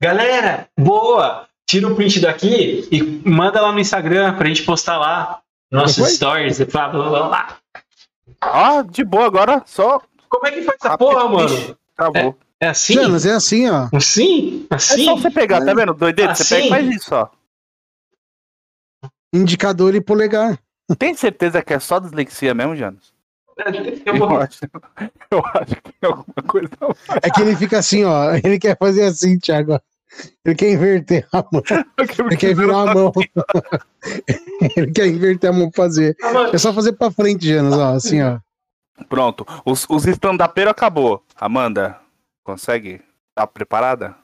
Galera, 0.00 0.68
boa! 0.78 1.46
Tira 1.66 1.86
o 1.88 1.94
print 1.94 2.20
daqui 2.20 2.88
e 2.90 3.02
manda 3.28 3.60
lá 3.60 3.70
no 3.72 3.78
Instagram 3.78 4.36
pra 4.36 4.48
gente 4.48 4.64
postar 4.64 4.98
lá. 4.98 5.40
Nossos 5.70 6.14
stories 6.14 6.60
e 6.60 6.64
blá, 6.66 6.88
blá, 6.88 7.08
blá, 7.08 7.28
blá. 7.28 7.56
Ah, 8.40 8.82
de 8.82 9.04
boa 9.04 9.24
agora, 9.26 9.62
só 9.64 10.02
Como 10.28 10.46
é 10.46 10.50
que 10.50 10.62
faz 10.62 10.76
essa 10.84 10.98
porra, 10.98 11.28
mano? 11.28 11.78
acabou. 11.96 12.36
É 12.60 12.68
assim? 12.68 12.94
Janos, 12.94 13.24
é 13.24 13.32
assim, 13.32 13.70
ó. 13.70 13.88
Assim? 13.94 14.66
É 14.70 14.74
Assim? 14.74 15.04
só 15.04 15.16
você 15.16 15.30
pegar, 15.30 15.64
tá 15.64 15.72
vendo? 15.72 15.94
Doideira, 15.94 16.34
você 16.34 16.42
Assim? 16.42 16.54
pega 16.54 16.66
e 16.66 16.68
faz 16.68 16.96
isso, 16.96 17.14
ó. 17.14 17.28
Indicador 19.32 19.94
e 19.94 20.00
polegar. 20.00 20.58
Tem 20.98 21.14
certeza 21.14 21.62
que 21.62 21.72
é 21.72 21.78
só 21.78 21.98
dislexia 21.98 22.52
mesmo, 22.54 22.76
Janos? 22.76 23.11
Eu 24.06 24.16
Eu 24.16 24.36
acho, 24.40 24.60
eu 25.30 25.42
acho 25.54 25.76
que 25.76 25.92
tem 26.00 26.10
alguma 26.10 26.42
coisa. 26.46 26.68
É 27.22 27.30
que 27.30 27.42
ele 27.42 27.56
fica 27.56 27.78
assim, 27.78 28.04
ó. 28.04 28.34
Ele 28.34 28.58
quer 28.58 28.76
fazer 28.76 29.04
assim, 29.04 29.38
Thiago. 29.38 29.80
Ele 30.44 30.54
quer 30.54 30.70
inverter 30.72 31.26
a 31.32 31.38
mão. 31.50 31.62
Ele 31.98 32.36
quer 32.36 32.54
virar 32.54 32.90
a 32.90 32.94
mão. 32.94 33.12
Ele 34.76 34.92
quer 34.92 35.06
inverter 35.06 35.50
a 35.50 35.52
mão 35.52 35.70
pra 35.70 35.84
fazer. 35.84 36.16
Ah, 36.22 36.50
É 36.52 36.58
só 36.58 36.72
fazer 36.72 36.92
pra 36.92 37.10
frente, 37.10 37.46
Janos, 37.48 37.78
ó. 37.78 37.94
Assim, 37.94 38.20
ó. 38.22 38.38
Pronto, 39.08 39.46
os, 39.64 39.86
os 39.88 40.06
stand-upeiros 40.06 40.70
acabou. 40.70 41.24
Amanda, 41.36 41.98
consegue? 42.44 43.00
Tá 43.34 43.46
preparada? 43.46 44.14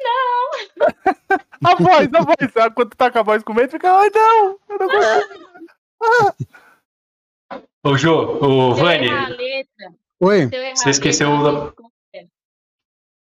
Não! 0.00 0.50
a 1.64 1.74
voz, 1.74 2.08
a 2.14 2.20
voz. 2.22 2.36
Ah, 2.56 2.70
Quando 2.70 2.94
tá 2.94 3.10
com 3.10 3.18
a 3.18 3.22
voz 3.22 3.42
com 3.42 3.52
medo, 3.52 3.70
fica, 3.70 3.90
ai 3.92 4.10
não, 4.14 4.58
eu 4.70 4.78
não 4.78 4.88
consigo. 4.88 5.42
Ô, 7.84 7.96
Jô, 7.96 8.38
ô, 8.40 8.74
Vani. 8.74 9.08
Oi? 10.20 10.48
Você 10.74 10.90
esqueceu 10.90 11.42
da-. 11.42 11.72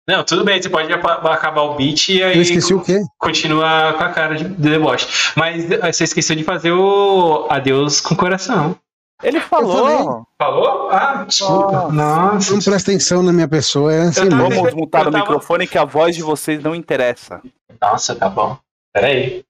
Não, 0.08 0.22
tudo 0.22 0.44
bem, 0.44 0.62
você 0.62 0.68
pode 0.68 0.92
acabar 0.92 1.62
o 1.62 1.74
beat 1.74 2.10
e 2.10 2.22
aí 2.22 2.36
Eu 2.36 2.42
esqueci 2.42 2.72
o 2.72 2.80
quê? 2.80 3.02
continua 3.18 3.92
com 3.94 4.04
a 4.04 4.12
cara 4.12 4.36
de 4.36 4.44
de 4.44 4.70
deboche. 4.70 5.32
Mas 5.36 5.68
eh, 5.68 5.92
você 5.92 6.04
esqueceu 6.04 6.36
de 6.36 6.44
fazer 6.44 6.70
o 6.70 7.46
adeus 7.50 8.00
com 8.00 8.14
coração. 8.14 8.76
Ele 9.20 9.40
falou. 9.40 10.24
Falou? 10.38 10.90
Ah, 10.90 11.24
desculpa. 11.26 11.88
Nossa. 11.90 11.92
Nossa. 11.92 12.52
Não 12.52 12.60
presta 12.60 12.90
atenção 12.92 13.22
na 13.22 13.32
minha 13.32 13.48
pessoa. 13.48 13.92
É 13.92 14.02
assim. 14.02 14.28
Vamos 14.28 14.74
mutar 14.74 15.08
o 15.08 15.12
microfone 15.12 15.66
que 15.66 15.78
a 15.78 15.84
voz 15.84 16.14
de 16.14 16.22
vocês 16.22 16.62
não 16.62 16.74
interessa. 16.74 17.40
Nossa, 17.80 18.14
tá 18.14 18.28
bom. 18.28 18.56
Peraí. 18.92 19.44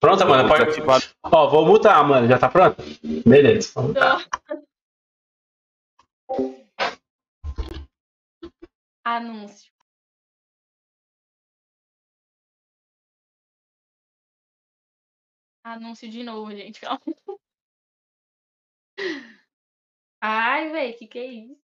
Pronto, 0.00 0.26
mano. 0.26 0.48
Pode... 0.48 1.14
Ó, 1.24 1.48
vou 1.50 1.66
mutar, 1.66 2.06
mano. 2.06 2.28
Já 2.28 2.38
tá 2.38 2.48
pronto? 2.48 2.82
Beleza. 3.26 3.72
Vou 3.74 3.84
mutar. 3.88 4.26
Anúncio. 9.04 9.72
Anúncio 15.64 16.10
de 16.10 16.22
novo, 16.22 16.50
gente. 16.50 16.80
Calma. 16.80 17.00
Ai, 20.20 20.70
velho, 20.70 20.96
que 20.98 21.06
que 21.06 21.18
é 21.18 21.26
isso? 21.26 21.68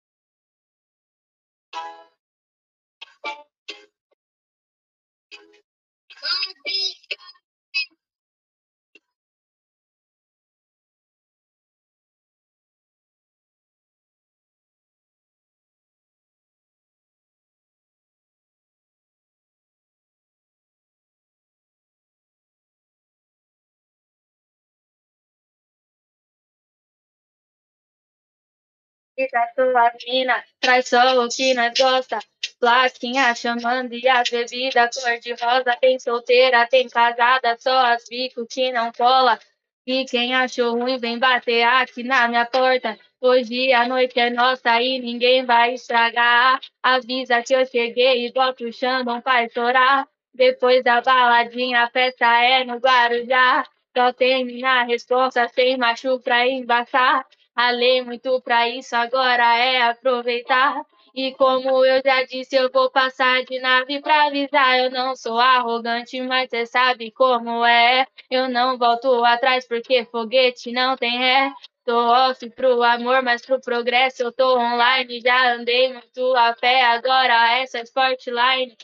Da 29.32 29.48
tua 29.56 29.92
mina, 30.06 30.44
traz 30.60 30.88
só 30.88 31.24
o 31.24 31.30
que 31.30 31.54
nós 31.54 31.74
gosta. 31.78 32.20
Plaquinha 32.60 33.34
chamando 33.36 33.94
e 33.94 34.08
as 34.08 34.30
bebidas 34.30 34.96
cor 34.96 35.20
de 35.20 35.34
rosa. 35.34 35.76
Tem 35.82 36.00
solteira, 36.00 36.68
tem 36.68 36.88
casada, 36.88 37.58
só 37.60 37.86
as 37.88 38.06
bico 38.08 38.46
que 38.48 38.72
não 38.72 38.92
cola. 38.92 39.40
E 39.86 40.06
quem 40.06 40.36
achou 40.36 40.78
ruim 40.78 40.98
vem 40.98 41.18
bater 41.18 41.64
aqui 41.64 42.04
na 42.04 42.28
minha 42.28 42.46
porta. 42.46 42.98
Hoje 43.20 43.74
a 43.74 43.88
noite 43.88 44.20
é 44.20 44.30
nossa 44.30 44.82
e 44.82 45.00
ninguém 45.00 45.46
vai 45.46 45.74
estragar. 45.74 46.60
Avisa 46.84 47.42
que 47.42 47.54
eu 47.54 47.66
cheguei 47.66 48.26
e 48.26 48.32
bota 48.32 48.64
o 48.64 48.72
Xandão 48.72 49.22
pra 49.22 49.44
estourar. 49.44 50.08
Depois 50.34 50.84
da 50.84 51.02
baladinha, 51.02 51.84
a 51.84 51.90
festa 51.90 52.26
é 52.44 52.64
no 52.64 52.78
Guarujá. 52.78 53.66
Só 53.96 54.14
tem 54.14 54.46
minha 54.46 54.84
resposta 54.84 55.48
sem 55.50 55.78
macho 55.78 56.20
pra 56.22 56.48
embaçar. 56.48 57.26
Ralei 57.58 58.02
muito 58.02 58.42
pra 58.42 58.68
isso, 58.70 58.96
agora 58.96 59.58
é 59.58 59.82
aproveitar. 59.84 60.82
E 61.14 61.34
como 61.36 61.86
eu 61.86 62.02
já 62.04 62.24
disse, 62.24 62.56
eu 62.56 62.70
vou 62.72 62.90
passar 62.90 63.44
de 63.44 63.60
nave 63.60 64.02
pra 64.02 64.28
avisar. 64.28 64.80
Eu 64.80 64.90
não 64.92 65.16
sou 65.16 65.38
arrogante, 65.40 66.20
mas 66.22 66.50
cê 66.50 66.66
sabe 66.66 67.12
como 67.12 67.66
é. 67.66 68.06
Eu 68.30 68.50
não 68.50 68.78
volto 68.78 69.24
atrás 69.26 69.68
porque 69.68 70.06
foguete 70.06 70.72
não 70.72 70.96
tem 70.96 71.18
ré. 71.18 71.52
Tô 71.86 71.98
off 71.98 72.50
pro 72.52 72.82
amor, 72.84 73.22
mas 73.22 73.46
pro 73.46 73.60
progresso 73.60 74.24
eu 74.24 74.32
tô 74.32 74.58
online. 74.58 75.20
Já 75.22 75.54
andei 75.54 75.92
muito 75.94 76.36
a 76.36 76.54
pé, 76.54 76.82
agora 76.84 77.58
essa 77.60 77.80
é 77.80 77.84
Sportline. 77.84 78.78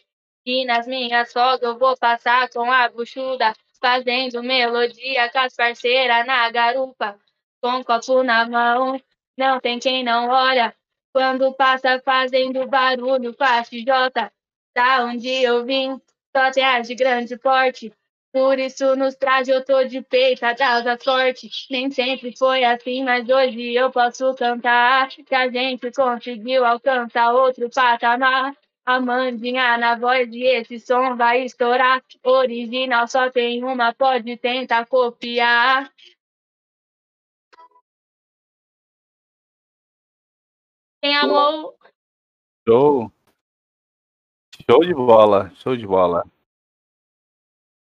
E 0.45 0.65
nas 0.65 0.88
minhas 0.88 1.31
folgas 1.31 1.61
eu 1.64 1.77
vou 1.77 1.95
passar 1.98 2.49
com 2.49 2.69
a 2.72 2.89
buchuda, 2.89 3.53
fazendo 3.81 4.44
melodia 4.44 5.30
com 5.31 5.39
as 5.39 5.56
parceiras 5.56 6.26
na 6.26 6.49
garupa. 6.52 7.18
Com 7.62 7.84
copo 7.84 8.24
na 8.24 8.48
mão, 8.48 9.02
não 9.38 9.60
tem 9.60 9.80
quem 9.80 10.04
não 10.04 10.30
olha. 10.30 10.74
Quando 11.14 11.54
passa 11.54 12.00
fazendo 12.04 12.68
barulho 12.68 13.34
com 13.36 13.44
a 13.44 13.64
XJ, 13.64 13.86
da 14.76 15.06
onde 15.06 15.30
eu 15.30 15.66
vim, 15.66 16.00
só 16.36 16.52
tem 16.52 16.64
as 16.64 16.88
de 16.88 16.96
grande 16.96 17.38
porte. 17.38 17.92
Por 18.32 18.60
isso 18.60 18.96
nos 18.96 19.16
trajes 19.16 19.48
eu 19.48 19.66
tô 19.66 19.84
de 19.84 20.02
peito, 20.02 20.44
a 20.44 20.56
sorte. 21.00 21.50
Nem 21.72 21.90
sempre 21.90 22.36
foi 22.38 22.64
assim, 22.64 23.04
mas 23.04 23.28
hoje 23.28 23.74
eu 23.74 23.90
posso 23.90 24.36
cantar. 24.36 25.08
Que 25.10 25.34
a 25.34 25.50
gente 25.50 25.92
conseguiu 25.92 26.64
alcançar 26.64 27.34
outro 27.34 27.68
patamar. 27.70 28.56
A 28.86 29.02
mandinha 29.02 29.78
na 29.78 29.96
voz 29.96 30.30
e 30.32 30.44
esse 30.44 30.80
som 30.80 31.16
vai 31.16 31.44
estourar. 31.46 32.04
Original 32.24 33.08
só 33.08 33.30
tem 33.32 33.64
uma, 33.64 33.92
pode 33.94 34.38
tentar 34.38 34.86
copiar. 34.86 35.92
Quem 41.08 41.16
amou, 41.16 41.74
Show. 42.68 43.10
Show 44.70 44.84
de 44.84 44.94
bola, 44.94 45.50
show 45.64 45.78
de 45.78 45.88
bola. 45.88 46.26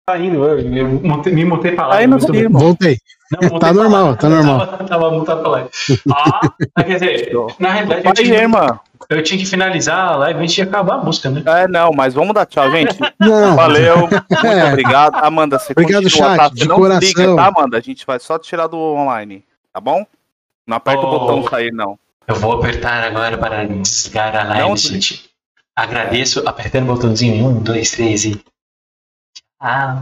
Tá 0.09 0.16
indo, 0.16 0.45
eu, 0.45 0.62
me 0.62 1.45
montei 1.45 1.73
pra 1.74 1.89
lá. 1.89 1.97
Aí 1.97 2.07
não 2.07 2.16
irmão. 2.32 2.62
Voltei. 2.62 2.97
Não, 3.32 3.59
Tá 3.59 3.73
normal, 3.73 4.11
lá. 4.11 4.16
tá 4.16 4.28
normal. 4.28 4.66
Tava, 4.69 4.85
tava 4.85 5.11
mutado 5.11 5.40
pra 5.40 5.51
lá. 5.51 5.69
Ah, 6.15 6.85
quer 6.85 6.95
dizer, 7.01 7.32
na 7.59 7.73
realidade 7.73 8.07
eu 8.07 8.15
tinha, 8.15 8.39
irmã. 8.39 8.78
eu 9.11 9.20
tinha 9.24 9.39
que 9.40 9.47
finalizar 9.47 10.12
a 10.12 10.16
live 10.16 10.39
antes 10.40 10.55
de 10.55 10.62
acabar 10.62 10.95
a 11.01 11.05
música, 11.05 11.28
né? 11.28 11.43
É, 11.45 11.66
não, 11.66 11.90
mas 11.90 12.15
vamos 12.15 12.32
dar 12.32 12.47
tchau, 12.47 12.70
gente. 12.70 12.97
Não, 13.19 13.57
Valeu, 13.57 14.03
muito 14.31 14.47
É. 14.47 14.69
obrigado. 14.69 15.16
Amanda, 15.16 15.59
você 15.59 15.73
Obrigado, 15.73 16.05
continua, 16.05 16.28
chat, 16.28 16.36
tá? 16.39 16.49
de 16.51 16.69
não 16.69 16.77
coração. 16.77 17.01
liga, 17.09 17.35
tá, 17.35 17.47
Amanda? 17.49 17.77
A 17.78 17.81
gente 17.81 18.07
vai 18.07 18.20
só 18.20 18.39
tirar 18.39 18.69
do 18.69 18.78
online, 18.78 19.45
tá 19.73 19.81
bom? 19.81 20.07
Não 20.65 20.77
aperta 20.77 21.05
Oh. 21.05 21.09
o 21.09 21.19
botão 21.19 21.43
sair, 21.51 21.73
não. 21.73 21.99
Eu 22.28 22.34
vou 22.34 22.52
apertar 22.52 23.02
agora 23.05 23.38
para 23.38 23.64
desligar 23.66 24.36
a 24.36 24.44
live, 24.44 24.68
Não, 24.68 24.76
gente. 24.76 25.30
Agradeço 25.74 26.46
apertando 26.46 26.84
o 26.84 26.94
botãozinho 26.94 27.34
em 27.34 27.42
um, 27.42 27.62
dois, 27.62 27.92
três 27.92 28.26
e. 28.26 28.38
Ah. 29.59 29.96